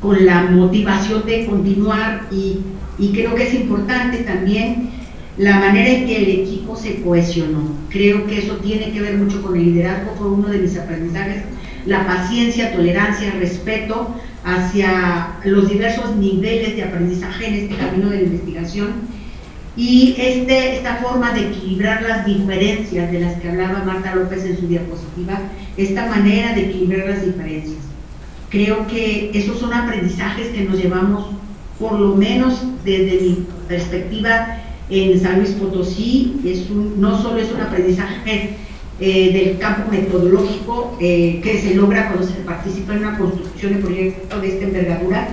con 0.00 0.24
la 0.26 0.42
motivación 0.42 1.24
de 1.24 1.46
continuar 1.46 2.28
y, 2.30 2.58
y 2.98 3.12
creo 3.12 3.34
que 3.34 3.48
es 3.48 3.54
importante 3.54 4.18
también 4.18 4.90
la 5.38 5.58
manera 5.58 5.88
en 5.88 6.06
que 6.06 6.16
el 6.18 6.40
equipo 6.42 6.76
se 6.76 7.02
cohesionó. 7.02 7.62
Creo 7.88 8.26
que 8.26 8.38
eso 8.38 8.56
tiene 8.56 8.92
que 8.92 9.00
ver 9.00 9.16
mucho 9.16 9.42
con 9.42 9.56
el 9.56 9.64
liderazgo, 9.64 10.14
fue 10.16 10.28
uno 10.28 10.48
de 10.48 10.58
mis 10.58 10.76
aprendizajes, 10.76 11.42
la 11.86 12.06
paciencia, 12.06 12.72
tolerancia, 12.72 13.32
respeto 13.40 14.14
hacia 14.44 15.36
los 15.44 15.68
diversos 15.68 16.16
niveles 16.16 16.76
de 16.76 16.84
aprendizaje 16.84 17.46
en 17.46 17.54
este 17.54 17.76
camino 17.76 18.10
de 18.10 18.16
la 18.16 18.22
investigación 18.24 18.92
y 19.76 20.14
este, 20.18 20.76
esta 20.76 20.96
forma 20.96 21.32
de 21.32 21.48
equilibrar 21.48 22.02
las 22.02 22.26
diferencias 22.26 23.10
de 23.10 23.20
las 23.20 23.40
que 23.40 23.48
hablaba 23.48 23.82
Marta 23.84 24.14
López 24.14 24.44
en 24.44 24.58
su 24.58 24.68
diapositiva, 24.68 25.40
esta 25.76 26.06
manera 26.06 26.54
de 26.54 26.66
equilibrar 26.66 27.08
las 27.08 27.24
diferencias. 27.24 27.82
Creo 28.50 28.86
que 28.86 29.30
esos 29.34 29.58
son 29.58 29.72
aprendizajes 29.72 30.48
que 30.48 30.62
nos 30.62 30.80
llevamos, 30.80 31.30
por 31.78 31.98
lo 31.98 32.14
menos 32.14 32.62
desde 32.84 33.20
mi 33.20 33.46
perspectiva, 33.66 34.60
en 34.90 35.18
San 35.20 35.38
Luis 35.38 35.50
Potosí, 35.52 36.36
es 36.44 36.70
un, 36.70 37.00
no 37.00 37.20
solo 37.20 37.38
es 37.38 37.50
un 37.50 37.60
aprendizaje 37.60 38.56
eh, 39.00 39.32
del 39.32 39.58
campo 39.58 39.90
metodológico 39.90 40.96
eh, 41.00 41.40
que 41.42 41.60
se 41.60 41.74
logra 41.74 42.08
cuando 42.08 42.26
se 42.26 42.40
participa 42.42 42.94
en 42.94 43.00
una 43.00 43.18
construcción 43.18 43.74
de 43.74 43.78
proyecto 43.80 44.40
de 44.40 44.48
esta 44.48 44.64
envergadura, 44.64 45.28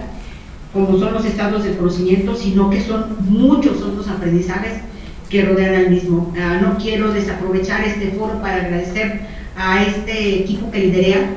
como 0.74 0.98
son 0.98 1.14
los 1.14 1.26
estados 1.26 1.64
de 1.64 1.76
conocimiento, 1.76 2.36
sino 2.36 2.70
que 2.70 2.82
son 2.82 3.18
muchos 3.30 3.82
otros 3.82 4.08
aprendizajes 4.08 4.82
que 5.30 5.46
rodean 5.46 5.76
al 5.76 5.90
mismo. 5.92 6.34
Ah, 6.40 6.60
no 6.62 6.78
quiero 6.78 7.12
desaprovechar 7.14 7.84
este 7.84 8.12
foro 8.12 8.42
para 8.42 8.58
agradecer 8.58 9.22
a 9.56 9.84
este 9.84 10.40
equipo 10.40 10.72
que 10.72 10.80
liderea, 10.80 11.30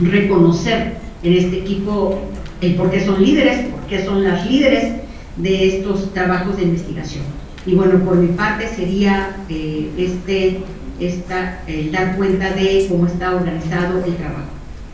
reconocer 0.00 0.94
en 1.22 1.32
este 1.32 1.58
equipo 1.58 2.20
el 2.60 2.74
por 2.76 2.90
qué 2.90 3.04
son 3.04 3.22
líderes, 3.22 3.66
por 3.66 3.80
qué 3.88 4.04
son 4.04 4.22
las 4.22 4.48
líderes 4.48 4.94
de 5.36 5.76
estos 5.76 6.12
trabajos 6.12 6.56
de 6.56 6.64
investigación. 6.64 7.24
Y 7.66 7.74
bueno, 7.74 7.98
por 8.04 8.16
mi 8.16 8.28
parte 8.28 8.68
sería 8.68 9.36
eh, 9.48 9.90
este, 9.98 10.60
esta, 11.00 11.60
el 11.66 11.92
dar 11.92 12.16
cuenta 12.16 12.50
de 12.50 12.86
cómo 12.88 13.06
está 13.06 13.34
organizado 13.34 14.04
el 14.04 14.16
trabajo. 14.16 14.50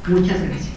Muchas 0.06 0.42
gracias. 0.42 0.74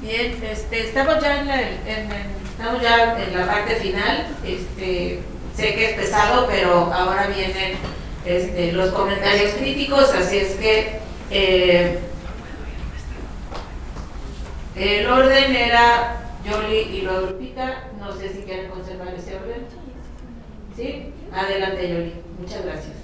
Bien, 0.00 0.42
este, 0.42 0.80
estamos 0.86 1.22
ya 1.22 1.40
en, 1.40 1.48
en, 1.50 2.10
estamos 2.50 2.82
ya 2.82 3.18
en 3.22 3.38
la 3.38 3.46
parte 3.46 3.76
final. 3.76 4.26
Este, 4.44 5.20
sé 5.54 5.74
que 5.74 5.90
es 5.90 5.92
pesado, 5.94 6.46
pero 6.48 6.92
ahora 6.92 7.28
vienen 7.28 7.76
este, 8.24 8.72
los 8.72 8.90
comentarios 8.90 9.52
críticos, 9.52 10.12
así 10.14 10.38
es 10.38 10.54
que 10.54 10.98
eh, 11.30 11.98
el 14.78 15.06
orden 15.06 15.56
era 15.56 16.16
Yoli 16.44 16.78
y 16.78 17.02
Lupita. 17.02 17.84
No 17.98 18.12
sé 18.16 18.28
si 18.28 18.42
quieren 18.42 18.70
conservar 18.70 19.14
ese 19.14 19.36
orden. 19.36 19.66
¿Sí? 20.76 21.12
Adelante, 21.32 21.88
Yoli. 21.88 22.14
Muchas 22.38 22.64
gracias. 22.64 22.94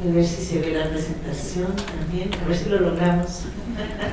A 0.00 0.14
ver 0.14 0.24
si 0.24 0.44
se 0.44 0.60
ve 0.60 0.70
la 0.78 0.88
presentación 0.88 1.74
también, 1.74 2.30
a 2.32 2.46
ver 2.46 2.56
si 2.56 2.68
lo 2.68 2.78
logramos. 2.78 3.46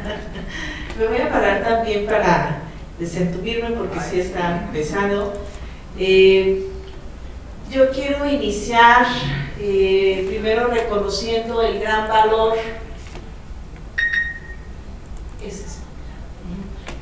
Me 1.00 1.08
voy 1.08 1.18
a 1.18 1.30
parar 1.30 1.64
también 1.64 2.08
para 2.08 2.62
desentumirme 2.98 3.70
porque 3.70 4.00
sí 4.00 4.20
está 4.20 4.68
pesado. 4.74 5.34
Eh, 6.00 6.66
yo 7.72 7.92
quiero 7.92 8.28
iniciar 8.28 9.06
eh, 9.60 10.26
primero 10.28 10.68
reconociendo 10.70 11.62
el 11.62 11.80
gran 11.80 12.08
valor, 12.08 12.56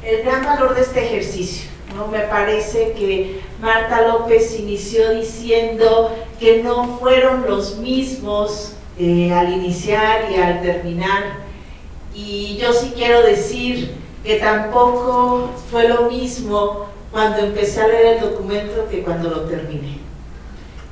el 0.04 0.24
gran 0.24 0.46
valor 0.46 0.76
de 0.76 0.82
este 0.82 1.06
ejercicio. 1.06 1.70
¿no? 1.96 2.08
Me 2.08 2.20
parece 2.20 2.94
que 2.94 3.42
Marta 3.62 4.08
López 4.08 4.60
inició 4.60 5.12
diciendo 5.12 6.12
que 6.40 6.62
no 6.62 6.98
fueron 7.00 7.46
los 7.48 7.78
mismos 7.78 8.74
eh, 9.00 9.32
al 9.32 9.54
iniciar 9.54 10.32
y 10.32 10.36
al 10.36 10.62
terminar. 10.62 11.44
Y 12.14 12.58
yo 12.58 12.74
sí 12.74 12.94
quiero 12.96 13.22
decir 13.22 13.92
que 14.24 14.36
tampoco 14.36 15.50
fue 15.72 15.88
lo 15.88 16.10
mismo 16.10 16.88
cuando 17.12 17.40
empecé 17.40 17.82
a 17.82 17.88
leer 17.88 18.18
el 18.18 18.22
documento 18.22 18.88
que 18.90 19.04
cuando 19.04 19.30
lo 19.30 19.42
terminé. 19.42 20.00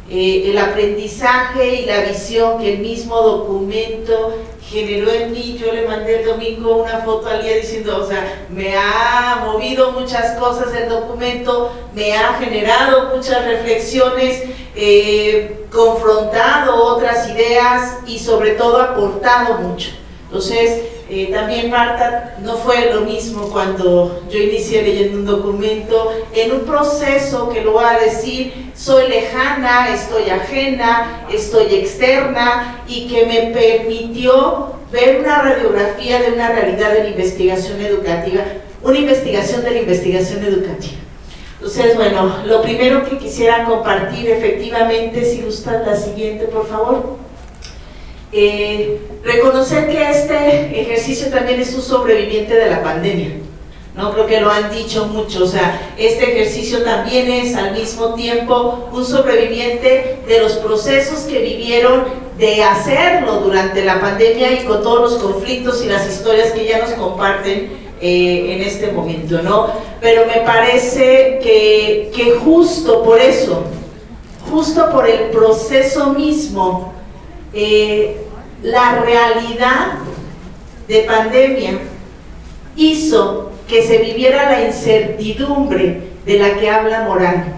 Eh, 0.09 0.49
el 0.49 0.57
aprendizaje 0.57 1.81
y 1.81 1.85
la 1.85 2.01
visión 2.01 2.59
que 2.59 2.73
el 2.73 2.79
mismo 2.79 3.15
documento 3.21 4.35
generó 4.71 5.11
en 5.11 5.33
mí, 5.33 5.57
yo 5.59 5.73
le 5.73 5.85
mandé 5.85 6.21
el 6.21 6.25
domingo 6.25 6.77
una 6.77 6.99
foto 6.99 7.27
al 7.27 7.43
día 7.43 7.57
diciendo, 7.57 7.97
o 8.01 8.07
sea, 8.07 8.45
me 8.49 8.73
ha 8.77 9.43
movido 9.45 9.91
muchas 9.91 10.37
cosas 10.39 10.73
el 10.73 10.87
documento, 10.87 11.73
me 11.93 12.13
ha 12.13 12.33
generado 12.35 13.13
muchas 13.13 13.43
reflexiones, 13.45 14.43
eh, 14.75 15.65
confrontado 15.69 16.85
otras 16.85 17.29
ideas 17.29 17.97
y 18.07 18.17
sobre 18.17 18.51
todo 18.51 18.81
aportado 18.81 19.55
mucho. 19.55 19.89
Entonces, 20.27 20.83
eh, 21.13 21.27
también 21.29 21.69
Marta, 21.69 22.37
no 22.41 22.55
fue 22.55 22.89
lo 22.93 23.01
mismo 23.01 23.49
cuando 23.49 24.23
yo 24.31 24.39
inicié 24.39 24.81
leyendo 24.81 25.17
un 25.17 25.25
documento, 25.25 26.09
en 26.33 26.53
un 26.53 26.61
proceso 26.61 27.49
que 27.49 27.59
lo 27.59 27.73
va 27.73 27.91
a 27.91 27.99
decir, 27.99 28.71
soy 28.73 29.09
lejana, 29.09 29.93
estoy 29.93 30.29
ajena, 30.29 31.25
estoy 31.29 31.75
externa 31.75 32.81
y 32.87 33.09
que 33.09 33.25
me 33.25 33.51
permitió 33.53 34.71
ver 34.89 35.19
una 35.19 35.41
radiografía 35.41 36.21
de 36.21 36.31
una 36.31 36.49
realidad 36.49 36.93
de 36.93 37.03
la 37.03 37.09
investigación 37.09 37.81
educativa, 37.81 38.43
una 38.81 38.97
investigación 38.97 39.65
de 39.65 39.71
la 39.71 39.79
investigación 39.79 40.45
educativa. 40.45 41.01
Entonces, 41.55 41.97
bueno, 41.97 42.37
lo 42.45 42.61
primero 42.61 43.03
que 43.03 43.17
quisiera 43.17 43.65
compartir 43.65 44.29
efectivamente, 44.29 45.25
si 45.25 45.41
gustan 45.41 45.85
la 45.85 45.97
siguiente, 45.97 46.45
por 46.45 46.65
favor. 46.67 47.17
Eh, 48.33 49.01
reconocer 49.25 49.89
que 49.89 50.09
este 50.09 50.81
ejercicio 50.81 51.27
también 51.29 51.59
es 51.59 51.73
un 51.73 51.81
sobreviviente 51.81 52.55
de 52.55 52.69
la 52.69 52.81
pandemia. 52.81 53.31
No 53.95 54.13
creo 54.13 54.25
que 54.25 54.39
lo 54.39 54.49
han 54.49 54.71
dicho 54.71 55.07
mucho, 55.07 55.43
o 55.43 55.47
sea, 55.47 55.93
este 55.97 56.31
ejercicio 56.31 56.81
también 56.81 57.29
es 57.29 57.55
al 57.55 57.73
mismo 57.73 58.13
tiempo 58.13 58.87
un 58.93 59.03
sobreviviente 59.03 60.19
de 60.25 60.39
los 60.39 60.53
procesos 60.53 61.19
que 61.21 61.39
vivieron 61.39 62.05
de 62.37 62.63
hacerlo 62.63 63.41
durante 63.41 63.83
la 63.83 63.99
pandemia 63.99 64.53
y 64.53 64.63
con 64.63 64.81
todos 64.81 65.11
los 65.11 65.21
conflictos 65.21 65.83
y 65.83 65.89
las 65.89 66.09
historias 66.09 66.53
que 66.53 66.65
ya 66.65 66.79
nos 66.79 66.91
comparten 66.91 67.69
eh, 67.99 68.55
en 68.55 68.61
este 68.61 68.93
momento, 68.93 69.41
¿no? 69.41 69.67
Pero 69.99 70.25
me 70.25 70.39
parece 70.45 71.39
que, 71.43 72.11
que 72.15 72.31
justo 72.43 73.03
por 73.03 73.19
eso, 73.19 73.65
justo 74.49 74.89
por 74.89 75.07
el 75.07 75.31
proceso 75.31 76.13
mismo, 76.13 76.93
eh, 77.53 78.17
la 78.63 79.01
realidad 79.01 79.93
de 80.87 81.01
pandemia 81.01 81.79
hizo 82.75 83.51
que 83.67 83.83
se 83.83 83.99
viviera 83.99 84.51
la 84.51 84.65
incertidumbre 84.67 86.01
de 86.25 86.39
la 86.39 86.57
que 86.57 86.69
habla 86.69 87.03
Morán. 87.03 87.55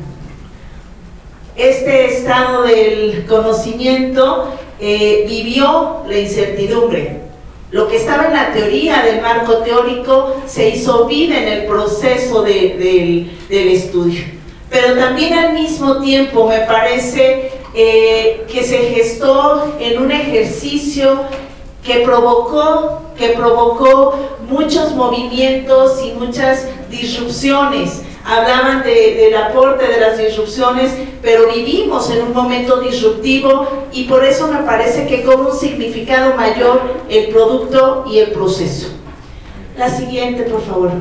Este 1.56 2.06
estado 2.06 2.64
del 2.64 3.26
conocimiento 3.28 4.54
eh, 4.80 5.26
vivió 5.28 6.04
la 6.08 6.18
incertidumbre. 6.18 7.22
Lo 7.72 7.88
que 7.88 7.98
estaba 7.98 8.28
en 8.28 8.34
la 8.34 8.54
teoría 8.54 9.04
del 9.04 9.22
marco 9.22 9.58
teórico 9.58 10.36
se 10.46 10.70
hizo 10.70 11.06
vida 11.06 11.40
en 11.40 11.48
el 11.48 11.66
proceso 11.66 12.44
de, 12.44 12.52
de, 12.52 13.28
del 13.50 13.70
estudio. 13.70 14.24
Pero 14.70 14.96
también 14.96 15.34
al 15.34 15.54
mismo 15.54 16.00
tiempo 16.02 16.48
me 16.48 16.60
parece 16.62 17.52
eh, 17.76 18.46
que 18.52 18.64
se 18.64 18.78
gestó 18.78 19.76
en 19.80 20.02
un 20.02 20.12
ejercicio 20.12 21.22
que 21.84 22.00
provocó, 22.00 23.02
que 23.18 23.30
provocó 23.30 24.16
muchos 24.48 24.94
movimientos 24.94 26.04
y 26.04 26.12
muchas 26.12 26.68
disrupciones. 26.90 28.04
Hablaban 28.26 28.84
de, 28.84 29.16
del 29.16 29.36
aporte 29.36 29.86
de 29.86 30.00
las 30.00 30.18
disrupciones, 30.18 30.92
pero 31.22 31.52
vivimos 31.52 32.10
en 32.10 32.22
un 32.22 32.34
momento 32.34 32.80
disruptivo 32.80 33.68
y 33.92 34.06
por 34.06 34.24
eso 34.24 34.48
me 34.48 34.60
parece 34.60 35.08
que 35.08 35.24
con 35.24 35.48
un 35.48 35.58
significado 35.58 36.36
mayor 36.36 36.82
el 37.10 37.28
producto 37.28 38.06
y 38.10 38.20
el 38.20 38.32
proceso. 38.32 38.90
La 39.78 39.90
siguiente, 39.90 40.44
por 40.44 40.62
favor. 40.62 40.92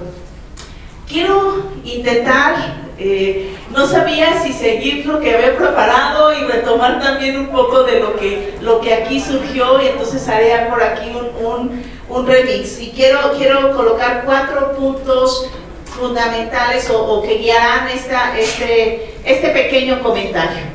Quiero 1.06 1.66
intentar 1.84 2.81
eh, 2.98 3.55
no 3.70 3.86
sabía 3.86 4.40
si 4.43 4.52
seguir 4.52 5.06
lo 5.06 5.19
que 5.20 5.35
había 5.35 5.56
preparado 5.56 6.32
y 6.32 6.44
retomar 6.44 7.01
también 7.01 7.39
un 7.39 7.48
poco 7.48 7.82
de 7.85 8.01
lo 8.01 8.16
que, 8.16 8.55
lo 8.60 8.81
que 8.81 8.94
aquí 8.94 9.20
surgió 9.20 9.81
y 9.82 9.89
entonces 9.89 10.28
haré 10.28 10.66
por 10.69 10.82
aquí 10.82 11.10
un, 11.10 11.47
un, 11.47 11.82
un 12.09 12.27
remix. 12.27 12.81
Y 12.81 12.90
quiero, 12.90 13.32
quiero 13.36 13.74
colocar 13.74 14.23
cuatro 14.24 14.73
puntos 14.73 15.51
fundamentales 15.86 16.89
o, 16.90 17.02
o 17.02 17.23
que 17.23 17.39
guiarán 17.39 17.89
esta, 17.89 18.39
este, 18.39 19.14
este 19.24 19.48
pequeño 19.48 20.02
comentario. 20.02 20.73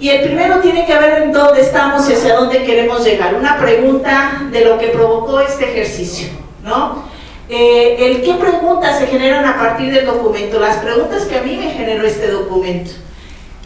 Y 0.00 0.08
el 0.08 0.22
primero 0.22 0.58
tiene 0.58 0.84
que 0.84 0.98
ver 0.98 1.22
en 1.22 1.32
dónde 1.32 1.60
estamos 1.60 2.08
y 2.10 2.14
hacia 2.14 2.34
dónde 2.34 2.64
queremos 2.64 3.04
llegar. 3.04 3.34
Una 3.34 3.56
pregunta 3.58 4.42
de 4.50 4.64
lo 4.64 4.76
que 4.76 4.88
provocó 4.88 5.40
este 5.40 5.70
ejercicio, 5.70 6.28
¿no? 6.64 7.11
Eh, 7.48 7.96
el 7.98 8.22
qué 8.22 8.34
preguntas 8.34 8.98
se 8.98 9.06
generan 9.06 9.44
a 9.44 9.58
partir 9.58 9.92
del 9.92 10.06
documento, 10.06 10.60
las 10.60 10.78
preguntas 10.78 11.24
que 11.24 11.38
a 11.38 11.42
mí 11.42 11.56
me 11.56 11.70
generó 11.70 12.06
este 12.06 12.30
documento. 12.30 12.92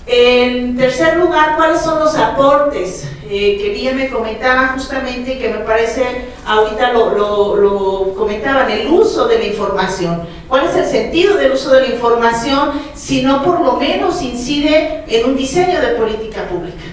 En 0.06 0.76
tercer 0.76 1.16
lugar, 1.16 1.56
¿cuáles 1.56 1.80
son 1.80 1.98
los 1.98 2.14
aportes 2.16 3.08
eh, 3.28 3.58
que 3.60 3.74
Lía 3.74 3.92
me 3.92 4.08
comentaba 4.08 4.68
justamente 4.68 5.36
que 5.38 5.48
me 5.48 5.58
parece, 5.58 6.26
ahorita 6.46 6.92
lo, 6.92 7.56
lo 7.56 8.14
comentaban, 8.14 8.70
el 8.70 8.86
uso 8.86 9.26
de 9.26 9.38
la 9.40 9.44
información? 9.46 10.22
¿Cuál 10.48 10.66
es 10.66 10.76
el 10.76 10.86
sentido 10.86 11.36
del 11.36 11.52
uso 11.52 11.72
de 11.72 11.82
la 11.82 11.88
información 11.88 12.70
si 12.94 13.22
no 13.22 13.42
por 13.42 13.60
lo 13.60 13.72
menos 13.72 14.22
incide 14.22 15.02
en 15.08 15.26
un 15.26 15.36
diseño 15.36 15.80
de 15.80 15.88
política 15.88 16.48
pública? 16.48 16.84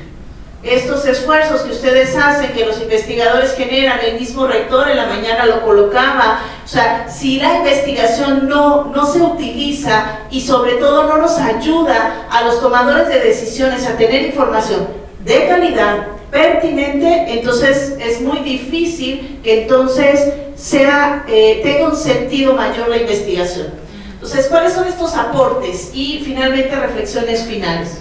Estos 0.64 1.06
esfuerzos 1.06 1.62
que 1.62 1.72
ustedes 1.72 2.16
hacen, 2.16 2.54
que 2.54 2.66
los 2.66 2.82
investigadores 2.82 3.54
generan, 3.56 4.00
el 4.00 4.20
mismo 4.20 4.48
rector 4.48 4.90
en 4.90 4.98
la 4.98 5.08
mañana 5.08 5.46
lo 5.46 5.62
colocaba, 5.62 6.40
o 6.64 6.68
sea, 6.68 7.10
si 7.10 7.40
la 7.40 7.56
investigación 7.56 8.48
no, 8.48 8.86
no 8.86 9.06
se 9.06 9.22
utiliza 9.22 10.20
y 10.32 10.40
sobre 10.40 10.76
todo 10.76 11.08
no 11.08 11.18
nos 11.18 11.38
ayuda 11.38 12.28
a 12.30 12.44
los 12.44 12.62
tomadores 12.62 13.10
de 13.10 13.20
decisiones 13.20 13.86
a 13.86 13.98
tener 13.98 14.24
información 14.24 14.88
de 15.26 15.48
calidad, 15.48 16.08
pertinente, 16.32 17.26
entonces 17.28 17.96
es 18.00 18.22
muy 18.22 18.40
difícil 18.40 19.40
que 19.44 19.64
entonces 19.64 20.34
sea, 20.56 21.26
eh, 21.28 21.62
tenga 21.64 21.90
un 21.90 21.96
sentido 21.96 22.54
mayor 22.54 22.90
la 22.90 22.98
investigación. 22.98 23.68
Entonces, 24.14 24.48
¿cuáles 24.48 24.74
son 24.74 24.88
estos 24.88 25.14
aportes? 25.16 25.92
Y 25.94 26.22
finalmente 26.24 26.76
reflexiones 26.76 27.44
finales. 27.44 28.00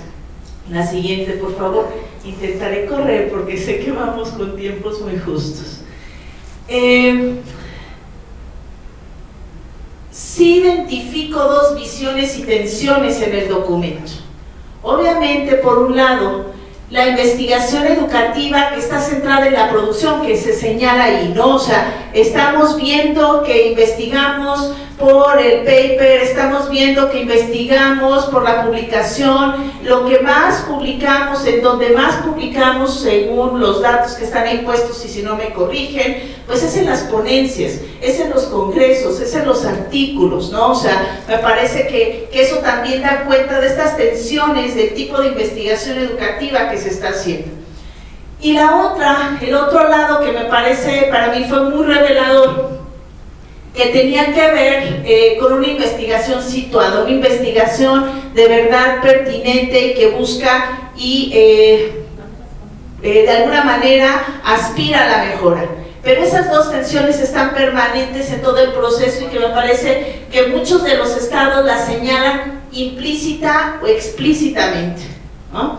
La 0.70 0.86
siguiente, 0.86 1.32
por 1.32 1.56
favor. 1.56 1.88
Intentaré 2.24 2.86
correr 2.86 3.30
porque 3.30 3.56
sé 3.56 3.80
que 3.80 3.90
vamos 3.90 4.30
con 4.30 4.56
tiempos 4.56 5.00
muy 5.00 5.18
justos. 5.18 5.80
Eh, 6.68 7.40
sí 10.10 10.58
identifico 10.58 11.38
dos 11.38 11.74
visiones 11.74 12.38
y 12.38 12.42
tensiones 12.42 13.20
en 13.22 13.34
el 13.34 13.48
documento. 13.48 14.12
Obviamente, 14.82 15.56
por 15.56 15.78
un 15.78 15.96
lado, 15.96 16.52
la 16.90 17.08
investigación 17.08 17.86
educativa 17.86 18.74
está 18.76 19.00
centrada 19.00 19.46
en 19.46 19.54
la 19.54 19.70
producción, 19.70 20.20
que 20.26 20.36
se 20.36 20.52
señala 20.52 21.04
ahí, 21.04 21.32
¿no? 21.34 21.56
O 21.56 21.58
sea, 21.58 22.10
estamos 22.12 22.76
viendo 22.76 23.42
que 23.44 23.68
investigamos 23.68 24.74
por 24.98 25.40
el 25.40 25.60
paper, 25.60 26.20
estamos 26.22 26.70
viendo 26.70 27.10
que 27.10 27.22
investigamos 27.22 28.26
por 28.26 28.42
la 28.44 28.64
publicación, 28.64 29.72
lo 29.82 30.06
que 30.06 30.20
más 30.20 30.62
publicamos, 30.62 31.44
en 31.46 31.62
donde 31.62 31.90
más 31.90 32.16
publicamos 32.24 33.00
según 33.00 33.60
los 33.60 33.82
datos 33.82 34.12
que 34.12 34.24
están 34.24 34.46
ahí 34.46 34.58
puestos 34.58 35.04
y 35.04 35.08
si 35.08 35.22
no 35.22 35.36
me 35.36 35.50
corrigen, 35.50 36.34
pues 36.46 36.62
es 36.62 36.76
en 36.76 36.86
las 36.86 37.02
ponencias, 37.02 37.80
es 38.00 38.20
en 38.20 38.30
los 38.30 38.44
congresos, 38.44 39.20
es 39.20 39.34
en 39.34 39.46
los 39.46 39.64
artículos, 39.64 40.50
¿no? 40.50 40.72
O 40.72 40.74
sea, 40.74 41.22
me 41.28 41.38
parece 41.38 41.86
que, 41.86 42.28
que 42.32 42.42
eso 42.42 42.56
también 42.58 43.02
da 43.02 43.24
cuenta 43.24 43.60
de 43.60 43.68
estas 43.68 43.96
tensiones 43.96 44.74
del 44.74 44.94
tipo 44.94 45.20
de 45.20 45.28
investigación 45.28 45.98
educativa 45.98 46.70
que 46.70 46.78
se 46.78 46.90
está 46.90 47.08
haciendo. 47.08 47.62
Y 48.40 48.54
la 48.54 48.86
otra, 48.86 49.38
el 49.40 49.54
otro 49.54 49.88
lado 49.88 50.20
que 50.20 50.32
me 50.32 50.46
parece, 50.46 51.08
para 51.10 51.28
mí 51.28 51.44
fue 51.48 51.62
muy 51.70 51.86
revelador, 51.86 52.81
que 53.74 53.86
tenía 53.86 54.34
que 54.34 54.52
ver 54.52 55.02
eh, 55.04 55.38
con 55.40 55.54
una 55.54 55.66
investigación 55.66 56.42
situada, 56.42 57.02
una 57.02 57.10
investigación 57.10 58.32
de 58.34 58.48
verdad 58.48 59.00
pertinente 59.00 59.88
y 59.88 59.94
que 59.94 60.08
busca 60.08 60.90
y 60.96 61.30
eh, 61.34 62.04
eh, 63.02 63.22
de 63.22 63.30
alguna 63.30 63.64
manera 63.64 64.40
aspira 64.44 65.04
a 65.04 65.08
la 65.08 65.24
mejora. 65.24 65.66
Pero 66.02 66.22
esas 66.22 66.50
dos 66.50 66.70
tensiones 66.70 67.20
están 67.20 67.54
permanentes 67.54 68.30
en 68.30 68.42
todo 68.42 68.58
el 68.58 68.72
proceso 68.72 69.24
y 69.24 69.26
que 69.28 69.38
me 69.38 69.48
parece 69.48 70.24
que 70.30 70.48
muchos 70.48 70.82
de 70.84 70.96
los 70.96 71.16
estados 71.16 71.64
las 71.64 71.86
señalan 71.86 72.62
implícita 72.72 73.78
o 73.82 73.86
explícitamente. 73.86 75.02
¿no? 75.52 75.78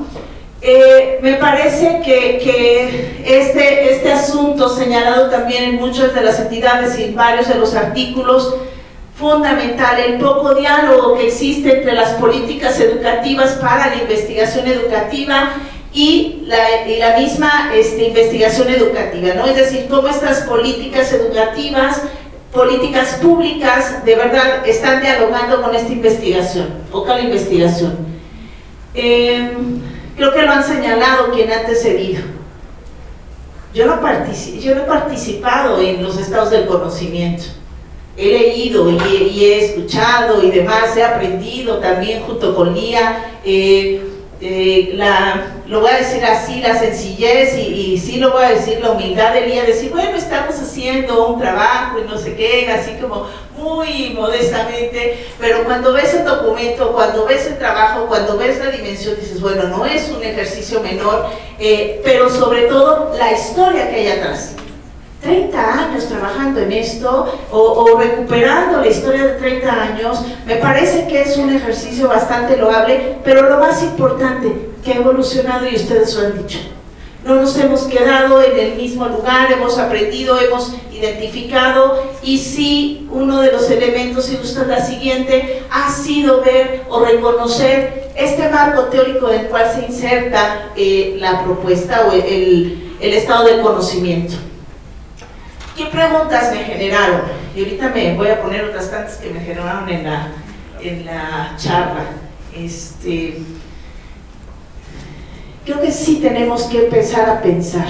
Eh, 0.65 1.19
me 1.21 1.33
parece 1.33 1.99
que, 2.05 2.37
este, 3.25 3.93
este 3.95 4.13
asunto 4.13 4.69
señalado 4.69 5.29
también 5.29 5.65
en 5.65 5.75
muchas 5.75 6.15
de 6.15 6.21
las 6.21 6.39
entidades 6.39 6.97
y 6.97 7.03
en 7.03 7.15
varios 7.15 7.49
de 7.49 7.55
los 7.55 7.75
artículos, 7.75 8.55
fundamental, 9.13 9.99
el 9.99 10.19
poco 10.19 10.55
diálogo 10.55 11.15
que 11.15 11.27
existe 11.27 11.79
entre 11.79 11.91
las 11.91 12.11
políticas 12.13 12.79
educativas 12.79 13.51
para 13.61 13.93
la 13.93 14.03
investigación 14.03 14.65
educativa 14.65 15.51
y 15.91 16.45
la, 16.47 17.17
misma 17.19 17.71
este, 17.75 18.07
investigación 18.07 18.69
educativa, 18.69 19.33
¿no? 19.33 19.45
Es 19.45 19.57
decir, 19.57 19.87
cómo 19.89 20.07
estas 20.07 20.43
políticas 20.43 21.11
educativas, 21.11 22.03
políticas 22.53 23.15
públicas, 23.21 24.05
de 24.05 24.15
verdad 24.15 24.65
están 24.65 25.01
dialogando 25.01 25.61
con 25.61 25.75
esta 25.75 25.91
investigación, 25.91 26.69
o 26.93 27.03
con 27.03 27.17
la 27.17 27.21
investigación. 27.21 27.97
Eh, 28.95 29.51
Creo 30.15 30.33
que 30.33 30.43
lo 30.43 30.51
han 30.51 30.63
señalado 30.63 31.31
quien 31.31 31.51
ha 31.51 31.59
antecedido. 31.59 32.21
Yo 33.73 33.87
no, 33.87 33.99
yo 34.59 34.75
no 34.75 34.81
he 34.81 34.85
participado 34.85 35.81
en 35.81 36.03
los 36.03 36.17
estados 36.19 36.51
del 36.51 36.67
conocimiento. 36.67 37.45
He 38.15 38.27
leído 38.27 38.87
y 38.91 39.43
he, 39.43 39.65
escuchado 39.65 40.43
y 40.43 40.51
demás, 40.51 40.95
he 40.95 41.03
aprendido 41.03 41.79
también 41.79 42.21
junto 42.21 42.55
con 42.55 42.75
Lía. 42.75 43.39
Eh, 43.43 44.03
eh, 44.39 44.99
lo 45.65 45.79
voy 45.79 45.89
a 45.89 45.97
decir 45.97 46.23
así, 46.23 46.59
la 46.59 46.77
sencillez 46.77 47.57
y, 47.57 47.93
y, 47.93 47.97
sí 47.97 48.17
lo 48.17 48.31
voy 48.31 48.43
a 48.43 48.49
decir, 48.49 48.79
la 48.81 48.91
humildad 48.91 49.33
de 49.33 49.47
Lía, 49.47 49.63
decir, 49.63 49.89
bueno, 49.89 50.15
estamos 50.15 50.53
haciendo 50.59 51.29
un 51.29 51.39
trabajo 51.39 51.97
y 51.99 52.07
no 52.07 52.17
sé 52.17 52.35
qué, 52.35 52.69
así 52.69 52.91
como 53.01 53.25
muy 53.63 54.11
modestamente, 54.11 55.25
pero 55.39 55.63
cuando 55.63 55.93
ves 55.93 56.13
el 56.13 56.25
documento, 56.25 56.91
cuando 56.91 57.25
ves 57.25 57.47
el 57.47 57.57
trabajo, 57.57 58.05
cuando 58.07 58.37
ves 58.37 58.59
la 58.59 58.69
dimensión, 58.69 59.15
dices, 59.19 59.39
bueno, 59.41 59.63
no 59.63 59.85
es 59.85 60.09
un 60.09 60.21
ejercicio 60.23 60.81
menor, 60.81 61.27
eh, 61.59 62.01
pero 62.03 62.29
sobre 62.29 62.63
todo 62.63 63.13
la 63.17 63.31
historia 63.31 63.89
que 63.89 63.95
hay 63.95 64.07
atrás. 64.07 64.55
30 65.21 65.73
años 65.73 66.05
trabajando 66.07 66.59
en 66.59 66.73
esto 66.73 67.33
o, 67.49 67.97
recuperando 67.97 68.81
la 68.81 68.87
historia 68.87 69.23
de 69.23 69.33
30 69.35 69.71
años, 69.71 70.21
me 70.45 70.57
parece 70.57 71.07
que 71.07 71.21
es 71.21 71.37
un 71.37 71.49
ejercicio 71.49 72.09
bastante 72.09 72.57
loable, 72.57 73.15
pero 73.23 73.49
lo 73.49 73.57
más 73.57 73.81
importante, 73.83 74.69
que 74.83 74.91
ha 74.91 74.95
evolucionado 74.97 75.65
y 75.65 75.75
ustedes 75.77 76.13
lo 76.15 76.27
han 76.27 76.37
dicho. 76.39 76.59
No 77.23 77.35
nos 77.35 77.57
hemos 77.57 77.83
quedado 77.83 78.41
en 78.41 78.59
el 78.59 78.75
mismo 78.75 79.07
lugar, 79.07 79.51
hemos 79.51 79.77
aprendido, 79.77 80.39
hemos 80.39 80.73
identificado 80.91 82.03
y 82.21 82.37
sí, 82.37 83.07
uno 83.11 83.39
de 83.41 83.51
los 83.51 83.69
elementos, 83.69 84.29
usted 84.29 84.67
la 84.67 84.85
siguiente, 84.85 85.63
ha 85.71 85.89
sido 85.89 86.41
ver 86.41 86.83
o 86.89 87.03
reconocer 87.03 88.11
este 88.15 88.49
marco 88.49 88.83
teórico 88.83 89.31
en 89.31 89.41
el 89.41 89.47
cual 89.47 89.71
se 89.73 89.85
inserta 89.85 90.69
eh, 90.75 91.15
la 91.19 91.43
propuesta 91.43 92.07
o 92.07 92.11
el, 92.11 92.95
el 92.99 93.13
estado 93.13 93.45
del 93.45 93.61
conocimiento. 93.61 94.35
¿Qué 95.77 95.85
preguntas 95.85 96.51
me 96.51 96.63
generaron? 96.63 97.21
Y 97.55 97.63
ahorita 97.63 97.89
me 97.89 98.15
voy 98.15 98.27
a 98.27 98.41
poner 98.41 98.65
otras 98.65 98.91
tantas 98.91 99.17
que 99.17 99.29
me 99.29 99.39
generaron 99.39 99.89
en 99.89 100.03
la, 100.03 100.27
en 100.81 101.05
la 101.05 101.55
charla. 101.57 102.05
Este, 102.55 103.39
creo 105.65 105.81
que 105.81 105.91
sí 105.91 106.19
tenemos 106.21 106.63
que 106.63 106.85
empezar 106.85 107.29
a 107.29 107.41
pensar. 107.41 107.87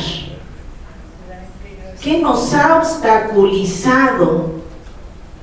¿Qué 2.02 2.20
nos 2.20 2.54
ha 2.54 2.78
obstaculizado 2.78 4.52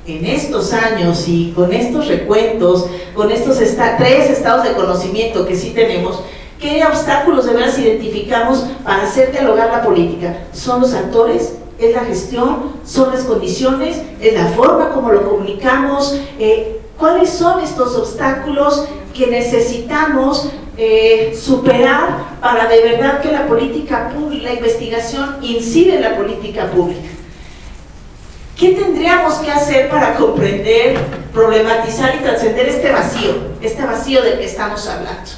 en 0.07 0.25
estos 0.25 0.73
años 0.73 1.27
y 1.27 1.53
con 1.53 1.73
estos 1.73 2.09
recuentos, 2.09 2.87
con 3.15 3.31
estos 3.31 3.57
tres 3.57 4.31
estados 4.31 4.65
de 4.65 4.75
conocimiento 4.75 5.47
que 5.47 5.57
sí 5.57 5.71
tenemos? 5.71 6.21
¿Qué 6.61 6.85
obstáculos 6.85 7.47
de 7.47 7.55
identificamos 7.79 8.67
para 8.85 9.05
hacer 9.05 9.33
dialogar 9.33 9.71
la 9.71 9.83
política? 9.83 10.45
¿Son 10.53 10.83
los 10.83 10.93
actores? 10.93 11.55
es 11.81 11.95
la 11.95 12.05
gestión, 12.05 12.73
son 12.85 13.11
las 13.11 13.25
condiciones, 13.25 14.03
es 14.21 14.35
la 14.35 14.47
forma 14.49 14.91
como 14.91 15.11
lo 15.11 15.29
comunicamos, 15.29 16.21
eh, 16.39 16.80
cuáles 17.01 17.31
son 17.31 17.61
estos 17.61 17.97
obstáculos 17.97 18.85
que 19.15 19.27
necesitamos 19.27 20.51
eh, 20.77 21.37
superar 21.39 22.39
para 22.41 22.69
de 22.69 22.81
verdad 22.83 23.21
que 23.21 23.33
la 23.33 23.47
política 23.47 24.13
la 24.43 24.53
investigación 24.53 25.39
incide 25.43 25.97
en 25.97 26.03
la 26.03 26.17
política 26.17 26.67
pública. 26.67 27.09
¿Qué 28.57 28.71
tendríamos 28.75 29.35
que 29.37 29.51
hacer 29.51 29.89
para 29.89 30.15
comprender, 30.17 30.99
problematizar 31.33 32.15
y 32.15 32.19
trascender 32.19 32.69
este 32.69 32.93
vacío, 32.93 33.33
este 33.63 33.85
vacío 33.85 34.23
del 34.23 34.39
que 34.39 34.45
estamos 34.45 34.87
hablando? 34.87 35.31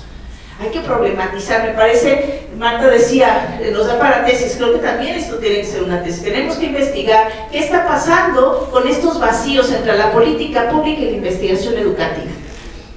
Hay 0.63 0.71
que 0.71 0.81
problematizar, 0.81 1.65
me 1.65 1.73
parece, 1.73 2.43
Marta 2.57 2.87
decía, 2.89 3.61
nos 3.73 3.87
da 3.89 3.99
para 3.99 4.25
tesis, 4.25 4.55
creo 4.57 4.75
que 4.75 4.79
también 4.79 5.17
esto 5.17 5.37
tiene 5.37 5.57
que 5.57 5.65
ser 5.65 5.83
una 5.83 6.03
tesis, 6.03 6.23
tenemos 6.23 6.57
que 6.57 6.67
investigar 6.67 7.49
qué 7.51 7.59
está 7.59 7.87
pasando 7.87 8.69
con 8.71 8.87
estos 8.87 9.19
vacíos 9.19 9.73
entre 9.73 9.99
la 9.99 10.13
política 10.13 10.71
pública 10.71 11.01
y 11.01 11.05
la 11.07 11.17
investigación 11.17 11.77
educativa. 11.77 12.31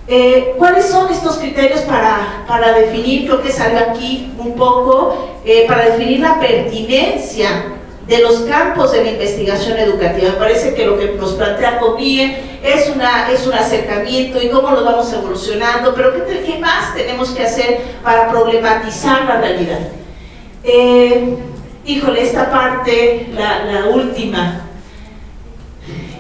Eh, 0.08 0.54
¿Cuáles 0.60 0.86
son 0.86 1.12
estos 1.12 1.38
criterios 1.38 1.82
para, 1.82 2.46
para, 2.48 2.74
definir, 2.74 3.26
creo 3.26 3.42
que 3.42 3.52
salió 3.52 3.80
aquí 3.80 4.32
un 4.38 4.54
poco, 4.54 5.40
eh, 5.44 5.66
para 5.68 5.86
definir 5.86 6.20
la 6.20 6.40
pertinencia 6.40 7.64
de 8.08 8.20
los 8.20 8.42
campos 8.42 8.92
de 8.92 9.04
la 9.04 9.12
investigación 9.12 9.78
educativa? 9.78 10.34
Parece 10.38 10.74
que 10.74 10.86
lo 10.86 10.98
que 10.98 11.14
nos 11.14 11.34
plantea 11.34 11.80
Comie 11.80 12.38
es, 12.64 12.90
una, 12.96 13.32
es 13.32 13.46
un 13.48 13.54
acercamiento 13.54 14.42
y 14.42 14.50
cómo 14.50 14.72
lo 14.72 14.84
vamos 14.84 15.12
evolucionando, 15.12 15.94
pero 15.96 16.14
¿qué, 16.26 16.58
más 16.60 16.94
tenemos 16.96 17.32
que 17.32 17.44
hacer 17.44 17.82
para 18.04 18.30
problematizar 18.30 19.26
la 19.26 19.42
realidad? 19.42 19.80
Eh, 20.64 21.38
híjole, 21.86 22.24
esta 22.24 22.50
parte, 22.50 23.28
la 23.34 23.86
última, 23.94 24.66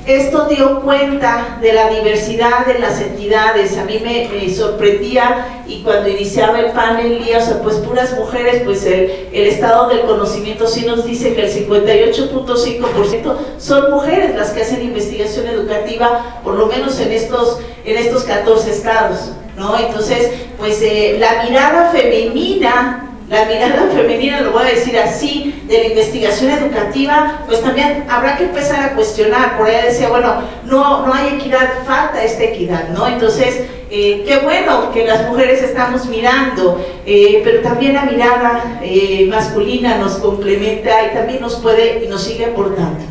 esto 0.06 0.46
dio 0.46 0.82
cuenta 0.82 1.58
de 1.62 1.74
la 1.74 1.90
diversidad 1.90 2.66
de 2.66 2.80
las 2.80 3.02
entidades. 3.02 3.78
A 3.78 3.86
mí 3.86 4.00
me, 4.04 4.26
sorprendía 4.54 5.64
y 5.68 5.82
cuando 5.82 6.10
iniciaba 6.10 6.60
el 6.60 6.72
panel, 6.72 7.24
o 7.36 7.42
sea, 7.42 7.62
pues 7.62 7.78
puras 7.78 8.16
mujeres, 8.18 8.62
pues 8.64 8.86
el, 8.86 9.30
el 9.32 9.48
estado 9.48 9.90
del 9.90 10.02
conocimiento 10.02 10.68
sí 10.68 10.86
nos 10.86 11.06
dice 11.06 11.34
que 11.34 11.46
el 11.46 11.68
58.5% 11.68 13.36
son 13.58 13.92
mujeres 13.92 14.36
las 14.36 14.52
que 14.52 14.62
hacen 14.62 14.84
investigación 14.84 15.48
educativa, 15.48 16.40
por 16.44 16.54
lo 16.54 16.68
menos 16.68 17.00
en 17.00 17.12
estos, 17.12 17.60
en 17.84 17.98
estos 17.98 18.24
14 18.24 18.72
estados. 18.72 19.32
¿no? 19.58 19.78
Entonces, 19.78 20.32
pues 20.58 20.82
eh, 20.82 21.18
la 21.20 21.44
mirada 21.44 21.92
femenina 21.92 23.15
la 23.30 23.46
mirada 23.46 23.90
femenina, 23.96 24.42
lo 24.42 24.52
voy 24.52 24.64
a 24.64 24.72
decir 24.72 24.98
así, 24.98 25.64
de 25.68 25.80
la 25.80 25.86
investigación 25.86 26.52
educativa, 26.52 27.44
pues 27.48 27.62
también 27.62 28.06
habrá 28.10 28.38
que 28.38 28.46
empezar 28.46 28.82
a 28.82 28.96
cuestionar. 28.96 29.58
Por 29.58 29.68
ahí 29.68 29.86
decía, 29.86 30.10
bueno, 30.10 30.42
no, 30.66 31.06
no 31.06 31.14
hay 31.14 31.36
equidad, 31.36 31.86
falta 31.86 32.24
esta 32.24 32.44
equidad, 32.44 32.90
¿no? 32.90 33.08
Entonces, 33.08 33.64
eh, 33.90 34.24
qué 34.28 34.40
bueno 34.40 34.92
que 34.92 35.06
las 35.06 35.28
mujeres 35.30 35.62
estamos 35.62 36.06
mirando, 36.08 36.86
eh, 37.06 37.42
pero 37.44 37.62
también 37.62 37.94
la 37.94 38.04
mirada 38.04 38.80
eh, 38.84 39.28
masculina 39.30 39.98
nos 39.98 40.16
complementa 40.16 41.06
y 41.06 41.16
también 41.16 41.42
nos 41.42 41.56
puede 41.56 42.04
y 42.04 42.08
nos 42.08 42.24
sigue 42.24 42.46
aportando. 42.46 43.04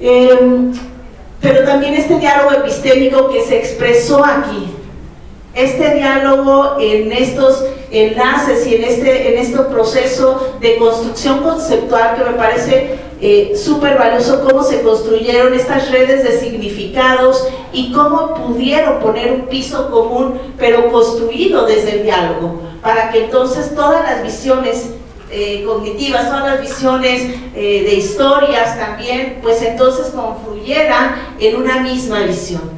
Em, 0.00 0.72
pero 1.40 1.64
también 1.64 1.94
este 1.94 2.18
diálogo 2.18 2.52
epistémico 2.52 3.30
que 3.30 3.42
se 3.42 3.58
expresó 3.58 4.24
aquí, 4.24 4.74
este 5.54 5.94
diálogo 5.94 6.76
en 6.80 7.12
estos 7.12 7.64
enlaces 7.90 8.66
y 8.66 8.76
en 8.76 8.84
este, 8.84 9.32
en 9.32 9.38
este 9.38 9.58
proceso 9.64 10.56
de 10.60 10.76
construcción 10.76 11.38
conceptual 11.40 12.16
que 12.16 12.24
me 12.24 12.36
parece 12.36 12.98
eh, 13.20 13.54
súper 13.56 13.98
valioso, 13.98 14.44
cómo 14.48 14.62
se 14.62 14.82
construyeron 14.82 15.52
estas 15.52 15.90
redes 15.90 16.22
de 16.22 16.38
significados 16.38 17.48
y 17.72 17.92
cómo 17.92 18.34
pudieron 18.34 19.00
poner 19.00 19.32
un 19.32 19.42
piso 19.46 19.90
común, 19.90 20.38
pero 20.56 20.90
construido 20.92 21.66
desde 21.66 21.96
el 21.96 22.02
diálogo, 22.04 22.62
para 22.80 23.10
que 23.10 23.24
entonces 23.24 23.74
todas 23.74 24.04
las 24.04 24.22
visiones 24.22 24.90
eh, 25.30 25.64
cognitivas, 25.66 26.28
todas 26.28 26.44
las 26.44 26.60
visiones 26.60 27.22
eh, 27.54 27.82
de 27.84 27.94
historias 27.94 28.78
también, 28.78 29.40
pues 29.42 29.62
entonces 29.62 30.12
confluyeran 30.14 31.16
en 31.40 31.56
una 31.56 31.80
misma 31.80 32.20
visión 32.20 32.77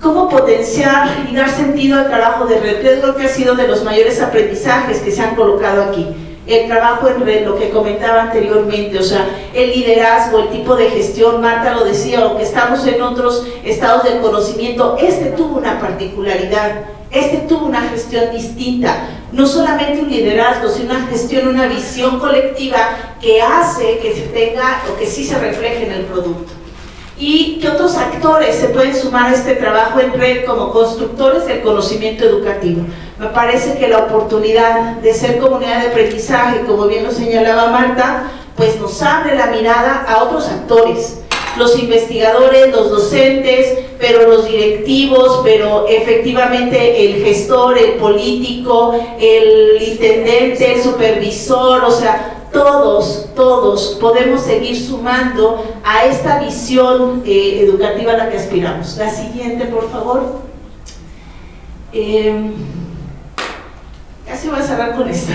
cómo 0.00 0.28
potenciar 0.28 1.26
y 1.30 1.34
dar 1.34 1.50
sentido 1.50 1.98
al 1.98 2.08
trabajo 2.08 2.46
de 2.46 2.60
red. 2.60 2.80
Creo 2.80 3.16
que 3.16 3.24
ha 3.24 3.28
sido 3.28 3.54
de 3.54 3.68
los 3.68 3.84
mayores 3.84 4.20
aprendizajes 4.20 4.98
que 4.98 5.10
se 5.10 5.22
han 5.22 5.34
colocado 5.34 5.84
aquí. 5.84 6.06
El 6.46 6.68
trabajo 6.68 7.08
en 7.08 7.26
red, 7.26 7.44
lo 7.44 7.58
que 7.58 7.70
comentaba 7.70 8.22
anteriormente, 8.22 8.98
o 9.00 9.02
sea, 9.02 9.26
el 9.52 9.70
liderazgo, 9.70 10.38
el 10.38 10.50
tipo 10.50 10.76
de 10.76 10.90
gestión, 10.90 11.40
Marta 11.40 11.74
lo 11.74 11.84
decía, 11.84 12.20
aunque 12.20 12.44
estamos 12.44 12.86
en 12.86 13.02
otros 13.02 13.44
estados 13.64 14.04
del 14.04 14.20
conocimiento, 14.20 14.96
este 15.00 15.30
tuvo 15.30 15.58
una 15.58 15.80
particularidad, 15.80 16.84
este 17.10 17.38
tuvo 17.48 17.66
una 17.66 17.80
gestión 17.88 18.30
distinta, 18.30 19.08
no 19.32 19.44
solamente 19.44 20.02
un 20.02 20.08
liderazgo, 20.08 20.68
sino 20.68 20.94
una 20.94 21.06
gestión, 21.06 21.48
una 21.48 21.66
visión 21.66 22.20
colectiva 22.20 23.16
que 23.20 23.42
hace 23.42 23.98
que 23.98 24.14
se 24.14 24.22
tenga 24.28 24.82
o 24.88 24.96
que 24.96 25.06
sí 25.06 25.24
se 25.24 25.36
refleje 25.40 25.86
en 25.86 25.92
el 25.92 26.02
producto 26.02 26.55
y 27.18 27.58
qué 27.60 27.68
otros 27.68 27.96
actores 27.96 28.56
se 28.56 28.68
pueden 28.68 28.94
sumar 28.94 29.30
a 29.30 29.34
este 29.34 29.54
trabajo 29.54 30.00
en 30.00 30.12
red 30.12 30.44
como 30.44 30.70
constructores 30.70 31.46
del 31.46 31.62
conocimiento 31.62 32.24
educativo. 32.24 32.82
Me 33.18 33.28
parece 33.28 33.78
que 33.78 33.88
la 33.88 34.00
oportunidad 34.00 34.96
de 34.96 35.14
ser 35.14 35.38
comunidad 35.38 35.80
de 35.80 35.88
aprendizaje, 35.88 36.60
como 36.66 36.86
bien 36.86 37.04
lo 37.04 37.10
señalaba 37.10 37.70
Marta, 37.70 38.30
pues 38.56 38.78
nos 38.80 39.00
abre 39.02 39.34
la 39.36 39.46
mirada 39.46 40.04
a 40.06 40.24
otros 40.24 40.46
actores, 40.48 41.20
los 41.56 41.78
investigadores, 41.78 42.70
los 42.70 42.90
docentes, 42.90 43.78
pero 43.98 44.28
los 44.28 44.46
directivos, 44.46 45.40
pero 45.42 45.86
efectivamente 45.88 47.06
el 47.06 47.24
gestor, 47.24 47.78
el 47.78 47.92
político, 47.92 48.94
el 49.18 49.82
intendente, 49.82 50.74
el 50.74 50.82
supervisor, 50.82 51.84
o 51.84 51.90
sea, 51.90 52.35
todos, 52.56 53.28
todos 53.34 53.98
podemos 54.00 54.40
seguir 54.40 54.74
sumando 54.82 55.62
a 55.84 56.06
esta 56.06 56.38
visión 56.40 57.22
eh, 57.26 57.60
educativa 57.60 58.14
a 58.14 58.16
la 58.16 58.30
que 58.30 58.38
aspiramos. 58.38 58.96
La 58.96 59.10
siguiente, 59.10 59.66
por 59.66 59.90
favor. 59.90 60.40
Eh, 61.92 62.50
casi 64.26 64.48
voy 64.48 64.60
a 64.60 64.62
cerrar 64.62 64.96
con 64.96 65.06
esto. 65.06 65.32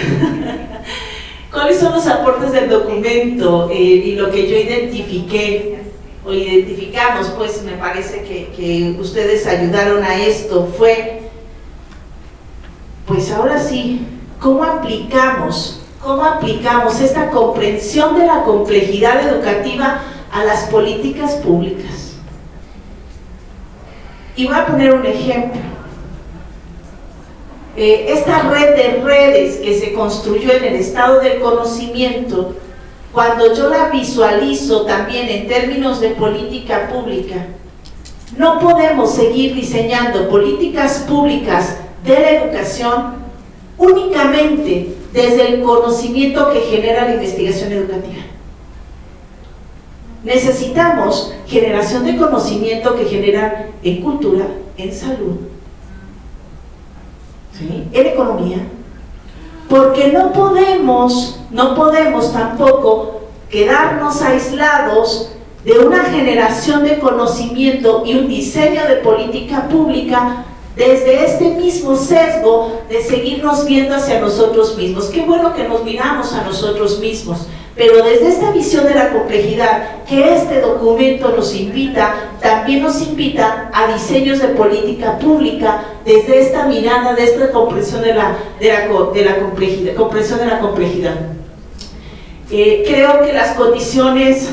¿Cuáles 1.51 1.79
son 1.79 1.91
los 1.91 2.07
aportes 2.07 2.53
del 2.53 2.69
documento 2.69 3.69
eh, 3.71 3.75
y 3.75 4.15
lo 4.15 4.31
que 4.31 4.49
yo 4.49 4.57
identifiqué 4.57 5.83
o 6.25 6.33
identificamos? 6.33 7.27
Pues 7.37 7.61
me 7.61 7.73
parece 7.73 8.23
que, 8.23 8.51
que 8.55 8.99
ustedes 8.99 9.45
ayudaron 9.45 10.03
a 10.03 10.25
esto. 10.25 10.67
Fue, 10.75 11.21
pues 13.05 13.31
ahora 13.31 13.59
sí, 13.61 14.07
¿cómo 14.39 14.63
aplicamos 14.63 15.80
cómo 16.03 16.25
aplicamos 16.25 16.99
esta 16.99 17.29
comprensión 17.29 18.17
de 18.17 18.25
la 18.25 18.43
complejidad 18.43 19.27
educativa 19.27 20.01
a 20.31 20.43
las 20.43 20.63
políticas 20.63 21.35
públicas. 21.35 22.13
Y 24.35 24.45
voy 24.45 24.55
a 24.55 24.65
poner 24.65 24.93
un 24.93 25.05
ejemplo. 25.05 25.61
Eh, 27.75 28.07
esta 28.09 28.49
red 28.49 28.75
de 28.75 29.01
redes 29.03 29.57
que 29.57 29.79
se 29.79 29.93
construyó 29.93 30.51
en 30.51 30.63
el 30.63 30.75
estado 30.75 31.19
del 31.19 31.39
conocimiento, 31.39 32.55
cuando 33.11 33.53
yo 33.53 33.69
la 33.69 33.89
visualizo 33.89 34.85
también 34.85 35.27
en 35.29 35.47
términos 35.47 36.01
de 36.01 36.09
política 36.09 36.89
pública, 36.89 37.45
no 38.37 38.59
podemos 38.59 39.13
seguir 39.13 39.53
diseñando 39.53 40.29
políticas 40.29 41.05
públicas 41.07 41.77
de 42.03 42.19
la 42.19 42.31
educación 42.31 43.15
únicamente 43.77 45.00
desde 45.13 45.47
el 45.55 45.61
conocimiento 45.61 46.51
que 46.51 46.61
genera 46.61 47.05
la 47.05 47.15
investigación 47.15 47.71
educativa. 47.71 48.23
Necesitamos 50.23 51.33
generación 51.47 52.05
de 52.05 52.17
conocimiento 52.17 52.95
que 52.95 53.05
genera 53.05 53.67
en 53.83 54.01
cultura, 54.01 54.45
en 54.77 54.93
salud, 54.93 55.37
en 57.91 58.07
economía, 58.07 58.57
porque 59.69 60.11
no 60.11 60.31
podemos, 60.31 61.39
no 61.51 61.75
podemos 61.75 62.33
tampoco 62.33 63.21
quedarnos 63.49 64.21
aislados 64.21 65.31
de 65.65 65.79
una 65.79 66.05
generación 66.05 66.83
de 66.83 66.99
conocimiento 66.99 68.03
y 68.05 68.15
un 68.15 68.27
diseño 68.27 68.87
de 68.87 68.95
política 68.97 69.67
pública 69.67 70.45
desde 70.81 71.25
este 71.25 71.49
mismo 71.49 71.95
sesgo 71.95 72.81
de 72.89 73.03
seguirnos 73.03 73.67
viendo 73.67 73.95
hacia 73.95 74.19
nosotros 74.19 74.75
mismos. 74.75 75.05
Qué 75.05 75.21
bueno 75.21 75.53
que 75.53 75.67
nos 75.67 75.83
miramos 75.83 76.33
a 76.33 76.43
nosotros 76.43 76.99
mismos, 76.99 77.45
pero 77.75 78.03
desde 78.03 78.29
esta 78.29 78.49
visión 78.49 78.85
de 78.85 78.95
la 78.95 79.11
complejidad 79.11 80.03
que 80.09 80.35
este 80.35 80.59
documento 80.59 81.29
nos 81.35 81.53
invita, 81.53 82.15
también 82.41 82.81
nos 82.81 82.99
invita 82.99 83.69
a 83.71 83.93
diseños 83.93 84.39
de 84.39 84.47
política 84.47 85.19
pública 85.19 85.83
desde 86.03 86.41
esta 86.41 86.65
mirada, 86.65 87.13
de 87.13 87.25
esta 87.25 87.51
comprensión 87.51 88.01
de 88.01 88.15
la, 88.15 88.35
de 88.59 89.23
la, 89.23 89.35
complejidad, 89.39 89.93
comprensión 89.93 90.39
de 90.39 90.47
la 90.47 90.59
complejidad. 90.59 91.13
Eh, 92.49 92.83
creo 92.87 93.21
que 93.23 93.33
las 93.33 93.55
condiciones, 93.55 94.49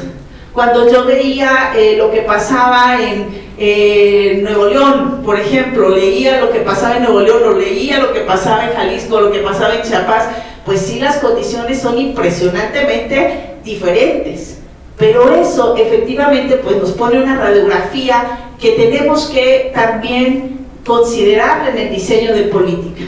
cuando 0.53 0.91
yo 0.93 1.07
veía 1.07 1.73
eh, 1.75 1.97
lo 1.97 2.11
que 2.11 2.21
pasaba 2.21 3.01
en 3.01 3.48
eh, 3.59 4.41
Nuevo 4.43 4.67
León, 4.67 5.23
por 5.25 5.39
ejemplo, 5.39 5.89
leía 5.89 6.41
lo 6.41 6.51
que 6.53 6.61
pasaba 6.61 6.97
en 6.97 7.03
Nuevo 7.03 7.21
León, 7.21 7.43
o 7.45 7.53
leía 7.53 7.99
lo 7.99 8.13
que 8.13 8.21
pasaba 8.21 8.65
en 8.69 8.75
Jalisco, 8.75 9.21
lo 9.21 9.33
que 9.33 9.41
pasaba 9.41 9.75
en 9.75 9.83
Chiapas, 9.83 10.29
pues 10.65 10.81
sí 10.81 11.01
las 11.01 11.17
condiciones 11.17 11.81
son 11.81 11.99
impresionantemente 11.99 13.57
diferentes. 13.65 14.59
Pero 14.97 15.33
eso 15.35 15.77
efectivamente 15.77 16.57
pues 16.57 16.77
nos 16.77 16.93
pone 16.93 17.23
una 17.23 17.37
radiografía 17.37 18.51
que 18.61 18.73
tenemos 18.73 19.27
que 19.27 19.71
también 19.75 20.67
considerar 20.85 21.69
en 21.69 21.79
el 21.79 21.91
diseño 21.91 22.35
de 22.35 22.45
política. 22.45 23.05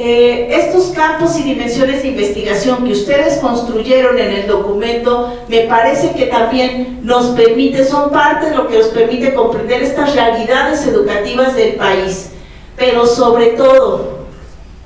Eh, 0.00 0.46
estos 0.52 0.90
campos 0.90 1.36
y 1.40 1.42
dimensiones 1.42 2.02
de 2.02 2.08
investigación 2.10 2.84
que 2.84 2.92
ustedes 2.92 3.38
construyeron 3.38 4.16
en 4.16 4.30
el 4.30 4.46
documento, 4.46 5.36
me 5.48 5.62
parece 5.62 6.12
que 6.12 6.26
también 6.26 7.00
nos 7.02 7.30
permite, 7.30 7.84
son 7.84 8.10
parte 8.10 8.50
de 8.50 8.54
lo 8.54 8.68
que 8.68 8.78
nos 8.78 8.86
permite 8.88 9.34
comprender 9.34 9.82
estas 9.82 10.14
realidades 10.14 10.86
educativas 10.86 11.56
del 11.56 11.74
país, 11.74 12.30
pero 12.76 13.06
sobre 13.06 13.48
todo, 13.48 14.18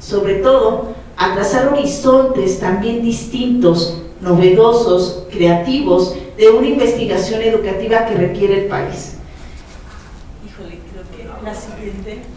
sobre 0.00 0.36
todo, 0.36 0.94
a 1.18 1.34
trazar 1.34 1.68
horizontes 1.68 2.58
también 2.58 3.02
distintos, 3.02 3.98
novedosos, 4.22 5.24
creativos, 5.30 6.16
de 6.38 6.48
una 6.48 6.68
investigación 6.68 7.42
educativa 7.42 8.06
que 8.06 8.14
requiere 8.14 8.62
el 8.62 8.68
país. 8.70 9.16
Híjole, 10.46 10.78
creo 10.90 11.04
que 11.14 11.44
la 11.44 11.54
siguiente. 11.54 12.31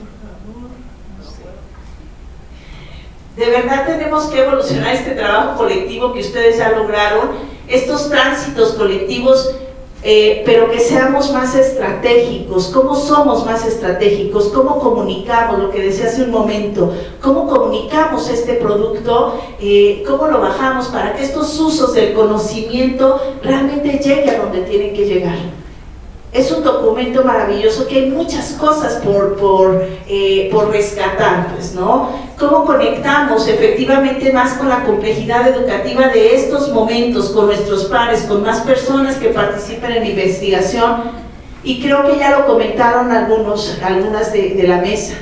De 3.37 3.49
verdad 3.49 3.85
tenemos 3.85 4.25
que 4.25 4.39
evolucionar 4.41 4.95
este 4.95 5.11
trabajo 5.11 5.57
colectivo 5.57 6.13
que 6.13 6.21
ustedes 6.21 6.57
ya 6.57 6.71
lograron, 6.71 7.31
estos 7.67 8.09
tránsitos 8.09 8.73
colectivos, 8.73 9.55
eh, 10.03 10.43
pero 10.45 10.71
que 10.71 10.79
seamos 10.79 11.33
más 11.33 11.53
estratégicos. 11.53 12.67
¿Cómo 12.67 12.95
somos 12.95 13.45
más 13.45 13.65
estratégicos? 13.65 14.45
¿Cómo 14.53 14.79
comunicamos 14.79 15.59
lo 15.59 15.69
que 15.69 15.81
decía 15.81 16.05
hace 16.05 16.23
un 16.23 16.31
momento? 16.31 16.93
¿Cómo 17.21 17.47
comunicamos 17.47 18.29
este 18.29 18.53
producto? 18.53 19.41
Eh, 19.59 20.03
¿Cómo 20.07 20.27
lo 20.27 20.39
bajamos 20.39 20.87
para 20.87 21.13
que 21.13 21.25
estos 21.25 21.59
usos 21.59 21.93
del 21.93 22.13
conocimiento 22.13 23.19
realmente 23.43 23.99
lleguen 23.99 24.29
a 24.29 24.37
donde 24.43 24.61
tienen 24.61 24.93
que 24.93 25.05
llegar? 25.05 25.64
Es 26.35 26.51
un 26.51 26.63
documento 26.65 27.23
maravilloso 27.23 27.87
que 27.87 27.95
hay 27.95 28.11
muchas 28.11 28.51
cosas 28.53 28.95
por, 28.95 29.37
por, 29.37 29.87
eh, 30.05 30.49
por 30.51 30.69
rescatar, 30.69 31.47
pues, 31.55 31.73
¿no? 31.73 32.09
Cómo 32.37 32.65
conectamos 32.65 33.47
efectivamente 33.47 34.33
más 34.33 34.55
con 34.55 34.67
la 34.67 34.83
complejidad 34.83 35.47
educativa 35.47 36.09
de 36.09 36.35
estos 36.35 36.73
momentos, 36.73 37.29
con 37.29 37.45
nuestros 37.45 37.85
pares, 37.85 38.23
con 38.23 38.43
más 38.43 38.59
personas 38.61 39.15
que 39.15 39.29
participan 39.29 39.93
en 39.93 40.07
investigación. 40.07 41.03
Y 41.63 41.81
creo 41.81 42.05
que 42.05 42.19
ya 42.19 42.37
lo 42.37 42.45
comentaron 42.45 43.11
algunos, 43.11 43.79
algunas 43.81 44.33
de, 44.33 44.55
de 44.55 44.67
la 44.67 44.81
mesa. 44.81 45.13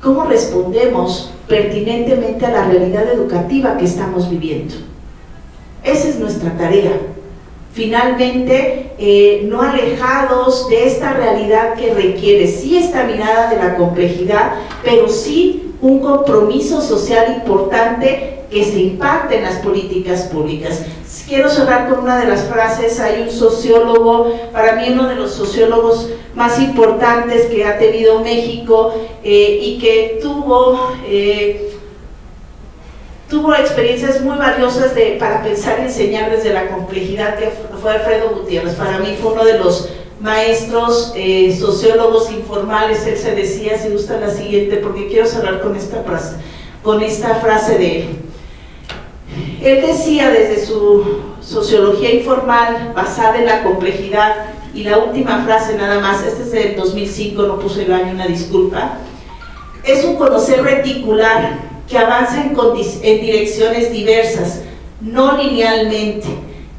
¿Cómo 0.00 0.24
respondemos 0.26 1.32
pertinentemente 1.48 2.46
a 2.46 2.52
la 2.52 2.64
realidad 2.66 3.12
educativa 3.12 3.76
que 3.76 3.84
estamos 3.84 4.30
viviendo? 4.30 4.76
Esa 5.82 6.08
es 6.08 6.20
nuestra 6.20 6.56
tarea 6.56 6.92
finalmente 7.72 8.92
eh, 8.98 9.42
no 9.48 9.62
alejados 9.62 10.68
de 10.68 10.86
esta 10.86 11.12
realidad 11.12 11.74
que 11.74 11.94
requiere 11.94 12.46
sí 12.46 12.76
esta 12.76 13.04
mirada 13.04 13.50
de 13.50 13.56
la 13.56 13.76
complejidad, 13.76 14.52
pero 14.82 15.08
sí 15.08 15.74
un 15.80 16.00
compromiso 16.00 16.80
social 16.80 17.34
importante 17.36 18.40
que 18.50 18.64
se 18.64 18.80
impacte 18.80 19.36
en 19.36 19.44
las 19.44 19.56
políticas 19.56 20.22
públicas. 20.22 20.84
Quiero 21.28 21.48
cerrar 21.48 21.88
con 21.88 22.00
una 22.00 22.18
de 22.18 22.26
las 22.26 22.42
frases, 22.42 22.98
hay 22.98 23.22
un 23.22 23.30
sociólogo, 23.30 24.34
para 24.52 24.74
mí 24.74 24.88
uno 24.90 25.08
de 25.08 25.14
los 25.14 25.30
sociólogos 25.32 26.10
más 26.34 26.58
importantes 26.60 27.46
que 27.46 27.64
ha 27.64 27.78
tenido 27.78 28.20
México 28.20 28.92
eh, 29.22 29.60
y 29.62 29.78
que 29.78 30.18
tuvo... 30.20 30.90
Eh, 31.06 31.69
tuvo 33.30 33.54
experiencias 33.54 34.20
muy 34.20 34.36
valiosas 34.36 34.94
de, 34.94 35.16
para 35.18 35.42
pensar 35.42 35.78
y 35.78 35.82
enseñar 35.84 36.30
desde 36.30 36.52
la 36.52 36.68
complejidad 36.68 37.38
que 37.38 37.50
fue 37.80 37.92
Alfredo 37.92 38.30
Gutiérrez. 38.30 38.74
Para 38.74 38.98
mí 38.98 39.16
fue 39.20 39.32
uno 39.32 39.44
de 39.44 39.58
los 39.58 39.88
maestros 40.20 41.12
eh, 41.14 41.56
sociólogos 41.58 42.30
informales, 42.32 43.06
él 43.06 43.16
se 43.16 43.34
decía, 43.34 43.78
si 43.78 43.88
gusta 43.88 44.20
la 44.20 44.30
siguiente, 44.30 44.76
porque 44.78 45.06
quiero 45.06 45.26
cerrar 45.26 45.62
con 45.62 45.76
esta 45.76 46.02
frase, 46.02 46.36
con 46.82 47.02
esta 47.02 47.36
frase 47.36 47.78
de 47.78 48.00
él. 48.00 48.08
Él 49.62 49.86
decía 49.86 50.30
desde 50.30 50.66
su 50.66 51.20
sociología 51.40 52.12
informal, 52.12 52.92
basada 52.94 53.38
en 53.38 53.46
la 53.46 53.62
complejidad, 53.62 54.34
y 54.74 54.84
la 54.84 54.98
última 54.98 55.44
frase 55.44 55.76
nada 55.76 56.00
más, 56.00 56.24
este 56.24 56.42
es 56.42 56.52
del 56.52 56.76
2005, 56.76 57.42
no 57.44 57.58
puse 57.58 57.84
el 57.84 57.92
año, 57.92 58.12
una 58.12 58.26
disculpa, 58.26 58.98
es 59.84 60.04
un 60.04 60.16
conocer 60.16 60.62
reticular 60.62 61.69
que 61.90 61.98
avanza 61.98 62.44
en, 62.44 63.20
direcciones 63.20 63.92
diversas, 63.92 64.60
no 65.00 65.36
linealmente, 65.36 66.28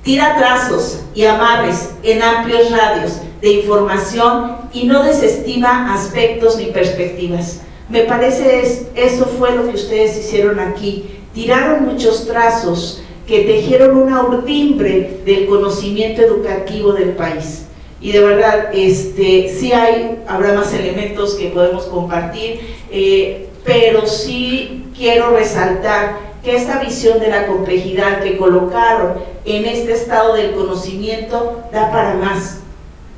tira 0.04 0.38
trazos 0.38 1.02
y 1.14 1.26
amarres 1.26 1.90
en 2.02 2.24
amplios 2.24 2.72
radios 2.72 3.18
de 3.42 3.52
información 3.52 4.56
y 4.74 4.86
no 4.86 5.04
desestima 5.04 5.94
aspectos 5.94 6.58
ni 6.58 6.68
perspectivas. 6.68 7.60
Me 7.90 8.04
parece 8.04 8.62
es, 8.62 8.84
eso 8.96 9.26
fue 9.38 9.54
lo 9.54 9.68
que 9.68 9.76
ustedes 9.76 10.18
hicieron 10.18 10.60
aquí. 10.60 11.08
Tiraron 11.34 11.86
muchos 11.86 12.26
trazos 12.26 13.04
que 13.28 13.42
tejieron 13.42 13.98
una 13.98 14.24
urdimbre 14.24 15.20
del 15.26 15.46
conocimiento 15.46 16.22
educativo 16.22 16.94
del 16.94 17.12
país. 17.12 17.66
Y 18.00 18.14
de 18.14 18.22
verdad, 18.22 18.70
este, 18.74 19.54
sí 19.54 19.74
hay, 19.74 20.20
habrá 20.26 20.54
más 20.54 20.74
elementos 20.74 21.36
que 21.36 21.50
podemos 21.50 21.84
compartir, 21.84 22.62
eh, 22.90 23.50
pero 23.64 24.08
sí 24.08 24.81
quiero 25.02 25.32
resaltar 25.32 26.20
que 26.44 26.56
esta 26.56 26.78
visión 26.78 27.20
de 27.20 27.30
la 27.30 27.48
complejidad 27.48 28.22
que 28.22 28.38
colocaron 28.38 29.14
en 29.46 29.66
este 29.66 29.94
estado 29.94 30.36
del 30.36 30.52
conocimiento 30.52 31.64
da 31.74 31.90
para 31.90 32.14
más, 32.14 32.60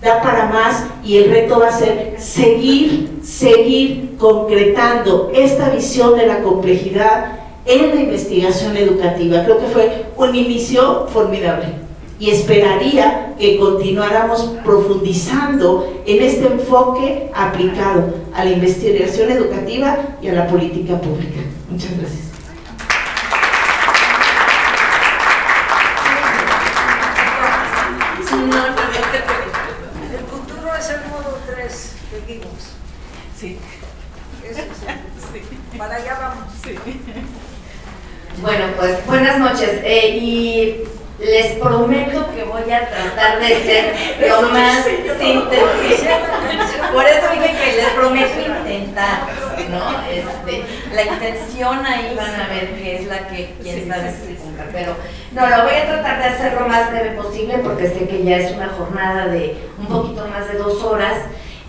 da 0.02 0.22
para 0.22 0.46
más 0.46 0.86
y 1.04 1.18
el 1.18 1.30
reto 1.30 1.60
va 1.60 1.68
a 1.68 1.78
ser 1.78 2.16
seguir, 2.20 3.20
seguir 3.22 4.16
concretando 4.18 5.30
esta 5.36 5.72
visión 5.72 6.18
de 6.18 6.26
la 6.26 6.42
complejidad 6.42 7.40
en 7.66 7.94
la 7.94 8.02
investigación 8.02 8.78
educativa. 8.78 9.44
Creo 9.44 9.60
que 9.60 9.68
fue 9.68 10.06
un 10.16 10.34
inicio 10.34 11.08
formidable 11.08 11.66
y 12.18 12.30
esperaría 12.30 13.36
que 13.38 13.58
continuáramos 13.58 14.54
profundizando 14.64 16.02
en 16.06 16.24
este 16.24 16.46
enfoque 16.46 17.30
aplicado 17.34 18.14
a 18.34 18.46
la 18.46 18.52
investigación 18.52 19.30
educativa 19.32 19.98
y 20.22 20.30
a 20.30 20.34
la 20.34 20.48
política 20.48 20.98
pública. 21.02 21.42
Muchas 21.74 21.98
gracias. 21.98 22.22
El 30.12 30.26
futuro 30.28 30.76
es 30.78 30.90
el 30.92 31.10
modo 31.10 31.40
3 31.48 31.92
que 32.12 32.32
vimos. 32.32 32.54
Sí. 33.36 33.58
Eso 34.48 34.62
sí. 35.34 35.40
Para 35.76 35.96
allá 35.96 36.20
vamos. 36.22 36.54
Sí. 36.64 36.76
Bueno, 38.40 38.66
pues 38.78 39.06
buenas 39.08 39.40
noches. 39.40 39.82
Eh, 39.84 40.18
y 40.22 40.84
les 41.24 41.54
prometo 41.54 42.34
que 42.34 42.44
voy 42.44 42.70
a 42.72 42.88
tratar 42.90 43.40
de 43.40 43.48
ser 43.64 43.96
lo 44.30 44.42
más 44.50 44.84
sintética. 44.84 46.20
Por 46.94 47.06
eso 47.06 47.28
dije 47.34 47.56
que 47.58 47.78
les 47.78 47.90
prometo 47.96 48.42
intentar, 48.42 49.28
¿no? 49.70 50.02
Este, 50.10 50.64
la 50.94 51.04
intención 51.04 51.86
ahí 51.86 52.14
van 52.16 52.40
a 52.40 52.48
ver 52.50 52.76
que 52.76 52.98
es 52.98 53.08
la 53.08 53.28
que 53.28 53.56
quién 53.62 53.88
sabe 53.88 54.12
si 54.12 54.36
cumpla. 54.36 54.66
Pero 54.72 54.96
no, 55.32 55.50
lo 55.50 55.64
voy 55.64 55.76
a 55.76 55.88
tratar 55.88 56.20
de 56.20 56.26
hacer 56.26 56.54
lo 56.54 56.68
más 56.68 56.92
breve 56.92 57.12
posible 57.12 57.60
porque 57.60 57.88
sé 57.88 58.08
que 58.08 58.24
ya 58.24 58.38
es 58.38 58.52
una 58.52 58.70
jornada 58.70 59.28
de 59.28 59.58
un 59.80 59.88
poquito 59.88 60.28
más 60.28 60.52
de 60.52 60.58
dos 60.58 60.84
horas. 60.84 61.18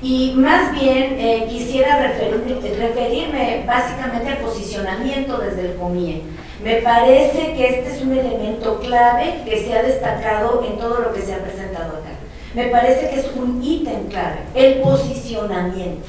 Y 0.03 0.35
más 0.37 0.73
bien 0.73 1.17
eh, 1.19 1.47
quisiera 1.49 1.97
referirme 1.99 3.65
básicamente 3.67 4.29
al 4.29 4.39
posicionamiento 4.39 5.39
desde 5.39 5.71
el 5.71 5.77
COMIE. 5.77 6.23
Me 6.63 6.77
parece 6.77 7.53
que 7.55 7.67
este 7.67 7.97
es 7.97 8.03
un 8.03 8.13
elemento 8.13 8.79
clave 8.79 9.43
que 9.45 9.65
se 9.65 9.77
ha 9.77 9.83
destacado 9.83 10.65
en 10.65 10.79
todo 10.79 11.01
lo 11.01 11.13
que 11.13 11.23
se 11.23 11.35
ha 11.35 11.39
presentado 11.39 11.99
acá. 11.99 12.11
Me 12.55 12.69
parece 12.69 13.11
que 13.11 13.21
es 13.21 13.27
un 13.35 13.63
ítem 13.63 14.07
clave, 14.07 14.39
el 14.55 14.81
posicionamiento. 14.81 16.07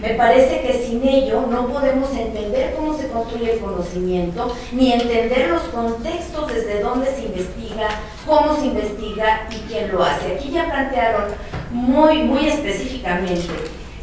Me 0.00 0.10
parece 0.10 0.60
que 0.60 0.72
sin 0.74 1.06
ello 1.06 1.44
no 1.48 1.68
podemos 1.68 2.10
entender 2.16 2.74
cómo 2.76 2.96
se 2.96 3.08
construye 3.08 3.54
el 3.54 3.60
conocimiento, 3.60 4.54
ni 4.72 4.92
entender 4.92 5.48
los 5.48 5.62
contextos 5.62 6.52
desde 6.52 6.80
dónde 6.80 7.06
se 7.12 7.22
investiga, 7.22 7.88
cómo 8.26 8.56
se 8.56 8.66
investiga 8.66 9.48
y 9.50 9.68
quién 9.68 9.92
lo 9.92 10.02
hace. 10.02 10.34
Aquí 10.34 10.50
ya 10.50 10.66
plantearon 10.66 11.24
muy, 11.72 12.22
muy 12.22 12.48
específicamente 12.48 13.52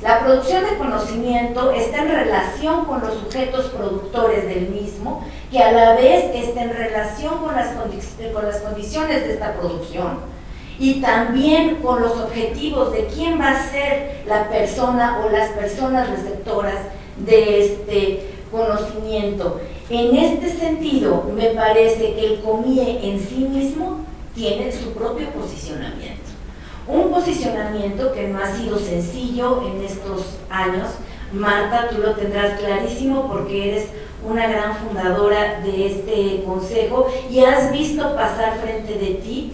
la 0.05 0.19
producción 0.19 0.63
de 0.63 0.77
conocimiento 0.77 1.71
está 1.71 2.03
en 2.03 2.09
relación 2.09 2.85
con 2.85 3.01
los 3.01 3.15
sujetos 3.15 3.71
productores 3.71 4.47
del 4.47 4.69
mismo, 4.69 5.25
que 5.49 5.57
a 5.57 5.71
la 5.71 5.95
vez 5.95 6.25
está 6.31 6.61
en 6.61 6.77
relación 6.77 7.39
con 7.39 7.55
las, 7.55 7.69
con 8.31 8.45
las 8.45 8.57
condiciones 8.57 9.25
de 9.25 9.33
esta 9.33 9.55
producción 9.55 10.19
y 10.77 11.01
también 11.01 11.77
con 11.77 12.03
los 12.03 12.11
objetivos 12.19 12.91
de 12.91 13.07
quién 13.07 13.41
va 13.41 13.49
a 13.49 13.67
ser 13.67 14.21
la 14.27 14.47
persona 14.47 15.21
o 15.25 15.29
las 15.29 15.49
personas 15.53 16.07
receptoras 16.07 16.81
de 17.17 17.65
este 17.65 18.29
conocimiento. 18.51 19.59
En 19.89 20.15
este 20.15 20.51
sentido, 20.51 21.23
me 21.35 21.47
parece 21.47 22.13
que 22.13 22.25
el 22.27 22.41
COMIE 22.41 23.09
en 23.09 23.19
sí 23.19 23.37
mismo 23.37 24.05
tiene 24.35 24.71
su 24.71 24.91
propio 24.91 25.29
posicionamiento. 25.31 26.24
Un 26.87 27.09
posicionamiento 27.09 28.13
que 28.13 28.27
no 28.27 28.39
ha 28.39 28.45
sido 28.45 28.77
sencillo 28.77 29.63
en 29.67 29.83
estos 29.83 30.37
años, 30.51 30.89
Marta, 31.33 31.89
tú 31.89 31.99
lo 31.99 32.13
tendrás 32.13 32.59
clarísimo 32.59 33.27
porque 33.27 33.69
eres 33.69 33.87
una 34.23 34.47
gran 34.47 34.75
fundadora 34.75 35.61
de 35.61 35.87
este 35.87 36.43
consejo 36.45 37.07
y 37.29 37.39
has 37.39 37.71
visto 37.71 38.15
pasar 38.15 38.59
frente 38.59 38.93
de 38.93 39.15
ti 39.15 39.53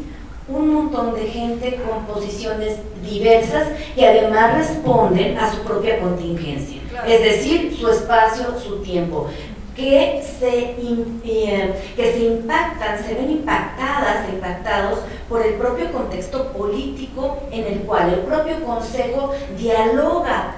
un 0.50 0.74
montón 0.74 1.14
de 1.14 1.28
gente 1.28 1.80
con 1.88 2.06
posiciones 2.06 2.80
diversas 3.02 3.70
y 3.96 4.04
además 4.04 4.58
responden 4.58 5.38
a 5.38 5.50
su 5.50 5.62
propia 5.62 6.02
contingencia, 6.02 6.82
es 7.08 7.22
decir, 7.22 7.74
su 7.80 7.90
espacio, 7.90 8.60
su 8.60 8.80
tiempo 8.80 9.30
que 9.76 10.22
se, 10.22 10.76
eh, 11.24 11.94
que 11.96 12.12
se 12.14 12.20
impactan, 12.26 13.04
se 13.04 13.14
ven 13.16 13.32
impactadas, 13.32 14.28
impactados 14.30 15.00
por 15.30 15.46
el 15.46 15.54
propio 15.56 15.92
contexto 15.92 16.52
político 16.52 17.44
en 17.52 17.66
el 17.66 17.80
cual 17.82 18.14
el 18.14 18.20
propio 18.20 18.64
Consejo 18.66 19.32
dialoga 19.58 20.56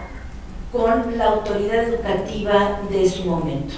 con 0.71 1.17
la 1.17 1.25
autoridad 1.25 1.83
educativa 1.83 2.79
de 2.89 3.07
su 3.07 3.25
momento. 3.25 3.75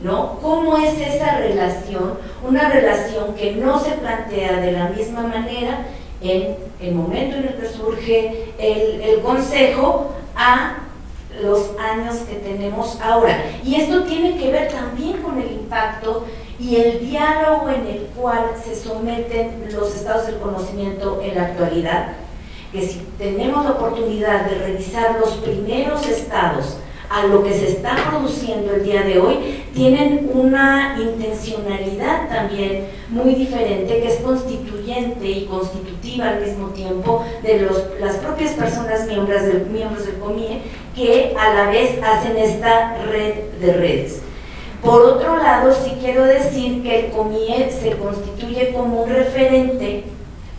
¿No? 0.00 0.38
¿Cómo 0.40 0.78
es 0.78 0.94
esa 1.00 1.38
relación? 1.38 2.18
Una 2.46 2.68
relación 2.68 3.34
que 3.34 3.56
no 3.56 3.80
se 3.80 3.90
plantea 3.92 4.60
de 4.60 4.70
la 4.70 4.90
misma 4.90 5.22
manera 5.22 5.86
en 6.20 6.56
el 6.80 6.94
momento 6.94 7.36
en 7.36 7.48
el 7.48 7.56
que 7.56 7.68
surge 7.68 8.52
el, 8.58 9.00
el 9.00 9.20
Consejo 9.20 10.12
a 10.36 10.87
los 11.42 11.70
años 11.78 12.16
que 12.28 12.36
tenemos 12.36 13.00
ahora. 13.00 13.36
Y 13.64 13.76
esto 13.76 14.04
tiene 14.04 14.36
que 14.36 14.50
ver 14.50 14.68
también 14.68 15.22
con 15.22 15.38
el 15.40 15.52
impacto 15.52 16.26
y 16.58 16.76
el 16.76 17.00
diálogo 17.00 17.68
en 17.68 17.86
el 17.86 18.06
cual 18.16 18.52
se 18.62 18.74
someten 18.74 19.68
los 19.72 19.94
estados 19.94 20.26
del 20.26 20.38
conocimiento 20.38 21.20
en 21.22 21.36
la 21.36 21.46
actualidad, 21.46 22.12
que 22.72 22.82
si 22.82 23.06
tenemos 23.16 23.64
la 23.64 23.72
oportunidad 23.72 24.46
de 24.46 24.58
revisar 24.58 25.18
los 25.20 25.34
primeros 25.36 26.06
estados 26.06 26.78
a 27.10 27.26
lo 27.26 27.42
que 27.42 27.52
se 27.52 27.68
está 27.68 27.96
produciendo 28.10 28.74
el 28.74 28.84
día 28.84 29.02
de 29.02 29.18
hoy, 29.18 29.64
tienen 29.74 30.30
una 30.32 30.98
intencionalidad 31.00 32.28
también 32.28 32.86
muy 33.08 33.34
diferente 33.34 34.00
que 34.00 34.08
es 34.08 34.16
constituyente 34.16 35.26
y 35.26 35.46
constitutiva 35.46 36.30
al 36.30 36.40
mismo 36.40 36.68
tiempo 36.68 37.24
de 37.42 37.60
los, 37.60 37.84
las 38.00 38.16
propias 38.16 38.52
personas 38.52 39.06
miembros 39.06 39.42
del, 39.42 39.66
miembros 39.66 40.06
del 40.06 40.16
COMIE 40.16 40.60
que 40.94 41.34
a 41.38 41.54
la 41.54 41.70
vez 41.70 41.98
hacen 42.02 42.36
esta 42.36 42.96
red 43.04 43.34
de 43.60 43.72
redes. 43.72 44.22
Por 44.82 45.02
otro 45.02 45.36
lado, 45.38 45.74
sí 45.74 45.94
quiero 46.00 46.24
decir 46.24 46.82
que 46.82 47.06
el 47.06 47.10
COMIE 47.10 47.70
se 47.70 47.92
constituye 47.92 48.72
como 48.72 49.02
un 49.02 49.10
referente 49.10 50.04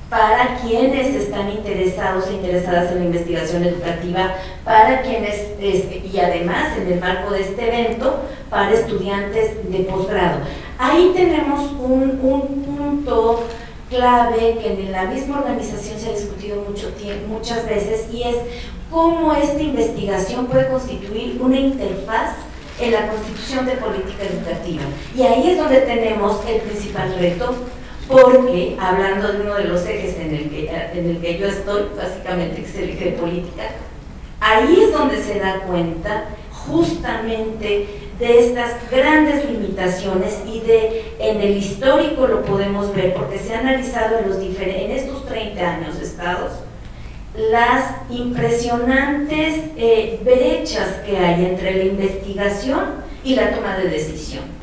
para 0.09 0.57
quienes 0.57 1.15
están 1.15 1.51
interesados 1.51 2.27
e 2.29 2.33
interesadas 2.33 2.91
en 2.91 2.99
la 2.99 3.05
investigación 3.05 3.63
educativa, 3.63 4.35
para 4.63 5.01
quienes, 5.03 5.49
y 5.61 6.19
además 6.19 6.75
en 6.77 6.93
el 6.93 6.99
marco 6.99 7.31
de 7.31 7.41
este 7.41 7.67
evento, 7.67 8.21
para 8.49 8.71
estudiantes 8.71 9.71
de 9.71 9.79
posgrado. 9.79 10.39
Ahí 10.79 11.11
tenemos 11.15 11.71
un, 11.73 12.19
un 12.23 12.63
punto 12.63 13.43
clave 13.89 14.57
que 14.61 14.83
en 14.83 14.91
la 14.91 15.05
misma 15.05 15.39
organización 15.39 15.99
se 15.99 16.09
ha 16.09 16.13
discutido 16.13 16.63
mucho 16.67 16.91
muchas 17.27 17.67
veces 17.67 18.07
y 18.11 18.23
es 18.23 18.35
cómo 18.89 19.33
esta 19.33 19.61
investigación 19.61 20.47
puede 20.47 20.67
constituir 20.69 21.39
una 21.41 21.59
interfaz 21.59 22.33
en 22.79 22.93
la 22.93 23.07
constitución 23.07 23.65
de 23.65 23.73
política 23.73 24.23
educativa. 24.23 24.83
Y 25.15 25.21
ahí 25.23 25.51
es 25.51 25.57
donde 25.57 25.81
tenemos 25.81 26.39
el 26.47 26.61
principal 26.61 27.13
reto, 27.19 27.55
porque 28.09 28.75
hablando 28.79 29.31
de 29.31 29.41
uno 29.41 29.53
de 29.53 29.65
los 29.65 29.85
ejes 29.85 30.17
en 30.17 30.33
el 30.33 30.49
que, 30.49 30.67
en 30.67 31.09
el 31.11 31.21
que 31.21 31.37
yo 31.37 31.45
estoy, 31.45 31.83
básicamente 31.95 32.63
que 32.63 32.67
es 32.67 32.75
el 32.75 32.89
eje 32.89 33.05
de 33.05 33.11
política, 33.11 33.63
ahí 34.39 34.81
es 34.81 34.91
donde 34.91 35.21
se 35.21 35.39
da 35.39 35.59
cuenta 35.67 36.25
justamente 36.51 37.87
de 38.17 38.47
estas 38.47 38.73
grandes 38.91 39.49
limitaciones 39.49 40.39
y 40.45 40.59
de 40.61 41.13
en 41.19 41.39
el 41.39 41.55
histórico 41.55 42.25
lo 42.27 42.43
podemos 42.43 42.93
ver 42.95 43.13
porque 43.13 43.37
se 43.37 43.53
ha 43.53 43.59
analizado 43.59 44.17
en, 44.17 44.91
estos 44.91 45.25
30 45.27 45.61
años 45.61 45.99
estados 46.01 46.51
las 47.37 47.93
impresionantes 48.09 49.65
eh, 49.77 50.19
brechas 50.25 50.95
que 51.05 51.15
hay 51.15 51.45
entre 51.45 51.75
la 51.75 51.83
investigación 51.85 52.85
y 53.23 53.35
la 53.35 53.51
toma 53.51 53.77
de 53.77 53.87
decisión. 53.87 54.58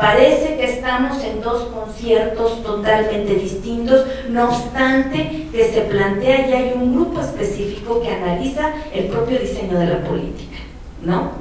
Parece 0.00 0.56
que 0.56 0.64
estamos 0.64 1.22
en 1.22 1.42
dos 1.42 1.64
conciertos 1.64 2.62
totalmente 2.62 3.34
distintos, 3.34 4.06
no 4.30 4.48
obstante 4.48 5.48
que 5.52 5.64
se 5.64 5.82
plantea 5.82 6.48
y 6.48 6.52
hay 6.54 6.72
un 6.74 6.94
grupo 6.94 7.20
específico 7.20 8.00
que 8.00 8.08
analiza 8.08 8.72
el 8.94 9.08
propio 9.08 9.38
diseño 9.38 9.78
de 9.78 9.86
la 9.86 10.00
política, 10.00 10.56
¿no? 11.02 11.32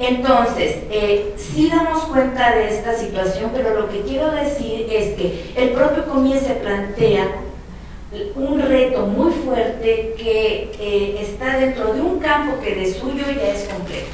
Entonces, 0.00 0.78
eh, 0.90 1.32
sí 1.36 1.70
damos 1.72 2.02
cuenta 2.06 2.56
de 2.56 2.70
esta 2.70 2.92
situación, 2.92 3.52
pero 3.54 3.78
lo 3.78 3.88
que 3.88 4.00
quiero 4.00 4.32
decir 4.32 4.88
es 4.90 5.14
que 5.14 5.52
el 5.54 5.70
propio 5.70 6.04
COMIE 6.06 6.40
se 6.40 6.54
plantea 6.54 7.28
un 8.34 8.60
reto 8.60 9.06
muy 9.06 9.30
fuerte 9.30 10.14
que 10.18 10.72
eh, 10.80 11.18
está 11.20 11.56
dentro 11.56 11.94
de 11.94 12.00
un 12.00 12.18
campo 12.18 12.60
que 12.60 12.74
de 12.74 12.92
suyo 12.92 13.24
ya 13.26 13.52
es 13.52 13.68
complejo, 13.68 14.08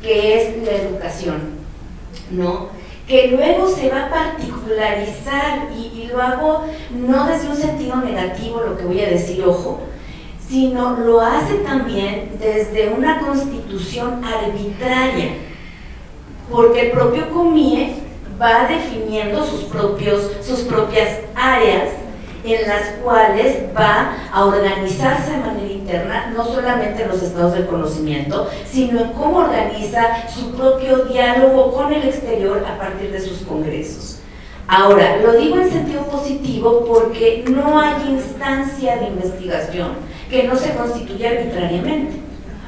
que 0.00 0.40
es 0.40 0.64
la 0.64 0.72
educación, 0.72 1.50
¿no? 2.30 2.75
Que 3.06 3.28
luego 3.28 3.68
se 3.68 3.88
va 3.88 4.06
a 4.06 4.10
particularizar, 4.10 5.68
y, 5.76 6.08
lo 6.12 6.22
hago 6.22 6.64
no 6.90 7.26
desde 7.26 7.48
un 7.48 7.56
sentido 7.56 7.96
negativo, 7.96 8.60
lo 8.60 8.76
que 8.76 8.84
voy 8.84 9.00
a 9.00 9.10
decir, 9.10 9.44
ojo, 9.44 9.80
sino 10.48 10.96
lo 10.98 11.20
hace 11.20 11.56
también 11.56 12.30
desde 12.38 12.90
una 12.90 13.20
constitución 13.20 14.22
arbitraria, 14.24 15.32
porque 16.50 16.86
el 16.86 16.90
propio 16.92 17.28
COMIE 17.30 17.94
va 18.40 18.66
definiendo 18.68 19.44
sus, 19.44 19.64
propios, 19.64 20.30
sus 20.42 20.60
propias 20.60 21.20
áreas 21.34 21.90
en 22.54 22.68
las 22.68 22.88
cuales 23.02 23.56
va 23.76 24.14
a 24.32 24.44
organizarse 24.44 25.32
de 25.32 25.38
manera 25.38 25.72
interna, 25.72 26.32
no 26.34 26.44
solamente 26.44 27.02
en 27.02 27.08
los 27.08 27.22
estados 27.22 27.54
del 27.54 27.66
conocimiento, 27.66 28.48
sino 28.64 29.00
en 29.00 29.12
cómo 29.12 29.38
organiza 29.38 30.28
su 30.28 30.52
propio 30.52 31.04
diálogo 31.04 31.72
con 31.72 31.92
el 31.92 32.04
exterior 32.04 32.64
a 32.66 32.78
partir 32.78 33.10
de 33.12 33.20
sus 33.20 33.38
congresos. 33.38 34.20
Ahora, 34.68 35.18
lo 35.18 35.32
digo 35.32 35.58
en 35.58 35.70
sentido 35.70 36.02
positivo 36.06 36.84
porque 36.86 37.44
no 37.48 37.78
hay 37.78 38.10
instancia 38.10 38.96
de 38.96 39.06
investigación 39.06 39.92
que 40.28 40.42
no 40.42 40.56
se 40.56 40.74
constituya 40.74 41.30
arbitrariamente, 41.30 42.16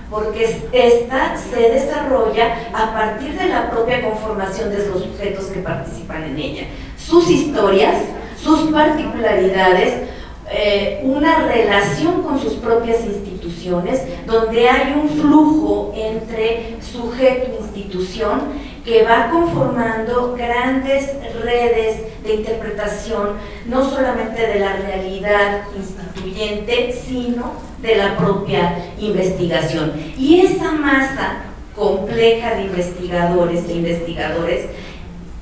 porque 0.08 0.44
esta 0.72 1.36
se 1.36 1.70
desarrolla 1.70 2.70
a 2.72 2.92
partir 2.94 3.36
de 3.36 3.48
la 3.48 3.70
propia 3.70 4.02
conformación 4.02 4.70
de 4.70 4.86
los 4.86 5.02
sujetos 5.02 5.46
que 5.46 5.60
participan 5.60 6.22
en 6.22 6.38
ella. 6.38 6.62
Sus 6.96 7.28
historias, 7.28 7.96
sus 8.42 8.70
particularidades, 8.70 10.08
eh, 10.50 11.00
una 11.02 11.46
relación 11.46 12.22
con 12.22 12.40
sus 12.40 12.54
propias 12.54 13.04
instituciones, 13.04 14.02
donde 14.26 14.68
hay 14.68 14.94
un 14.94 15.08
flujo 15.08 15.92
entre 15.94 16.76
sujeto 16.80 17.52
e 17.52 17.62
institución 17.62 18.40
que 18.84 19.02
va 19.02 19.28
conformando 19.30 20.34
grandes 20.34 21.10
redes 21.42 22.02
de 22.24 22.34
interpretación, 22.34 23.32
no 23.66 23.88
solamente 23.88 24.46
de 24.46 24.60
la 24.60 24.76
realidad 24.76 25.64
instituyente, 25.76 26.92
sino 26.92 27.52
de 27.82 27.96
la 27.96 28.16
propia 28.16 28.92
investigación. 28.98 29.92
Y 30.16 30.40
esa 30.40 30.72
masa 30.72 31.42
compleja 31.76 32.54
de 32.54 32.62
investigadores 32.62 33.68
e 33.68 33.74
investigadores 33.74 34.66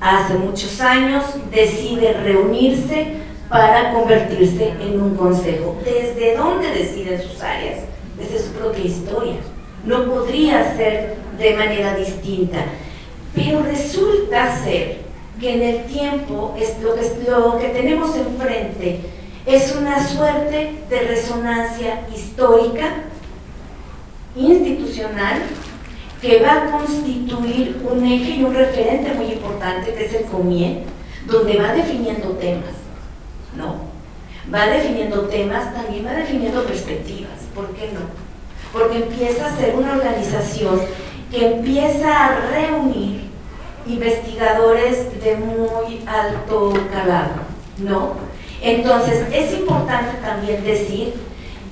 hace 0.01 0.35
muchos 0.35 0.81
años 0.81 1.24
decide 1.51 2.12
reunirse 2.12 3.14
para 3.48 3.93
convertirse 3.93 4.74
en 4.81 5.01
un 5.01 5.16
consejo. 5.16 5.77
¿Desde 5.85 6.36
dónde 6.36 6.70
deciden 6.70 7.23
sus 7.23 7.40
áreas? 7.43 7.81
Desde 8.18 8.39
su 8.39 8.52
propia 8.52 8.85
historia. 8.85 9.36
No 9.85 10.05
podría 10.05 10.77
ser 10.77 11.16
de 11.39 11.55
manera 11.55 11.94
distinta. 11.97 12.64
Pero 13.35 13.62
resulta 13.62 14.56
ser 14.64 14.98
que 15.40 15.55
en 15.55 15.62
el 15.62 15.85
tiempo 15.85 16.56
es 16.59 16.81
lo, 16.82 16.94
que, 16.94 17.02
lo 17.28 17.59
que 17.59 17.68
tenemos 17.68 18.16
enfrente 18.16 19.01
es 19.44 19.77
una 19.77 20.05
suerte 20.05 20.73
de 20.89 21.01
resonancia 21.02 22.06
histórica, 22.12 23.05
institucional, 24.35 25.43
que 26.27 26.40
va 26.40 26.55
a 26.55 26.70
constituir 26.73 27.81
un 27.89 28.05
eje 28.05 28.32
y 28.32 28.44
un 28.44 28.53
referente 28.53 29.15
muy 29.15 29.27
importante, 29.27 29.94
que 29.94 30.07
es 30.07 30.12
el 30.12 30.24
COMIE, 30.24 30.82
donde 31.24 31.57
va 31.57 31.73
definiendo 31.73 32.31
temas, 32.31 32.74
¿no? 33.57 33.77
Va 34.53 34.66
definiendo 34.66 35.28
temas, 35.28 35.73
también 35.73 36.05
va 36.05 36.15
definiendo 36.15 36.65
perspectivas, 36.65 37.31
¿por 37.55 37.69
qué 37.69 37.93
no? 37.93 38.01
Porque 38.73 39.05
empieza 39.05 39.47
a 39.47 39.57
ser 39.57 39.77
una 39.77 39.93
organización 39.93 40.81
que 41.31 41.47
empieza 41.47 42.27
a 42.27 42.40
reunir 42.51 43.27
investigadores 43.86 45.23
de 45.23 45.36
muy 45.36 46.03
alto 46.09 46.73
calado, 46.93 47.35
¿no? 47.78 48.15
Entonces, 48.61 49.27
es 49.32 49.53
importante 49.55 50.19
también 50.23 50.65
decir 50.65 51.15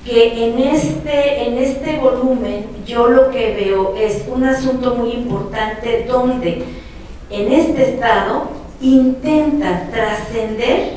que 0.05 0.45
en 0.45 0.59
este, 0.59 1.47
en 1.47 1.57
este 1.57 1.97
volumen 1.97 2.67
yo 2.85 3.07
lo 3.07 3.31
que 3.31 3.55
veo 3.55 3.95
es 3.97 4.23
un 4.31 4.43
asunto 4.43 4.93
muy 4.93 5.11
importante 5.11 6.05
donde 6.07 6.63
en 7.31 7.51
este 7.51 7.95
estado 7.95 8.49
intenta 8.79 9.87
trascender 9.91 10.93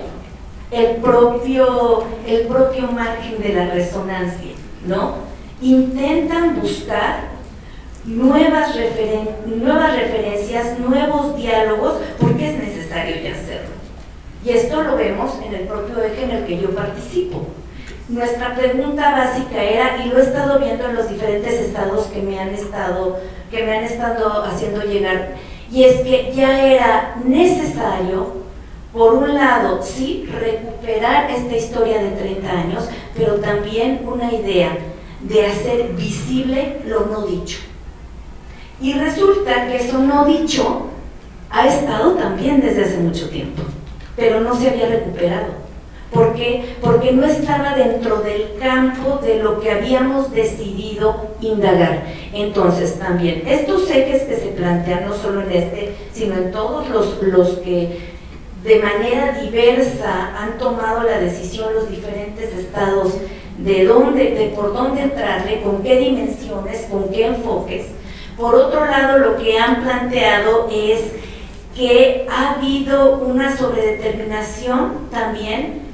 el 0.71 0.97
propio, 0.97 2.05
el 2.27 2.47
propio 2.47 2.93
margen 2.93 3.41
de 3.41 3.55
la 3.55 3.71
resonancia, 3.71 4.53
¿no? 4.87 5.15
Intentan 5.63 6.61
buscar 6.61 7.31
nuevas, 8.05 8.75
nuevas 9.47 9.97
referencias, 9.97 10.79
nuevos 10.79 11.35
diálogos, 11.35 11.95
porque 12.21 12.51
es 12.51 12.59
necesario 12.59 13.17
ya 13.23 13.33
hacerlo. 13.33 13.71
Y 14.45 14.51
esto 14.51 14.83
lo 14.83 14.97
vemos 14.97 15.33
en 15.47 15.55
el 15.55 15.63
propio 15.63 16.03
eje 16.03 16.25
en 16.25 16.31
el 16.31 16.47
que 16.47 16.61
yo 16.61 16.75
participo. 16.75 17.47
Nuestra 18.09 18.55
pregunta 18.55 19.11
básica 19.11 19.63
era, 19.63 20.03
y 20.03 20.09
lo 20.09 20.19
he 20.19 20.23
estado 20.23 20.59
viendo 20.59 20.87
en 20.87 20.95
los 20.95 21.11
diferentes 21.11 21.53
estados 21.53 22.07
que 22.07 22.23
me 22.23 22.41
han 22.41 22.49
estado, 22.49 23.19
que 23.51 23.63
me 23.65 23.77
han 23.77 23.85
estado 23.85 24.45
haciendo 24.45 24.81
llegar, 24.81 25.35
y 25.71 25.85
es 25.85 26.01
que 26.01 26.33
ya 26.35 26.65
era 26.65 27.17
necesario, 27.23 28.39
por 28.95 29.13
un 29.13 29.35
lado, 29.35 29.83
sí, 29.83 30.27
recuperar 30.41 31.31
esta 31.31 31.55
historia 31.55 32.03
de 32.03 32.13
30 32.13 32.51
años, 32.51 32.89
pero 33.15 33.35
también 33.35 34.01
una 34.07 34.33
idea 34.33 34.71
de 35.21 35.47
hacer 35.47 35.93
visible 35.93 36.81
lo 36.87 37.07
no 37.07 37.27
dicho. 37.27 37.59
Y 38.81 38.95
resulta 38.95 39.67
que 39.67 39.77
eso 39.77 39.99
no 39.99 40.25
dicho 40.25 40.87
ha 41.51 41.67
estado 41.67 42.13
también 42.15 42.63
desde 42.63 42.85
hace 42.85 42.97
mucho 42.97 43.29
tiempo, 43.29 43.65
pero 44.17 44.41
no 44.41 44.55
se 44.55 44.71
había 44.71 44.89
recuperado. 44.89 45.68
¿Por 46.13 46.35
qué? 46.35 46.77
Porque 46.81 47.13
no 47.13 47.27
estaba 47.27 47.75
dentro 47.75 48.19
del 48.19 48.57
campo 48.59 49.21
de 49.23 49.43
lo 49.43 49.61
que 49.61 49.71
habíamos 49.71 50.33
decidido 50.33 51.29
indagar. 51.41 52.05
Entonces, 52.33 52.99
también, 52.99 53.43
estos 53.47 53.91
ejes 53.91 54.23
que 54.23 54.37
se 54.37 54.49
plantean, 54.49 55.05
no 55.07 55.15
solo 55.15 55.43
en 55.43 55.53
este, 55.53 55.95
sino 56.13 56.37
en 56.37 56.51
todos 56.51 56.89
los, 56.89 57.23
los 57.23 57.59
que 57.59 58.17
de 58.65 58.81
manera 58.81 59.39
diversa 59.41 60.35
han 60.37 60.59
tomado 60.59 61.03
la 61.03 61.19
decisión 61.19 61.75
los 61.75 61.91
diferentes 61.91 62.55
estados 62.55 63.15
de 63.59 63.85
dónde, 63.85 64.31
de 64.31 64.47
por 64.49 64.73
dónde 64.73 65.03
entrarle, 65.03 65.61
con 65.63 65.83
qué 65.83 65.99
dimensiones, 65.99 66.87
con 66.91 67.11
qué 67.11 67.27
enfoques, 67.27 67.87
por 68.39 68.55
otro 68.55 68.87
lado, 68.87 69.19
lo 69.19 69.37
que 69.37 69.59
han 69.59 69.83
planteado 69.83 70.69
es 70.73 71.11
que 71.75 72.25
ha 72.31 72.55
habido 72.55 73.19
una 73.19 73.57
sobredeterminación 73.57 75.09
también 75.11 75.88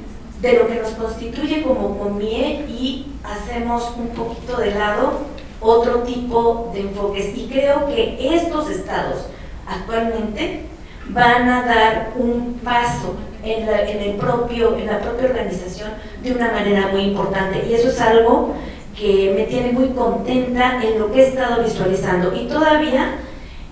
de 0.45 0.59
lo 0.59 0.67
que 0.69 0.75
nos 0.75 0.91
constituye 0.91 1.63
como 1.63 1.99
COMIE 1.99 2.67
y 2.69 3.07
hacemos 3.25 3.95
un 3.97 4.09
poquito 4.09 4.59
de 4.59 4.73
lado 4.73 5.21
otro 5.61 6.01
tipo 6.01 6.71
de 6.75 6.81
enfoques. 6.81 7.35
Y 7.35 7.49
creo 7.49 7.87
que 7.87 8.19
estos 8.35 8.69
estados 8.71 9.27
actualmente 9.67 10.67
van 11.09 11.49
a 11.49 11.65
dar 11.65 12.13
un 12.17 12.61
paso 12.63 13.15
en 13.43 13.65
la, 13.65 13.89
en 13.89 14.03
el 14.03 14.17
propio, 14.17 14.77
en 14.77 14.87
la 14.87 15.01
propia 15.01 15.29
organización 15.31 15.93
de 16.23 16.33
una 16.33 16.53
manera 16.53 16.89
muy 16.89 17.05
importante. 17.05 17.65
Y 17.67 17.73
eso 17.73 17.89
es 17.89 18.01
algo 18.01 18.55
que 18.99 19.33
me 19.35 19.45
tiene 19.45 19.73
muy 19.73 19.89
contenta 19.89 20.79
en 20.83 20.99
lo 20.99 21.11
que 21.11 21.23
he 21.23 21.29
estado 21.29 21.65
visualizando. 21.65 22.35
Y 22.35 22.49
todavía 22.49 23.17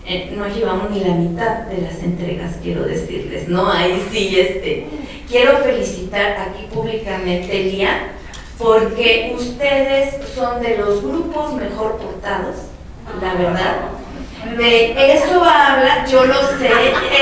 eh, 0.04 0.34
no 0.36 0.48
llevamos 0.48 0.90
ni 0.90 1.00
la 1.00 1.14
mitad 1.14 1.58
de 1.66 1.82
las 1.82 2.02
entregas, 2.02 2.56
quiero 2.60 2.82
decirles, 2.84 3.48
¿no? 3.48 3.70
Ahí 3.70 4.04
sí, 4.10 4.38
este, 4.38 4.88
quiero 5.28 5.58
felicitar 5.58 6.36
aquí 6.40 6.66
públicamente, 6.72 7.64
Lía, 7.64 8.08
porque 8.58 9.32
ustedes 9.36 10.16
son 10.34 10.60
de 10.60 10.78
los 10.78 11.02
grupos 11.02 11.54
mejor 11.54 11.98
portados, 11.98 12.56
la 13.20 13.34
verdad. 13.34 13.76
De 14.56 15.14
eso 15.14 15.44
habla, 15.44 16.04
yo 16.10 16.24
lo 16.26 16.42
sé, 16.58 16.68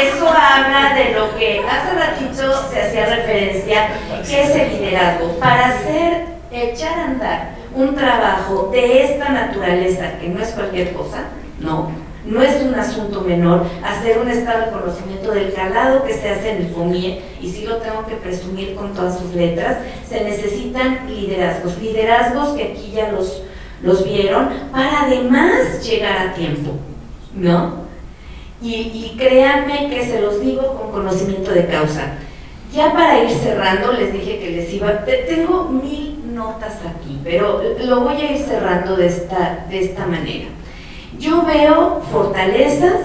eso 0.06 0.26
habla 0.26 0.94
de 0.94 1.12
lo 1.12 1.36
que 1.36 1.60
hace 1.60 1.94
ratito 1.94 2.70
se 2.70 2.80
hacía 2.80 3.14
referencia, 3.14 3.88
que 4.26 4.42
es 4.42 4.56
el 4.56 4.70
liderazgo. 4.70 5.38
Para 5.38 5.68
hacer, 5.68 6.24
echar 6.50 6.98
a 6.98 7.04
andar 7.04 7.50
un 7.74 7.94
trabajo 7.94 8.70
de 8.72 9.04
esta 9.04 9.28
naturaleza, 9.28 10.18
que 10.18 10.28
no 10.28 10.42
es 10.42 10.48
cualquier 10.52 10.94
cosa, 10.94 11.24
no, 11.58 11.92
no 12.24 12.42
es 12.42 12.62
un 12.62 12.74
asunto 12.74 13.22
menor 13.22 13.64
hacer 13.84 14.18
un 14.18 14.28
estado 14.28 14.66
de 14.66 14.72
conocimiento 14.72 15.32
del 15.32 15.52
calado 15.52 16.04
que 16.04 16.14
se 16.14 16.28
hace 16.28 16.50
en 16.50 16.62
el 16.62 16.68
FOMIE, 16.68 17.22
y 17.40 17.50
sí 17.50 17.64
lo 17.66 17.76
tengo 17.76 18.06
que 18.06 18.16
presumir 18.16 18.74
con 18.74 18.92
todas 18.92 19.18
sus 19.18 19.34
letras, 19.34 19.78
se 20.06 20.22
necesitan 20.24 21.08
liderazgos, 21.08 21.78
liderazgos 21.78 22.50
que 22.50 22.64
aquí 22.64 22.92
ya 22.94 23.10
los, 23.10 23.42
los 23.82 24.04
vieron, 24.04 24.50
para 24.70 25.04
además 25.04 25.82
llegar 25.82 26.28
a 26.28 26.34
tiempo, 26.34 26.72
¿no? 27.34 27.80
Y, 28.62 28.74
y 28.74 29.16
créanme 29.18 29.88
que 29.88 30.04
se 30.04 30.20
los 30.20 30.40
digo 30.40 30.74
con 30.74 30.90
conocimiento 30.90 31.50
de 31.52 31.66
causa. 31.66 32.12
Ya 32.74 32.92
para 32.92 33.24
ir 33.24 33.30
cerrando, 33.30 33.92
les 33.92 34.12
dije 34.12 34.38
que 34.38 34.50
les 34.50 34.72
iba, 34.72 35.04
tengo 35.04 35.64
mil 35.64 36.34
notas 36.34 36.74
aquí, 36.86 37.18
pero 37.24 37.62
lo 37.84 38.00
voy 38.02 38.14
a 38.16 38.32
ir 38.32 38.38
cerrando 38.38 38.96
de 38.96 39.06
esta, 39.06 39.66
de 39.68 39.80
esta 39.80 40.06
manera. 40.06 40.46
Yo 41.18 41.44
veo 41.44 42.00
fortalezas, 42.10 43.00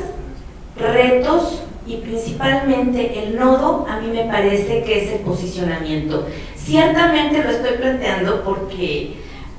retos 0.77 1.61
y 1.87 1.97
principalmente 1.97 3.23
el 3.23 3.35
nodo 3.35 3.85
a 3.89 3.99
mí 3.99 4.07
me 4.07 4.25
parece 4.25 4.83
que 4.83 5.03
es 5.03 5.11
el 5.13 5.19
posicionamiento. 5.19 6.27
Ciertamente 6.55 7.43
lo 7.43 7.49
estoy 7.49 7.77
planteando 7.77 8.43
porque, 8.43 9.15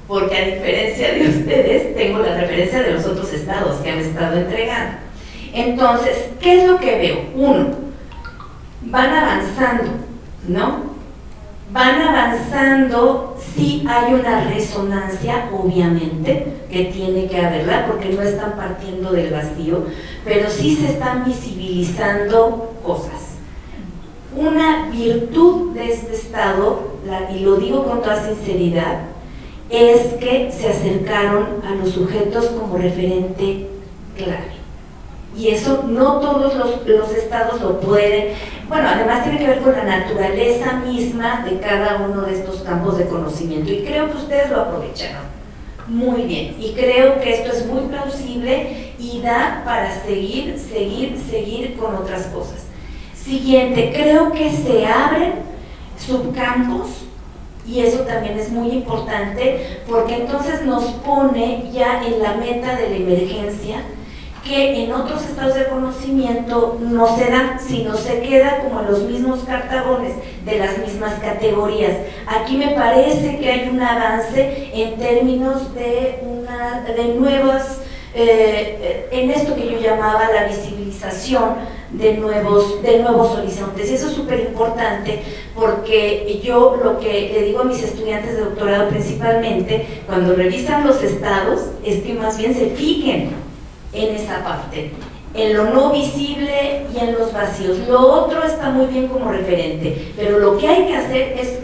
porque 0.09 0.37
a 0.37 0.47
diferencia 0.47 1.13
de 1.15 1.29
ustedes 1.39 1.95
tengo 1.95 2.19
la 2.19 2.35
referencia 2.35 2.83
de 2.83 2.93
los 2.93 3.07
otros 3.07 3.33
estados 3.33 3.77
que 3.77 3.91
han 3.91 3.99
estado 3.99 4.37
entregando. 4.37 4.99
Entonces, 5.53 6.29
¿qué 6.41 6.63
es 6.63 6.69
lo 6.69 6.79
que 6.79 6.99
veo? 6.99 7.19
Uno, 7.35 7.69
van 8.83 9.11
avanzando, 9.11 9.91
¿no? 10.49 10.96
Van 11.71 12.01
avanzando, 12.01 13.37
sí 13.55 13.85
hay 13.89 14.15
una 14.15 14.45
resonancia, 14.45 15.51
obviamente, 15.53 16.55
que 16.71 16.85
tiene 16.87 17.27
que 17.27 17.45
haberla, 17.45 17.87
porque 17.87 18.11
no 18.11 18.23
están 18.23 18.57
partiendo 18.57 19.13
del 19.13 19.33
vacío, 19.33 19.85
pero 20.25 20.49
sí 20.49 20.77
se 20.77 20.93
están 20.93 21.25
visibilizando 21.25 22.75
cosas. 22.85 23.37
Una 24.35 24.89
virtud 24.91 25.73
de 25.73 25.93
este 25.93 26.15
estado, 26.15 26.97
y 27.35 27.41
lo 27.41 27.57
digo 27.57 27.85
con 27.85 28.03
toda 28.03 28.23
sinceridad, 28.23 29.01
es 29.71 30.15
que 30.15 30.53
se 30.53 30.69
acercaron 30.69 31.47
a 31.67 31.75
los 31.75 31.91
sujetos 31.91 32.47
como 32.47 32.77
referente 32.77 33.69
clave. 34.17 34.57
Y 35.37 35.49
eso 35.49 35.85
no 35.87 36.21
todos 36.21 36.55
los, 36.55 36.87
los 36.87 37.11
estados 37.13 37.61
lo 37.61 37.81
pueden. 37.81 38.29
Bueno, 38.69 38.89
además 38.89 39.23
tiene 39.23 39.39
que 39.39 39.47
ver 39.47 39.61
con 39.61 39.73
la 39.73 39.85
naturaleza 39.85 40.73
misma 40.85 41.45
de 41.49 41.61
cada 41.61 41.99
uno 41.99 42.23
de 42.23 42.35
estos 42.35 42.63
campos 42.63 42.99
de 42.99 43.07
conocimiento 43.07 43.71
y 43.71 43.85
creo 43.85 44.11
que 44.11 44.17
ustedes 44.17 44.51
lo 44.51 44.63
aprovecharon 44.63 45.37
muy 45.87 46.23
bien 46.23 46.57
y 46.59 46.73
creo 46.73 47.21
que 47.21 47.33
esto 47.33 47.53
es 47.53 47.65
muy 47.67 47.83
plausible 47.83 48.93
y 48.99 49.21
da 49.21 49.63
para 49.65 49.93
seguir, 50.03 50.59
seguir, 50.59 51.17
seguir 51.31 51.77
con 51.77 51.95
otras 51.95 52.27
cosas. 52.27 52.65
Siguiente, 53.15 53.93
creo 53.95 54.33
que 54.33 54.51
se 54.51 54.85
abren 54.85 55.35
subcampos 55.97 57.05
y 57.69 57.81
eso 57.81 58.01
también 58.01 58.39
es 58.39 58.51
muy 58.51 58.71
importante 58.71 59.81
porque 59.89 60.17
entonces 60.17 60.65
nos 60.65 60.85
pone 60.85 61.71
ya 61.73 62.05
en 62.05 62.21
la 62.21 62.35
meta 62.35 62.75
de 62.77 62.91
la 62.91 62.97
emergencia 62.97 63.77
que 64.47 64.85
en 64.85 64.93
otros 64.93 65.25
estados 65.25 65.55
de 65.55 65.67
conocimiento 65.67 66.79
no 66.81 67.17
se 67.17 67.31
da, 67.31 67.59
sino 67.59 67.97
se 67.97 68.21
queda 68.21 68.61
como 68.61 68.83
los 68.83 69.03
mismos 69.03 69.41
cartagones 69.41 70.13
de 70.45 70.59
las 70.59 70.79
mismas 70.79 71.15
categorías. 71.21 71.93
Aquí 72.27 72.57
me 72.57 72.69
parece 72.69 73.39
que 73.39 73.51
hay 73.51 73.69
un 73.69 73.83
avance 73.83 74.71
en 74.73 74.99
términos 74.99 75.75
de, 75.75 76.21
una, 76.23 76.83
de 76.83 77.15
nuevas, 77.15 77.81
eh, 78.15 79.09
en 79.11 79.31
esto 79.31 79.55
que 79.57 79.71
yo 79.71 79.81
llamaba 79.81 80.31
la 80.33 80.45
visibilización 80.45 81.55
de 81.91 82.15
nuevos, 82.15 82.83
de 82.83 82.99
nuevos 83.01 83.37
horizontes. 83.37 83.91
Y 83.91 83.95
eso 83.95 84.09
es 84.09 84.15
súper 84.15 84.41
importante 84.41 85.23
porque 85.55 86.41
yo 86.45 86.79
lo 86.83 86.99
que 87.01 87.33
le 87.33 87.43
digo 87.47 87.61
a 87.61 87.65
mis 87.65 87.83
estudiantes 87.83 88.37
de 88.37 88.43
doctorado 88.43 88.89
principalmente, 88.91 90.03
cuando 90.07 90.35
revisan 90.35 90.87
los 90.87 91.03
estados, 91.03 91.63
es 91.85 92.03
que 92.03 92.15
más 92.15 92.39
bien 92.39 92.55
se 92.55 92.67
fijen 92.71 93.46
en 93.97 94.15
esa 94.15 94.45
parte, 94.45 94.93
en 95.35 95.57
lo 95.57 95.65
no 95.71 95.93
visible 95.93 96.87
y 96.95 96.99
en 96.99 97.15
los 97.15 97.33
vacíos. 97.33 97.79
Lo 97.89 98.01
otro 98.01 98.43
está 98.45 98.71
muy 98.71 98.87
bien 98.87 99.09
como 99.09 99.31
referente, 99.31 100.13
pero 100.17 100.39
lo 100.39 100.59
que 100.59 100.69
hay 100.69 100.87
que 100.87 100.97
hacer 100.97 101.37
es 101.39 101.59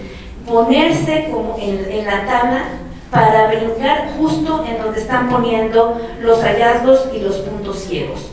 ponerse 0.46 1.28
como 1.30 1.56
en, 1.60 2.04
la 2.04 2.26
tabla 2.26 2.64
para 3.10 3.48
brincar 3.48 4.12
justo 4.16 4.64
en 4.66 4.82
donde 4.82 5.00
están 5.00 5.28
poniendo 5.28 6.00
los 6.20 6.40
hallazgos 6.42 7.08
y 7.14 7.20
los 7.20 7.36
puntos 7.36 7.78
ciegos. 7.80 8.30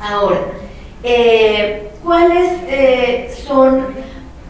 Ahora, 0.00 0.40
eh, 1.02 1.90
¿cuáles 2.02 2.50
eh, 2.68 3.34
son 3.46 3.88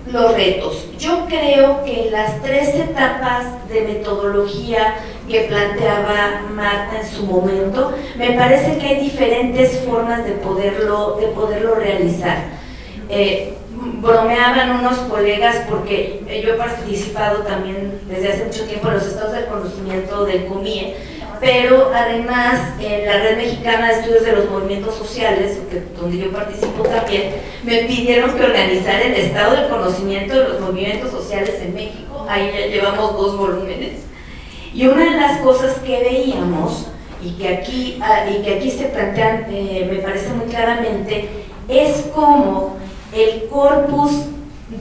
los 0.06 0.34
retos. 0.34 0.86
Yo 0.98 1.26
creo 1.26 1.84
que 1.84 2.08
las 2.10 2.40
tres 2.42 2.74
etapas 2.74 3.68
de 3.68 3.82
metodología 3.82 4.96
que 5.30 5.42
planteaba 5.42 6.42
Marta 6.52 7.00
en 7.00 7.06
su 7.06 7.24
momento, 7.24 7.94
me 8.16 8.32
parece 8.32 8.78
que 8.78 8.86
hay 8.86 9.00
diferentes 9.00 9.78
formas 9.80 10.24
de 10.24 10.32
poderlo, 10.32 11.16
de 11.20 11.28
poderlo 11.28 11.76
realizar. 11.76 12.38
Eh, 13.08 13.54
bromeaban 13.72 14.80
unos 14.80 14.98
colegas 15.00 15.56
porque 15.68 16.20
yo 16.44 16.54
he 16.54 16.56
participado 16.56 17.38
también 17.44 18.00
desde 18.08 18.32
hace 18.32 18.44
mucho 18.44 18.64
tiempo 18.64 18.88
en 18.88 18.94
los 18.94 19.06
estados 19.06 19.32
del 19.32 19.46
conocimiento 19.46 20.24
del 20.26 20.46
COMIE, 20.46 20.96
pero 21.40 21.90
además 21.94 22.60
en 22.80 23.06
la 23.06 23.18
Red 23.18 23.36
Mexicana 23.38 23.88
de 23.88 23.94
Estudios 23.94 24.24
de 24.24 24.32
los 24.32 24.50
Movimientos 24.50 24.94
Sociales, 24.96 25.58
donde 25.98 26.18
yo 26.18 26.30
participo 26.30 26.82
también, 26.82 27.32
me 27.64 27.84
pidieron 27.84 28.36
que 28.36 28.44
organizara 28.44 29.02
el 29.02 29.14
estado 29.14 29.56
del 29.56 29.70
conocimiento 29.70 30.34
de 30.34 30.48
los 30.48 30.60
movimientos 30.60 31.10
sociales 31.10 31.54
en 31.62 31.74
México, 31.74 32.26
ahí 32.28 32.50
ya 32.52 32.66
llevamos 32.66 33.16
dos 33.16 33.38
volúmenes, 33.38 34.09
y 34.74 34.86
una 34.86 35.04
de 35.04 35.20
las 35.20 35.40
cosas 35.40 35.78
que 35.78 36.00
veíamos 36.00 36.86
y 37.22 37.32
que 37.32 37.48
aquí, 37.48 37.98
ah, 38.02 38.26
y 38.30 38.42
que 38.42 38.56
aquí 38.56 38.70
se 38.70 38.86
plantean, 38.86 39.46
eh, 39.50 39.88
me 39.90 39.98
parece 39.98 40.30
muy 40.30 40.46
claramente, 40.46 41.28
es 41.68 42.06
cómo 42.14 42.76
el 43.12 43.48
corpus 43.48 44.26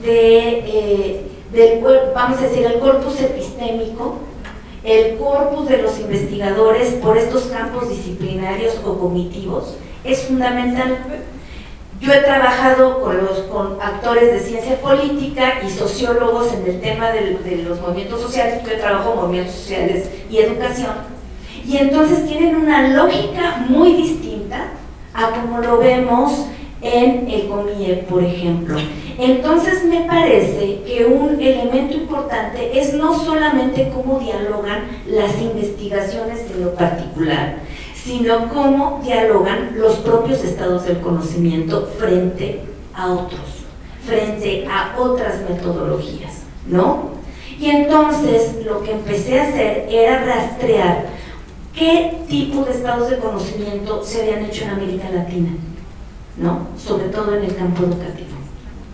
de, 0.02 0.58
eh, 0.64 1.26
del, 1.52 1.82
vamos 2.14 2.38
a 2.38 2.42
decir, 2.42 2.64
el 2.64 2.78
corpus 2.78 3.20
epistémico, 3.20 4.18
el 4.84 5.18
corpus 5.18 5.68
de 5.68 5.78
los 5.78 5.98
investigadores 5.98 6.94
por 6.94 7.18
estos 7.18 7.44
campos 7.44 7.88
disciplinarios 7.88 8.80
o 8.84 8.98
cognitivos 8.98 9.76
es 10.04 10.22
fundamental. 10.22 10.98
Yo 12.00 12.14
he 12.14 12.20
trabajado 12.20 13.02
con, 13.02 13.18
los, 13.18 13.40
con 13.40 13.76
actores 13.80 14.32
de 14.32 14.40
ciencia 14.40 14.80
política 14.80 15.60
y 15.66 15.68
sociólogos 15.68 16.50
en 16.54 16.66
el 16.66 16.80
tema 16.80 17.10
de, 17.10 17.62
los 17.62 17.78
movimientos 17.78 18.22
sociales, 18.22 18.62
yo 18.64 18.78
trabajo 18.78 19.12
en 19.12 19.20
movimientos 19.20 19.54
sociales 19.54 20.08
y 20.30 20.38
educación, 20.38 20.92
y 21.66 21.76
entonces 21.76 22.26
tienen 22.26 22.56
una 22.56 22.88
lógica 22.88 23.66
muy 23.68 23.92
distinta 23.94 24.68
a 25.12 25.30
como 25.30 25.58
lo 25.58 25.76
vemos 25.76 26.46
en 26.80 27.30
el 27.30 27.48
COMIE, 27.48 28.06
por 28.08 28.24
ejemplo. 28.24 28.78
Entonces 29.18 29.84
me 29.84 30.00
parece 30.04 30.80
que 30.86 31.04
un 31.04 31.38
elemento 31.38 31.94
importante 31.94 32.80
es 32.80 32.94
no 32.94 33.18
solamente 33.22 33.92
cómo 33.94 34.18
dialogan 34.20 34.84
las 35.06 35.38
investigaciones 35.42 36.46
en 36.50 36.64
lo 36.64 36.74
particular, 36.74 37.56
sino 38.04 38.48
cómo 38.48 39.00
dialogan 39.04 39.72
los 39.76 39.96
propios 39.96 40.42
estados 40.44 40.84
del 40.84 41.00
conocimiento 41.00 41.88
frente 41.98 42.62
a 42.94 43.12
otros, 43.12 43.64
frente 44.04 44.66
a 44.66 44.98
otras 44.98 45.40
metodologías, 45.48 46.42
¿no? 46.66 47.10
Y 47.58 47.70
entonces 47.70 48.64
lo 48.64 48.82
que 48.82 48.92
empecé 48.92 49.40
a 49.40 49.48
hacer 49.48 49.86
era 49.90 50.24
rastrear 50.24 51.06
qué 51.74 52.18
tipo 52.28 52.64
de 52.64 52.72
estados 52.72 53.10
de 53.10 53.18
conocimiento 53.18 54.02
se 54.02 54.22
habían 54.22 54.46
hecho 54.46 54.64
en 54.64 54.70
América 54.70 55.10
Latina 55.12 55.50
¿no? 56.40 56.66
Sobre 56.76 57.08
todo 57.08 57.34
en 57.36 57.44
el 57.44 57.54
campo 57.54 57.84
educativo, 57.84 58.30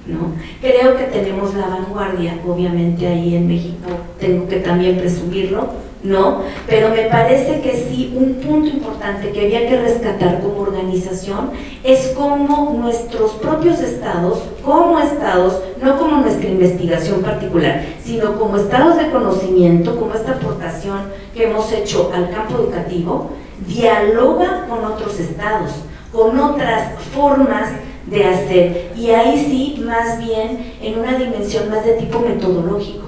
¿no? 0.06 0.32
Creo 0.60 0.96
que 0.96 1.04
tenemos 1.04 1.54
la 1.54 1.68
vanguardia, 1.68 2.38
obviamente 2.46 3.06
ahí 3.06 3.36
en 3.36 3.48
México 3.48 3.88
tengo 4.18 4.48
que 4.48 4.56
también 4.56 4.98
presumirlo, 4.98 5.68
¿no? 6.06 6.42
Pero 6.66 6.90
me 6.90 7.02
parece 7.02 7.60
que 7.60 7.72
sí, 7.76 8.14
un 8.16 8.34
punto 8.34 8.68
importante 8.68 9.30
que 9.30 9.46
había 9.46 9.68
que 9.68 9.80
rescatar 9.80 10.40
como 10.40 10.60
organización 10.60 11.50
es 11.84 12.12
cómo 12.16 12.74
nuestros 12.78 13.32
propios 13.32 13.80
estados, 13.80 14.42
como 14.64 14.98
estados, 15.00 15.60
no 15.82 15.98
como 15.98 16.18
nuestra 16.18 16.48
investigación 16.48 17.22
particular, 17.22 17.84
sino 18.02 18.38
como 18.38 18.56
estados 18.56 18.96
de 18.96 19.10
conocimiento, 19.10 19.96
como 19.96 20.14
esta 20.14 20.32
aportación 20.32 20.98
que 21.34 21.44
hemos 21.44 21.70
hecho 21.72 22.10
al 22.14 22.30
campo 22.30 22.56
educativo, 22.56 23.30
dialoga 23.66 24.66
con 24.68 24.84
otros 24.84 25.18
estados 25.18 25.72
con 26.16 26.38
otras 26.40 26.92
formas 27.14 27.70
de 28.06 28.24
hacer. 28.24 28.92
Y 28.96 29.10
ahí 29.10 29.38
sí, 29.38 29.82
más 29.84 30.18
bien 30.18 30.74
en 30.80 30.98
una 30.98 31.18
dimensión 31.18 31.68
más 31.68 31.84
de 31.84 31.92
tipo 31.94 32.20
metodológico, 32.20 33.06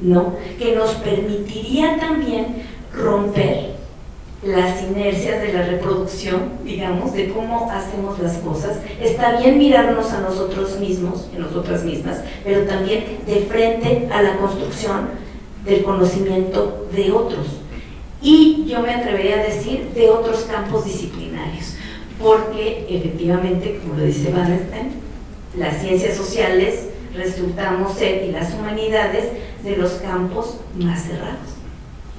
¿no? 0.00 0.34
Que 0.58 0.74
nos 0.74 0.92
permitiría 0.94 1.98
también 1.98 2.62
romper 2.94 3.78
las 4.42 4.82
inercias 4.82 5.42
de 5.42 5.52
la 5.52 5.62
reproducción, 5.62 6.52
digamos, 6.64 7.12
de 7.12 7.28
cómo 7.30 7.70
hacemos 7.70 8.18
las 8.20 8.38
cosas. 8.38 8.78
Está 9.00 9.40
bien 9.40 9.58
mirarnos 9.58 10.12
a 10.12 10.20
nosotros 10.20 10.78
mismos, 10.78 11.28
en 11.34 11.42
nosotras 11.42 11.84
mismas, 11.84 12.22
pero 12.44 12.62
también 12.62 13.18
de 13.26 13.40
frente 13.40 14.08
a 14.12 14.22
la 14.22 14.36
construcción 14.36 15.10
del 15.64 15.82
conocimiento 15.82 16.86
de 16.94 17.10
otros. 17.10 17.46
Y 18.22 18.64
yo 18.66 18.80
me 18.80 18.94
atrevería 18.94 19.40
a 19.40 19.44
decir 19.44 19.90
de 19.94 20.08
otros 20.08 20.42
campos 20.42 20.84
disciplinarios 20.84 21.74
porque 22.18 22.86
efectivamente, 22.88 23.80
como 23.80 23.98
lo 23.98 24.04
dice 24.04 24.32
Wallenstein, 24.32 24.90
las 25.56 25.80
ciencias 25.80 26.16
sociales 26.16 26.87
resultamos 27.18 27.94
ser, 27.94 28.24
y 28.24 28.32
las 28.32 28.54
humanidades, 28.54 29.24
de 29.62 29.76
los 29.76 29.92
campos 29.94 30.60
más 30.74 31.02
cerrados, 31.02 31.56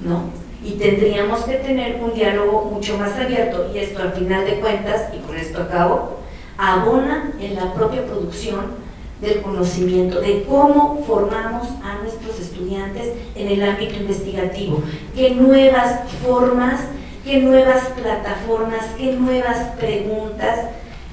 ¿no? 0.00 0.24
Y 0.62 0.72
tendríamos 0.72 1.40
que 1.44 1.54
tener 1.54 2.00
un 2.02 2.14
diálogo 2.14 2.70
mucho 2.70 2.96
más 2.98 3.18
abierto, 3.18 3.70
y 3.74 3.78
esto 3.78 4.02
al 4.02 4.12
final 4.12 4.44
de 4.44 4.60
cuentas, 4.60 5.08
y 5.14 5.18
con 5.26 5.36
esto 5.36 5.62
acabo, 5.62 6.18
abona 6.58 7.32
en 7.40 7.56
la 7.56 7.72
propia 7.74 8.04
producción 8.04 8.90
del 9.20 9.42
conocimiento, 9.42 10.20
de 10.20 10.44
cómo 10.44 11.02
formamos 11.06 11.66
a 11.82 12.02
nuestros 12.02 12.38
estudiantes 12.38 13.08
en 13.34 13.48
el 13.48 13.62
ámbito 13.62 13.96
investigativo, 13.96 14.82
qué 15.14 15.30
nuevas 15.30 16.00
formas 16.22 16.80
qué 17.24 17.38
nuevas 17.38 17.84
plataformas, 18.00 18.86
qué 18.96 19.12
nuevas 19.12 19.58
preguntas 19.78 20.58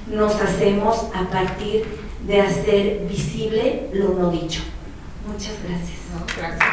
nos 0.06 0.34
hacemos 0.40 1.06
a 1.14 1.28
partir 1.30 1.86
de 2.28 2.42
hacer 2.42 3.06
visible 3.08 3.88
lo 3.94 4.10
no 4.10 4.30
dicho. 4.30 4.60
Muchas 5.26 5.54
gracias. 5.66 5.96
gracias. 6.36 6.68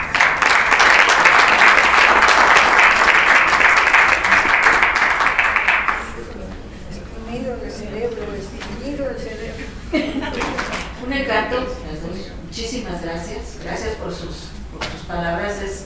Un 11.05 11.13
encanto, 11.13 11.65
muchísimas 12.43 13.01
gracias, 13.01 13.59
gracias 13.63 13.95
por 13.95 14.11
sus, 14.11 14.49
por 14.73 14.83
sus 14.83 15.01
palabras. 15.07 15.61
Es, 15.61 15.85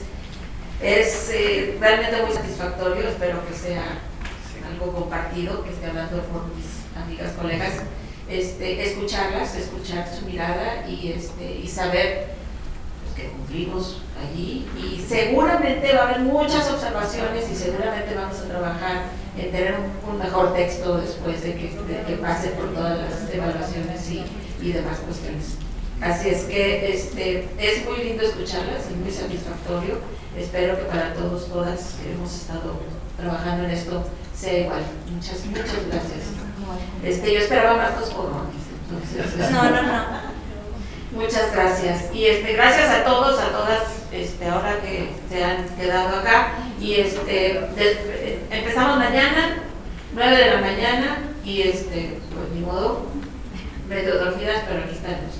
es 0.82 1.30
eh, 1.30 1.76
realmente 1.78 2.22
muy 2.22 2.34
satisfactorio, 2.34 3.08
espero 3.08 3.46
que 3.46 3.54
sea 3.54 3.84
algo 4.68 4.92
compartido, 4.92 5.62
que 5.62 5.70
esté 5.70 5.86
hablando 5.86 6.22
con 6.28 6.56
mis 6.56 6.66
amigas, 7.00 7.32
colegas, 7.32 7.82
este, 8.30 8.86
escucharlas, 8.86 9.56
escuchar 9.56 10.08
su 10.08 10.24
mirada 10.26 10.86
y, 10.88 11.12
este, 11.12 11.60
y 11.62 11.66
saber 11.66 12.28
pues, 13.02 13.16
que 13.16 13.32
cumplimos 13.32 14.02
allí 14.20 14.68
y 14.78 15.00
seguramente 15.00 15.92
va 15.94 16.02
a 16.02 16.08
haber 16.10 16.20
muchas 16.20 16.70
observaciones 16.70 17.50
y 17.50 17.56
seguramente 17.56 18.14
vamos 18.14 18.38
a 18.38 18.48
trabajar 18.48 19.02
en 19.36 19.50
tener 19.50 19.74
un, 20.08 20.18
mejor 20.18 20.52
texto 20.54 20.98
después 20.98 21.42
de 21.42 21.54
que, 21.54 22.16
pase 22.20 22.48
por 22.50 22.74
todas 22.74 22.98
las 22.98 23.32
evaluaciones 23.32 24.10
y, 24.10 24.24
y 24.60 24.72
demás 24.72 24.98
cuestiones. 24.98 25.56
Así 26.00 26.28
es 26.28 26.44
que 26.44 26.92
este, 26.92 27.48
es 27.58 27.84
muy 27.84 28.04
lindo 28.04 28.22
escucharlas 28.22 28.84
y 28.90 28.94
muy 28.94 29.10
satisfactorio 29.10 29.98
espero 30.36 30.76
que 30.76 30.84
para 30.84 31.14
todos, 31.14 31.48
todas 31.48 31.96
hemos 32.06 32.34
estado 32.34 32.76
trabajando 33.20 33.64
en 33.64 33.70
esto 33.70 34.04
sea 34.34 34.58
igual. 34.58 34.82
Muchas, 35.12 35.44
muchas 35.46 35.86
gracias. 35.90 36.40
Este, 37.04 37.32
yo 37.32 37.40
esperaba 37.40 37.76
más 37.76 37.98
dos 37.98 38.10
entonces. 38.10 39.50
No, 39.50 39.62
no, 39.70 39.82
no. 39.82 40.30
Muchas 41.12 41.52
gracias. 41.52 42.14
Y 42.14 42.26
este, 42.26 42.52
gracias 42.52 42.88
a 42.88 43.04
todos, 43.04 43.40
a 43.40 43.48
todas, 43.48 43.82
este, 44.12 44.48
ahora 44.48 44.80
que 44.80 45.10
se 45.28 45.44
han 45.44 45.68
quedado 45.76 46.20
acá. 46.20 46.52
Y 46.80 46.94
este, 46.94 47.60
empezamos 48.50 48.96
mañana, 48.96 49.56
9 50.14 50.36
de 50.36 50.50
la 50.54 50.60
mañana, 50.60 51.18
y 51.44 51.62
este, 51.62 52.20
pues 52.32 52.48
ni 52.54 52.60
modo, 52.60 53.06
medio 53.88 54.18
dormidas, 54.18 54.62
pero 54.68 54.84
aquí 54.84 54.94
estamos. 54.94 55.34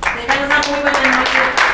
Tengan 0.00 0.46
una 0.46 0.58
muy 0.58 0.80
buena 0.80 1.18
noche. 1.18 1.73